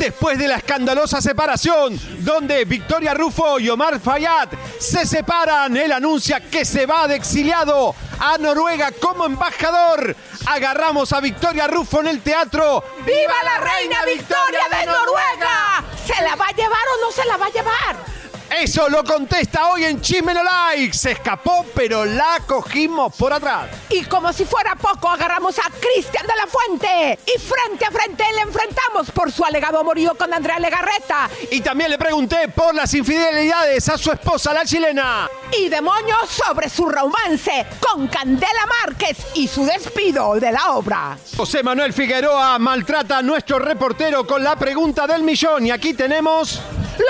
Después 0.00 0.38
de 0.38 0.48
la 0.48 0.56
escandalosa 0.56 1.20
separación, 1.20 2.00
donde 2.20 2.64
Victoria 2.64 3.12
Rufo 3.12 3.60
y 3.60 3.68
Omar 3.68 4.00
Fayad 4.00 4.48
se 4.78 5.04
separan, 5.04 5.76
él 5.76 5.92
anuncia 5.92 6.40
que 6.40 6.64
se 6.64 6.86
va 6.86 7.06
de 7.06 7.16
exiliado 7.16 7.94
a 8.18 8.38
Noruega 8.38 8.92
como 8.92 9.26
embajador. 9.26 10.16
Agarramos 10.46 11.12
a 11.12 11.20
Victoria 11.20 11.66
Rufo 11.66 12.00
en 12.00 12.06
el 12.06 12.22
teatro. 12.22 12.82
¡Viva 13.04 13.34
la 13.44 13.58
reina 13.58 13.98
Victoria 14.06 14.62
de 14.70 14.86
Noruega! 14.86 15.84
¿Se 16.06 16.22
la 16.22 16.34
va 16.34 16.46
a 16.46 16.52
llevar 16.52 16.82
o 16.96 17.04
no 17.04 17.12
se 17.12 17.24
la 17.26 17.36
va 17.36 17.44
a 17.44 17.50
llevar? 17.50 18.19
Eso 18.58 18.88
lo 18.88 19.04
contesta 19.04 19.68
hoy 19.68 19.84
en 19.84 20.00
Chisme 20.00 20.34
No 20.34 20.42
Like. 20.42 20.92
Se 20.92 21.12
escapó, 21.12 21.64
pero 21.74 22.04
la 22.04 22.40
cogimos 22.46 23.14
por 23.14 23.32
atrás. 23.32 23.68
Y 23.88 24.02
como 24.04 24.32
si 24.32 24.44
fuera 24.44 24.74
poco, 24.74 25.08
agarramos 25.08 25.56
a 25.58 25.70
Cristian 25.70 26.26
de 26.26 26.32
la 26.36 26.46
Fuente. 26.46 27.18
Y 27.26 27.38
frente 27.38 27.84
a 27.84 27.90
frente 27.90 28.24
le 28.34 28.42
enfrentamos 28.42 29.10
por 29.12 29.30
su 29.30 29.44
alegado 29.44 29.78
amorío 29.78 30.14
con 30.16 30.34
Andrea 30.34 30.58
Legarreta. 30.58 31.30
Y 31.50 31.60
también 31.60 31.90
le 31.90 31.98
pregunté 31.98 32.48
por 32.48 32.74
las 32.74 32.92
infidelidades 32.94 33.88
a 33.88 33.96
su 33.96 34.10
esposa, 34.10 34.52
la 34.52 34.64
chilena. 34.64 35.28
Y 35.58 35.68
demonios 35.68 36.28
sobre 36.28 36.68
su 36.68 36.88
romance 36.88 37.66
con 37.80 38.06
Candela 38.08 38.66
Márquez 38.84 39.18
y 39.34 39.48
su 39.48 39.64
despido 39.64 40.34
de 40.34 40.52
la 40.52 40.72
obra. 40.72 41.18
José 41.36 41.62
Manuel 41.62 41.92
Figueroa 41.92 42.58
maltrata 42.58 43.18
a 43.18 43.22
nuestro 43.22 43.58
reportero 43.58 44.26
con 44.26 44.44
la 44.44 44.56
pregunta 44.56 45.06
del 45.06 45.22
millón. 45.22 45.66
Y 45.66 45.70
aquí 45.70 45.94
tenemos... 45.94 46.60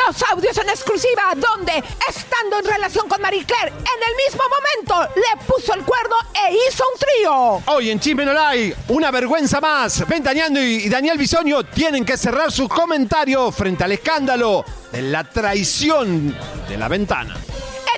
Los 0.07 0.23
audios 0.31 0.57
en 0.57 0.69
exclusiva 0.69 1.35
donde, 1.37 1.83
estando 2.09 2.61
en 2.61 2.65
relación 2.65 3.09
con 3.09 3.21
Marie 3.21 3.45
Claire, 3.45 3.71
en 3.71 4.09
el 4.09 4.17
mismo 4.25 4.43
momento 4.49 5.15
le 5.17 5.45
puso 5.47 5.75
el 5.75 5.83
cuerno 5.83 6.15
e 6.33 6.55
hizo 6.69 6.85
un 6.93 6.99
trío. 6.99 7.75
Hoy 7.75 7.91
en 7.91 7.99
Chisme 7.99 8.25
No 8.25 8.33
Like, 8.33 8.77
una 8.89 9.11
vergüenza 9.11 9.61
más. 9.61 10.07
Ventaneando 10.07 10.61
y 10.61 10.89
Daniel 10.89 11.19
Bisoño 11.19 11.65
tienen 11.65 12.05
que 12.05 12.17
cerrar 12.17 12.53
sus 12.53 12.69
comentarios 12.69 13.55
frente 13.55 13.83
al 13.83 13.91
escándalo 13.93 14.65
de 14.93 15.03
la 15.03 15.25
traición 15.25 16.37
de 16.69 16.77
la 16.77 16.87
ventana. 16.87 17.37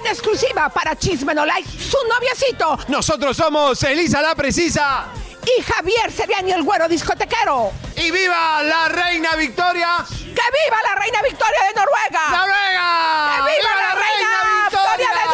En 0.03 0.09
exclusiva 0.09 0.69
para 0.69 0.97
Chisme 0.97 1.33
No 1.33 1.47
Like, 1.47 1.69
su 1.69 1.97
noviecito. 2.09 2.77
Nosotros 2.89 3.37
somos 3.37 3.81
Elisa 3.85 4.21
la 4.21 4.35
Precisa. 4.35 5.07
Y 5.45 5.63
Javier 5.63 6.11
Seriani, 6.11 6.51
el 6.53 6.63
güero 6.65 6.89
discotequero. 6.89 7.73
¡Y 7.97 8.11
viva 8.11 8.63
la 8.65 8.89
reina 8.89 9.37
Victoria! 9.37 10.05
¡Que 10.09 10.25
viva 10.25 10.79
la 10.83 10.95
reina 11.01 11.23
Victoria 11.23 11.61
de 11.69 11.75
Noruega! 11.81 12.31
¡Noruega! 12.31 13.31
¡Que 13.31 13.43
viva, 13.53 13.71
la, 13.77 13.95
reina, 13.95 14.29
Victoria 14.71 15.11
de 15.19 15.25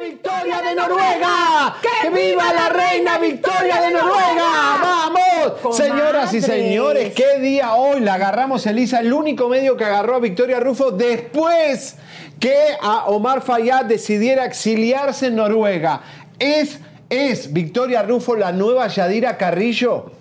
Victoria 0.01 0.62
de 0.62 0.75
Noruega! 0.75 1.75
¡Que 1.81 2.09
viva 2.09 2.53
la 2.53 2.69
reina 2.69 3.18
Victoria 3.19 3.81
de 3.81 3.91
Noruega! 3.91 4.79
¡Vamos! 4.81 5.75
Señoras 5.75 6.34
y 6.34 6.41
señores, 6.41 7.13
qué 7.13 7.40
día 7.40 7.75
hoy 7.75 8.00
la 8.00 8.16
agarramos 8.16 8.66
Elisa, 8.66 9.00
el 9.00 9.13
único 9.13 9.47
medio 9.47 9.78
que 9.78 9.85
agarró 9.85 10.16
a 10.16 10.19
Victoria 10.19 10.59
Rufo 10.59 10.91
después 10.91 11.97
que 12.40 12.56
a 12.81 13.06
Omar 13.06 13.41
Fayad 13.41 13.85
decidiera 13.85 14.45
exiliarse 14.45 15.28
en 15.28 15.35
Noruega. 15.35 16.01
¿Es, 16.40 16.79
es 17.09 17.53
Victoria 17.53 18.01
Rufo 18.01 18.35
la 18.35 18.51
nueva 18.51 18.88
Yadira 18.88 19.38
Carrillo? 19.38 20.12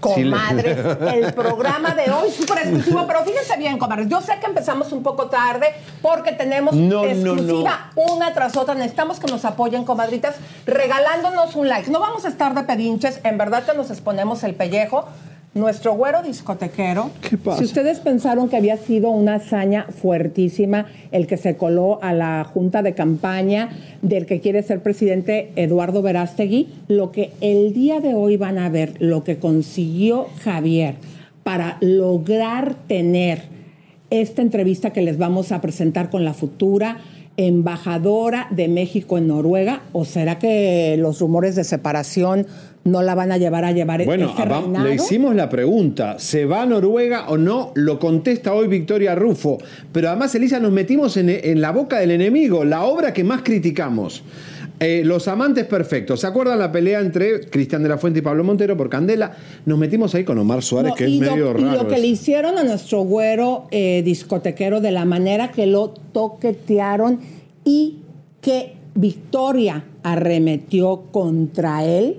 Comadres, 0.00 0.78
el 1.14 1.32
programa 1.34 1.94
de 1.94 2.10
hoy 2.10 2.30
súper 2.30 2.58
exclusivo, 2.58 3.06
pero 3.06 3.24
fíjense 3.24 3.56
bien, 3.56 3.78
comadres, 3.78 4.08
yo 4.08 4.20
sé 4.20 4.38
que 4.40 4.46
empezamos 4.46 4.92
un 4.92 5.02
poco 5.02 5.26
tarde 5.26 5.66
porque 6.02 6.32
tenemos 6.32 6.74
No, 6.74 7.02
no, 7.02 7.04
exclusiva 7.04 7.90
una 7.96 8.32
tras 8.32 8.56
otra. 8.56 8.74
Necesitamos 8.74 9.18
que 9.18 9.26
nos 9.26 9.44
apoyen, 9.44 9.84
comadritas, 9.84 10.36
regalándonos 10.66 11.56
un 11.56 11.68
like. 11.68 11.90
No 11.90 12.00
vamos 12.00 12.24
a 12.24 12.28
estar 12.28 12.54
de 12.54 12.62
pedinches, 12.62 13.20
en 13.24 13.38
verdad 13.38 13.64
que 13.64 13.76
nos 13.76 13.90
exponemos 13.90 14.44
el 14.44 14.54
pellejo. 14.54 15.08
Nuestro 15.54 15.94
güero 15.94 16.22
discotequero. 16.22 17.10
¿Qué 17.20 17.36
pasa? 17.36 17.58
Si 17.58 17.64
ustedes 17.64 18.00
pensaron 18.00 18.48
que 18.48 18.56
había 18.56 18.76
sido 18.76 19.10
una 19.10 19.36
hazaña 19.36 19.86
fuertísima 19.88 20.86
el 21.10 21.26
que 21.26 21.36
se 21.36 21.56
coló 21.56 21.98
a 22.02 22.12
la 22.12 22.44
junta 22.44 22.82
de 22.82 22.94
campaña 22.94 23.70
del 24.02 24.26
que 24.26 24.40
quiere 24.40 24.62
ser 24.62 24.82
presidente 24.82 25.50
Eduardo 25.56 26.02
Verástegui, 26.02 26.68
lo 26.86 27.12
que 27.12 27.32
el 27.40 27.72
día 27.72 28.00
de 28.00 28.14
hoy 28.14 28.36
van 28.36 28.58
a 28.58 28.68
ver, 28.68 28.94
lo 29.00 29.24
que 29.24 29.38
consiguió 29.38 30.26
Javier 30.42 30.96
para 31.42 31.78
lograr 31.80 32.74
tener 32.86 33.42
esta 34.10 34.42
entrevista 34.42 34.92
que 34.92 35.02
les 35.02 35.18
vamos 35.18 35.50
a 35.50 35.60
presentar 35.60 36.10
con 36.10 36.24
la 36.24 36.34
futura 36.34 36.98
embajadora 37.38 38.48
de 38.50 38.66
México 38.66 39.16
en 39.16 39.28
Noruega, 39.28 39.82
o 39.92 40.04
será 40.04 40.38
que 40.40 40.96
los 40.98 41.20
rumores 41.20 41.54
de 41.54 41.62
separación 41.62 42.46
no 42.90 43.02
la 43.02 43.14
van 43.14 43.32
a 43.32 43.38
llevar 43.38 43.64
a 43.64 43.72
llevar 43.72 44.04
Bueno, 44.04 44.30
este 44.30 44.42
vam- 44.42 44.62
reinado? 44.62 44.86
le 44.86 44.94
hicimos 44.94 45.34
la 45.34 45.48
pregunta, 45.48 46.18
¿se 46.18 46.44
va 46.44 46.62
a 46.62 46.66
Noruega 46.66 47.28
o 47.28 47.36
no? 47.38 47.72
Lo 47.74 47.98
contesta 47.98 48.52
hoy 48.54 48.68
Victoria 48.68 49.14
Rufo. 49.14 49.58
Pero 49.92 50.08
además, 50.08 50.34
Elisa, 50.34 50.58
nos 50.60 50.72
metimos 50.72 51.16
en, 51.16 51.28
en 51.30 51.60
la 51.60 51.70
boca 51.72 51.98
del 51.98 52.10
enemigo, 52.10 52.64
la 52.64 52.82
obra 52.84 53.12
que 53.12 53.24
más 53.24 53.42
criticamos. 53.42 54.22
Eh, 54.80 55.02
Los 55.04 55.26
amantes 55.26 55.64
perfectos. 55.64 56.20
¿Se 56.20 56.26
acuerdan 56.28 56.56
la 56.60 56.70
pelea 56.70 57.00
entre 57.00 57.40
Cristian 57.50 57.82
de 57.82 57.88
la 57.88 57.98
Fuente 57.98 58.20
y 58.20 58.22
Pablo 58.22 58.44
Montero 58.44 58.76
por 58.76 58.88
Candela? 58.88 59.32
Nos 59.66 59.76
metimos 59.76 60.14
ahí 60.14 60.22
con 60.22 60.38
Omar 60.38 60.62
Suárez, 60.62 60.90
No, 60.90 60.94
que 60.94 61.04
es 61.06 61.10
y 61.10 61.20
lo- 61.20 61.30
medio 61.32 61.50
y 61.50 61.64
raro. 61.64 61.82
lo 61.82 61.88
que 61.88 61.98
le 61.98 62.06
hicieron 62.06 62.56
a 62.58 62.62
nuestro 62.62 63.02
güero 63.02 63.66
eh, 63.72 64.02
discotequero 64.04 64.80
de 64.80 64.92
la 64.92 65.04
manera 65.04 65.50
que 65.50 65.66
lo 65.66 65.88
toquetearon 66.12 67.18
y 67.64 67.98
que 68.40 68.74
Victoria 68.94 69.84
arremetió 70.04 71.02
contra 71.10 71.84
él. 71.84 72.18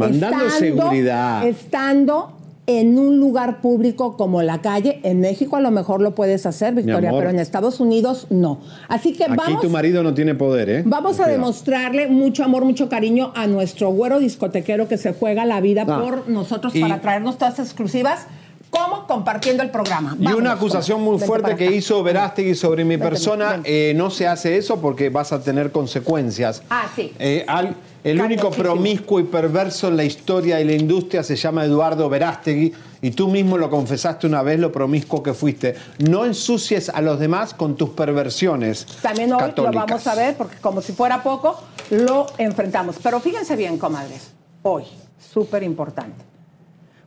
Mandando 0.00 0.50
seguridad. 0.50 1.46
Estando 1.46 2.32
en 2.66 2.98
un 2.98 3.18
lugar 3.18 3.60
público 3.60 4.16
como 4.16 4.42
la 4.42 4.60
calle. 4.60 5.00
En 5.02 5.18
México 5.20 5.56
a 5.56 5.60
lo 5.60 5.70
mejor 5.72 6.00
lo 6.00 6.14
puedes 6.14 6.46
hacer, 6.46 6.74
Victoria, 6.74 7.10
pero 7.10 7.30
en 7.30 7.40
Estados 7.40 7.80
Unidos 7.80 8.28
no. 8.30 8.60
Así 8.86 9.12
que 9.12 9.24
Aquí 9.24 9.34
vamos. 9.36 9.60
tu 9.62 9.70
marido 9.70 10.02
no 10.04 10.14
tiene 10.14 10.34
poder, 10.36 10.70
¿eh? 10.70 10.82
Vamos 10.86 11.18
a 11.18 11.26
demostrarle 11.26 12.06
mucho 12.06 12.44
amor, 12.44 12.64
mucho 12.64 12.88
cariño 12.88 13.32
a 13.34 13.46
nuestro 13.48 13.90
güero 13.90 14.20
discotequero 14.20 14.86
que 14.86 14.98
se 14.98 15.12
juega 15.14 15.44
la 15.46 15.60
vida 15.60 15.84
Ah. 15.88 16.00
por 16.00 16.28
nosotros 16.28 16.74
Y- 16.76 16.80
para 16.80 17.00
traernos 17.00 17.38
todas 17.38 17.58
exclusivas, 17.58 18.26
como 18.70 19.04
compartiendo 19.08 19.64
el 19.64 19.70
programa. 19.70 20.16
Y 20.20 20.26
una 20.32 20.52
acusación 20.52 21.02
muy 21.02 21.18
fuerte 21.18 21.56
que 21.56 21.74
hizo 21.74 22.04
Verástegui 22.04 22.54
sobre 22.54 22.84
mi 22.84 22.98
persona, 22.98 23.60
eh, 23.64 23.94
no 23.96 24.10
se 24.10 24.28
hace 24.28 24.56
eso 24.58 24.80
porque 24.80 25.08
vas 25.10 25.32
a 25.32 25.42
tener 25.42 25.72
consecuencias. 25.72 26.62
Ah, 26.70 26.84
sí. 26.94 27.12
Eh, 27.18 27.44
al- 27.48 27.74
el 28.02 28.20
único 28.20 28.50
promiscuo 28.50 29.20
y 29.20 29.24
perverso 29.24 29.88
en 29.88 29.96
la 29.96 30.04
historia 30.04 30.56
de 30.56 30.64
la 30.64 30.72
industria 30.72 31.22
se 31.22 31.36
llama 31.36 31.64
Eduardo 31.64 32.08
Verástegui 32.08 32.72
y 33.02 33.10
tú 33.10 33.28
mismo 33.28 33.58
lo 33.58 33.68
confesaste 33.68 34.26
una 34.26 34.42
vez 34.42 34.58
lo 34.58 34.72
promiscuo 34.72 35.22
que 35.22 35.34
fuiste. 35.34 35.74
No 35.98 36.24
ensucies 36.24 36.88
a 36.88 37.00
los 37.00 37.18
demás 37.18 37.52
con 37.54 37.76
tus 37.76 37.90
perversiones. 37.90 38.86
También 39.02 39.32
hoy 39.32 39.38
católicas. 39.40 39.74
lo 39.74 39.86
vamos 39.86 40.06
a 40.06 40.14
ver, 40.14 40.36
porque 40.36 40.56
como 40.56 40.80
si 40.80 40.92
fuera 40.92 41.22
poco, 41.22 41.60
lo 41.90 42.26
enfrentamos. 42.38 42.96
Pero 43.02 43.20
fíjense 43.20 43.56
bien, 43.56 43.78
comadres, 43.78 44.32
hoy, 44.62 44.84
súper 45.18 45.62
importante. 45.62 46.24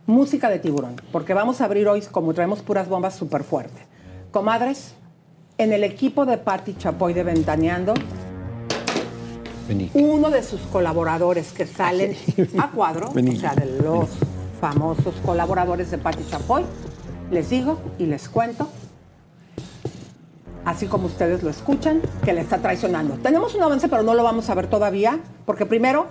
Música 0.05 0.49
de 0.49 0.59
tiburón, 0.59 1.01
porque 1.11 1.33
vamos 1.33 1.61
a 1.61 1.65
abrir 1.65 1.87
hoy, 1.87 2.01
como 2.11 2.33
traemos 2.33 2.61
puras 2.61 2.89
bombas, 2.89 3.15
súper 3.15 3.43
fuerte. 3.43 3.87
Comadres, 4.31 4.93
en 5.57 5.71
el 5.73 5.83
equipo 5.83 6.25
de 6.25 6.37
Patti 6.37 6.75
Chapoy 6.75 7.13
de 7.13 7.23
Ventaneando, 7.23 7.93
Uno 9.93 10.29
de 10.29 10.43
sus 10.43 10.61
colaboradores 10.61 11.51
que 11.51 11.65
salen 11.65 12.15
a 12.57 12.69
cuadro, 12.71 13.09
o 13.09 13.35
sea, 13.39 13.55
de 13.55 13.81
los 13.81 14.09
famosos 14.59 15.15
colaboradores 15.25 15.91
de 15.91 15.97
Patti 15.97 16.23
Chapoy, 16.29 16.63
les 17.31 17.49
digo 17.49 17.79
y 17.97 18.05
les 18.05 18.29
cuento, 18.29 18.69
así 20.65 20.87
como 20.87 21.07
ustedes 21.07 21.43
lo 21.43 21.49
escuchan, 21.49 22.01
que 22.23 22.33
le 22.33 22.41
está 22.41 22.59
traicionando. 22.59 23.15
Tenemos 23.15 23.55
un 23.55 23.63
avance, 23.63 23.87
pero 23.87 24.03
no 24.03 24.13
lo 24.13 24.23
vamos 24.23 24.49
a 24.49 24.55
ver 24.55 24.67
todavía, 24.67 25.19
porque 25.45 25.65
primero, 25.65 26.07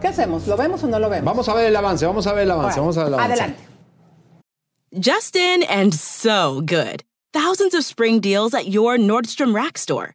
¿qué 0.00 0.08
hacemos? 0.08 0.46
¿Lo 0.46 0.56
vemos 0.56 0.82
o 0.84 0.88
no 0.88 0.98
lo 0.98 1.08
vemos? 1.08 1.24
Vamos 1.24 1.48
a 1.48 1.54
ver 1.54 1.66
el 1.66 1.76
avance, 1.76 2.06
vamos 2.06 2.26
a 2.26 2.32
ver 2.32 2.44
el 2.44 2.50
avance, 2.50 2.80
vamos 2.80 2.96
a 2.96 3.00
ver 3.04 3.08
el 3.08 3.14
avance. 3.14 3.32
Adelante. 3.32 3.68
Just 4.92 5.36
in 5.36 5.64
and 5.64 5.92
so 5.94 6.62
good. 6.64 7.02
Thousands 7.32 7.74
of 7.74 7.84
spring 7.84 8.20
deals 8.20 8.54
at 8.54 8.68
your 8.68 8.96
Nordstrom 8.96 9.54
Rack 9.54 9.76
store. 9.76 10.14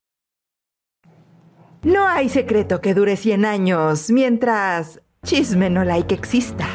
No 1.83 2.07
hay 2.07 2.29
secreto 2.29 2.79
que 2.79 2.93
dure 2.93 3.17
100 3.17 3.43
años 3.43 4.11
mientras 4.11 5.01
chisme 5.25 5.67
no 5.71 5.83
like 5.83 6.13
exista. 6.13 6.67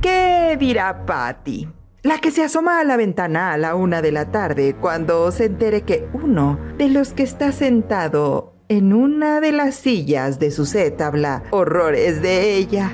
¿Qué 0.00 0.56
dirá 0.58 1.04
Patty? 1.04 1.68
La 2.02 2.18
que 2.18 2.30
se 2.30 2.44
asoma 2.44 2.80
a 2.80 2.84
la 2.84 2.96
ventana 2.96 3.52
a 3.52 3.58
la 3.58 3.74
una 3.74 4.00
de 4.00 4.10
la 4.10 4.30
tarde 4.30 4.74
cuando 4.80 5.30
se 5.32 5.44
entere 5.44 5.82
que 5.82 6.08
uno 6.14 6.58
de 6.78 6.88
los 6.88 7.12
que 7.12 7.24
está 7.24 7.52
sentado 7.52 8.54
en 8.68 8.94
una 8.94 9.42
de 9.42 9.52
las 9.52 9.74
sillas 9.74 10.38
de 10.38 10.50
su 10.50 10.64
set 10.64 10.98
habla 11.02 11.42
horrores 11.50 12.22
de 12.22 12.54
ella. 12.54 12.90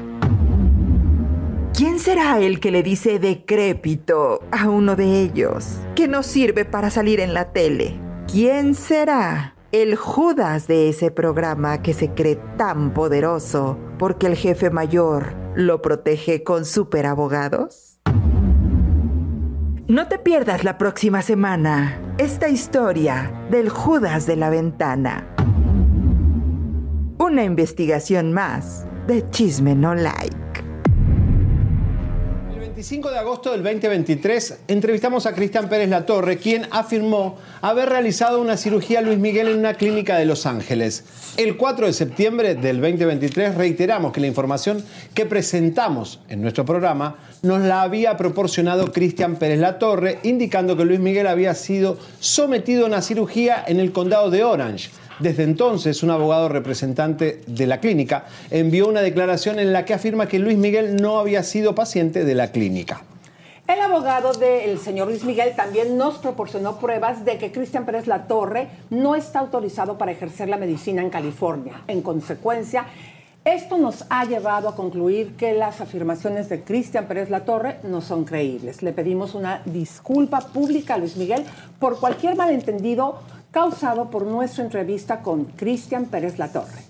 ¿Quién 1.73 2.01
será 2.01 2.41
el 2.41 2.59
que 2.59 2.73
le 2.73 2.83
dice 2.83 3.21
decrépito 3.21 4.41
a 4.51 4.69
uno 4.69 4.97
de 4.97 5.21
ellos 5.21 5.79
que 5.95 6.09
no 6.09 6.25
sirve 6.25 6.65
para 6.65 6.91
salir 6.91 7.21
en 7.21 7.33
la 7.33 7.53
tele? 7.53 8.01
¿Quién 8.27 8.75
será 8.75 9.52
el 9.73 9.97
Judas 9.97 10.67
de 10.67 10.91
ese 10.91 11.11
programa 11.11 11.81
que 11.81 11.95
se 11.95 12.11
cree 12.11 12.39
tan 12.59 12.93
poderoso 12.93 13.79
porque 13.99 14.27
el 14.27 14.37
jefe 14.37 14.69
mayor 14.69 15.35
lo 15.55 15.81
protege 15.81 16.45
con 16.45 16.67
superabogados? 16.67 17.99
No 19.89 20.09
te 20.09 20.19
pierdas 20.19 20.63
la 20.63 20.77
próxima 20.77 21.23
semana 21.23 21.99
esta 22.19 22.51
historia 22.51 23.33
del 23.51 23.71
Judas 23.71 24.27
de 24.27 24.37
la 24.37 24.51
ventana. 24.51 25.27
Una 27.19 27.45
investigación 27.45 28.33
más 28.33 28.87
de 29.07 29.29
Chisme 29.31 29.75
No 29.75 29.95
Like. 29.95 30.42
El 32.83 32.87
25 32.87 33.11
de 33.13 33.19
agosto 33.19 33.53
del 33.53 33.63
2023 33.63 34.63
entrevistamos 34.67 35.27
a 35.27 35.35
Cristian 35.37 35.69
Pérez 35.69 35.89
Latorre, 35.89 36.39
quien 36.39 36.67
afirmó 36.73 37.39
haber 37.61 37.89
realizado 37.89 38.41
una 38.41 38.57
cirugía 38.57 38.99
a 38.99 39.03
Luis 39.03 39.19
Miguel 39.19 39.47
en 39.47 39.61
una 39.61 39.75
clínica 39.75 40.17
de 40.17 40.25
Los 40.25 40.47
Ángeles. 40.47 41.05
El 41.37 41.57
4 41.57 41.87
de 41.87 41.93
septiembre 41.93 42.57
del 42.57 42.81
2023 42.81 43.55
reiteramos 43.55 44.13
que 44.13 44.21
la 44.21 44.27
información 44.27 44.85
que 45.15 45.27
presentamos 45.27 46.19
en 46.29 46.43
nuestro 46.43 46.65
programa 46.65 47.19
nos 47.43 47.61
la 47.61 47.83
había 47.83 48.17
proporcionado 48.17 48.93
Cristian 48.93 49.35
Pérez 49.37 49.59
Latorre, 49.59 50.21
indicando 50.23 50.77
que 50.77 50.85
Luis 50.85 51.01
Miguel 51.01 51.27
había 51.27 51.55
sido 51.55 51.99
sometido 52.21 52.85
a 52.85 52.87
una 52.87 53.03
cirugía 53.03 53.65
en 53.67 53.81
el 53.81 53.93
condado 53.93 54.31
de 54.31 54.45
Orange. 54.45 54.91
Desde 55.19 55.43
entonces, 55.43 56.05
un 56.05 56.11
abogado 56.11 56.49
representante 56.49 57.43
de 57.47 57.67
la 57.67 57.81
clínica 57.81 58.27
envió 58.51 58.89
una 58.89 59.03
declaración 59.03 59.59
en 59.59 59.73
la 59.73 59.85
que 59.85 59.95
afirma 59.95 60.29
que 60.29 60.39
Luis 60.39 60.57
Miguel 60.57 60.97
no 60.97 61.19
había 61.19 61.43
sido 61.43 61.75
paciente 61.75 62.25
de 62.25 62.35
la 62.35 62.53
clínica. 62.53 63.03
El 63.67 63.81
abogado 63.81 64.33
del 64.33 64.79
señor 64.79 65.09
Luis 65.09 65.25
Miguel 65.25 65.55
también 65.57 65.97
nos 65.97 66.19
proporcionó 66.19 66.79
pruebas 66.79 67.25
de 67.25 67.39
que 67.39 67.53
Cristian 67.53 67.87
Pérez 67.87 68.07
Latorre 68.07 68.69
no 68.91 69.15
está 69.15 69.41
autorizado 69.41 69.99
para 69.99 70.13
ejercer 70.13 70.49
la 70.49 70.57
medicina 70.57 71.03
en 71.03 71.11
California. 71.11 71.83
En 71.89 72.03
consecuencia, 72.03 72.87
esto 73.45 73.77
nos 73.77 74.05
ha 74.09 74.25
llevado 74.25 74.69
a 74.69 74.77
concluir 74.77 75.35
que 75.37 75.53
las 75.53 75.81
afirmaciones 75.81 76.49
de 76.49 76.63
Cristian 76.63 77.07
Pérez 77.07 77.29
Latorre 77.29 77.81
no 77.83 78.01
son 78.01 78.25
creíbles. 78.25 78.83
Le 78.83 78.93
pedimos 78.93 79.35
una 79.35 79.63
disculpa 79.65 80.41
pública 80.41 80.95
a 80.95 80.99
Luis 80.99 81.17
Miguel 81.17 81.45
por 81.81 81.99
cualquier 81.99 82.37
malentendido 82.37 83.19
causado 83.51 84.11
por 84.11 84.27
nuestra 84.27 84.63
entrevista 84.65 85.23
con 85.23 85.45
Cristian 85.45 86.07
Pérez 86.07 86.39
Latorre. 86.39 86.83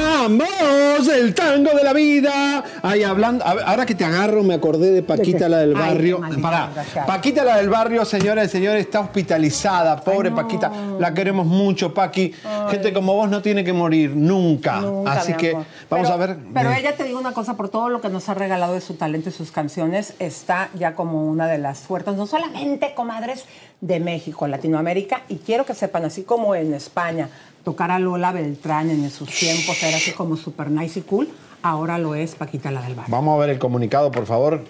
¡Vamos! 0.00 1.08
El 1.08 1.34
tango 1.34 1.70
de 1.74 1.82
la 1.82 1.92
vida. 1.94 2.62
Ahí 2.82 3.02
hablando. 3.02 3.44
ahora 3.46 3.86
que 3.86 3.94
te 3.94 4.04
agarro, 4.04 4.42
me 4.42 4.52
acordé 4.54 4.90
de 4.90 5.02
Paquita, 5.02 5.48
la 5.48 5.58
del 5.58 5.74
Ay, 5.74 5.82
barrio. 5.82 6.20
Pará. 6.42 6.66
desgraciada. 6.66 7.06
Paquita, 7.06 7.44
la 7.44 7.56
del 7.56 7.70
barrio, 7.70 8.04
señoras 8.04 8.46
y 8.46 8.48
señores, 8.50 8.82
está 8.84 9.00
hospitalizada. 9.00 9.96
Pobre 10.02 10.30
Paquita. 10.32 10.70
La 10.98 11.14
queremos 11.14 11.46
mucho, 11.46 11.94
Paqui. 11.94 12.34
Gente 12.70 12.92
como 12.92 13.14
vos 13.14 13.30
no 13.30 13.40
tiene 13.40 13.64
que 13.64 13.72
morir 13.72 14.10
nunca. 14.14 14.80
Nunca, 14.80 15.12
Así 15.12 15.32
que 15.34 15.52
amor. 15.52 15.64
vamos 15.88 16.08
Pero- 16.08 16.14
a 16.22 16.26
ver. 16.26 16.36
Pero 16.52 16.70
Eh, 16.72 16.76
ella 16.80 16.94
te 16.96 17.04
digo 17.04 17.18
una 17.18 17.32
cosa, 17.32 17.54
por 17.56 17.68
todo 17.70 17.88
lo 17.88 18.00
que 18.02 18.08
nos 18.10 18.28
ha 18.28 18.34
regalado 18.34 18.74
de 18.74 18.80
su 18.82 18.94
talento 18.94 19.30
y 19.30 19.32
sus 19.32 19.50
canciones, 19.50 20.12
está 20.18 20.68
ya 20.74 20.94
como 20.94 21.24
una 21.26 21.46
de 21.46 21.56
las 21.58 21.78
fuertes, 21.80 22.16
no 22.16 22.26
solamente 22.26 22.92
comadres 22.94 23.44
de 23.80 24.00
México, 24.00 24.46
Latinoamérica, 24.46 25.22
y 25.28 25.36
quiero 25.36 25.64
que 25.64 25.74
sepan, 25.74 26.04
así 26.04 26.22
como 26.22 26.54
en 26.54 26.74
España, 26.74 27.28
tocar 27.64 27.90
a 27.90 27.98
Lola 27.98 28.32
Beltrán 28.32 28.90
en 28.90 29.10
sus 29.10 29.28
tiempos 29.30 29.82
era 29.82 29.96
así 29.96 30.12
como 30.12 30.36
super 30.36 30.70
nice 30.70 31.00
y 31.00 31.02
cool, 31.02 31.28
ahora 31.62 31.98
lo 31.98 32.14
es 32.14 32.34
Paquita 32.34 32.70
la 32.70 32.82
del 32.82 32.94
Barrio. 32.94 33.12
Vamos 33.12 33.36
a 33.36 33.40
ver 33.40 33.50
el 33.50 33.58
comunicado, 33.58 34.10
por 34.10 34.26
favor. 34.26 34.64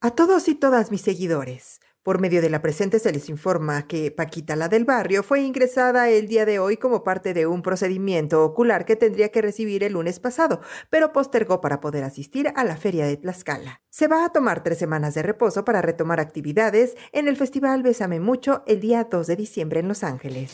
A 0.00 0.10
todos 0.10 0.48
y 0.48 0.54
todas 0.54 0.90
mis 0.90 1.02
seguidores, 1.02 1.79
por 2.02 2.20
medio 2.20 2.40
de 2.40 2.50
la 2.50 2.62
presente 2.62 2.98
se 2.98 3.12
les 3.12 3.28
informa 3.28 3.86
que 3.86 4.10
Paquita 4.10 4.56
la 4.56 4.68
del 4.68 4.84
barrio 4.84 5.22
fue 5.22 5.42
ingresada 5.42 6.08
el 6.08 6.28
día 6.28 6.46
de 6.46 6.58
hoy 6.58 6.76
como 6.76 7.04
parte 7.04 7.34
de 7.34 7.46
un 7.46 7.62
procedimiento 7.62 8.42
ocular 8.44 8.84
que 8.84 8.96
tendría 8.96 9.30
que 9.30 9.42
recibir 9.42 9.84
el 9.84 9.92
lunes 9.92 10.20
pasado, 10.20 10.60
pero 10.88 11.12
postergó 11.12 11.60
para 11.60 11.80
poder 11.80 12.04
asistir 12.04 12.52
a 12.56 12.64
la 12.64 12.76
feria 12.76 13.06
de 13.06 13.16
Tlaxcala. 13.16 13.82
Se 13.90 14.08
va 14.08 14.24
a 14.24 14.32
tomar 14.32 14.62
tres 14.62 14.78
semanas 14.78 15.14
de 15.14 15.22
reposo 15.22 15.64
para 15.64 15.82
retomar 15.82 16.20
actividades 16.20 16.96
en 17.12 17.28
el 17.28 17.36
festival 17.36 17.82
Bésame 17.82 18.20
Mucho 18.20 18.62
el 18.66 18.80
día 18.80 19.04
2 19.10 19.26
de 19.26 19.36
diciembre 19.36 19.80
en 19.80 19.88
Los 19.88 20.04
Ángeles. 20.04 20.50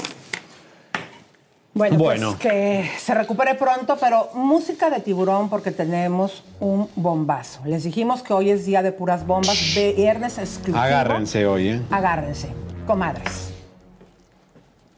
Bueno, 1.77 1.99
Bueno. 1.99 2.29
pues 2.31 2.41
que 2.41 2.91
se 2.99 3.13
recupere 3.13 3.55
pronto, 3.55 3.99
pero 4.01 4.31
música 4.33 4.89
de 4.89 5.01
tiburón 5.01 5.51
porque 5.51 5.73
tenemos 5.73 6.43
un 6.59 6.89
bombazo. 6.97 7.61
Les 7.67 7.85
dijimos 7.85 8.23
que 8.23 8.33
hoy 8.33 8.49
es 8.49 8.65
día 8.65 8.83
de 8.83 8.93
puras 8.93 9.27
bombas, 9.27 9.75
viernes 9.75 10.39
exclusivo. 10.39 10.79
Agárrense 10.79 11.47
hoy, 11.47 11.69
¿eh? 11.69 11.83
Agárrense, 11.91 12.49
comadres. 12.87 13.53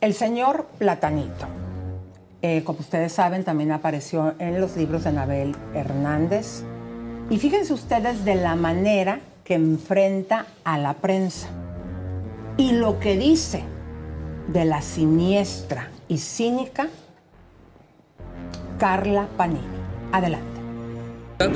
El 0.00 0.14
señor 0.14 0.68
Platanito, 0.78 1.48
eh, 2.42 2.62
como 2.62 2.78
ustedes 2.78 3.10
saben, 3.10 3.42
también 3.42 3.72
apareció 3.72 4.34
en 4.38 4.60
los 4.60 4.76
libros 4.76 5.02
de 5.02 5.08
Anabel 5.08 5.56
Hernández. 5.74 6.62
Y 7.28 7.38
fíjense 7.38 7.72
ustedes 7.72 8.24
de 8.24 8.36
la 8.36 8.54
manera 8.54 9.18
que 9.42 9.54
enfrenta 9.54 10.46
a 10.62 10.78
la 10.78 10.94
prensa 10.94 11.48
y 12.56 12.70
lo 12.70 13.00
que 13.00 13.16
dice 13.16 13.64
de 14.46 14.64
la 14.64 14.80
siniestra 14.80 15.88
y 16.08 16.18
cínica 16.18 16.88
Carla 18.78 19.28
Panini. 19.36 19.60
Adelante. 20.12 20.58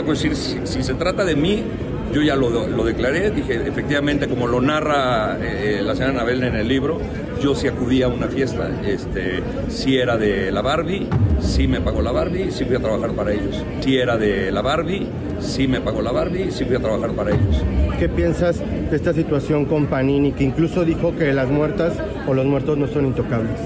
Pues 0.04 0.20
si, 0.20 0.34
si 0.34 0.82
se 0.82 0.94
trata 0.94 1.24
de 1.24 1.34
mí, 1.34 1.64
yo 2.12 2.22
ya 2.22 2.36
lo, 2.36 2.50
lo, 2.68 2.84
declaré, 2.84 3.30
dije, 3.30 3.54
efectivamente, 3.66 4.28
como 4.28 4.46
lo 4.46 4.60
narra 4.60 5.38
eh, 5.40 5.80
la 5.82 5.94
señora 5.94 6.12
Anabel 6.12 6.44
en 6.44 6.54
el 6.54 6.68
libro, 6.68 7.00
yo 7.40 7.54
sí 7.54 7.66
acudí 7.66 8.02
a 8.02 8.08
una 8.08 8.28
fiesta, 8.28 8.70
este, 8.86 9.42
sí 9.68 9.96
era 9.96 10.16
de 10.16 10.52
la 10.52 10.62
Barbie, 10.62 11.08
sí 11.40 11.66
me 11.66 11.80
pagó 11.80 12.02
la 12.02 12.12
Barbie, 12.12 12.52
sí 12.52 12.64
fui 12.64 12.76
a 12.76 12.80
trabajar 12.80 13.12
para 13.12 13.32
ellos. 13.32 13.64
Sí 13.80 13.96
era 13.96 14.16
de 14.16 14.52
la 14.52 14.62
Barbie, 14.62 15.08
sí 15.40 15.66
me 15.66 15.80
pagó 15.80 16.02
la 16.02 16.12
Barbie, 16.12 16.50
sí 16.52 16.64
fui 16.64 16.76
a 16.76 16.80
trabajar 16.80 17.10
para 17.12 17.30
ellos. 17.30 17.64
¿Qué 17.98 18.08
piensas 18.08 18.60
de 18.60 18.94
esta 18.94 19.12
situación 19.12 19.64
con 19.64 19.86
Panini, 19.86 20.32
que 20.32 20.44
incluso 20.44 20.84
dijo 20.84 21.16
que 21.16 21.32
las 21.32 21.48
muertas 21.48 21.94
o 22.28 22.34
los 22.34 22.46
muertos 22.46 22.78
no 22.78 22.86
son 22.86 23.06
intocables? 23.06 23.58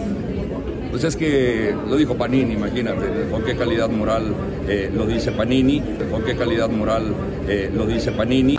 Pues 0.97 1.05
es 1.05 1.17
que 1.17 1.75
lo 1.87 1.95
dijo 1.95 2.17
Panini, 2.17 2.55
imagínate, 2.55 3.29
con 3.31 3.45
qué 3.45 3.55
calidad 3.55 3.91
moral 3.91 4.33
eh, 4.67 4.91
lo 4.97 5.05
dice 5.05 5.31
Panini, 5.31 5.83
con 6.11 6.25
qué 6.25 6.35
calidad 6.35 6.71
moral 6.71 7.13
eh, 7.47 7.71
lo 7.71 7.87
dice 7.87 8.13
Panini. 8.13 8.57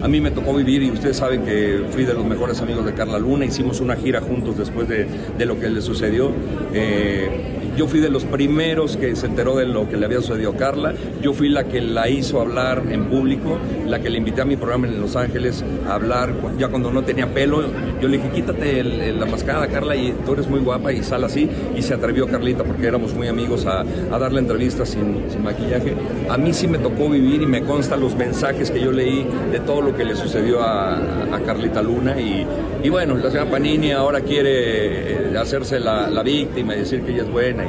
A 0.00 0.08
mí 0.08 0.18
me 0.22 0.30
tocó 0.30 0.54
vivir 0.54 0.82
y 0.82 0.90
ustedes 0.90 1.18
saben 1.18 1.44
que 1.44 1.84
fui 1.90 2.06
de 2.06 2.14
los 2.14 2.24
mejores 2.24 2.62
amigos 2.62 2.86
de 2.86 2.94
Carla 2.94 3.18
Luna, 3.18 3.44
hicimos 3.44 3.82
una 3.82 3.94
gira 3.94 4.22
juntos 4.22 4.56
después 4.56 4.88
de, 4.88 5.06
lo 5.44 5.60
que 5.60 5.68
le 5.68 5.82
sucedió. 5.82 6.30
Eh, 6.72 7.28
yo 7.76 7.86
fui 7.86 8.00
de 8.00 8.08
los 8.08 8.24
primeros 8.24 8.96
que 8.96 9.14
se 9.14 9.26
enteró 9.26 9.56
de 9.56 9.66
lo 9.66 9.88
que 9.88 9.96
le 9.96 10.06
había 10.06 10.20
sucedido 10.20 10.52
a 10.52 10.56
Carla. 10.56 10.94
Yo 11.20 11.34
fui 11.34 11.48
la 11.50 11.64
que 11.64 11.82
la 11.82 12.08
hizo 12.08 12.40
hablar 12.40 12.82
en 12.88 13.04
público, 13.04 13.58
la 13.86 14.00
que 14.00 14.08
le 14.08 14.18
invité 14.18 14.40
a 14.40 14.44
mi 14.46 14.56
programa 14.56 14.86
en 14.86 15.00
Los 15.00 15.14
Ángeles 15.14 15.62
a 15.86 15.94
hablar 15.94 16.32
ya 16.58 16.68
cuando 16.68 16.90
no 16.90 17.02
tenía 17.02 17.26
pelo. 17.26 17.62
Yo 18.00 18.08
le 18.08 18.16
dije, 18.16 18.30
quítate 18.30 18.82
la 18.82 19.26
mascarada, 19.26 19.68
Carla, 19.68 19.94
y 19.94 20.14
tú 20.24 20.32
eres 20.32 20.48
muy 20.48 20.60
guapa 20.60 20.92
y 20.92 21.02
sal 21.02 21.24
así. 21.24 21.50
Y 21.76 21.82
se 21.82 21.94
atrevió 21.94 22.26
Carlita, 22.26 22.64
porque 22.64 22.86
éramos 22.86 23.14
muy 23.14 23.28
amigos, 23.28 23.66
a, 23.66 23.84
darle 24.18 24.40
entrevistas 24.40 24.88
sin, 24.88 25.26
maquillaje. 25.42 25.94
A 26.30 26.38
mí 26.38 26.54
sí 26.54 26.66
me 26.66 26.78
tocó 26.78 27.10
vivir 27.10 27.42
y 27.42 27.46
me 27.46 27.62
consta 27.62 27.96
los 27.96 28.16
mensajes 28.16 28.70
que 28.70 28.80
yo 28.80 28.90
leí 28.90 29.26
de 29.52 29.60
todo 29.60 29.82
lo 29.82 29.94
que 29.94 30.04
le 30.04 30.16
sucedió 30.16 30.62
a, 30.62 30.98
Carlita 31.44 31.82
Luna. 31.82 32.18
Y, 32.20 32.46
y, 32.82 32.88
bueno, 32.88 33.14
la 33.14 33.30
señora 33.30 33.50
Panini 33.50 33.92
ahora 33.92 34.20
quiere 34.22 35.30
eh, 35.32 35.38
hacerse 35.38 35.78
la, 35.78 36.08
la 36.08 36.22
víctima 36.22 36.74
y 36.74 36.78
decir 36.78 37.02
que 37.02 37.12
ella 37.12 37.22
es 37.22 37.30
buena. 37.30 37.65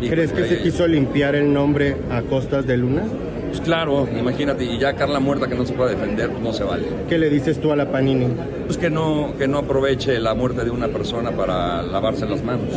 Y, 0.00 0.08
¿Crees 0.08 0.32
que 0.32 0.46
se 0.46 0.62
quiso 0.62 0.86
limpiar 0.86 1.34
el 1.34 1.52
nombre 1.52 1.96
a 2.10 2.22
costas 2.22 2.66
de 2.66 2.76
Luna? 2.76 3.02
Pues 3.48 3.60
claro, 3.60 4.06
imagínate, 4.16 4.64
y 4.64 4.78
ya 4.78 4.94
Carla 4.94 5.20
muerta 5.20 5.48
que 5.48 5.54
no 5.54 5.64
se 5.64 5.72
puede 5.72 5.96
defender, 5.96 6.30
pues 6.30 6.42
no 6.42 6.52
se 6.52 6.64
vale. 6.64 6.86
¿Qué 7.08 7.18
le 7.18 7.30
dices 7.30 7.60
tú 7.60 7.72
a 7.72 7.76
la 7.76 7.90
Panini? 7.90 8.28
Pues 8.66 8.78
que 8.78 8.90
no, 8.90 9.32
que 9.38 9.48
no 9.48 9.58
aproveche 9.58 10.18
la 10.20 10.34
muerte 10.34 10.64
de 10.64 10.70
una 10.70 10.88
persona 10.88 11.32
para 11.32 11.82
lavarse 11.82 12.26
las 12.26 12.44
manos. 12.44 12.68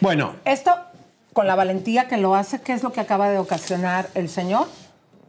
Bueno. 0.00 0.36
Esto, 0.44 0.72
con 1.32 1.46
la 1.46 1.54
valentía 1.54 2.08
que 2.08 2.16
lo 2.16 2.34
hace, 2.34 2.60
¿qué 2.62 2.72
es 2.72 2.82
lo 2.82 2.92
que 2.92 3.00
acaba 3.00 3.28
de 3.28 3.38
ocasionar 3.38 4.08
el 4.14 4.28
señor? 4.28 4.66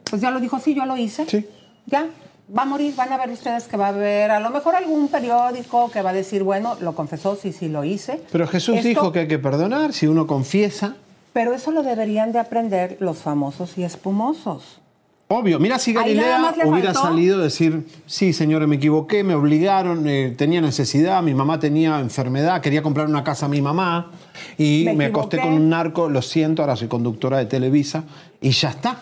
Pues 0.10 0.22
ya 0.22 0.32
lo 0.32 0.40
dijo, 0.40 0.60
sí, 0.60 0.74
yo 0.74 0.86
lo 0.86 0.96
hice. 0.98 1.26
Sí. 1.28 1.46
Ya, 1.86 2.08
va 2.56 2.64
a 2.64 2.66
morir, 2.66 2.96
van 2.96 3.12
a 3.12 3.18
ver 3.18 3.30
ustedes 3.30 3.66
que 3.66 3.78
va 3.78 3.88
a 3.88 3.90
haber 3.90 4.32
a 4.32 4.40
lo 4.40 4.50
mejor 4.50 4.76
algún 4.76 5.10
periódico 5.10 5.92
que 5.92 6.02
va 6.02 6.12
a 6.12 6.14
decir, 6.14 6.44
bueno, 6.44 6.78
lo 6.82 6.96
confesó, 6.96 7.36
sí, 7.36 7.52
sí 7.52 7.68
lo 7.68 7.84
hice. 7.84 8.22
Pero 8.32 8.48
Jesús 8.48 8.78
Esto, 8.78 8.88
dijo 8.88 9.12
que 9.12 9.20
hay 9.20 9.28
que 9.28 9.40
perdonar 9.40 9.94
si 9.94 10.08
uno 10.08 10.28
confiesa. 10.28 10.96
Pero 11.34 11.54
eso 11.54 11.72
lo 11.72 11.84
deberían 11.84 12.32
de 12.32 12.40
aprender 12.40 12.98
los 13.00 13.18
famosos 13.18 13.78
y 13.78 13.84
espumosos. 13.84 14.80
Obvio, 15.30 15.60
mira 15.60 15.78
si 15.78 15.92
Galilea 15.92 16.56
hubiera 16.64 16.94
faltó. 16.94 17.10
salido 17.10 17.40
a 17.40 17.44
decir, 17.44 17.86
sí, 18.06 18.32
señora, 18.32 18.66
me 18.66 18.78
equivoqué, 18.78 19.26
me 19.26 19.36
obligaron, 19.36 20.08
eh, 20.08 20.34
tenía 20.38 20.62
necesidad, 20.62 21.22
mi 21.22 21.34
mamá 21.34 21.60
tenía 21.60 22.00
enfermedad, 22.00 22.62
quería 22.62 22.82
comprar 22.82 23.08
una 23.08 23.26
casa 23.26 23.48
a 23.48 23.50
mi 23.50 23.62
mamá 23.62 24.12
y 24.58 24.84
me, 24.86 24.94
me 24.94 25.06
acosté 25.08 25.38
con 25.40 25.52
un 25.52 25.70
narco, 25.70 26.08
lo 26.08 26.22
siento, 26.22 26.62
ahora 26.62 26.78
soy 26.78 26.88
conductora 26.88 27.40
de 27.40 27.46
Televisa 27.46 28.06
y 28.40 28.52
ya 28.52 28.70
está. 28.70 28.98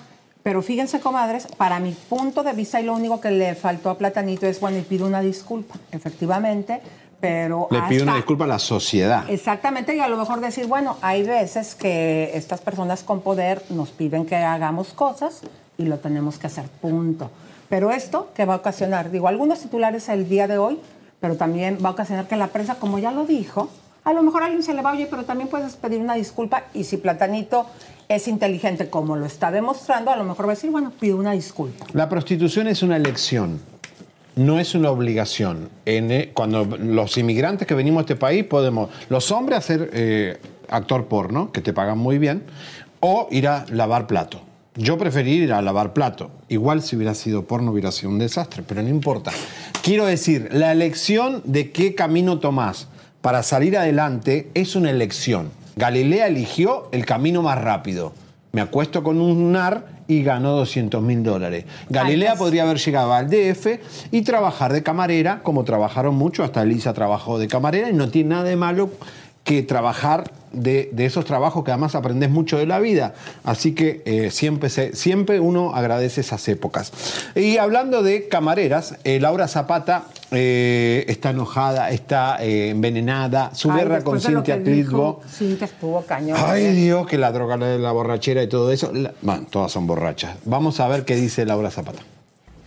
Pero 0.46 0.62
fíjense, 0.62 1.00
comadres, 1.00 1.48
para 1.58 1.80
mi 1.80 1.92
punto 1.92 2.44
de 2.44 2.54
vista, 2.54 2.80
y 2.80 2.84
lo 2.84 2.94
único 2.94 3.20
que 3.20 3.32
le 3.32 3.56
faltó 3.56 3.90
a 3.90 3.98
Platanito 3.98 4.46
es, 4.46 4.60
bueno, 4.60 4.78
y 4.78 4.84
pido 4.84 5.08
una 5.08 5.22
disculpa, 5.22 5.74
efectivamente, 5.92 6.84
pero... 7.20 7.68
Le 7.72 7.82
pido 7.90 8.04
una 8.04 8.16
disculpa 8.16 8.44
a 8.44 8.48
la 8.50 8.60
sociedad. 8.60 9.28
Exactamente, 9.28 9.96
y 9.96 10.02
a 10.02 10.08
lo 10.08 10.18
mejor 10.18 10.42
decir, 10.42 10.68
bueno, 10.68 10.98
hay 11.02 11.24
veces 11.24 11.74
que 11.74 12.30
estas 12.36 12.62
personas 12.62 13.02
con 13.02 13.22
poder 13.22 13.64
nos 13.72 13.90
piden 13.90 14.28
que 14.28 14.36
hagamos 14.36 14.94
cosas 14.94 15.42
y 15.80 15.86
lo 15.86 15.98
tenemos 15.98 16.38
que 16.38 16.46
hacer, 16.46 16.66
punto. 16.80 17.32
Pero 17.68 17.90
esto, 17.90 18.30
que 18.36 18.46
va 18.46 18.54
a 18.54 18.58
ocasionar? 18.58 19.10
Digo, 19.10 19.28
algunos 19.28 19.62
titulares 19.62 20.10
el 20.10 20.30
día 20.30 20.48
de 20.48 20.60
hoy, 20.60 20.80
pero 21.20 21.38
también 21.38 21.80
va 21.84 21.90
a 21.90 21.94
ocasionar 21.94 22.28
que 22.28 22.36
la 22.36 22.50
prensa, 22.50 22.76
como 22.76 23.00
ya 23.00 23.10
lo 23.12 23.26
dijo, 23.26 23.72
a 24.04 24.14
lo 24.14 24.22
mejor 24.22 24.44
a 24.44 24.46
alguien 24.46 24.62
se 24.62 24.76
le 24.76 24.84
va, 24.84 24.92
oye, 24.92 25.08
pero 25.10 25.26
también 25.26 25.50
puedes 25.50 25.76
pedir 25.76 26.00
una 26.00 26.14
disculpa 26.14 26.66
y 26.76 26.84
si 26.84 26.98
Platanito 26.98 27.66
es 28.10 28.28
inteligente 28.28 28.90
como 28.90 29.16
lo 29.16 29.26
está 29.26 29.52
demostrando, 29.52 30.12
a 30.12 30.16
lo 30.16 30.24
mejor 30.24 30.48
va 30.48 30.52
a 30.52 30.56
decir, 30.56 30.72
bueno, 30.72 30.92
pido 31.00 31.18
una 31.18 31.32
disculpa. 31.32 31.86
La 31.94 32.10
prostitución 32.10 32.68
es 32.68 32.84
una 32.84 32.98
elección, 32.98 33.60
no 34.36 34.60
es 34.60 34.76
una 34.76 34.92
obligación. 34.92 35.70
En, 35.86 36.32
cuando 36.34 36.66
los 36.66 37.18
inmigrantes 37.18 37.68
que 37.68 37.74
venimos 37.74 38.00
a 38.00 38.02
este 38.02 38.16
país 38.16 38.44
podemos, 38.44 38.90
los 39.10 39.32
hombres 39.32 39.60
hacer 39.60 39.90
eh, 39.94 40.38
actor 40.70 41.06
porno, 41.06 41.52
que 41.52 41.62
te 41.62 41.74
pagan 41.74 41.98
muy 41.98 42.18
bien, 42.18 42.44
o 43.00 43.28
ir 43.32 43.48
a 43.48 43.66
lavar 43.70 44.08
plato. 44.08 44.42
Yo 44.78 44.98
preferí 44.98 45.36
ir 45.36 45.54
a 45.54 45.62
lavar 45.62 45.94
plato. 45.94 46.32
Igual 46.50 46.82
si 46.82 46.98
hubiera 46.98 47.14
sido 47.14 47.46
porno 47.46 47.72
hubiera 47.72 47.94
sido 47.94 48.10
un 48.10 48.20
desastre, 48.20 48.62
pero 48.68 48.82
no 48.82 48.90
importa. 48.90 49.32
Quiero 49.82 50.06
decir, 50.06 50.50
la 50.52 50.72
elección 50.74 51.42
de 51.46 51.72
qué 51.72 51.96
camino 51.96 52.40
tomás 52.40 52.90
para 53.22 53.42
salir 53.42 53.78
adelante 53.78 54.50
es 54.54 54.76
una 54.76 54.90
elección. 54.90 55.50
Galilea 55.76 56.28
eligió 56.28 56.90
el 56.92 57.06
camino 57.06 57.42
más 57.42 57.62
rápido. 57.62 58.14
Me 58.52 58.62
acuesto 58.62 59.04
con 59.04 59.20
un 59.20 59.52
NAR 59.52 59.96
y 60.08 60.24
ganó 60.24 60.52
200 60.52 61.02
mil 61.02 61.24
dólares. 61.24 61.66
Galilea 61.90 62.34
Ay, 62.34 62.38
podría 62.38 62.64
haber 62.64 62.78
llegado 62.78 63.14
al 63.14 63.30
DF 63.30 63.68
y 64.12 64.22
trabajar 64.22 64.72
de 64.72 64.84
camarera, 64.84 65.42
como 65.44 65.64
trabajaron 65.66 66.16
mucho, 66.16 66.44
hasta 66.44 66.64
Elisa 66.64 66.94
trabajó 66.94 67.38
de 67.40 67.48
camarera 67.48 67.90
y 67.90 67.94
no 67.94 68.10
tiene 68.10 68.30
nada 68.30 68.44
de 68.44 68.56
malo 68.56 68.90
que 69.44 69.62
trabajar 69.64 70.32
de, 70.56 70.90
de, 70.92 71.06
esos 71.06 71.26
trabajos 71.26 71.64
que 71.64 71.72
además 71.72 71.96
aprendes 71.96 72.30
mucho 72.30 72.58
de 72.58 72.66
la 72.66 72.80
vida. 72.80 73.14
Así 73.44 73.74
que 73.74 74.02
eh, 74.06 74.32
siempre, 74.32 74.70
se, 74.70 74.96
siempre 74.96 75.40
uno 75.40 75.76
agradece 75.76 76.22
esas 76.22 76.48
épocas. 76.48 76.92
Y 77.36 77.58
hablando 77.58 78.04
de 78.04 78.28
camareras, 78.28 78.96
eh, 79.04 79.20
Laura 79.20 79.48
Zapata 79.48 80.06
eh, 80.32 81.06
está 81.08 81.32
enojada, 81.32 81.92
está 81.92 82.38
envenenada, 82.40 83.54
su 83.54 83.72
Ay, 83.72 83.80
guerra 83.80 84.04
con 84.04 84.20
Cintia 84.20 84.62
Clitbo. 84.62 85.22
Cintia 85.30 85.66
estuvo 85.66 86.02
cañón. 86.02 86.38
Ay 86.42 86.74
Dios, 86.74 87.08
que 87.08 87.18
la 87.18 87.32
droga, 87.32 87.58
la 87.58 87.92
borrachera 87.92 88.44
y 88.44 88.48
todo 88.48 88.72
eso. 88.72 88.92
La, 88.94 89.14
bueno, 89.22 89.46
todas 89.50 89.72
son 89.72 89.88
borrachas. 89.88 90.38
Vamos 90.46 90.80
a 90.80 90.88
ver 90.88 91.06
qué 91.06 91.16
dice 91.16 91.46
Laura 91.46 91.72
Zapata. 91.72 92.02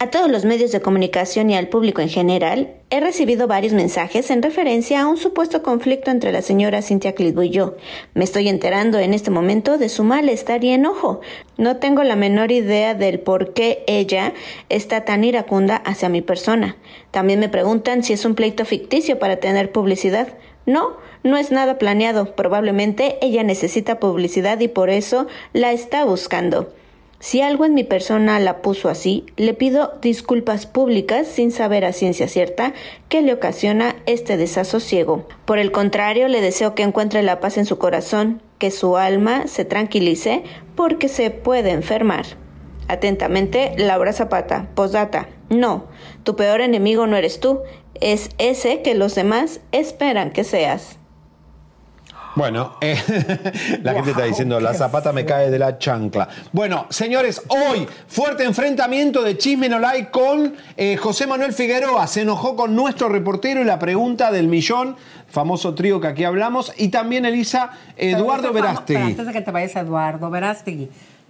A 0.00 0.10
todos 0.10 0.30
los 0.30 0.44
medios 0.44 0.70
de 0.70 0.80
comunicación 0.80 1.50
y 1.50 1.56
al 1.56 1.66
público 1.66 2.00
en 2.00 2.08
general, 2.08 2.72
he 2.88 3.00
recibido 3.00 3.48
varios 3.48 3.72
mensajes 3.72 4.30
en 4.30 4.42
referencia 4.42 5.00
a 5.00 5.08
un 5.08 5.16
supuesto 5.16 5.60
conflicto 5.64 6.12
entre 6.12 6.30
la 6.30 6.40
señora 6.40 6.82
Cintia 6.82 7.16
Clitbo 7.16 7.42
y 7.42 7.50
yo. 7.50 7.74
Me 8.14 8.22
estoy 8.22 8.48
enterando 8.48 9.00
en 9.00 9.12
este 9.12 9.32
momento 9.32 9.76
de 9.76 9.88
su 9.88 10.04
malestar 10.04 10.62
y 10.62 10.70
enojo. 10.70 11.20
No 11.56 11.78
tengo 11.78 12.04
la 12.04 12.14
menor 12.14 12.52
idea 12.52 12.94
del 12.94 13.18
por 13.18 13.54
qué 13.54 13.82
ella 13.88 14.34
está 14.68 15.04
tan 15.04 15.24
iracunda 15.24 15.74
hacia 15.74 16.08
mi 16.08 16.22
persona. 16.22 16.76
También 17.10 17.40
me 17.40 17.48
preguntan 17.48 18.04
si 18.04 18.12
es 18.12 18.24
un 18.24 18.36
pleito 18.36 18.64
ficticio 18.64 19.18
para 19.18 19.38
tener 19.38 19.72
publicidad. 19.72 20.28
No, 20.64 20.96
no 21.24 21.38
es 21.38 21.50
nada 21.50 21.76
planeado. 21.76 22.36
Probablemente 22.36 23.18
ella 23.20 23.42
necesita 23.42 23.98
publicidad 23.98 24.60
y 24.60 24.68
por 24.68 24.90
eso 24.90 25.26
la 25.52 25.72
está 25.72 26.04
buscando. 26.04 26.72
Si 27.20 27.40
algo 27.40 27.64
en 27.64 27.74
mi 27.74 27.82
persona 27.82 28.38
la 28.38 28.62
puso 28.62 28.88
así, 28.88 29.26
le 29.36 29.52
pido 29.52 29.98
disculpas 30.00 30.66
públicas 30.66 31.26
sin 31.26 31.50
saber 31.50 31.84
a 31.84 31.92
ciencia 31.92 32.28
cierta 32.28 32.74
qué 33.08 33.22
le 33.22 33.32
ocasiona 33.32 33.96
este 34.06 34.36
desasosiego. 34.36 35.26
Por 35.44 35.58
el 35.58 35.72
contrario, 35.72 36.28
le 36.28 36.40
deseo 36.40 36.76
que 36.76 36.84
encuentre 36.84 37.22
la 37.22 37.40
paz 37.40 37.58
en 37.58 37.66
su 37.66 37.76
corazón, 37.76 38.40
que 38.58 38.70
su 38.70 38.96
alma 38.96 39.48
se 39.48 39.64
tranquilice 39.64 40.44
porque 40.76 41.08
se 41.08 41.30
puede 41.30 41.70
enfermar. 41.70 42.24
Atentamente, 42.86 43.72
Laura 43.76 44.12
Zapata. 44.12 44.68
Postdata. 44.76 45.28
No, 45.50 45.86
tu 46.22 46.36
peor 46.36 46.60
enemigo 46.60 47.08
no 47.08 47.16
eres 47.16 47.40
tú, 47.40 47.62
es 48.00 48.30
ese 48.38 48.82
que 48.82 48.94
los 48.94 49.16
demás 49.16 49.60
esperan 49.72 50.30
que 50.30 50.44
seas. 50.44 50.98
Bueno, 52.38 52.74
eh, 52.80 52.96
la 53.82 53.94
wow, 53.94 53.96
gente 53.96 54.12
está 54.12 54.24
diciendo, 54.24 54.60
la 54.60 54.72
zapata 54.72 55.12
me 55.12 55.24
cae 55.24 55.50
de 55.50 55.58
la 55.58 55.76
chancla. 55.76 56.28
Bueno, 56.52 56.86
señores, 56.88 57.42
hoy 57.48 57.84
fuerte 58.06 58.44
enfrentamiento 58.44 59.24
de 59.24 59.36
Chisme 59.36 59.68
No 59.68 59.80
Like 59.80 60.12
con 60.12 60.54
eh, 60.76 60.96
José 60.96 61.26
Manuel 61.26 61.52
Figueroa. 61.52 62.06
Se 62.06 62.20
enojó 62.22 62.54
con 62.54 62.76
nuestro 62.76 63.08
reportero 63.08 63.60
y 63.60 63.64
la 63.64 63.80
pregunta 63.80 64.30
del 64.30 64.46
millón, 64.46 64.94
famoso 65.26 65.74
trío 65.74 66.00
que 66.00 66.06
aquí 66.06 66.22
hablamos, 66.22 66.72
y 66.76 66.90
también 66.90 67.24
Elisa 67.24 67.72
Eduardo 67.96 68.52
Verástegui. 68.52 69.02
Antes 69.02 69.26
de 69.26 69.32
que 69.32 69.40
te 69.40 69.50
vayas, 69.50 69.74
Eduardo 69.74 70.30
Verástegui. 70.30 70.88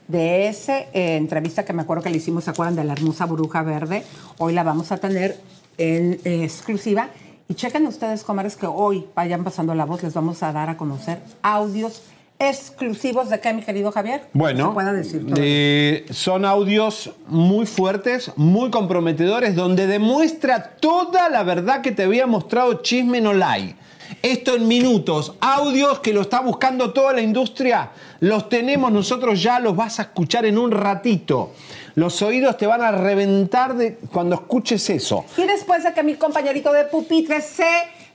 De 0.09 0.49
esa 0.49 0.81
eh, 0.81 1.17
entrevista 1.17 1.65
que 1.65 1.73
me 1.73 1.81
acuerdo 1.81 2.03
que 2.03 2.11
le 2.11 2.19
hicimos, 2.19 2.45
¿se 2.45 2.51
acuerdan 2.51 2.77
de 2.77 2.85
la 2.85 2.93
hermosa 2.93 3.25
bruja 3.25 3.63
verde? 3.63 4.05
Hoy 4.37 4.53
la 4.53 4.63
vamos 4.63 4.93
a 4.93 4.99
tener 4.99 5.39
en 5.79 6.21
eh, 6.25 6.45
exclusiva. 6.45 7.09
Y 7.51 7.55
chequen 7.55 7.87
ustedes, 7.87 8.25
comadres, 8.25 8.57
que 8.57 8.67
hoy 8.67 9.07
vayan 9.15 9.43
pasando 9.43 9.75
la 9.75 9.87
voz, 9.87 10.03
les 10.03 10.13
vamos 10.13 10.43
a 10.43 10.53
dar 10.53 10.69
a 10.69 10.77
conocer 10.77 11.23
audios 11.41 12.03
exclusivos 12.39 13.31
de 13.31 13.41
qué, 13.41 13.55
mi 13.55 13.63
querido 13.63 13.91
Javier? 13.91 14.29
Bueno, 14.35 14.75
pueda 14.75 14.93
decir 14.93 15.27
eh, 15.37 16.05
son 16.11 16.45
audios 16.45 17.11
muy 17.27 17.65
fuertes, 17.65 18.33
muy 18.37 18.71
comprometedores, 18.71 19.57
donde 19.57 19.87
demuestra 19.87 20.77
toda 20.79 21.31
la 21.31 21.43
verdad 21.43 21.81
que 21.81 21.91
te 21.91 22.05
había 22.05 22.27
mostrado 22.27 22.83
Chisme 22.83 23.21
No 23.23 23.33
Lie. 23.33 23.75
Esto 24.23 24.55
en 24.55 24.69
minutos, 24.69 25.35
audios 25.41 26.01
que 26.01 26.13
lo 26.13 26.23
está 26.23 26.41
buscando 26.41 26.93
toda 26.93 27.13
la 27.13 27.21
industria, 27.21 27.91
los 28.21 28.49
tenemos 28.49 28.93
nosotros 28.93 29.43
ya, 29.43 29.59
los 29.59 29.75
vas 29.75 29.99
a 29.99 30.03
escuchar 30.03 30.45
en 30.47 30.59
un 30.59 30.71
ratito. 30.71 31.53
Los 31.99 32.23
oídos 32.23 32.57
te 32.57 32.65
van 32.65 32.81
a 32.81 32.93
reventar 32.93 33.77
de 33.77 33.97
cuando 34.13 34.37
escuches 34.37 34.89
eso. 34.89 35.25
Y 35.37 35.43
después 35.43 35.83
de 35.83 35.93
que 35.93 36.05
mi 36.05 36.15
compañerito 36.15 36.73
de 36.73 36.85
pupitre 36.85 37.41
se 37.41 37.69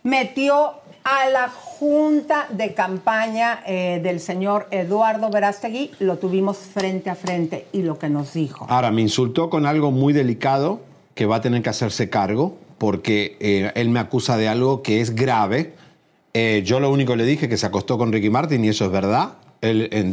metió 0.03 0.75
a 1.03 1.27
la 1.27 1.49
junta 1.49 2.47
de 2.49 2.73
campaña 2.73 3.61
eh, 3.67 3.99
del 4.01 4.21
señor 4.21 4.67
Eduardo 4.71 5.29
Verástegui, 5.29 5.91
lo 5.99 6.17
tuvimos 6.17 6.59
frente 6.59 7.09
a 7.09 7.15
frente 7.15 7.67
y 7.73 7.81
lo 7.81 7.99
que 7.99 8.07
nos 8.07 8.31
dijo. 8.31 8.65
Ahora, 8.69 8.89
me 8.89 9.01
insultó 9.01 9.49
con 9.49 9.65
algo 9.65 9.91
muy 9.91 10.13
delicado 10.13 10.79
que 11.13 11.25
va 11.25 11.35
a 11.35 11.41
tener 11.41 11.61
que 11.61 11.69
hacerse 11.69 12.09
cargo 12.09 12.55
porque 12.77 13.35
eh, 13.41 13.73
él 13.75 13.89
me 13.89 13.99
acusa 13.99 14.37
de 14.37 14.47
algo 14.47 14.81
que 14.81 15.01
es 15.01 15.13
grave. 15.13 15.73
Eh, 16.33 16.63
yo 16.65 16.79
lo 16.79 16.89
único 16.89 17.11
que 17.11 17.17
le 17.17 17.25
dije 17.25 17.49
que 17.49 17.57
se 17.57 17.65
acostó 17.65 17.97
con 17.97 18.13
Ricky 18.13 18.29
Martin 18.29 18.63
y 18.63 18.69
eso 18.69 18.85
es 18.85 18.91
verdad. 18.91 19.33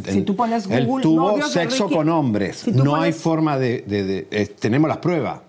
Si 0.08 0.22
tú 0.22 0.36
pones 0.36 0.66
Google, 0.68 1.02
tuvo 1.02 1.32
de 1.36 1.42
sexo 1.42 1.86
Ricky- 1.88 1.96
con 1.96 2.08
hombres. 2.08 2.58
Si 2.58 2.70
no 2.72 2.94
hay 2.96 3.12
forma 3.12 3.58
de... 3.58 3.82
de- 3.86 4.04
de- 4.04 4.28
eh, 4.30 4.46
tenemos 4.46 4.88
las 4.88 4.98
pruebas. 4.98 5.40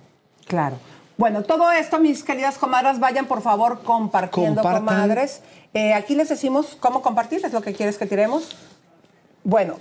Claro. 0.48 0.77
Bueno, 1.17 1.43
todo 1.43 1.72
esto, 1.72 2.00
mis 2.00 2.24
queridas 2.24 2.58
comadres, 2.58 3.00
vayan 3.00 3.27
por 3.27 3.41
favor 3.41 3.81
compartiendo, 3.84 4.62
Compartan. 4.63 4.86
comadres. 4.86 5.41
Eh, 5.74 5.93
aquí 5.93 6.15
les 6.15 6.29
decimos 6.29 6.75
cómo 6.79 7.01
compartir, 7.03 7.41
es 7.46 7.53
lo 7.53 7.62
que 7.62 7.74
quieres 7.74 7.98
que 8.00 8.08
tiremos. 8.08 8.55
Bueno, 9.43 9.75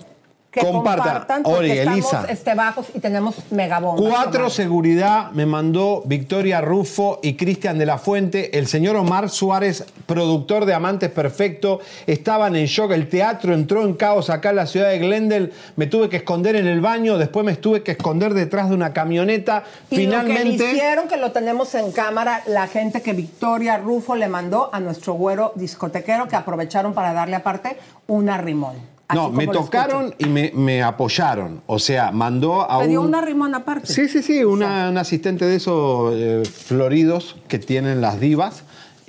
que 0.51 0.61
Compartan. 0.61 1.19
estamos 1.19 1.61
Elisa. 1.61 2.27
este, 2.29 2.55
bajos 2.55 2.87
y 2.93 2.99
tenemos 2.99 3.37
megabombas. 3.51 4.05
Cuatro 4.11 4.51
seguridad 4.51 5.31
me 5.31 5.47
mandó 5.47 6.03
Victoria 6.07 6.61
Rufo 6.61 7.21
y 7.23 7.35
Cristian 7.35 7.79
de 7.79 7.87
la 7.87 7.99
Fuente. 7.99 8.59
El 8.59 8.67
señor 8.67 8.97
Omar 8.97 9.31
Suárez, 9.31 9.85
productor 10.07 10.65
de 10.65 10.75
Amantes 10.75 11.11
Perfecto, 11.11 11.81
estaban 12.07 12.57
en 12.57 12.67
shock. 12.67 12.91
El 12.91 13.09
teatro 13.09 13.55
entró 13.55 13.85
en 13.85 13.95
caos 13.95 14.29
acá 14.29 14.51
en 14.51 14.57
la 14.57 14.67
ciudad 14.67 14.89
de 14.89 14.99
Glendale. 14.99 15.53
Me 15.77 15.87
tuve 15.87 16.09
que 16.09 16.17
esconder 16.17 16.57
en 16.57 16.67
el 16.67 16.81
baño. 16.81 17.17
Después 17.17 17.47
me 17.47 17.55
tuve 17.55 17.85
que 17.85 17.93
esconder 17.93 18.35
detrás 18.35 18.71
de 18.71 18.75
una 18.75 18.93
camioneta. 18.93 19.63
Y 19.89 20.07
lo 20.07 20.13
que 20.13 20.27
Finalmente. 20.27 20.73
hicieron, 20.73 21.07
que 21.07 21.17
lo 21.17 21.31
tenemos 21.31 21.75
en 21.77 21.93
cámara, 21.93 22.43
la 22.47 22.67
gente 22.67 23.03
que 23.03 23.13
Victoria 23.13 23.79
Rufo 23.79 24.17
le 24.17 24.29
mandó 24.29 24.69
a 24.73 24.81
nuestro 24.81 25.15
güero 25.15 25.53
discotequero, 25.55 26.27
que 26.27 26.35
aprovecharon 26.35 26.93
para 26.93 27.13
darle 27.13 27.37
aparte 27.37 27.77
un 28.09 28.29
arrimón. 28.29 29.00
Así 29.11 29.17
No, 29.19 29.31
me 29.31 29.47
tocaron 29.49 30.15
y 30.19 30.27
me, 30.27 30.53
me 30.55 30.83
apoyaron. 30.83 31.63
O 31.67 31.79
sea, 31.79 32.11
mandó 32.13 32.63
a 32.63 32.79
un. 32.79 32.97
un 32.99 33.15
arrimón 33.15 33.55
aparte. 33.55 33.87
Sí, 33.93 34.09
sí, 34.09 34.23
sí, 34.23 34.45
una, 34.45 34.89
un 34.91 34.99
asistente 34.99 35.45
de 35.45 35.57
esos 35.57 36.13
eh, 36.17 36.43
floridos 36.45 37.37
que 37.49 37.59
tienen 37.59 38.01
las 38.01 38.21
divas 38.21 38.63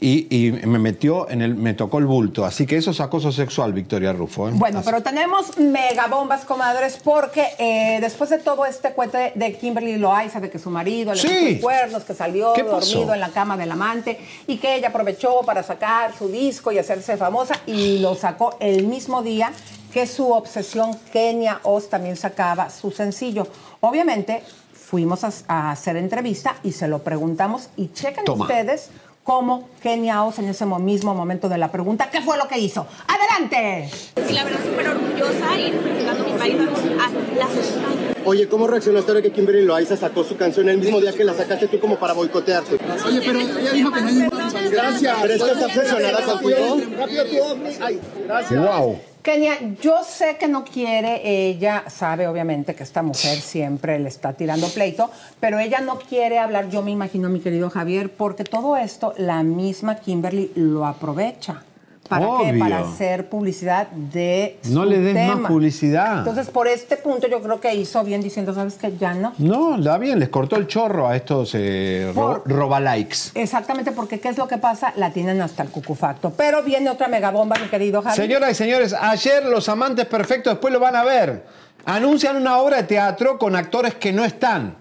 y, 0.04 0.26
y 0.36 0.52
me 0.66 0.80
metió 0.80 1.30
en 1.30 1.44
el, 1.44 1.54
me 1.54 1.76
tocó 1.76 2.00
el 2.00 2.08
bulto. 2.08 2.44
Así 2.44 2.66
que 2.66 2.76
eso 2.78 2.90
es 2.90 3.00
acoso 3.00 3.32
sexual, 3.32 3.72
Victoria 3.72 4.12
Rufo. 4.12 4.50
¿eh? 4.50 4.52
Bueno, 4.56 4.80
Así- 4.80 4.90
pero 4.90 5.04
tenemos 5.04 5.60
megabombas, 5.60 6.44
comadres, 6.46 7.00
porque 7.04 7.46
eh, 7.60 8.00
después 8.02 8.32
de 8.32 8.40
todo 8.40 8.66
este 8.66 8.94
cuento 8.94 9.20
de 9.36 9.58
Kimberly 9.58 9.98
Loaiza, 9.98 10.40
de 10.40 10.50
que 10.50 10.58
su 10.58 10.72
marido 10.72 11.14
le 11.14 11.20
Sí. 11.22 11.28
puso 11.54 11.62
cuernos, 11.62 12.04
que 12.04 12.16
salió 12.16 12.52
dormido 12.56 13.14
en 13.14 13.20
la 13.20 13.30
cama 13.30 13.56
del 13.58 13.70
amante 13.72 14.20
y 14.48 14.58
que 14.58 14.76
ella 14.76 14.88
aprovechó 14.88 15.42
para 15.46 15.62
sacar 15.62 16.18
su 16.18 16.30
disco 16.30 16.72
y 16.72 16.80
hacerse 16.80 17.16
famosa 17.16 17.54
y 17.68 18.00
lo 18.00 18.16
sacó 18.16 18.56
el 18.60 18.88
mismo 18.88 19.22
día 19.22 19.52
que 19.94 20.08
su 20.08 20.32
obsesión 20.32 20.98
Kenia 21.12 21.60
Oz 21.64 21.90
también 21.90 22.16
sacaba 22.16 22.70
su 22.70 22.92
sencillo. 22.92 23.48
Obviamente 23.82 24.44
fuimos 24.74 25.24
a, 25.24 25.32
a 25.48 25.72
hacer 25.72 25.98
entrevista 25.98 26.56
y 26.64 26.72
se 26.72 26.88
lo 26.88 27.00
preguntamos 27.00 27.70
y 27.78 27.90
chequen 27.94 28.26
Toma. 28.26 28.46
ustedes 28.46 28.90
cómo 29.24 29.70
Kenia 29.82 30.24
Oz 30.24 30.40
en 30.40 30.50
ese 30.50 30.66
mo- 30.66 30.80
mismo 30.80 31.14
momento 31.14 31.48
de 31.48 31.58
la 31.58 31.72
pregunta, 31.72 32.10
¿qué 32.10 32.22
fue 32.22 32.38
lo 32.38 32.48
que 32.48 32.58
hizo? 32.58 32.88
¡Adelante! 33.08 33.90
Sí, 34.28 34.34
la 34.34 34.44
verdad, 34.44 34.60
súper 34.66 34.88
orgullosa 34.90 35.60
y 35.60 35.72
representando 35.72 36.24
mi 36.26 36.32
país 36.40 36.56
a 36.60 37.38
la 37.38 37.48
sociedad. 37.48 37.90
Oye, 38.26 38.48
¿cómo 38.48 38.68
reaccionaste 38.68 39.12
ahora 39.12 39.22
que 39.22 39.32
Kimberly 39.32 39.66
Loaiza 39.66 39.96
sacó 39.98 40.24
su 40.24 40.38
canción 40.38 40.70
el 40.70 40.78
mismo 40.78 41.00
día 41.02 41.12
que 41.14 41.24
la 41.24 41.34
sacaste 41.34 41.68
tú 41.68 41.80
como 41.80 41.98
para 41.98 42.14
boicotearte? 42.14 42.78
Oye, 43.06 43.22
pero 43.26 43.40
ella 43.40 43.72
dijo 43.74 43.92
que 43.92 44.02
no 44.02 44.08
hay 44.08 44.70
Gracias. 44.70 45.18
¿Pero 45.22 45.34
es 45.34 45.44
que 45.44 45.52
está 45.52 45.66
obsesionada 45.66 46.22
contigo? 46.26 46.78
Rápido 46.98 47.24
tú, 47.26 47.38
Ay, 47.82 48.00
gracias. 48.26 48.60
¡Wow! 48.62 49.00
Kenia, 49.24 49.76
yo 49.80 50.04
sé 50.04 50.38
que 50.38 50.48
no 50.48 50.66
quiere, 50.66 51.22
ella 51.24 51.84
sabe 51.90 52.28
obviamente 52.28 52.74
que 52.74 52.82
esta 52.82 53.04
mujer 53.04 53.40
siempre 53.40 54.00
le 54.00 54.10
está 54.10 54.34
tirando 54.34 54.68
pleito, 54.70 55.12
pero 55.40 55.60
ella 55.60 55.80
no 55.80 56.00
quiere 56.00 56.40
hablar, 56.40 56.70
yo 56.70 56.82
me 56.82 56.90
imagino, 56.90 57.30
mi 57.30 57.40
querido 57.40 57.70
Javier, 57.70 58.12
porque 58.12 58.44
todo 58.44 58.76
esto 58.76 59.14
la 59.18 59.44
misma 59.44 59.98
Kimberly 59.98 60.52
lo 60.56 60.88
aprovecha. 60.88 61.64
¿Para 62.12 62.26
qué? 62.26 62.50
Obvio. 62.52 62.60
Para 62.60 62.80
hacer 62.80 63.30
publicidad 63.30 63.88
de 63.88 64.60
No 64.66 64.84
su 64.84 64.90
le 64.90 65.00
des 65.00 65.14
tema. 65.14 65.36
más 65.38 65.50
publicidad. 65.50 66.18
Entonces, 66.20 66.50
por 66.50 66.68
este 66.68 66.98
punto 66.98 67.28
yo 67.30 67.42
creo 67.42 67.62
que 67.62 67.74
hizo 67.74 68.04
bien 68.04 68.22
diciendo, 68.22 68.54
¿sabes 68.54 68.74
qué? 68.76 68.94
Ya 68.98 69.14
no. 69.14 69.32
No, 69.38 69.78
da 69.78 69.98
bien, 69.98 70.20
les 70.20 70.28
cortó 70.28 70.58
el 70.58 70.68
chorro 70.68 71.08
a 71.08 71.16
estos 71.16 71.52
eh, 71.56 72.12
ro- 72.14 72.44
Por- 72.44 72.52
robalikes. 72.52 73.32
Exactamente, 73.34 73.94
porque 73.94 74.20
¿qué 74.20 74.28
es 74.28 74.38
lo 74.38 74.46
que 74.50 74.58
pasa? 74.58 74.92
La 74.98 75.12
tienen 75.12 75.42
hasta 75.42 75.64
el 75.64 75.70
cucufacto. 75.70 76.32
Pero 76.36 76.62
viene 76.64 76.90
otra 76.90 77.08
megabomba, 77.08 77.56
mi 77.62 77.68
querido 77.70 78.02
Javier. 78.02 78.22
Señoras 78.28 78.52
y 78.52 78.56
señores, 78.56 78.94
ayer 79.00 79.46
Los 79.46 79.70
Amantes 79.70 80.06
Perfectos, 80.06 80.52
después 80.54 80.74
lo 80.74 80.82
van 80.82 80.98
a 80.98 81.06
ver, 81.06 81.46
anuncian 81.86 82.36
una 82.36 82.58
obra 82.58 82.76
de 82.78 82.84
teatro 82.84 83.40
con 83.40 83.56
actores 83.56 83.96
que 83.96 84.12
no 84.12 84.26
están. 84.26 84.81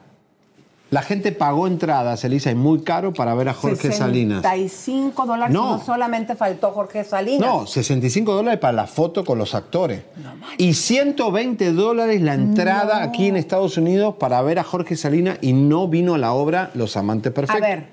La 0.91 1.03
gente 1.03 1.31
pagó 1.31 1.69
entradas, 1.69 2.25
Elisa, 2.25 2.51
y 2.51 2.57
muy 2.57 2.81
caro 2.83 3.13
para 3.13 3.33
ver 3.35 3.49
a 3.49 3.55
Jorge 3.55 3.93
Salinas. 3.93 4.43
65 4.43 5.25
dólares, 5.25 5.55
No. 5.55 5.77
no. 5.77 5.85
solamente 5.85 6.35
faltó 6.35 6.73
Jorge 6.73 7.05
Salinas. 7.05 7.49
No, 7.49 7.65
65 7.67 8.33
dólares 8.35 8.59
para 8.59 8.73
la 8.73 8.87
foto 8.89 9.25
con 9.25 9.39
los 9.39 9.55
actores. 9.55 10.03
y 10.59 10.75
120 10.75 11.73
dólares 11.73 12.21
la 12.23 12.35
entrada 12.35 13.03
aquí 13.05 13.29
en 13.29 13.37
Estados 13.37 13.77
Unidos 13.77 14.17
para 14.19 14.43
ver 14.43 14.59
a 14.59 14.65
Jorge 14.65 14.97
Salinas 14.97 15.39
y 15.41 15.53
no 15.53 15.87
vino 15.87 16.15
a 16.15 16.19
la 16.19 16.33
obra 16.33 16.71
Los 16.75 16.97
Amantes 16.97 17.33
Perfectos. 17.33 17.65
A 17.65 17.69
ver, 17.69 17.87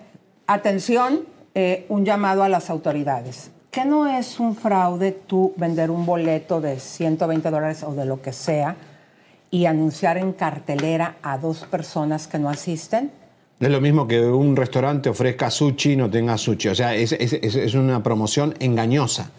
atención, 0.47 1.19
eh, 1.53 1.85
un 1.89 2.03
llamado 2.05 2.43
a 2.43 2.49
las 2.49 2.69
autoridades. 2.71 3.51
¿Qué 3.69 3.85
no 3.85 4.07
es 4.07 4.39
un 4.39 4.55
fraude 4.55 5.11
tú 5.11 5.53
vender 5.57 5.91
un 5.91 6.05
boleto 6.05 6.61
de 6.61 6.79
120 6.79 7.51
dólares 7.51 7.83
o 7.83 7.93
de 7.93 8.05
lo 8.05 8.21
que 8.23 8.33
sea 8.33 8.75
y 9.51 9.65
anunciar 9.65 10.17
en 10.17 10.33
cartelera 10.33 11.15
a 11.23 11.37
dos 11.37 11.59
personas 11.69 12.27
que 12.27 12.39
no 12.39 12.49
asisten? 12.49 13.11
Es 13.59 13.69
lo 13.69 13.81
mismo 13.81 14.07
que 14.07 14.19
un 14.21 14.55
restaurante 14.55 15.09
ofrezca 15.09 15.49
sushi 15.49 15.93
y 15.93 15.95
no 15.95 16.09
tenga 16.09 16.37
sushi. 16.37 16.67
O 16.69 16.75
sea, 16.75 16.93
es, 16.93 17.11
es- 17.13 17.33
es- 17.33 17.55
es 17.55 17.73
una 17.73 18.03
promoción 18.03 18.53
engañosa. 18.59 19.31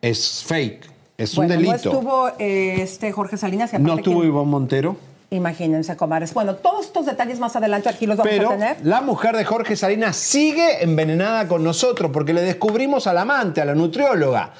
Es 0.00 0.44
fake. 0.46 0.90
Es 1.16 1.34
bueno, 1.34 1.54
un 1.54 1.60
delito. 1.62 1.72
no 1.92 1.98
estuvo 1.98 2.28
eh, 2.38 2.82
este 2.82 3.10
Jorge 3.12 3.36
Salinas 3.36 3.72
y 3.72 3.78
No 3.78 3.94
estuvo. 3.96 4.22
Ivonne 4.24 4.50
Montero. 4.50 4.96
Imagínense, 5.30 5.96
comadres. 5.96 6.32
Bueno, 6.34 6.54
todos 6.56 6.86
estos 6.86 7.06
detalles 7.06 7.40
más 7.40 7.56
adelante 7.56 7.88
aquí 7.88 8.06
los 8.06 8.16
vamos 8.16 8.30
Pero 8.32 8.48
a 8.50 8.52
tener. 8.52 8.76
la 8.84 9.00
mujer 9.00 9.34
de 9.36 9.44
Jorge 9.44 9.74
Salinas 9.74 10.14
sigue 10.14 10.84
envenenada 10.84 11.48
con 11.48 11.64
nosotros 11.64 12.10
porque 12.12 12.32
le 12.32 12.42
descubrimos 12.42 13.08
al 13.08 13.18
amante, 13.18 13.60
a 13.60 13.64
la 13.64 13.74
nutrióloga. 13.74 14.52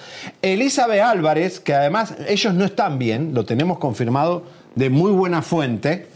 Elizabeth 0.43 1.01
Álvarez, 1.03 1.61
que 1.61 1.75
además 1.75 2.15
ellos 2.27 2.55
no 2.55 2.65
están 2.65 2.99
bien, 2.99 3.35
lo 3.35 3.45
tenemos 3.45 3.79
confirmado 3.79 4.43
de 4.75 4.91
muy 4.91 5.13
buena 5.13 5.43
fuente, 5.43 6.07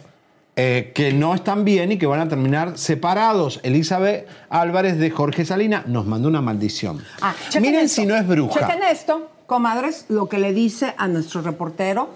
eh, 0.57 0.91
que 0.95 1.13
no 1.13 1.35
están 1.35 1.65
bien 1.65 1.93
y 1.93 1.99
que 1.99 2.07
van 2.07 2.21
a 2.21 2.29
terminar 2.29 2.79
separados. 2.79 3.61
Elizabeth 3.63 4.27
Álvarez 4.51 4.99
de 4.99 5.11
Jorge 5.11 5.45
Salinas 5.45 5.87
nos 5.87 6.07
mandó 6.07 6.29
una 6.29 6.41
maldición. 6.41 7.03
Ah, 7.21 7.35
Miren 7.61 7.85
esto. 7.85 8.03
si 8.03 8.07
no 8.07 8.17
es 8.17 8.27
bruja. 8.27 8.59
Chequen 8.61 8.83
esto, 8.91 9.31
comadres, 9.47 10.07
lo 10.09 10.29
que 10.29 10.39
le 10.39 10.53
dice 10.53 10.95
a 10.97 11.07
nuestro 11.07 11.43
reportero 11.43 12.11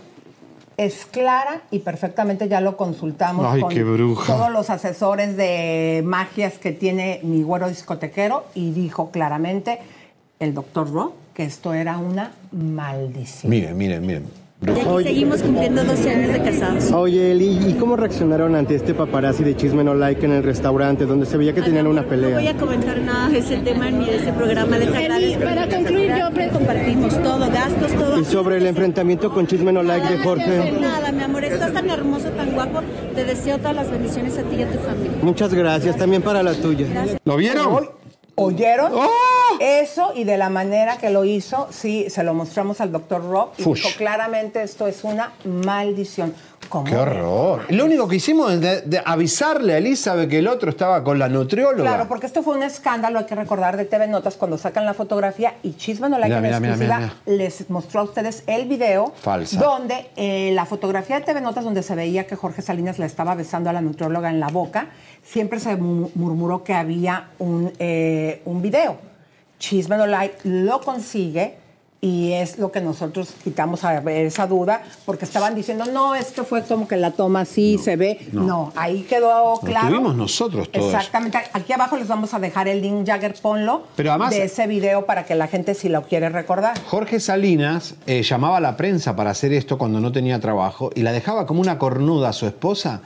es 0.76 1.07
clara 1.07 1.62
y 1.70 1.81
perfectamente 1.81 2.48
ya 2.48 2.61
lo 2.61 2.76
consultamos 2.76 3.46
Ay, 3.48 3.61
con 3.61 3.74
todos 4.26 4.50
los 4.50 4.70
asesores 4.70 5.37
de 5.37 6.02
magias 6.05 6.55
que 6.59 6.72
tiene 6.72 7.20
mi 7.22 7.42
güero 7.42 7.68
discotequero 7.68 8.46
y 8.55 8.72
dijo 8.72 9.11
claramente 9.11 9.78
el 10.40 10.55
doctor 10.55 10.90
Ro 10.90 11.14
que 11.35 11.44
esto 11.44 11.72
era 11.74 11.98
una 11.98 12.33
maldición. 12.50 13.50
Miren, 13.50 13.76
miren, 13.76 14.05
miren. 14.05 14.41
Y 14.64 14.70
aquí 14.70 15.03
seguimos 15.03 15.42
cumpliendo 15.42 15.83
12 15.83 16.11
años 16.11 16.33
de 16.33 16.42
casados. 16.42 16.92
Oye, 16.92 17.33
Eli, 17.33 17.59
¿y 17.68 17.75
cómo 17.75 17.96
reaccionaron 17.96 18.55
ante 18.55 18.77
este 18.77 18.94
paparazzi 18.94 19.42
de 19.42 19.57
Chisme 19.57 19.83
No 19.83 19.94
Like 19.94 20.25
en 20.25 20.33
el 20.33 20.44
restaurante 20.44 21.05
donde 21.05 21.27
se 21.27 21.37
veía 21.37 21.53
que 21.53 21.62
tenían 21.62 21.88
una 21.88 22.03
No 22.03 22.07
voy 22.09 22.16
a 22.16 22.20
pelea? 22.33 22.57
comentar 22.57 22.98
nada 23.01 23.29
de 23.29 23.38
ese 23.38 23.57
tema 23.57 23.90
ni 23.90 24.07
de 24.07 24.16
ese 24.16 24.33
programa. 24.33 24.79
Les 24.79 24.88
agradezco. 24.94 25.42
Para 25.42 25.68
concluir, 25.68 26.12
yo 26.16 26.53
compartimos 26.53 27.22
todo, 27.22 27.38
gastos, 27.51 27.92
todo. 27.92 28.20
Y 28.20 28.25
sobre 28.25 28.59
el 28.59 28.66
enfrentamiento 28.66 29.33
con 29.33 29.48
Chisme 29.48 29.72
No 29.72 29.83
Like 29.83 30.09
de 30.09 30.18
Jorge. 30.18 30.72
Nada, 30.81 31.11
mi 31.11 31.22
amor, 31.25 31.42
estás 31.44 31.72
tan 31.72 31.90
hermoso, 31.90 32.29
tan 32.31 32.53
guapo. 32.53 32.81
Te 33.16 33.25
deseo 33.25 33.59
todas 33.59 33.75
las 33.75 33.90
bendiciones 33.90 34.38
a 34.38 34.42
ti 34.42 34.57
y 34.57 34.62
a 34.62 34.70
tu 34.70 34.79
familia. 34.79 35.18
Muchas 35.22 35.53
gracias, 35.53 35.96
también 35.96 36.22
para 36.22 36.42
la 36.42 36.55
tuya. 36.55 36.87
¿Lo 37.25 37.37
vieron? 37.37 37.88
¿Oyeron? 38.37 38.92
¡Oh! 38.94 39.11
Eso 39.60 40.12
y 40.14 40.24
de 40.24 40.36
la 40.36 40.48
manera 40.50 40.96
que 40.98 41.10
lo 41.10 41.24
hizo, 41.24 41.68
sí, 41.70 42.06
se 42.10 42.22
lo 42.22 42.34
mostramos 42.34 42.80
al 42.80 42.90
doctor 42.92 43.22
Rob 43.28 43.50
y 43.58 43.62
Fush. 43.62 43.82
dijo 43.84 43.88
claramente 43.98 44.62
esto 44.62 44.86
es 44.86 45.04
una 45.04 45.32
maldición. 45.44 46.34
¿Cómo? 46.68 46.84
¡Qué 46.84 46.96
horror! 46.96 47.62
Lo 47.70 47.84
único 47.84 48.08
que 48.08 48.16
hicimos 48.16 48.50
es 48.52 48.60
de- 48.60 48.80
de 48.82 49.02
avisarle 49.04 49.74
a 49.74 49.78
Elizabeth 49.78 50.30
que 50.30 50.38
el 50.38 50.48
otro 50.48 50.70
estaba 50.70 51.04
con 51.04 51.18
la 51.18 51.28
nutrióloga. 51.28 51.82
Claro, 51.90 52.08
porque 52.08 52.24
esto 52.26 52.42
fue 52.42 52.56
un 52.56 52.62
escándalo, 52.62 53.18
hay 53.18 53.26
que 53.26 53.34
recordar, 53.34 53.76
de 53.76 53.84
TV 53.84 54.06
Notas 54.06 54.36
cuando 54.36 54.56
sacan 54.56 54.86
la 54.86 54.94
fotografía 54.94 55.54
y 55.62 55.74
Chisme 55.74 56.08
no 56.08 56.18
la 56.18 56.26
Mira, 56.26 56.40
mira, 56.40 56.58
exclusiva 56.58 56.98
mira, 56.98 57.14
les 57.26 57.68
mostró 57.68 58.00
a 58.00 58.02
ustedes 58.04 58.44
el 58.46 58.68
video 58.68 59.12
Falsa. 59.20 59.60
donde 59.60 60.06
eh, 60.16 60.52
la 60.54 60.64
fotografía 60.64 61.18
de 61.18 61.26
TV 61.26 61.40
Notas 61.42 61.64
donde 61.64 61.82
se 61.82 61.94
veía 61.94 62.26
que 62.26 62.36
Jorge 62.36 62.62
Salinas 62.62 62.98
le 62.98 63.04
estaba 63.06 63.34
besando 63.34 63.68
a 63.68 63.72
la 63.74 63.82
nutrióloga 63.82 64.30
en 64.30 64.40
la 64.40 64.48
boca, 64.48 64.86
siempre 65.22 65.60
se 65.60 65.76
mu- 65.76 66.10
murmuró 66.14 66.64
que 66.64 66.72
había 66.72 67.28
un, 67.38 67.70
eh, 67.80 68.40
un 68.46 68.62
video. 68.62 68.96
Chisme 69.62 69.96
no 69.96 70.07
lo 70.42 70.81
consigue 70.81 71.55
y 72.01 72.33
es 72.33 72.59
lo 72.59 72.72
que 72.72 72.81
nosotros 72.81 73.33
quitamos 73.44 73.85
a 73.85 74.01
ver 74.01 74.27
esa 74.27 74.48
duda 74.48 74.83
porque 75.07 75.25
estaban 75.25 75.55
diciendo, 75.55 75.85
no, 75.85 76.16
esto 76.16 76.44
fue 76.44 76.64
como 76.64 76.88
que 76.88 76.96
la 76.96 77.12
toma 77.12 77.42
así, 77.42 77.79
se 77.79 77.94
ve. 77.94 78.27
no. 78.33 78.42
No, 78.42 78.72
ahí 78.75 79.03
quedó 79.03 79.61
claro. 79.62 79.88
tuvimos 79.88 80.16
nosotros 80.16 80.68
todo 80.68 80.88
eso. 80.88 80.96
Exactamente. 80.96 81.38
Aquí 81.53 81.72
abajo 81.72 81.96
les 81.96 82.09
vamos 82.09 82.35
a 82.35 82.40
dejar 82.40 82.66
el 82.66 82.83
link, 82.83 83.07
Jagger, 83.07 83.37
ponlo, 83.40 83.85
Pero 83.94 84.11
además- 84.11 84.31
de 84.31 84.42
ese 84.42 84.66
video 84.66 85.07
para 85.07 85.25
que 85.27 85.37
la 85.37 85.46
gente 85.46 85.75
si 85.75 85.88
lo 85.88 86.03
quiere 86.03 86.29
recordar. 86.29 86.77
Jorge 86.88 87.20
Salinas 87.20 87.94
eh, 88.09 88.25
llamaba 88.25 88.57
a 88.57 88.61
la 88.61 88.77
prensa 88.77 89.14
para 89.14 89.31
hacer 89.31 89.53
esto 89.53 89.79
cuando 89.79 90.01
no 90.01 90.11
tenía 90.11 90.40
trabajo 90.40 90.90
y 90.96 91.03
la 91.03 91.12
dejaba 91.12 91.46
como 91.46 91.61
una 91.61 91.79
cornuda 91.79 92.31
a 92.31 92.33
su 92.33 92.48
esposa 92.48 93.01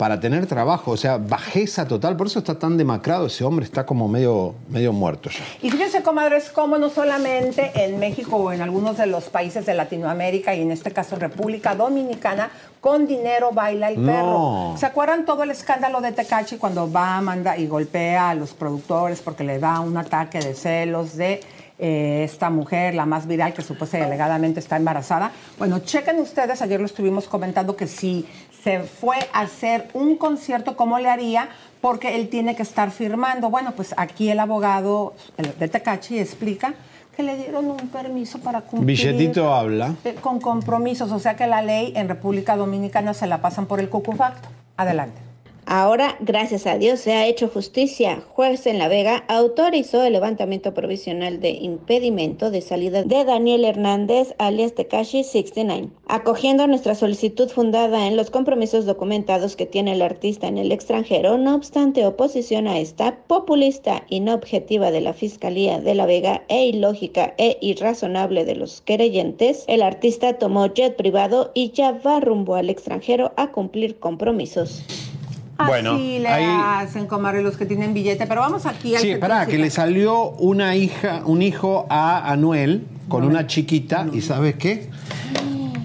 para 0.00 0.18
tener 0.18 0.46
trabajo. 0.46 0.92
O 0.92 0.96
sea, 0.96 1.18
bajeza 1.18 1.86
total. 1.86 2.16
Por 2.16 2.26
eso 2.26 2.38
está 2.38 2.58
tan 2.58 2.78
demacrado 2.78 3.26
ese 3.26 3.44
hombre, 3.44 3.66
está 3.66 3.84
como 3.84 4.08
medio, 4.08 4.54
medio 4.70 4.94
muerto 4.94 5.28
ya. 5.28 5.40
Y 5.60 5.70
fíjense, 5.70 6.02
comadres, 6.02 6.48
cómo 6.48 6.78
no 6.78 6.88
solamente 6.88 7.70
en 7.74 7.98
México 7.98 8.36
o 8.36 8.50
en 8.50 8.62
algunos 8.62 8.96
de 8.96 9.04
los 9.04 9.24
países 9.24 9.66
de 9.66 9.74
Latinoamérica 9.74 10.54
y 10.54 10.62
en 10.62 10.70
este 10.70 10.90
caso 10.90 11.16
República 11.16 11.74
Dominicana, 11.74 12.48
con 12.80 13.06
dinero 13.06 13.50
baila 13.52 13.90
el 13.90 14.00
No. 14.00 14.10
perro. 14.10 14.74
¿Se 14.78 14.86
acuerdan 14.86 15.26
todo 15.26 15.42
el 15.42 15.50
escándalo 15.50 16.00
de 16.00 16.12
Tecachi 16.12 16.56
cuando 16.56 16.90
va, 16.90 17.20
manda 17.20 17.58
y 17.58 17.66
golpea 17.66 18.30
a 18.30 18.34
los 18.34 18.54
productores 18.54 19.20
porque 19.20 19.44
le 19.44 19.58
da 19.58 19.80
un 19.80 19.98
ataque 19.98 20.38
de 20.38 20.54
celos 20.54 21.14
de 21.14 21.42
eh, 21.82 22.24
esta 22.24 22.50
mujer, 22.50 22.94
la 22.94 23.06
más 23.06 23.26
viral, 23.26 23.54
que 23.54 23.62
supuestamente 23.62 24.12
alegadamente 24.12 24.60
está 24.60 24.76
embarazada? 24.76 25.30
Bueno, 25.58 25.78
chequen 25.78 26.20
ustedes, 26.20 26.60
ayer 26.60 26.78
lo 26.78 26.84
estuvimos 26.84 27.26
comentando 27.26 27.74
que 27.74 27.86
si 27.86 28.26
se 28.62 28.80
fue 28.80 29.16
a 29.32 29.40
hacer 29.40 29.88
un 29.94 30.16
concierto, 30.16 30.76
¿cómo 30.76 30.98
le 30.98 31.08
haría? 31.08 31.48
Porque 31.80 32.16
él 32.16 32.28
tiene 32.28 32.54
que 32.54 32.62
estar 32.62 32.90
firmando. 32.90 33.50
Bueno, 33.50 33.72
pues 33.72 33.94
aquí 33.96 34.28
el 34.30 34.38
abogado 34.40 35.14
el 35.38 35.58
de 35.58 35.68
Tecachi 35.68 36.18
explica 36.18 36.74
que 37.16 37.22
le 37.22 37.36
dieron 37.36 37.66
un 37.70 37.88
permiso 37.88 38.38
para 38.38 38.60
cumplir 38.60 38.98
Billetito 38.98 39.52
habla. 39.52 39.94
eh, 40.04 40.14
con 40.20 40.40
compromisos, 40.40 41.10
o 41.10 41.18
sea 41.18 41.36
que 41.36 41.46
la 41.46 41.62
ley 41.62 41.92
en 41.96 42.08
República 42.08 42.56
Dominicana 42.56 43.14
se 43.14 43.26
la 43.26 43.40
pasan 43.40 43.66
por 43.66 43.80
el 43.80 43.88
cucufacto. 43.88 44.48
Adelante. 44.76 45.29
Ahora, 45.72 46.16
gracias 46.18 46.66
a 46.66 46.78
Dios, 46.78 46.98
se 46.98 47.12
ha 47.12 47.28
hecho 47.28 47.46
justicia. 47.46 48.24
Juez 48.30 48.66
en 48.66 48.78
La 48.78 48.88
Vega 48.88 49.22
autorizó 49.28 50.02
el 50.02 50.14
levantamiento 50.14 50.74
provisional 50.74 51.38
de 51.38 51.50
impedimento 51.50 52.50
de 52.50 52.60
salida 52.60 53.04
de 53.04 53.24
Daniel 53.24 53.64
Hernández, 53.64 54.34
alias 54.38 54.74
Tekashi 54.74 55.22
69, 55.22 55.90
acogiendo 56.08 56.66
nuestra 56.66 56.96
solicitud 56.96 57.48
fundada 57.50 58.08
en 58.08 58.16
los 58.16 58.32
compromisos 58.32 58.84
documentados 58.84 59.54
que 59.54 59.64
tiene 59.64 59.92
el 59.92 60.02
artista 60.02 60.48
en 60.48 60.58
el 60.58 60.72
extranjero. 60.72 61.38
No 61.38 61.54
obstante, 61.54 62.04
oposición 62.04 62.66
a 62.66 62.80
esta 62.80 63.18
populista 63.28 64.02
y 64.08 64.18
no 64.18 64.34
objetiva 64.34 64.90
de 64.90 65.02
la 65.02 65.12
Fiscalía 65.12 65.78
de 65.78 65.94
La 65.94 66.06
Vega 66.06 66.42
e 66.48 66.66
ilógica 66.66 67.32
e 67.38 67.58
irrazonable 67.60 68.44
de 68.44 68.56
los 68.56 68.80
querellentes, 68.80 69.66
el 69.68 69.82
artista 69.82 70.36
tomó 70.36 70.66
jet 70.66 70.96
privado 70.96 71.52
y 71.54 71.70
ya 71.70 71.92
va 71.92 72.18
rumbo 72.18 72.56
al 72.56 72.70
extranjero 72.70 73.32
a 73.36 73.52
cumplir 73.52 74.00
compromisos. 74.00 74.82
Bueno, 75.66 75.92
Así 75.94 76.18
le 76.18 76.28
ahí- 76.28 76.44
hacen 76.86 77.06
comadre 77.06 77.42
los 77.42 77.56
que 77.56 77.66
tienen 77.66 77.94
billete, 77.94 78.26
pero 78.26 78.40
vamos 78.40 78.66
aquí 78.66 78.94
al 78.94 79.02
Sí, 79.02 79.10
espera, 79.10 79.46
que 79.46 79.58
le 79.58 79.70
salió 79.70 80.30
una 80.30 80.74
hija, 80.76 81.22
un 81.24 81.42
hijo 81.42 81.86
a 81.90 82.30
Anuel 82.30 82.86
con 83.08 83.24
una 83.24 83.46
chiquita, 83.46 84.06
¿y 84.12 84.20
sabes 84.20 84.54
qué? 84.56 84.88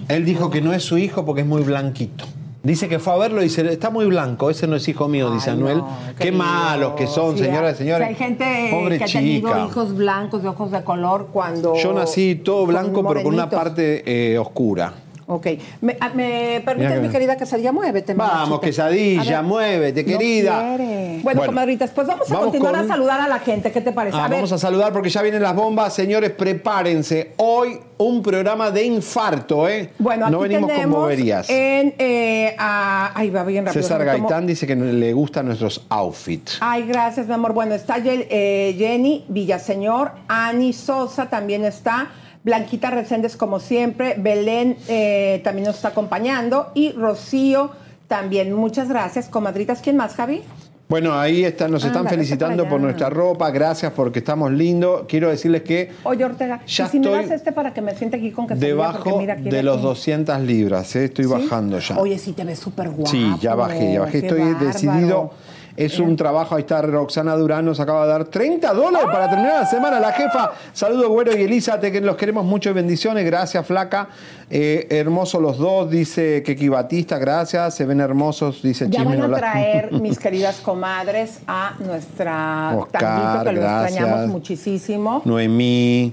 Él 0.08 0.24
dijo 0.24 0.50
que 0.50 0.60
no 0.60 0.72
es 0.72 0.84
su 0.84 0.98
hijo 0.98 1.24
porque 1.24 1.40
es 1.42 1.46
muy 1.46 1.62
blanquito. 1.62 2.24
Dice 2.62 2.88
que 2.88 2.98
fue 2.98 3.12
a 3.12 3.16
verlo 3.16 3.40
y 3.42 3.44
dice, 3.44 3.70
está 3.72 3.90
muy 3.90 4.06
blanco, 4.06 4.50
ese 4.50 4.66
no 4.66 4.74
es 4.74 4.88
hijo 4.88 5.06
mío, 5.06 5.30
dice 5.30 5.50
Anuel. 5.50 5.78
no, 5.78 5.88
qué 6.18 6.32
malos 6.32 6.94
que 6.94 7.06
son, 7.06 7.36
Sí, 7.38 7.44
señoras 7.44 7.72
y 7.72 7.74
o 7.74 7.78
señores. 7.78 7.98
sea, 7.98 8.08
hay 8.08 8.14
gente 8.16 8.68
Pobre 8.72 8.98
que 8.98 9.04
ha 9.04 9.06
chica. 9.06 9.18
tenido 9.20 9.66
hijos 9.66 9.94
blancos 9.94 10.42
de 10.42 10.48
ojos 10.48 10.72
de 10.72 10.82
color 10.82 11.28
cuando. 11.32 11.76
Yo 11.76 11.92
nací 11.92 12.34
todo 12.36 12.66
blanco, 12.66 13.06
pero 13.06 13.22
con 13.22 13.34
una 13.34 13.48
parte 13.48 14.02
eh, 14.04 14.36
oscura. 14.38 14.92
Ok. 15.28 15.46
¿Me, 15.80 15.96
a- 16.00 16.10
me 16.10 16.60
Mira 16.60 16.64
permites, 16.64 16.92
que- 16.94 17.00
mi 17.00 17.08
querida 17.08 17.36
quesadilla? 17.36 17.72
Muévete, 17.72 18.14
Vamos, 18.14 18.60
quesadilla, 18.60 19.42
muévete, 19.42 20.04
No 20.04 20.08
querida. 20.18 20.76
quiere. 20.76 21.20
Bueno, 21.22 21.40
Bueno, 21.40 21.46
comadritas, 21.46 21.90
pues 21.90 22.06
vamos 22.06 22.30
a 22.30 22.34
vamos 22.34 22.46
continuar 22.50 22.76
con- 22.76 22.84
a 22.84 22.88
saludar 22.88 23.20
a 23.20 23.26
la 23.28 23.38
gente. 23.40 23.72
¿Qué 23.72 23.80
te 23.80 23.90
parece? 23.90 24.16
Ah, 24.16 24.26
a 24.26 24.28
ver, 24.28 24.36
vamos 24.38 24.52
a 24.52 24.58
saludar 24.58 24.92
porque 24.92 25.10
ya 25.10 25.22
vienen 25.22 25.42
las 25.42 25.54
bombas. 25.56 25.92
Señores, 25.94 26.30
prepárense. 26.30 27.32
Hoy 27.38 27.78
un 27.98 28.22
programa 28.22 28.70
de 28.70 28.84
infarto, 28.84 29.68
¿eh? 29.68 29.90
bueno, 29.98 30.26
aquí 30.26 30.32
no 30.32 30.40
venimos 30.40 30.70
con 30.70 30.90
boberías. 30.90 31.48
en... 31.50 31.94
Eh, 31.98 32.54
a- 32.58 33.10
ay, 33.14 33.30
va 33.30 33.42
bien 33.42 33.66
rápido. 33.66 33.82
César 33.82 34.04
Gaitán 34.04 34.46
dice 34.46 34.66
que 34.66 34.76
le 34.76 35.12
gustan 35.12 35.46
nuestros 35.46 35.84
outfits. 35.88 36.58
Ay, 36.60 36.84
gracias, 36.86 37.26
mi 37.26 37.32
amor. 37.34 37.52
Bueno, 37.52 37.74
está 37.74 37.96
eh, 37.98 38.74
Jenny 38.78 39.24
Villaseñor, 39.28 40.12
Ani 40.28 40.72
Sosa 40.72 41.28
también 41.30 41.64
está, 41.64 42.08
Blanquita 42.46 42.90
Reséndez 42.90 43.36
como 43.36 43.58
siempre, 43.58 44.14
Belén 44.16 44.76
eh, 44.86 45.40
también 45.42 45.66
nos 45.66 45.74
está 45.74 45.88
acompañando 45.88 46.68
y 46.74 46.92
Rocío 46.92 47.72
también. 48.06 48.52
Muchas 48.52 48.88
gracias, 48.88 49.28
comadritas. 49.28 49.80
¿Quién 49.82 49.96
más, 49.96 50.14
Javi? 50.14 50.42
Bueno, 50.88 51.18
ahí 51.18 51.44
nos 51.68 51.84
están 51.84 52.06
felicitando 52.06 52.68
por 52.68 52.80
nuestra 52.80 53.10
ropa. 53.10 53.50
Gracias 53.50 53.92
porque 53.96 54.20
estamos 54.20 54.52
lindos. 54.52 55.06
Quiero 55.08 55.28
decirles 55.28 55.62
que 55.62 55.90
Oye, 56.04 56.24
Ortega, 56.24 56.60
Ya 56.64 56.86
y 56.86 56.88
si 56.88 57.00
me 57.00 57.10
das 57.10 57.32
este 57.32 57.50
para 57.50 57.74
que 57.74 57.82
me 57.82 57.96
siente 57.96 58.16
aquí 58.18 58.30
con 58.30 58.46
que 58.46 58.54
debajo 58.54 59.20
de 59.20 59.62
los 59.64 59.82
200 59.82 60.40
libras, 60.42 60.94
¿eh? 60.94 61.06
estoy 61.06 61.24
¿Sí? 61.24 61.30
bajando 61.32 61.80
ya. 61.80 61.98
Oye, 61.98 62.16
sí 62.16 62.32
te 62.32 62.44
ves 62.44 62.60
súper 62.60 62.90
guapo. 62.90 63.10
Sí, 63.10 63.28
ya 63.40 63.56
bajé, 63.56 63.94
ya 63.94 64.00
bajé. 64.02 64.20
Qué 64.20 64.26
Estoy 64.28 64.40
bárbaro. 64.42 64.66
decidido. 64.66 65.30
Es 65.76 65.98
un 65.98 66.16
trabajo, 66.16 66.54
ahí 66.54 66.62
está 66.62 66.80
Roxana 66.82 67.36
Durán, 67.36 67.64
nos 67.64 67.80
acaba 67.80 68.06
de 68.06 68.12
dar 68.12 68.24
30 68.24 68.72
dólares 68.72 69.08
para 69.12 69.28
terminar 69.28 69.60
la 69.60 69.66
semana. 69.66 70.00
La 70.00 70.12
jefa, 70.12 70.52
saludos 70.72 71.08
Güero 71.08 71.36
y 71.36 71.42
Elisa, 71.42 71.78
te 71.78 71.92
que 71.92 72.00
los 72.00 72.16
queremos 72.16 72.44
mucho 72.44 72.70
y 72.70 72.72
bendiciones. 72.72 73.24
Gracias, 73.24 73.66
Flaca. 73.66 74.08
Eh, 74.48 74.86
hermosos 74.90 75.42
los 75.42 75.58
dos, 75.58 75.90
dice 75.90 76.42
Keki 76.44 76.68
Batista, 76.68 77.18
gracias. 77.18 77.74
Se 77.74 77.84
ven 77.84 78.00
hermosos, 78.00 78.62
dice 78.62 78.86
Ya 78.88 79.04
van 79.04 79.22
a 79.22 79.36
traer, 79.36 79.92
mis 80.00 80.18
queridas 80.18 80.60
comadres, 80.60 81.40
a 81.46 81.74
nuestra 81.80 82.76
Oscar, 82.76 83.00
tanguito, 83.00 83.44
que 83.44 83.52
lo 83.52 83.62
extrañamos 83.62 84.28
muchísimo. 84.28 85.22
Noemí, 85.24 86.12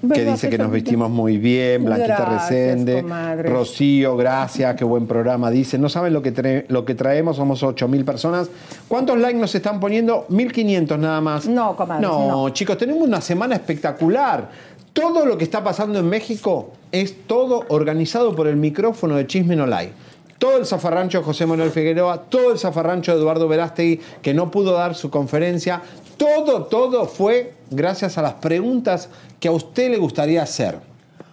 que 0.00 0.06
¿Verdad 0.06 0.32
dice 0.32 0.50
que 0.50 0.58
nos 0.58 0.70
vestimos 0.70 1.10
muy 1.10 1.38
bien, 1.38 1.84
Blanquita 1.84 2.16
Gracias, 2.16 2.50
Resende, 2.50 3.02
comadres. 3.02 3.52
Rocío, 3.52 4.16
gracias, 4.16 4.74
qué 4.76 4.84
buen 4.84 5.06
programa, 5.06 5.50
dice, 5.50 5.78
no 5.78 5.88
saben 5.88 6.12
lo 6.12 6.22
que, 6.22 6.34
tra- 6.34 6.64
lo 6.68 6.84
que 6.84 6.94
traemos, 6.94 7.36
somos 7.36 7.62
8 7.62 7.88
mil 7.88 8.04
personas. 8.04 8.48
¿Cuántos 8.88 9.18
likes 9.18 9.38
nos 9.38 9.54
están 9.54 9.80
poniendo? 9.80 10.26
1500 10.28 10.98
nada 10.98 11.20
más. 11.20 11.46
No, 11.46 11.74
comadres, 11.76 12.08
No, 12.08 12.28
no. 12.28 12.48
chicos, 12.50 12.76
tenemos 12.78 13.02
una 13.02 13.20
semana 13.20 13.54
espectacular. 13.54 14.50
Todo 14.92 15.26
lo 15.26 15.36
que 15.36 15.44
está 15.44 15.62
pasando 15.62 15.98
en 15.98 16.08
México 16.08 16.70
es 16.92 17.26
todo 17.26 17.64
organizado 17.68 18.34
por 18.34 18.46
el 18.46 18.56
micrófono 18.56 19.16
de 19.16 19.26
Chisme 19.26 19.54
No. 19.56 19.66
Todo 20.38 20.58
el 20.58 20.66
zafarrancho 20.66 21.18
de 21.18 21.24
José 21.24 21.46
Manuel 21.46 21.70
Figueroa, 21.70 22.22
todo 22.28 22.52
el 22.52 22.58
zafarrancho 22.58 23.12
de 23.12 23.18
Eduardo 23.18 23.48
Verástegui, 23.48 24.00
que 24.22 24.34
no 24.34 24.50
pudo 24.50 24.72
dar 24.72 24.94
su 24.94 25.08
conferencia, 25.10 25.80
todo, 26.18 26.64
todo 26.64 27.06
fue 27.06 27.52
gracias 27.70 28.18
a 28.18 28.22
las 28.22 28.34
preguntas 28.34 29.08
que 29.40 29.48
a 29.48 29.52
usted 29.52 29.90
le 29.90 29.98
gustaría 29.98 30.42
hacer. 30.42 30.78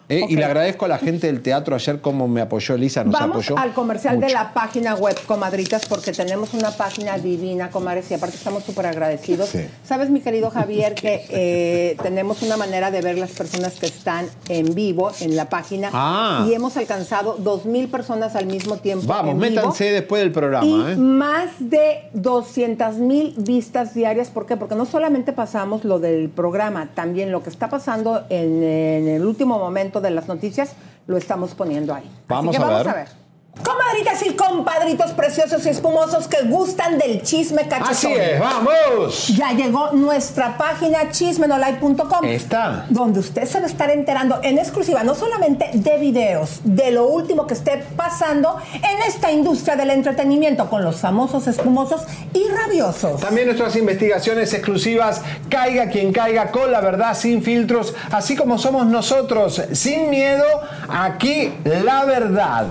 ¿Eh? 0.10 0.26
Y 0.30 0.36
le 0.36 0.46
agradezco 0.46 0.86
a 0.86 0.88
la 0.88 0.98
gente 0.98 1.28
del 1.28 1.42
teatro 1.42 1.76
ayer 1.76 2.02
como 2.02 2.28
me 2.28 2.42
apoyó 2.42 2.76
Elisa, 2.76 3.04
nos 3.04 3.14
Vamos 3.14 3.38
apoyó. 3.50 3.58
al 3.58 3.74
comercial 3.74 4.20
de 4.20 4.30
la 4.30 4.54
página 4.54 4.96
web, 4.96 5.18
comadritas, 5.26 5.86
porque 5.86 6.12
tenemos 6.12 6.54
una 6.54 6.72
página 6.72 7.18
divina, 7.18 7.70
comadres, 7.70 8.10
y 8.12 8.14
aparte 8.14 8.36
estamos 8.38 8.64
súper 8.64 8.86
agradecidos. 8.88 9.50
Sí. 9.50 9.66
Sabes, 9.84 10.10
mi 10.10 10.22
querido 10.22 10.50
Javier, 10.50 10.96
que 10.96 11.26
eh, 11.30 11.98
tenemos 12.04 12.42
una 12.42 12.58
manera 12.58 12.92
de 12.92 13.02
ver 13.02 13.18
las 13.18 13.32
personas 13.32 13.74
que 13.76 13.86
están 13.86 14.28
en 14.50 14.74
vivo 14.76 15.12
en 15.22 15.36
la 15.36 15.50
página 15.50 15.90
Ah. 15.94 16.46
y 16.48 16.54
hemos 16.54 16.76
alcanzado 16.78 17.36
dos 17.40 17.66
mil 17.66 17.88
personas 17.88 18.36
al 18.36 18.46
mismo 18.46 18.78
tiempo. 18.78 19.06
Vamos, 19.08 19.32
en 19.34 19.40
vivo. 19.40 19.56
métanse 19.56 19.92
después 19.92 20.22
del 20.22 20.32
programa. 20.32 20.66
Y 20.66 20.92
¿eh? 20.94 20.96
más 20.96 21.50
de 21.60 22.10
200 22.14 22.96
mil 22.98 23.34
vistas 23.38 23.94
diarias. 23.94 24.30
¿Por 24.30 24.46
qué? 24.46 24.58
Porque 24.58 24.76
no 24.76 24.86
solamente 24.86 25.34
pasamos 25.34 25.84
lo 25.84 26.00
del 26.00 26.30
programa, 26.30 26.90
también 26.94 27.32
lo 27.32 27.44
que 27.44 27.50
está 27.50 27.70
pasando 27.70 28.24
en, 28.30 28.64
en 28.64 29.08
el 29.08 29.26
último 29.26 29.58
momento 29.60 29.93
de 30.02 30.12
las 30.12 30.28
noticias 30.28 30.74
lo 31.08 31.18
estamos 31.18 31.54
poniendo 31.56 31.94
ahí. 31.94 32.04
Así 32.06 32.14
Vamos 32.28 32.56
que 32.56 32.62
a 32.62 32.66
vamos 32.66 32.86
ver. 32.86 32.90
a 32.90 32.94
ver. 32.96 33.23
Comadritas 33.62 34.26
y 34.26 34.34
compadritos 34.34 35.12
preciosos 35.12 35.64
y 35.68 35.70
espumosos 35.70 36.28
que 36.28 36.42
gustan 36.48 36.98
del 36.98 37.22
chisme 37.22 37.68
cachetón. 37.68 37.92
Así 37.92 38.12
es, 38.12 38.40
vamos. 38.40 39.28
Ya 39.28 39.52
llegó 39.52 39.92
nuestra 39.92 40.58
página 40.58 41.12
chismenolay.com. 41.12 42.26
Está. 42.26 42.88
Donde 42.90 43.20
usted 43.20 43.46
se 43.46 43.60
va 43.60 43.66
a 43.66 43.70
estar 43.70 43.92
enterando 43.92 44.40
en 44.42 44.58
exclusiva 44.58 45.04
no 45.04 45.14
solamente 45.14 45.70
de 45.72 45.98
videos, 46.00 46.62
de 46.64 46.90
lo 46.92 47.06
último 47.06 47.46
que 47.46 47.54
esté 47.54 47.86
pasando 47.96 48.58
en 48.74 49.04
esta 49.08 49.32
industria 49.32 49.76
del 49.76 49.92
entretenimiento 49.92 50.68
con 50.68 50.84
los 50.84 50.96
famosos 50.98 51.46
espumosos 51.46 52.02
y 52.34 52.48
rabiosos. 52.50 53.22
También 53.22 53.46
nuestras 53.46 53.76
investigaciones 53.76 54.52
exclusivas, 54.54 55.22
caiga 55.50 55.90
quien 55.90 56.12
caiga, 56.12 56.50
con 56.50 56.72
la 56.72 56.82
verdad, 56.82 57.16
sin 57.16 57.44
filtros, 57.44 57.94
así 58.12 58.36
como 58.36 58.58
somos 58.58 58.88
nosotros, 58.88 59.62
sin 59.74 60.10
miedo, 60.10 60.44
aquí 60.90 61.54
la 61.64 62.04
verdad. 62.06 62.66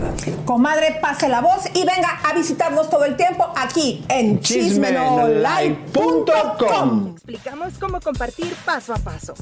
Comadre, 0.44 0.71
pase 1.00 1.28
la 1.28 1.40
voz 1.40 1.66
y 1.74 1.84
venga 1.84 2.20
a 2.24 2.32
visitarnos 2.32 2.88
todo 2.88 3.04
el 3.04 3.16
tiempo 3.16 3.52
aquí 3.56 4.04
en 4.08 4.40
chismenolay.com. 4.40 7.12
Explicamos 7.12 7.74
cómo 7.78 8.00
compartir 8.00 8.54
paso 8.64 8.94
a 8.94 8.98
paso. 8.98 9.34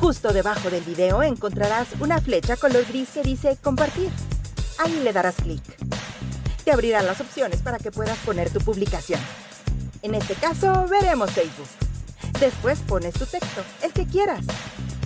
Justo 0.00 0.32
debajo 0.32 0.70
del 0.70 0.82
video 0.82 1.22
encontrarás 1.22 1.88
una 2.00 2.20
flecha 2.20 2.56
color 2.56 2.84
gris 2.86 3.10
que 3.10 3.22
dice 3.22 3.58
compartir. 3.62 4.10
Ahí 4.78 5.00
le 5.04 5.12
darás 5.12 5.36
clic. 5.36 5.62
Te 6.64 6.72
abrirán 6.72 7.06
las 7.06 7.20
opciones 7.20 7.60
para 7.60 7.78
que 7.78 7.90
puedas 7.90 8.16
poner 8.18 8.50
tu 8.50 8.60
publicación. 8.60 9.20
En 10.02 10.14
este 10.14 10.34
caso, 10.34 10.86
veremos 10.88 11.30
Facebook. 11.32 11.68
Después 12.40 12.78
pones 12.80 13.14
tu 13.14 13.26
texto, 13.26 13.62
el 13.82 13.92
que 13.92 14.06
quieras. 14.06 14.44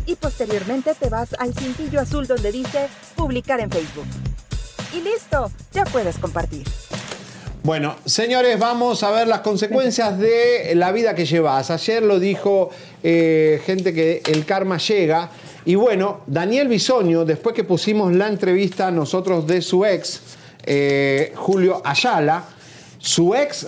Y 0.07 0.15
posteriormente 0.15 0.95
te 0.95 1.09
vas 1.09 1.35
al 1.39 1.55
cintillo 1.55 2.01
azul 2.01 2.27
donde 2.27 2.53
dice 2.53 2.89
publicar 3.17 3.61
en 3.61 3.71
Facebook. 3.71 4.07
Y 4.93 5.01
listo, 5.01 5.51
ya 5.73 5.85
puedes 5.85 6.19
compartir. 6.19 6.65
Bueno, 7.63 7.97
señores, 8.05 8.59
vamos 8.61 9.03
a 9.03 9.11
ver 9.11 9.27
las 9.27 9.41
consecuencias 9.41 10.19
de 10.19 10.73
la 10.77 10.93
vida 10.93 11.17
que 11.17 11.27
llevas. 11.27 11.71
Ayer 11.71 12.03
lo 12.03 12.21
dijo 12.21 12.71
eh, 13.03 13.61
gente 13.67 13.93
que 13.93 14.23
el 14.27 14.45
karma 14.45 14.79
llega. 14.79 15.31
Y 15.65 15.75
bueno, 15.75 16.21
Daniel 16.29 16.69
Bisoño, 16.69 17.25
después 17.25 17.57
que 17.57 17.65
pusimos 17.65 18.13
la 18.13 18.29
entrevista 18.29 18.93
nosotros 18.93 19.49
de 19.49 19.63
su 19.63 19.85
ex, 19.85 20.21
eh, 20.65 21.33
Julio 21.35 21.83
Ayala, 21.85 22.45
su 22.99 23.35
ex 23.35 23.67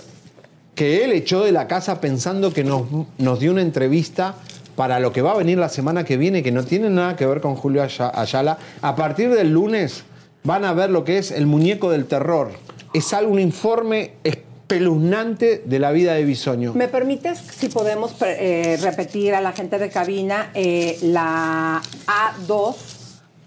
que 0.75 1.03
él 1.03 1.11
echó 1.11 1.43
de 1.43 1.51
la 1.51 1.67
casa 1.67 1.99
pensando 1.99 2.53
que 2.53 2.63
nos, 2.63 2.83
nos 3.17 3.39
dio 3.41 3.51
una 3.51 3.61
entrevista 3.61 4.35
para 4.77 5.01
lo 5.01 5.11
que 5.11 5.21
va 5.21 5.33
a 5.33 5.37
venir 5.37 5.57
la 5.57 5.67
semana 5.67 6.05
que 6.05 6.15
viene, 6.15 6.41
que 6.41 6.53
no 6.53 6.63
tiene 6.63 6.89
nada 6.89 7.17
que 7.17 7.25
ver 7.25 7.41
con 7.41 7.55
Julio 7.55 7.83
Ayala. 7.83 8.57
A 8.81 8.95
partir 8.95 9.29
del 9.29 9.51
lunes 9.51 10.05
van 10.43 10.65
a 10.65 10.73
ver 10.73 10.89
lo 10.89 11.03
que 11.03 11.17
es 11.17 11.31
el 11.31 11.45
muñeco 11.45 11.91
del 11.91 12.05
terror. 12.05 12.51
Es 12.93 13.13
algo, 13.13 13.31
un 13.31 13.39
informe 13.39 14.13
espeluznante 14.23 15.63
de 15.65 15.79
la 15.79 15.91
vida 15.91 16.13
de 16.13 16.23
Bisoño. 16.23 16.73
¿Me 16.73 16.87
permites, 16.87 17.39
si 17.39 17.69
podemos 17.69 18.15
eh, 18.21 18.77
repetir 18.81 19.33
a 19.33 19.41
la 19.41 19.51
gente 19.51 19.79
de 19.79 19.89
cabina 19.89 20.51
eh, 20.53 20.97
la 21.01 21.81
A2 22.07 22.75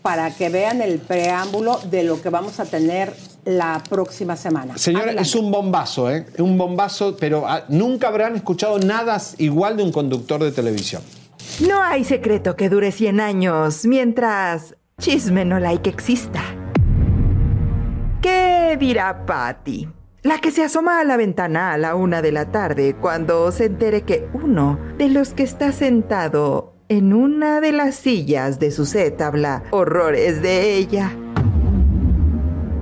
para 0.02 0.34
que 0.34 0.48
vean 0.48 0.82
el 0.82 0.98
preámbulo 0.98 1.78
de 1.90 2.02
lo 2.02 2.20
que 2.20 2.28
vamos 2.28 2.58
a 2.60 2.64
tener 2.64 3.14
la 3.44 3.82
próxima 3.88 4.36
semana? 4.36 4.76
Señores, 4.78 5.16
es 5.18 5.34
un 5.34 5.50
bombazo, 5.50 6.10
¿eh? 6.10 6.26
Un 6.38 6.58
bombazo, 6.58 7.16
pero 7.18 7.46
ah, 7.46 7.64
nunca 7.68 8.08
habrán 8.08 8.36
escuchado 8.36 8.78
nada 8.78 9.20
igual 9.38 9.76
de 9.76 9.84
un 9.84 9.92
conductor 9.92 10.42
de 10.42 10.52
televisión. 10.52 11.02
No 11.60 11.82
hay 11.82 12.04
secreto 12.04 12.56
que 12.56 12.68
dure 12.68 12.92
100 12.92 13.20
años 13.20 13.84
mientras 13.84 14.74
chisme 15.00 15.44
no 15.44 15.60
like 15.60 15.88
exista. 15.88 16.42
¿Qué 18.72 18.78
dirá 18.78 19.26
Patty? 19.26 19.86
La 20.22 20.38
que 20.38 20.50
se 20.50 20.64
asoma 20.64 20.98
a 20.98 21.04
la 21.04 21.18
ventana 21.18 21.74
a 21.74 21.76
la 21.76 21.94
una 21.94 22.22
de 22.22 22.32
la 22.32 22.50
tarde 22.50 22.96
cuando 22.98 23.52
se 23.52 23.66
entere 23.66 24.00
que 24.00 24.26
uno 24.32 24.78
de 24.96 25.10
los 25.10 25.34
que 25.34 25.42
está 25.42 25.72
sentado 25.72 26.72
en 26.88 27.12
una 27.12 27.60
de 27.60 27.72
las 27.72 27.96
sillas 27.96 28.58
de 28.58 28.70
su 28.70 28.86
set 28.86 29.20
habla 29.20 29.62
horrores 29.72 30.40
de 30.40 30.74
ella. 30.74 31.14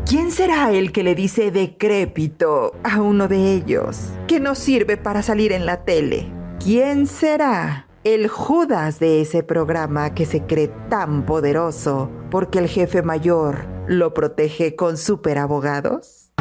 ¿Quién 0.06 0.30
será 0.30 0.70
el 0.70 0.92
que 0.92 1.02
le 1.02 1.16
dice 1.16 1.50
decrépito 1.50 2.76
a 2.84 3.00
uno 3.00 3.26
de 3.26 3.52
ellos 3.52 4.12
que 4.28 4.38
no 4.38 4.54
sirve 4.54 4.96
para 4.96 5.24
salir 5.24 5.50
en 5.50 5.66
la 5.66 5.84
tele? 5.84 6.32
¿Quién 6.60 7.08
será 7.08 7.88
el 8.02 8.28
Judas 8.28 8.98
de 8.98 9.20
ese 9.20 9.42
programa 9.42 10.14
que 10.14 10.24
se 10.24 10.42
cree 10.44 10.68
tan 10.88 11.26
poderoso 11.26 12.10
porque 12.30 12.58
el 12.58 12.66
jefe 12.66 13.02
mayor 13.02 13.66
lo 13.88 14.14
protege 14.14 14.74
con 14.74 14.96
superabogados? 14.96 16.32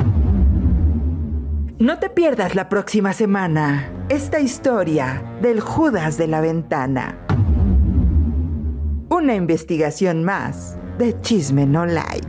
No 1.80 2.00
te 2.00 2.10
pierdas 2.10 2.56
la 2.56 2.70
próxima 2.70 3.12
semana 3.12 3.92
esta 4.08 4.40
historia 4.40 5.24
del 5.42 5.60
Judas 5.60 6.18
de 6.18 6.28
la 6.28 6.40
Ventana. 6.40 7.26
Una 9.10 9.36
investigación 9.36 10.24
más 10.24 10.78
de 10.98 11.20
Chisme 11.20 11.66
No 11.66 11.86
Like. 11.86 12.28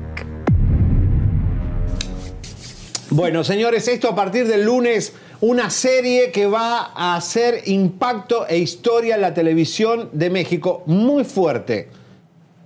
Bueno, 3.11 3.43
señores, 3.43 3.89
esto 3.89 4.09
a 4.09 4.15
partir 4.15 4.47
del 4.47 4.65
lunes, 4.65 5.15
una 5.41 5.71
serie 5.71 6.33
que 6.33 6.47
va 6.47 6.93
a 6.95 7.17
hacer 7.17 7.63
impacto 7.67 8.47
e 8.47 8.59
historia 8.59 9.15
en 9.15 9.23
la 9.23 9.33
televisión 9.33 10.11
de 10.13 10.29
México 10.29 10.83
muy 10.87 11.25
fuerte. 11.25 11.89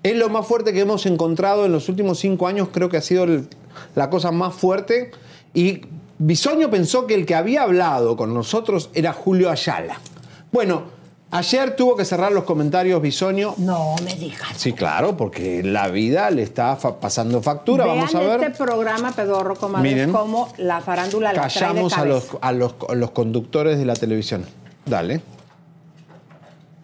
Es 0.03 0.17
lo 0.17 0.29
más 0.29 0.47
fuerte 0.47 0.73
que 0.73 0.81
hemos 0.81 1.07
encontrado 1.07 1.65
en 1.65 1.73
los 1.73 1.89
últimos 1.89 2.19
cinco 2.19 2.47
años, 2.47 2.69
creo 2.73 2.89
que 2.89 2.97
ha 2.97 3.03
sido 3.03 3.27
la 3.95 4.11
cosa 4.11 4.33
más 4.33 4.55
fuerte. 4.55 5.13
Y 5.55 5.83
Bisoño 6.19 6.69
pensó 6.71 7.07
que 7.07 7.15
el 7.15 7.27
que 7.27 7.35
había 7.35 7.63
hablado 7.63 8.17
con 8.17 8.35
nosotros 8.35 8.91
era 8.93 9.13
Julio 9.13 9.51
Ayala. 9.51 10.01
Bueno, 10.51 10.94
ayer 11.35 11.77
tuvo 11.77 11.97
que 11.97 12.05
cerrar 12.05 12.33
los 12.33 12.45
comentarios 12.45 13.01
Bisoño. 13.03 13.55
No 13.59 13.95
me 14.05 14.15
digas. 14.15 14.49
Sí, 14.57 14.73
claro, 14.73 15.17
porque 15.17 15.63
la 15.63 15.89
vida 15.89 16.31
le 16.31 16.43
está 16.43 16.77
fa- 16.77 16.99
pasando 17.01 17.43
factura. 17.43 17.85
Vean 17.85 17.97
Vamos 17.99 18.15
a 18.15 18.21
ver. 18.21 18.43
este 18.45 18.65
programa 18.65 19.13
pedorro, 19.13 19.55
comadres, 19.57 19.93
Miren. 19.93 20.13
como 20.13 20.49
la 20.59 20.81
farándula 20.81 21.33
la 21.33 21.43
trae 21.43 21.49
de 21.49 21.55
Callamos 21.61 21.93
a 21.99 22.05
los, 22.05 22.29
a, 22.41 22.53
los, 22.53 22.75
a 22.89 22.95
los 22.95 23.11
conductores 23.11 23.79
de 23.79 23.85
la 23.85 23.95
televisión. 23.95 24.45
Dale. 24.87 25.21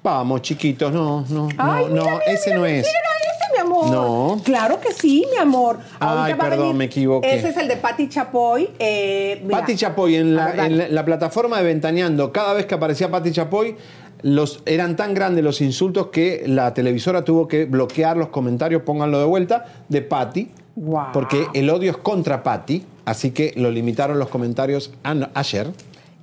Vamos, 0.02 0.42
chiquitos. 0.42 0.92
No, 0.92 1.24
no, 1.28 1.48
Ay, 1.58 1.84
no, 1.84 1.90
mira, 1.90 2.04
no, 2.04 2.10
mira, 2.10 2.18
ese 2.26 2.50
mira, 2.50 2.58
no 2.60 2.66
es. 2.66 2.86
mira 2.86 3.10
ese, 3.20 3.52
mi 3.52 3.58
amor. 3.60 3.90
No. 3.90 4.40
Claro 4.42 4.80
que 4.80 4.92
sí, 4.94 5.26
mi 5.30 5.36
amor. 5.36 5.78
Ay, 5.98 6.34
perdón, 6.34 6.76
me 6.78 6.86
equivoqué. 6.86 7.34
Ese 7.34 7.50
es 7.50 7.56
el 7.58 7.68
de 7.68 7.76
Patti 7.76 8.08
Chapoy. 8.08 8.70
Eh. 8.78 9.46
Pati 9.50 9.76
Chapoy 9.76 10.16
en 10.16 10.34
la, 10.34 10.46
ver, 10.46 10.56
dale. 10.56 10.68
en 10.72 10.78
la- 10.78 10.88
la 10.88 11.04
plataforma 11.04 11.58
de 11.58 11.64
Ventaneando, 11.64 12.32
cada 12.32 12.54
vez 12.54 12.64
que 12.64 12.74
aparecía 12.76 13.10
Pati 13.10 13.30
Chapoy, 13.30 13.76
los, 14.22 14.62
eran 14.66 14.96
tan 14.96 15.14
grandes 15.14 15.42
los 15.44 15.60
insultos 15.60 16.08
que 16.08 16.44
la 16.46 16.74
televisora 16.74 17.24
tuvo 17.24 17.48
que 17.48 17.64
bloquear 17.64 18.16
los 18.16 18.28
comentarios, 18.28 18.82
pónganlo 18.82 19.18
de 19.18 19.24
vuelta, 19.26 19.64
de 19.88 20.02
Pati. 20.02 20.50
Guau. 20.76 21.12
Porque 21.12 21.46
el 21.54 21.68
odio 21.70 21.90
es 21.90 21.96
contra 21.98 22.42
Pati, 22.42 22.84
así 23.04 23.32
que 23.32 23.52
lo 23.56 23.70
limitaron 23.70 24.18
los 24.18 24.28
comentarios 24.28 24.92
an- 25.02 25.30
ayer. 25.34 25.70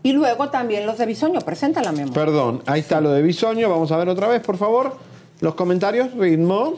Y 0.03 0.13
luego 0.13 0.49
también 0.49 0.85
los 0.85 0.97
de 0.97 1.05
Bisoño. 1.05 1.41
Preséntala, 1.41 1.91
mi 1.91 2.01
amor. 2.01 2.13
Perdón, 2.13 2.61
ahí 2.65 2.79
está 2.79 3.01
lo 3.01 3.11
de 3.11 3.21
Bisoño. 3.21 3.69
Vamos 3.69 3.91
a 3.91 3.97
ver 3.97 4.07
otra 4.09 4.27
vez, 4.27 4.41
por 4.41 4.57
favor. 4.57 4.95
Los 5.41 5.55
comentarios, 5.55 6.13
ritmo. 6.13 6.75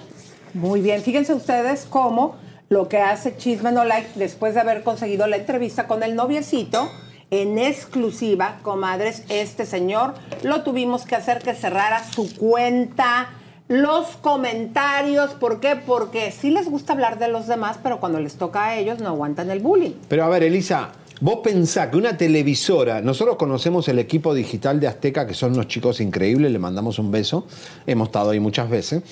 Muy 0.54 0.82
bien, 0.82 1.02
fíjense 1.02 1.34
ustedes 1.34 1.86
cómo 1.90 2.36
lo 2.70 2.88
que 2.88 2.98
hace 2.98 3.38
Chisme 3.38 3.72
No 3.72 3.86
Like 3.86 4.10
después 4.16 4.54
de 4.56 4.62
haber 4.62 4.84
conseguido 4.84 5.28
la 5.28 5.38
entrevista 5.38 5.86
con 5.88 6.02
el 6.02 6.16
noviecito, 6.16 6.90
en 7.32 7.58
exclusiva, 7.58 8.60
comadres, 8.64 9.24
este 9.30 9.66
señor 9.66 10.16
lo 10.44 10.64
tuvimos 10.64 11.06
que 11.06 11.16
hacer 11.16 11.40
que 11.40 11.54
cerrara 11.54 12.04
su 12.04 12.36
cuenta, 12.36 13.30
los 13.68 14.18
comentarios, 14.18 15.32
¿por 15.32 15.60
qué? 15.60 15.76
Porque 15.76 16.32
sí 16.32 16.50
les 16.50 16.68
gusta 16.68 16.94
hablar 16.94 17.20
de 17.20 17.28
los 17.28 17.46
demás, 17.46 17.78
pero 17.84 18.00
cuando 18.00 18.20
les 18.20 18.36
toca 18.36 18.66
a 18.66 18.78
ellos 18.78 19.00
no 19.00 19.10
aguantan 19.10 19.52
el 19.52 19.60
bullying. 19.60 19.92
Pero 20.08 20.24
a 20.24 20.30
ver, 20.30 20.42
Elisa, 20.42 20.90
vos 21.22 21.42
pensás 21.44 21.90
que 21.90 21.98
una 21.98 22.18
televisora, 22.18 23.02
nosotros 23.02 23.36
conocemos 23.36 23.88
el 23.90 24.00
equipo 24.00 24.34
digital 24.34 24.80
de 24.80 24.88
Azteca, 24.88 25.28
que 25.28 25.36
son 25.36 25.54
unos 25.54 25.68
chicos 25.68 26.02
increíbles, 26.02 26.52
le 26.52 26.58
mandamos 26.58 26.98
un 26.98 27.12
beso, 27.12 27.46
hemos 27.86 28.08
estado 28.08 28.32
ahí 28.32 28.40
muchas 28.40 28.70
veces. 28.72 29.04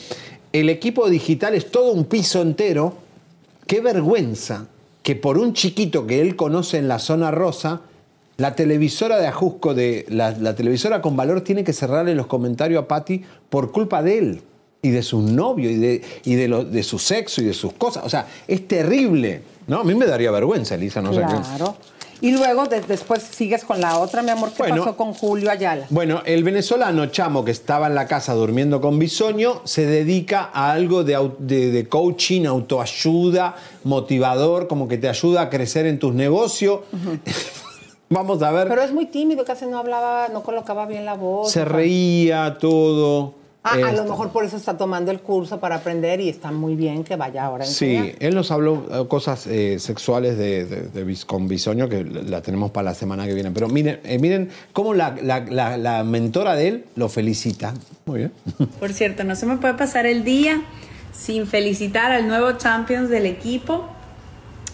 El 0.51 0.69
equipo 0.69 1.08
digital 1.08 1.53
es 1.53 1.69
todo 1.69 1.91
un 1.91 2.06
piso 2.06 2.41
entero. 2.41 2.95
Qué 3.67 3.82
vergüenza 3.82 4.65
que 5.03 5.15
por 5.15 5.38
un 5.38 5.53
chiquito 5.53 6.08
que 6.08 6.19
él 6.19 6.36
conoce 6.36 6.77
en 6.77 6.88
la 6.88 6.99
zona 6.99 7.30
rosa, 7.30 7.82
la 8.38 8.56
televisora 8.56 9.17
de 9.19 9.28
Ajusco, 9.28 9.73
de, 9.73 10.06
la, 10.10 10.32
la 10.32 10.56
televisora 10.56 11.02
con 11.02 11.15
valor, 11.17 11.41
tiene 11.41 11.63
que 11.63 11.73
cerrarle 11.73 12.13
los 12.15 12.28
comentarios 12.28 12.84
a 12.84 12.88
Patti 12.88 13.23
por 13.50 13.71
culpa 13.71 14.02
de 14.04 14.17
él 14.19 14.41
y 14.82 14.89
de 14.91 15.02
su 15.02 15.21
novio 15.21 15.69
y 15.71 15.76
de, 15.76 16.02
y 16.23 16.36
de, 16.36 16.47
lo- 16.47 16.63
de 16.63 16.84
su 16.84 17.00
sexo 17.00 17.41
y 17.41 17.45
de 17.45 17.54
sus 17.54 17.73
cosas. 17.73 18.06
O 18.06 18.10
sea, 18.10 18.28
es 18.47 18.67
terrible. 18.67 19.41
¿no? 19.65 19.80
A 19.80 19.84
mí 19.84 19.95
me 19.95 20.06
daría 20.06 20.30
vergüenza, 20.32 20.76
Elisa, 20.76 21.02
no 21.02 21.12
sé 21.13 21.19
qué. 21.21 21.26
Claro. 21.26 21.76
Y 22.21 22.32
luego 22.32 22.65
de- 22.65 22.82
después 22.82 23.21
sigues 23.23 23.63
con 23.63 23.80
la 23.82 23.97
otra, 24.00 24.21
mi 24.23 24.30
amor, 24.32 24.50
¿qué 24.52 24.63
Bueno. 24.63 24.78
pasó 24.78 24.95
con 24.97 25.13
Julio 25.13 25.52
Ayala? 25.52 25.86
Bueno, 25.89 26.21
el 26.26 26.43
venezolano 26.43 27.06
Chamo, 27.08 27.43
que 27.45 27.52
estaba 27.52 27.88
en 27.88 27.95
la 27.95 28.08
casa 28.08 28.34
durmiendo 28.34 28.82
con 28.82 28.97
Bisoño, 28.97 29.62
se 29.65 29.86
dedica 29.86 30.50
a 30.54 30.71
algo 30.71 31.04
de, 31.04 31.30
de- 31.39 31.71
de 31.71 31.88
coaching, 31.88 32.45
autoayuda, 32.45 33.56
motivador, 33.84 34.67
como 34.67 34.88
que 34.88 34.97
te 34.97 35.10
ayuda 35.10 35.41
a 35.41 35.50
crecer 35.50 35.86
en 35.88 36.00
tus 36.00 36.13
negocios. 36.13 36.82
Vamos 38.10 38.41
a 38.41 38.52
ver. 38.52 38.67
Pero 38.70 38.82
es 38.82 38.93
muy 38.93 39.06
tímido, 39.08 39.43
casi 39.46 39.65
no 39.65 39.78
hablaba, 39.80 40.28
no 40.30 40.41
colocaba 40.43 40.86
bien 40.86 41.06
la 41.06 41.13
voz. 41.15 41.52
se 41.52 41.65
reía 41.65 42.58
todo. 42.60 43.34
Ah, 43.63 43.74
a 43.86 43.91
lo 43.91 44.06
mejor 44.06 44.30
por 44.30 44.46
eso 44.46 44.56
está 44.56 44.78
tomando 44.78 45.12
el 45.12 45.20
curso 45.20 45.60
para 45.60 45.76
aprender 45.76 46.22
y 46.22 46.30
está 46.30 46.52
muy 46.54 46.76
bien 46.76 47.04
que 47.04 47.17
vaya 47.17 47.43
ahora 47.43 47.65
a 47.65 47.67
Sí, 47.67 47.96
enseñar. 47.98 48.15
él 48.20 48.34
nos 48.36 48.50
habló 48.50 48.86
eh, 48.89 49.08
cosas 49.10 49.46
eh, 49.46 49.78
sexuales 49.80 50.38
de, 50.38 50.63
de- 50.65 51.04
de 51.04 51.17
con 51.26 51.50
Bisoño 51.50 51.89
que 51.89 52.06
la 52.06 52.41
tenemos 52.41 52.72
para 52.72 52.86
la 52.91 52.93
semana 52.93 53.26
que 53.28 53.34
viene. 53.34 53.52
Pero 53.52 53.67
miren, 53.67 54.00
eh, 54.06 54.20
miren 54.20 54.52
cómo 54.72 54.93
la, 54.93 55.17
la- 55.22 55.41
la- 55.41 55.76
la 55.78 56.06
mentora 56.06 56.56
de 56.56 56.67
él 56.70 56.86
lo 56.96 57.10
felicita. 57.10 57.74
Muy 58.06 58.20
bien. 58.20 58.32
Por 58.80 58.93
cierto, 58.93 59.26
no 59.26 59.36
se 59.36 59.46
me 59.46 59.58
puede 59.58 59.74
pasar 59.74 60.06
el 60.06 60.24
día 60.24 60.62
sin 61.12 61.46
felicitar 61.46 62.13
al 62.13 62.26
nuevo 62.26 62.54
Champions 62.54 63.10
del 63.10 63.26
equipo. 63.26 63.86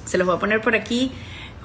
Se 0.06 0.20
los 0.20 0.28
voy 0.28 0.36
a 0.36 0.40
poner 0.40 0.62
por 0.62 0.76
aquí. 0.76 1.12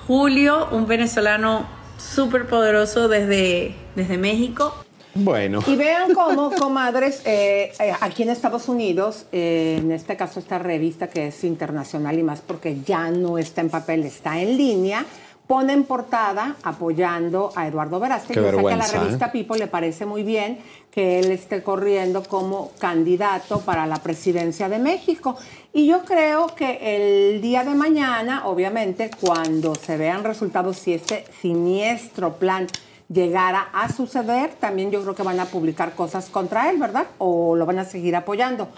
Julio, 0.09 0.69
un 0.73 0.87
venezolano 0.87 1.67
súper 1.99 2.47
poderoso 2.47 3.09
desde, 3.09 3.75
desde 3.95 4.17
México. 4.17 4.75
Bueno. 5.15 5.63
Y 5.67 5.77
vean 5.77 6.15
cómo, 6.15 6.51
comadres, 6.59 7.21
eh, 7.27 7.73
eh, 7.79 7.93
aquí 8.01 8.23
en 8.23 8.31
Estados 8.31 8.71
Unidos, 8.71 9.27
eh, 9.33 9.77
en 9.79 9.93
este 9.93 10.17
caso 10.17 10.41
esta 10.41 10.59
revista 10.59 11.09
que 11.09 11.27
es 11.27 11.45
internacional 11.45 12.19
y 12.19 12.23
más 12.23 12.41
porque 12.41 12.81
ya 12.87 13.11
no 13.11 13.37
está 13.37 13.61
en 13.61 13.69
papel, 13.69 14.05
está 14.05 14.41
en 14.41 14.57
línea, 14.57 15.05
pone 15.49 15.73
en 15.73 15.85
portada 15.85 16.57
apoyando 16.63 17.51
a 17.57 17.67
Eduardo 17.67 17.99
Verástegui. 17.99 18.35
Qué 18.35 18.41
O 18.41 18.43
sea 18.43 18.53
que 18.53 18.59
a 18.59 18.63
la 18.63 18.77
vergüenza, 18.77 19.01
revista 19.01 19.27
¿eh? 19.27 19.31
People 19.33 19.59
le 19.59 19.67
parece 19.67 20.07
muy 20.07 20.23
bien 20.23 20.61
que 20.93 21.19
él 21.19 21.33
esté 21.33 21.63
corriendo 21.63 22.23
como 22.23 22.71
candidato 22.79 23.61
para 23.61 23.87
la 23.87 23.97
presidencia 23.97 24.69
de 24.69 24.79
México. 24.79 25.37
Y 25.73 25.87
yo 25.87 26.05
creo 26.05 26.49
que 26.55 27.33
el 27.35 27.41
día 27.41 27.65
de 27.65 27.75
mañana, 27.75 28.47
obviamente, 28.47 29.11
cuando 29.21 29.75
se 29.75 29.97
vean 29.97 30.23
resultados, 30.23 30.77
si 30.77 30.93
este 30.93 31.25
siniestro 31.41 32.35
plan 32.35 32.67
llegara 33.09 33.69
a 33.73 33.91
suceder, 33.91 34.51
también 34.61 34.91
yo 34.91 35.01
creo 35.03 35.15
que 35.15 35.23
van 35.23 35.41
a 35.41 35.47
publicar 35.47 35.95
cosas 35.95 36.29
contra 36.29 36.69
él, 36.69 36.79
¿verdad? 36.79 37.07
O 37.17 37.57
lo 37.57 37.65
van 37.65 37.79
a 37.79 37.87
seguir 37.87 38.15
apoyando. 38.17 38.69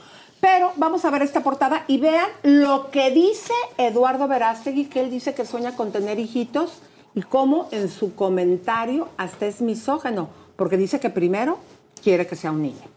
Pero 0.41 0.73
vamos 0.77 1.05
a 1.05 1.11
ver 1.11 1.23
esta 1.23 1.43
portada 1.43 1.85
y 1.87 1.99
vean 1.99 2.29
lo 2.43 2.91
que 2.91 3.11
dice 3.11 3.53
Eduardo 3.77 4.27
Verástegui, 4.27 4.87
que 4.87 5.01
él 5.01 5.11
dice 5.11 5.35
que 5.35 5.45
sueña 5.45 5.77
con 5.77 5.93
tener 5.93 6.19
hijitos 6.19 6.79
y 7.15 7.23
cómo 7.23 7.69
en 7.73 7.91
su 7.91 8.15
comentario 8.15 9.09
hasta 9.19 9.47
es 9.47 9.61
misógeno, 9.61 10.31
porque 10.57 10.77
dice 10.77 10.99
que 10.99 11.11
primero 11.11 11.59
quiere 12.03 12.27
que 12.27 12.37
sea 12.37 12.53
un 12.53 12.63
niño. 12.63 12.89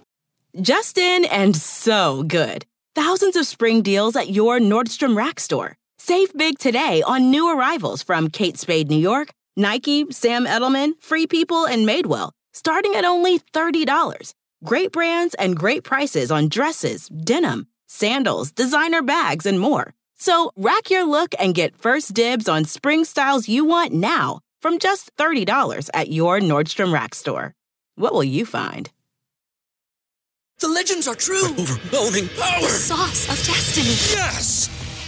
Justin 0.55 1.25
and 1.31 1.55
so 1.55 2.23
good. 2.23 2.65
Thousands 2.95 3.35
of 3.35 3.47
spring 3.47 3.81
deals 3.81 4.15
at 4.15 4.29
your 4.29 4.59
Nordstrom 4.59 5.17
Rack 5.17 5.39
store. 5.39 5.75
Save 5.97 6.31
big 6.35 6.59
today 6.59 7.01
on 7.05 7.31
new 7.31 7.49
arrivals 7.49 8.03
from 8.03 8.29
Kate 8.29 8.57
Spade 8.57 8.89
New 8.89 8.99
York, 8.99 9.29
Nike, 9.57 10.05
Sam 10.11 10.45
Edelman, 10.45 10.93
Free 11.01 11.25
People, 11.25 11.65
and 11.65 11.87
Madewell, 11.87 12.31
starting 12.51 12.93
at 12.95 13.05
only 13.05 13.39
$30. 13.39 14.33
Great 14.63 14.93
brands 14.93 15.33
and 15.33 15.57
great 15.57 15.83
prices 15.83 16.31
on 16.31 16.47
dresses, 16.47 17.09
denim, 17.09 17.67
sandals, 17.85 18.49
designer 18.49 19.01
bags, 19.01 19.45
and 19.45 19.59
more. 19.59 19.93
So 20.15 20.51
rack 20.55 20.89
your 20.89 21.03
look 21.03 21.35
and 21.37 21.53
get 21.53 21.75
first 21.75 22.13
dibs 22.13 22.47
on 22.47 22.63
spring 22.63 23.03
styles 23.03 23.49
you 23.49 23.65
want 23.65 23.91
now 23.91 24.39
from 24.61 24.79
just 24.79 25.13
$30 25.17 25.89
at 25.93 26.09
your 26.11 26.39
Nordstrom 26.39 26.93
Rack 26.93 27.13
store. 27.13 27.53
What 27.95 28.13
will 28.13 28.23
you 28.23 28.45
find? 28.45 28.89
The 30.59 30.69
legends 30.69 31.09
are 31.09 31.15
true. 31.15 31.43
Overwhelming 31.43 32.29
power! 32.29 32.61
The 32.61 32.69
sauce 32.69 33.23
of 33.27 33.45
destiny. 33.45 34.17
Yes! 34.17 34.69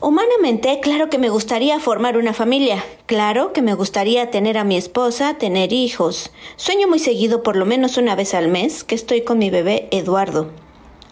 Humanamente, 0.00 0.78
claro 0.80 1.10
que 1.10 1.18
me 1.18 1.28
gustaría 1.28 1.80
formar 1.80 2.16
una 2.16 2.32
familia. 2.32 2.84
Claro 3.06 3.52
que 3.52 3.62
me 3.62 3.74
gustaría 3.74 4.30
tener 4.30 4.56
a 4.56 4.62
mi 4.64 4.76
esposa, 4.76 5.34
tener 5.34 5.72
hijos. 5.72 6.30
Sueño 6.56 6.86
muy 6.86 7.00
seguido, 7.00 7.42
por 7.42 7.56
lo 7.56 7.66
menos 7.66 7.96
una 7.96 8.14
vez 8.14 8.32
al 8.34 8.46
mes, 8.48 8.84
que 8.84 8.94
estoy 8.94 9.22
con 9.22 9.38
mi 9.38 9.50
bebé 9.50 9.88
Eduardo. 9.90 10.50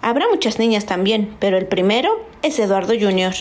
Habrá 0.03 0.27
muchas 0.31 0.61
niñas 0.61 0.87
también, 0.87 1.35
pero 1.41 1.59
el 1.59 1.67
primero 1.67 2.11
es 2.43 2.59
Eduardo 2.61 2.93
Jr. 2.99 3.35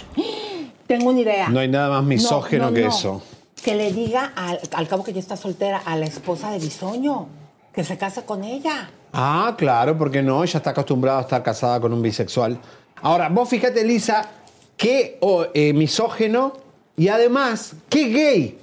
Tengo 0.88 1.10
una 1.10 1.20
idea. 1.20 1.50
No 1.50 1.60
hay 1.60 1.68
nada 1.68 1.90
más 1.90 2.04
misógeno 2.04 2.66
No, 2.66 2.70
no, 2.72 2.76
que 2.76 2.82
no. 2.82 2.90
eso. 2.90 3.22
Que 3.64 3.76
le 3.76 3.92
diga, 3.92 4.32
al, 4.36 4.60
al 4.74 4.88
cabo 4.88 5.04
que 5.04 5.14
ya 5.14 5.20
está 5.20 5.38
soltera, 5.38 5.78
a 5.86 5.96
la 5.96 6.06
esposa 6.06 6.50
de 6.52 6.58
Bisoño, 6.60 7.28
que 7.72 7.84
se 7.84 7.98
case 7.98 8.24
con 8.26 8.44
ella. 8.44 8.90
Ah, 9.14 9.54
claro, 9.58 9.96
porque 9.96 10.24
no, 10.24 10.44
ella 10.44 10.58
está 10.58 10.72
acostumbrada 10.72 11.20
a 11.20 11.22
estar 11.22 11.44
casada 11.44 11.80
con 11.80 11.94
un 11.94 12.02
bisexual. 12.02 12.60
Ahora, 13.02 13.30
vos 13.30 13.48
fíjate, 13.50 13.84
Lisa, 13.84 14.30
qué 14.78 15.18
oh, 15.22 15.46
eh, 15.54 15.74
misógeno 15.74 16.54
y 16.98 17.08
además, 17.10 17.74
qué 17.90 18.06
gay. 18.10 18.58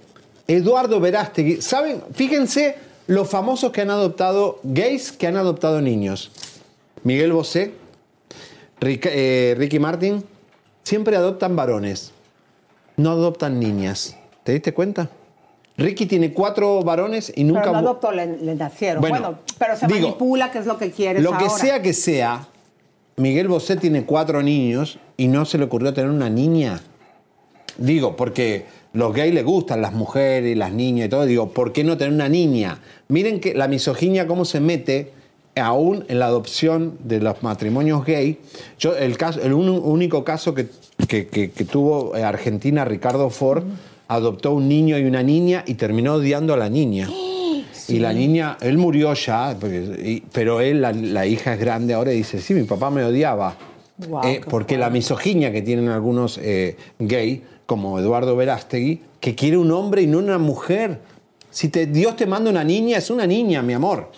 Eduardo 0.49 1.01
Verástegui. 1.01 1.61
¿Saben? 1.63 2.03
Fíjense 2.15 2.77
los 3.07 3.29
famosos 3.29 3.73
que 3.73 3.81
han 3.83 3.91
adoptado, 3.91 4.61
gays 4.63 5.13
que 5.13 5.27
han 5.27 5.37
adoptado 5.37 5.81
niños. 5.81 6.31
Miguel 7.05 7.33
Bosé, 7.33 7.73
Rick- 8.81 9.09
eh, 9.11 9.55
Ricky 9.57 9.79
Martin, 9.79 10.25
siempre 10.83 11.17
adoptan 11.17 11.57
varones. 11.57 12.13
No 12.97 13.11
adoptan 13.13 13.59
niñas. 13.59 14.17
¿Te 14.45 14.53
diste 14.53 14.73
cuenta? 14.75 15.09
Ricky 15.79 16.07
tiene 16.07 16.33
cuatro 16.33 16.83
varones 16.83 17.33
y 17.35 17.45
nunca... 17.45 17.63
pero 17.63 17.73
no 17.73 17.79
adoptó, 17.79 18.13
le, 18.13 18.27
le 18.39 18.55
nacieron. 18.55 19.01
Bueno, 19.01 19.19
Bueno, 19.21 19.39
pero 19.59 19.77
se 19.77 19.87
digo, 19.87 20.01
manipula, 20.09 20.51
que 20.51 20.59
es 20.59 20.67
lo 20.67 20.77
que 20.77 20.91
quieres 20.91 21.23
Lo 21.23 21.31
que 21.31 21.45
ahora. 21.45 21.49
sea 21.49 21.81
que 21.81 21.93
sea, 21.95 22.47
Miguel 23.17 23.49
Bosé 23.49 23.77
tiene 23.77 24.05
cuatro 24.05 24.43
niños 24.43 24.99
y 25.23 25.29
no 25.29 25.45
se 25.45 25.59
le 25.59 25.65
ocurrió 25.65 25.93
tener 25.95 26.11
una 26.11 26.29
niña. 26.31 26.81
Digo, 27.79 28.17
porque 28.17 28.65
los 28.93 29.13
gays 29.15 29.33
les 29.35 29.45
gustan 29.45 29.81
las 29.81 29.93
mujeres 29.93 30.53
y 30.53 30.55
las 30.55 30.73
niñas 30.73 31.07
y 31.07 31.09
todo. 31.11 31.25
Digo, 31.27 31.51
¿por 31.51 31.73
qué 31.73 31.85
no 31.85 31.97
tener 31.97 32.13
una 32.13 32.29
niña? 32.29 32.79
Miren 33.09 33.41
que 33.41 33.55
la 33.55 33.69
misoginia 33.69 34.27
cómo 34.27 34.45
se 34.45 34.61
mete 34.61 35.13
aún 35.57 36.05
en 36.09 36.19
la 36.19 36.27
adopción 36.27 36.99
de 37.05 37.21
los 37.21 37.43
matrimonios 37.43 38.05
gay. 38.05 38.39
Yo, 38.79 38.97
el, 38.97 39.17
caso, 39.17 39.41
el 39.43 39.53
un- 39.53 39.69
único 39.69 40.25
caso 40.25 40.55
que, 40.55 40.67
que- 41.09 41.27
que- 41.29 41.51
que 41.51 41.65
tuvo 41.65 42.17
eh, 42.17 42.23
Argentina, 42.25 42.85
Ricardo 42.85 43.31
Ford, 43.31 43.65
adoptó 44.09 44.53
un 44.53 44.69
niño 44.69 44.99
y 44.99 45.05
una 45.05 45.23
niña 45.23 45.63
y 45.67 45.75
terminó 45.75 46.15
odiando 46.15 46.53
a 46.55 46.57
la 46.57 46.69
niña. 46.69 47.09
Y 47.89 47.99
la 47.99 48.13
niña, 48.13 48.57
él 48.61 48.79
murió 48.79 49.13
ya, 49.13 49.57
pero 50.33 50.61
él, 50.61 50.81
la, 50.81 50.93
la 50.93 51.27
hija 51.27 51.55
es 51.55 51.61
grande 51.61 51.93
ahora 51.95 52.13
y 52.13 52.19
dice, 52.19 52.41
sí, 52.41 52.55
mi 52.55 52.63
papá 52.63 52.91
me 52.91 53.05
odiaba. 53.05 53.57
Eh, 54.25 54.41
porque 54.49 54.79
la 54.79 54.91
misoginia 54.91 55.53
que 55.53 55.63
tienen 55.63 55.89
algunos 55.89 56.39
eh, 56.39 56.77
gay, 56.99 57.45
como 57.67 57.99
Eduardo 57.99 58.37
Verástegui, 58.37 59.01
que 59.21 59.35
quiere 59.35 59.57
un 59.57 59.71
hombre 59.71 60.03
y 60.03 60.07
no 60.07 60.19
una 60.19 60.39
mujer. 60.39 61.01
Si 61.51 61.69
te, 61.69 61.87
Dios 61.87 62.17
te 62.17 62.27
manda 62.27 62.51
una 62.51 62.65
niña, 62.65 62.99
es 62.99 63.11
una 63.11 63.27
niña, 63.27 63.63
mi 63.63 63.75
amor. 63.75 64.11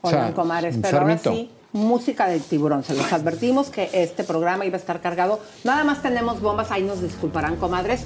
O 0.00 0.10
sea, 0.10 0.18
Oigan, 0.18 0.32
comadres, 0.32 0.78
pero 0.82 0.98
ahora 0.98 1.18
sí, 1.18 1.50
música 1.72 2.26
del 2.26 2.42
tiburón. 2.42 2.84
Se 2.84 2.94
los 2.94 3.12
advertimos 3.12 3.70
que 3.70 3.88
este 3.92 4.24
programa 4.24 4.66
iba 4.66 4.76
a 4.76 4.80
estar 4.80 5.00
cargado. 5.00 5.40
Nada 5.64 5.84
más 5.84 6.02
tenemos 6.02 6.40
bombas, 6.40 6.70
ahí 6.70 6.82
nos 6.82 7.02
disculparán, 7.02 7.56
comadres. 7.56 8.04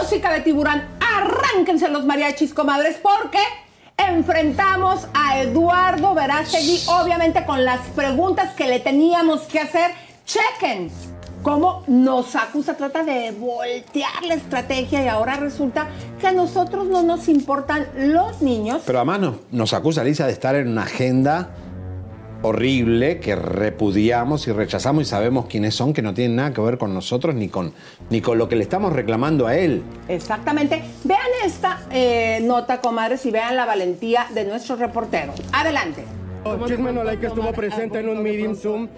Música 0.00 0.32
de 0.32 0.40
tiburón, 0.40 0.82
arránquense 1.00 1.88
los 1.88 2.04
mariachis, 2.04 2.54
comadres, 2.54 2.96
porque 3.02 3.38
enfrentamos 3.96 5.06
a 5.14 5.40
Eduardo 5.40 6.14
Verástegui, 6.14 6.80
obviamente 6.86 7.44
con 7.44 7.64
las 7.64 7.80
preguntas 7.88 8.54
que 8.54 8.66
le 8.66 8.80
teníamos 8.80 9.42
que 9.42 9.60
hacer. 9.60 9.90
Chequen 10.32 10.90
cómo 11.42 11.82
nos 11.88 12.34
acusa, 12.36 12.74
trata 12.74 13.04
de 13.04 13.32
voltear 13.32 14.24
la 14.26 14.34
estrategia 14.34 15.04
y 15.04 15.08
ahora 15.08 15.36
resulta 15.36 15.88
que 16.20 16.28
a 16.28 16.32
nosotros 16.32 16.86
no 16.86 17.02
nos 17.02 17.28
importan 17.28 17.86
los 17.96 18.40
niños. 18.40 18.82
Pero 18.86 19.00
además 19.00 19.20
nos, 19.20 19.34
nos 19.50 19.74
acusa 19.74 20.04
Lisa 20.04 20.26
de 20.26 20.32
estar 20.32 20.54
en 20.54 20.68
una 20.68 20.84
agenda 20.84 21.50
horrible 22.40 23.20
que 23.20 23.36
repudiamos 23.36 24.48
y 24.48 24.52
rechazamos 24.52 25.02
y 25.02 25.04
sabemos 25.04 25.46
quiénes 25.46 25.74
son, 25.74 25.92
que 25.92 26.00
no 26.00 26.14
tienen 26.14 26.36
nada 26.36 26.54
que 26.54 26.62
ver 26.62 26.78
con 26.78 26.94
nosotros 26.94 27.34
ni 27.34 27.48
con, 27.48 27.74
ni 28.08 28.22
con 28.22 28.38
lo 28.38 28.48
que 28.48 28.56
le 28.56 28.62
estamos 28.62 28.92
reclamando 28.92 29.46
a 29.46 29.56
él. 29.56 29.82
Exactamente. 30.08 30.82
Vean 31.04 31.20
esta 31.44 31.82
eh, 31.90 32.40
nota, 32.42 32.80
comadres, 32.80 33.26
y 33.26 33.30
vean 33.30 33.54
la 33.56 33.66
valentía 33.66 34.28
de 34.32 34.46
nuestro 34.46 34.76
reportero. 34.76 35.34
Adelante. 35.52 36.04
Chisme 36.66 36.92
No 36.92 37.04
que 37.20 37.26
estuvo 37.26 37.52
presente 37.52 38.00
en 38.00 38.08
un 38.08 38.22
meeting 38.22 38.56
Zoom. 38.56 38.88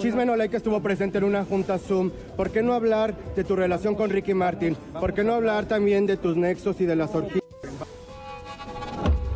Chisme 0.00 0.24
No 0.24 0.34
que 0.48 0.56
estuvo 0.56 0.80
presente 0.80 1.18
en 1.18 1.24
una 1.24 1.44
junta 1.44 1.78
Zoom. 1.78 2.10
¿Por 2.34 2.50
qué 2.50 2.62
no 2.62 2.72
hablar 2.72 3.14
de 3.36 3.44
tu 3.44 3.54
relación 3.54 3.94
con 3.94 4.08
Ricky 4.08 4.32
Martin? 4.32 4.74
¿Por 4.98 5.12
qué 5.12 5.22
no 5.22 5.34
hablar 5.34 5.66
también 5.66 6.06
de 6.06 6.16
tus 6.16 6.38
nexos 6.38 6.80
y 6.80 6.86
de 6.86 6.96
las 6.96 7.14
orquídeas? 7.14 7.42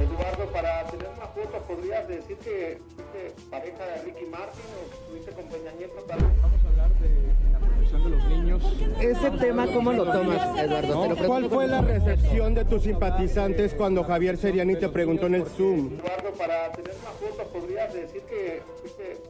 Eduardo, 0.00 0.50
para 0.50 0.86
tener 0.86 1.06
una 1.14 1.26
foto, 1.26 1.58
¿podrías 1.68 2.08
decir 2.08 2.38
que 2.38 2.80
fuiste 2.96 3.34
pareja 3.50 3.84
de 3.84 4.02
Ricky 4.04 4.24
Martin 4.24 4.64
o 4.80 4.94
estuviste 4.94 5.32
con 5.32 5.44
Peña 5.50 5.70
Nieto? 5.76 6.02
Vamos 6.08 6.64
a 6.64 6.68
hablar 6.68 6.90
de 6.98 7.52
la 7.52 7.58
protección 7.58 8.04
de 8.04 8.08
los 8.08 8.24
niños. 8.24 8.62
Ese 9.00 9.30
tema, 9.32 9.66
¿cómo 9.66 9.92
lo 9.92 10.04
tomas, 10.10 10.58
Eduardo? 10.58 11.26
¿Cuál 11.26 11.50
fue 11.50 11.66
la 11.66 11.82
recepción 11.82 12.54
de 12.54 12.64
tus 12.64 12.84
simpatizantes 12.84 13.74
cuando 13.74 14.02
Javier 14.02 14.38
Seriani 14.38 14.76
te 14.76 14.88
preguntó 14.88 15.26
en 15.26 15.34
el 15.34 15.44
Zoom? 15.44 15.98
Eduardo, 15.98 16.30
para 16.38 16.72
tener 16.72 16.94
una 17.02 17.10
foto, 17.10 17.48
¿podrías 17.52 17.92
decir 17.92 18.22
que 18.22 18.62
fuiste 18.64 18.73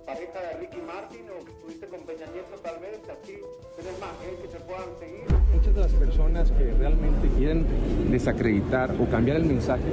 pareja 0.04 0.38
de 0.40 0.60
Ricky 0.60 0.80
Martin 0.86 1.22
o 1.30 1.44
que 1.44 1.50
estuviste 1.50 1.86
con 1.86 2.00
Peña 2.00 2.26
Nieto 2.32 2.56
tal 2.62 2.78
vez? 2.80 3.00
Así 3.08 3.38
tener 3.76 3.94
más 4.00 4.12
gente 4.20 4.42
que 4.42 4.48
se 4.48 4.60
puedan 4.64 4.90
seguir. 5.00 5.24
Muchas 5.54 5.74
de 5.74 5.80
las 5.80 5.92
personas 5.92 6.50
que 6.50 6.72
realmente 6.78 7.28
quieren 7.36 7.66
desacreditar 8.10 8.94
o 9.00 9.06
cambiar 9.10 9.38
el 9.38 9.44
mensaje, 9.46 9.90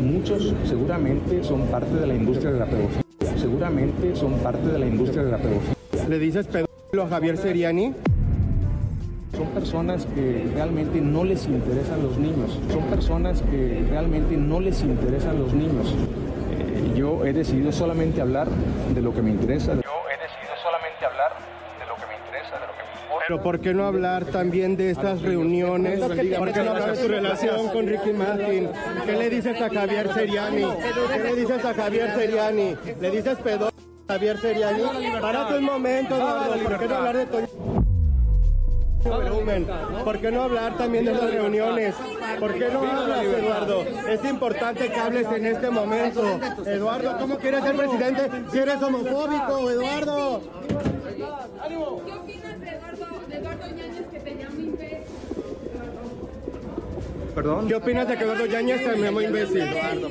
muchos 0.00 0.54
seguramente 0.64 1.44
son 1.44 1.66
parte 1.66 1.94
de 1.94 2.06
la 2.06 2.14
industria 2.14 2.52
de 2.52 2.58
la 2.60 2.66
pedofilía. 2.66 3.02
Seguramente 3.36 4.16
son 4.16 4.32
parte 4.38 4.66
de 4.66 4.78
la 4.78 4.86
industria 4.86 5.22
de 5.22 5.30
la 5.30 5.38
pedofilía. 5.38 6.08
¿Le 6.08 6.18
dices 6.18 6.46
pedófilo 6.46 7.02
a 7.02 7.08
Javier 7.08 7.36
Seriani? 7.36 7.94
Son 9.36 9.48
personas 9.48 10.06
que 10.14 10.48
realmente 10.54 11.00
no 11.00 11.24
les 11.24 11.46
interesan 11.46 12.02
los 12.02 12.16
niños. 12.16 12.58
Son 12.72 12.82
personas 12.84 13.42
que 13.42 13.84
realmente 13.90 14.36
no 14.36 14.60
les 14.60 14.80
interesan 14.82 15.38
los 15.38 15.52
niños. 15.52 15.94
Eh, 16.58 16.92
yo 16.94 17.24
he 17.24 17.32
decidido 17.32 17.72
solamente 17.72 18.20
hablar 18.20 18.48
de 18.94 19.00
lo 19.00 19.14
que 19.14 19.22
me 19.22 19.30
interesa. 19.30 19.74
Yo 19.74 19.80
he 19.80 20.22
decidido 20.22 20.54
solamente 20.62 21.04
hablar 21.04 21.32
de 21.78 21.86
lo 21.86 21.94
que 21.96 22.06
me 22.06 22.16
interesa, 22.16 22.58
de 22.58 22.66
lo 22.66 22.72
que 22.72 22.82
me 22.82 23.02
importa. 23.02 23.24
Pero 23.28 23.42
¿por 23.42 23.60
qué 23.60 23.74
no 23.74 23.84
hablar 23.84 24.24
también 24.26 24.76
de 24.76 24.90
estas 24.90 25.22
reuniones? 25.22 26.00
¿Por 26.00 26.52
qué 26.52 26.62
no 26.62 26.70
hablar 26.70 26.96
de 26.96 27.02
tu 27.02 27.08
relación 27.08 27.68
con 27.68 27.86
Ricky 27.86 28.12
Martin? 28.12 28.70
¿Qué 29.04 29.12
le 29.12 29.30
dices 29.30 29.60
a 29.60 29.68
Javier 29.68 30.12
Seriani? 30.12 30.64
¿Qué 31.12 31.18
le 31.22 31.34
dices 31.36 31.64
a 31.64 31.74
Javier 31.74 32.14
Seriani? 32.14 32.76
¿Le 33.00 33.10
dices 33.10 33.38
pedo 33.38 33.70
Javier 34.08 34.38
Seriani? 34.38 34.82
Párate 35.20 35.58
un 35.58 35.64
momento, 35.64 36.16
Eduardo. 36.16 36.62
¿Por 36.62 36.78
qué 36.78 36.86
no 36.86 36.94
hablar 36.96 37.16
de 37.16 37.85
tu 39.06 40.04
¿Por 40.04 40.20
qué 40.20 40.30
no 40.30 40.42
hablar 40.42 40.76
también 40.76 41.04
de 41.04 41.12
las 41.12 41.30
reuniones? 41.30 41.94
¿Por 42.38 42.54
qué 42.54 42.68
no 42.68 42.80
hablas, 42.80 43.24
Eduardo? 43.24 43.84
Es 44.08 44.24
importante 44.24 44.88
que 44.88 45.00
hables 45.00 45.26
en 45.32 45.46
este 45.46 45.70
momento. 45.70 46.22
Eduardo, 46.64 47.16
¿cómo 47.18 47.38
quieres 47.38 47.62
ser 47.62 47.76
presidente 47.76 48.30
si 48.52 48.58
eres 48.58 48.82
homofóbico, 48.82 49.70
Eduardo? 49.70 50.40
¿Qué 51.16 52.12
opinas 52.12 52.60
de 52.60 52.68
Eduardo, 52.68 53.06
de 53.28 53.36
Eduardo 53.36 53.66
Ñañez 53.66 54.06
que 54.10 54.20
te 54.20 54.34
llama 54.34 54.60
imbécil? 54.60 55.15
¿Perdón? 57.36 57.68
¿Qué 57.68 57.74
opinas 57.74 58.08
de 58.08 58.16
que 58.16 58.24
Eduardo 58.24 58.46
Yáñez 58.46 58.82
te 58.82 58.96
llamó 58.98 59.20
imbécil? 59.20 59.62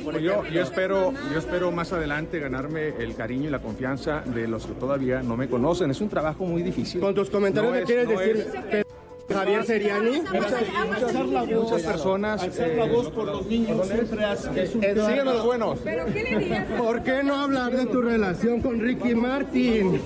Pues 0.04 0.22
yo, 0.22 0.44
yo, 0.46 0.62
espero, 0.62 1.12
yo 1.34 1.40
espero 1.40 1.72
más 1.72 1.92
adelante 1.92 2.40
ganarme 2.40 2.90
el 3.00 3.16
cariño 3.16 3.48
y 3.48 3.52
la 3.52 3.58
confianza 3.60 4.22
de 4.26 4.48
los 4.48 4.68
que 4.68 4.74
todavía 4.74 5.24
no 5.24 5.36
me 5.36 5.50
conocen. 5.50 5.90
Es 5.90 6.02
un 6.02 6.10
trabajo 6.10 6.46
muy 6.46 6.62
difícil. 6.62 7.02
Con 7.02 7.16
tus 7.16 7.32
comentarios, 7.32 7.72
No 7.72 7.78
¿qué 7.78 7.82
es- 7.82 7.86
quieres 7.88 8.08
no 8.08 8.20
decir? 8.20 8.38
es- 8.38 8.66
que 8.70 8.86
Javier 9.32 9.66
Seriani. 9.66 10.22
Muchas, 10.22 11.50
muchas 11.50 11.82
personas. 11.82 12.44
Alzar 12.44 12.68
la 12.70 12.86
voz 12.86 13.10
por 13.12 13.26
los 13.26 13.46
niños 13.48 13.88
siempre 13.88 14.26
es 14.64 14.76
un 14.76 15.26
los 15.26 15.46
buenos. 15.46 15.80
¿Pero 15.84 16.06
qué 16.06 16.24
le 16.24 16.38
dirías? 16.40 16.66
¿Por 16.78 17.04
qué 17.04 17.24
no 17.24 17.36
hablar 17.36 17.76
de 17.76 17.86
tu 17.88 18.02
relación 18.02 18.62
con 18.62 18.80
Ricky 18.80 19.16
Martin? 19.16 20.00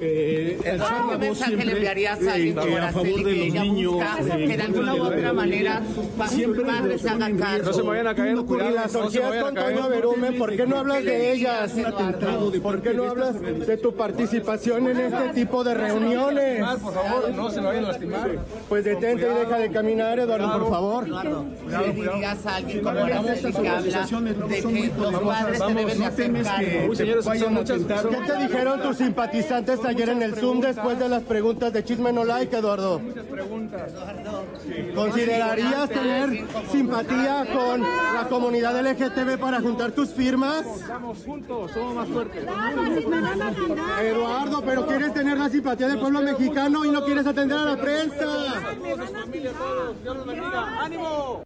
Eh, 0.00 0.58
alzar 0.70 1.04
la 1.06 1.16
voz 1.28 1.38
siempre 1.38 1.72
enviarías 1.72 2.20
a 2.26 2.38
eh, 2.38 2.54
a 2.80 2.92
favor 2.92 3.24
de 3.24 3.36
los 3.36 3.54
niños. 3.54 3.94
eh, 4.30 4.46
que 4.46 4.56
de 4.56 4.62
alguna 4.62 4.94
u 4.94 5.02
otra 5.04 5.32
manera 5.32 5.82
sus 5.94 6.06
padres 6.64 7.06
hagan 7.06 7.38
caso? 7.38 7.62
No 7.64 7.72
se 7.72 7.82
vayan 7.82 8.06
a 8.08 8.14
caer, 8.14 8.36
Y 8.38 8.44
cuidado. 8.44 8.70
las 8.74 8.92
no 8.92 9.10
se 9.10 9.18
me 9.20 9.26
orgías 9.26 9.44
con. 9.44 9.54
Toño 9.54 9.88
Berumen, 9.88 10.38
¿por 10.38 10.56
qué 10.56 10.66
no 10.66 10.78
hablas 10.78 11.04
de 11.04 11.32
ellas? 11.32 11.72
¿Por 12.62 12.82
qué 12.82 12.94
no 12.94 13.04
hablas 13.08 13.40
de 13.40 13.76
tu 13.76 13.94
participación 13.94 14.88
en 14.88 15.00
este 15.00 15.28
tipo 15.34 15.64
de 15.64 15.74
reuniones? 15.74 16.64
Por 16.80 16.94
favor, 16.94 17.30
no 17.34 17.50
se 17.50 17.60
me 17.60 17.66
vayan 17.68 17.84
a 17.84 17.88
lastimar. 18.10 18.44
Pues 18.68 18.84
detente 18.84 19.26
y 19.30 19.34
deja 19.34 19.58
de 19.58 19.70
caminar, 19.70 20.18
Eduardo, 20.18 20.58
por 20.60 20.70
favor. 20.70 21.08
¿Le 21.08 21.92
dirías 21.92 22.46
a 22.46 22.56
alguien 22.56 22.82
como 22.82 22.94
que 22.94 23.00
habla 23.12 23.32
de 23.32 23.40
que 23.40 23.42
los 23.42 23.54
padres 23.54 23.94
se 25.58 25.64
Vamos, 25.64 25.76
deben 25.76 25.86
de 25.86 25.94
no 25.98 26.06
hacer 26.06 26.42
cargo? 26.42 26.94
señores, 26.94 27.26
muchas-. 27.50 27.82
¿Qué 27.84 28.16
te 28.26 28.36
dijeron 28.38 28.82
tus 28.82 28.96
simpatizantes 28.96 29.84
ayer 29.84 30.08
en 30.08 30.22
el 30.22 30.34
Zoom 30.34 30.60
después 30.60 30.98
de 30.98 31.08
las 31.08 31.22
preguntas 31.22 31.72
de 31.72 31.84
Chisme 31.84 32.12
No 32.12 32.24
Like, 32.24 32.56
Eduardo? 32.56 33.00
¿Considerarías 34.94 35.88
tener 35.90 36.44
simpatía 36.70 37.46
con 37.52 37.80
la 37.80 38.26
comunidad 38.28 38.80
LGTB 38.80 39.38
para 39.38 39.60
juntar 39.60 39.92
tus 39.92 40.10
firmas? 40.10 40.64
Estamos 40.66 41.18
juntos, 41.24 41.70
somos 41.72 41.94
más 41.94 42.08
fuertes. 42.08 42.44
Eduardo, 44.02 44.62
pero 44.64 44.86
quieres 44.86 45.12
tener 45.14 45.38
la 45.38 45.48
simpatía 45.48 45.88
del 45.88 45.98
pueblo 45.98 46.20
mexicano 46.22 46.84
y 46.84 46.90
no 46.90 47.04
quieres 47.04 47.26
atender 47.26 47.58
a 47.58 47.64
la 47.64 47.76
prensa. 47.76 47.93
¡Ánimo! 50.80 51.42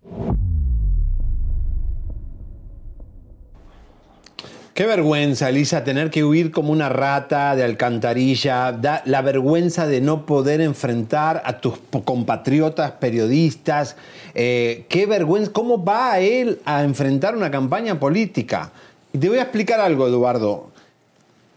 Qué 4.79 4.87
vergüenza, 4.87 5.49
Elisa, 5.49 5.83
tener 5.83 6.09
que 6.09 6.23
huir 6.23 6.53
como 6.53 6.71
una 6.71 6.89
rata 6.89 7.57
de 7.57 7.65
alcantarilla, 7.65 8.71
da 8.71 9.03
la 9.07 9.23
vergüenza 9.23 9.89
de 9.89 10.01
no 10.01 10.25
poder 10.25 10.61
enfrentar 10.61 11.43
a 11.45 11.59
tus 11.59 11.75
compatriotas 12.05 12.93
periodistas. 12.93 13.97
Eh, 14.35 14.87
qué 14.89 15.07
vergüenza, 15.07 15.51
¿cómo 15.53 15.85
va 15.85 16.21
él 16.21 16.61
a 16.65 16.85
enfrentar 16.85 17.35
una 17.37 17.51
campaña 17.51 17.99
política? 17.99 18.71
Y 19.13 19.19
te 19.19 19.29
voy 19.29 19.39
a 19.39 19.43
explicar 19.43 19.81
algo, 19.81 20.07
Eduardo, 20.07 20.71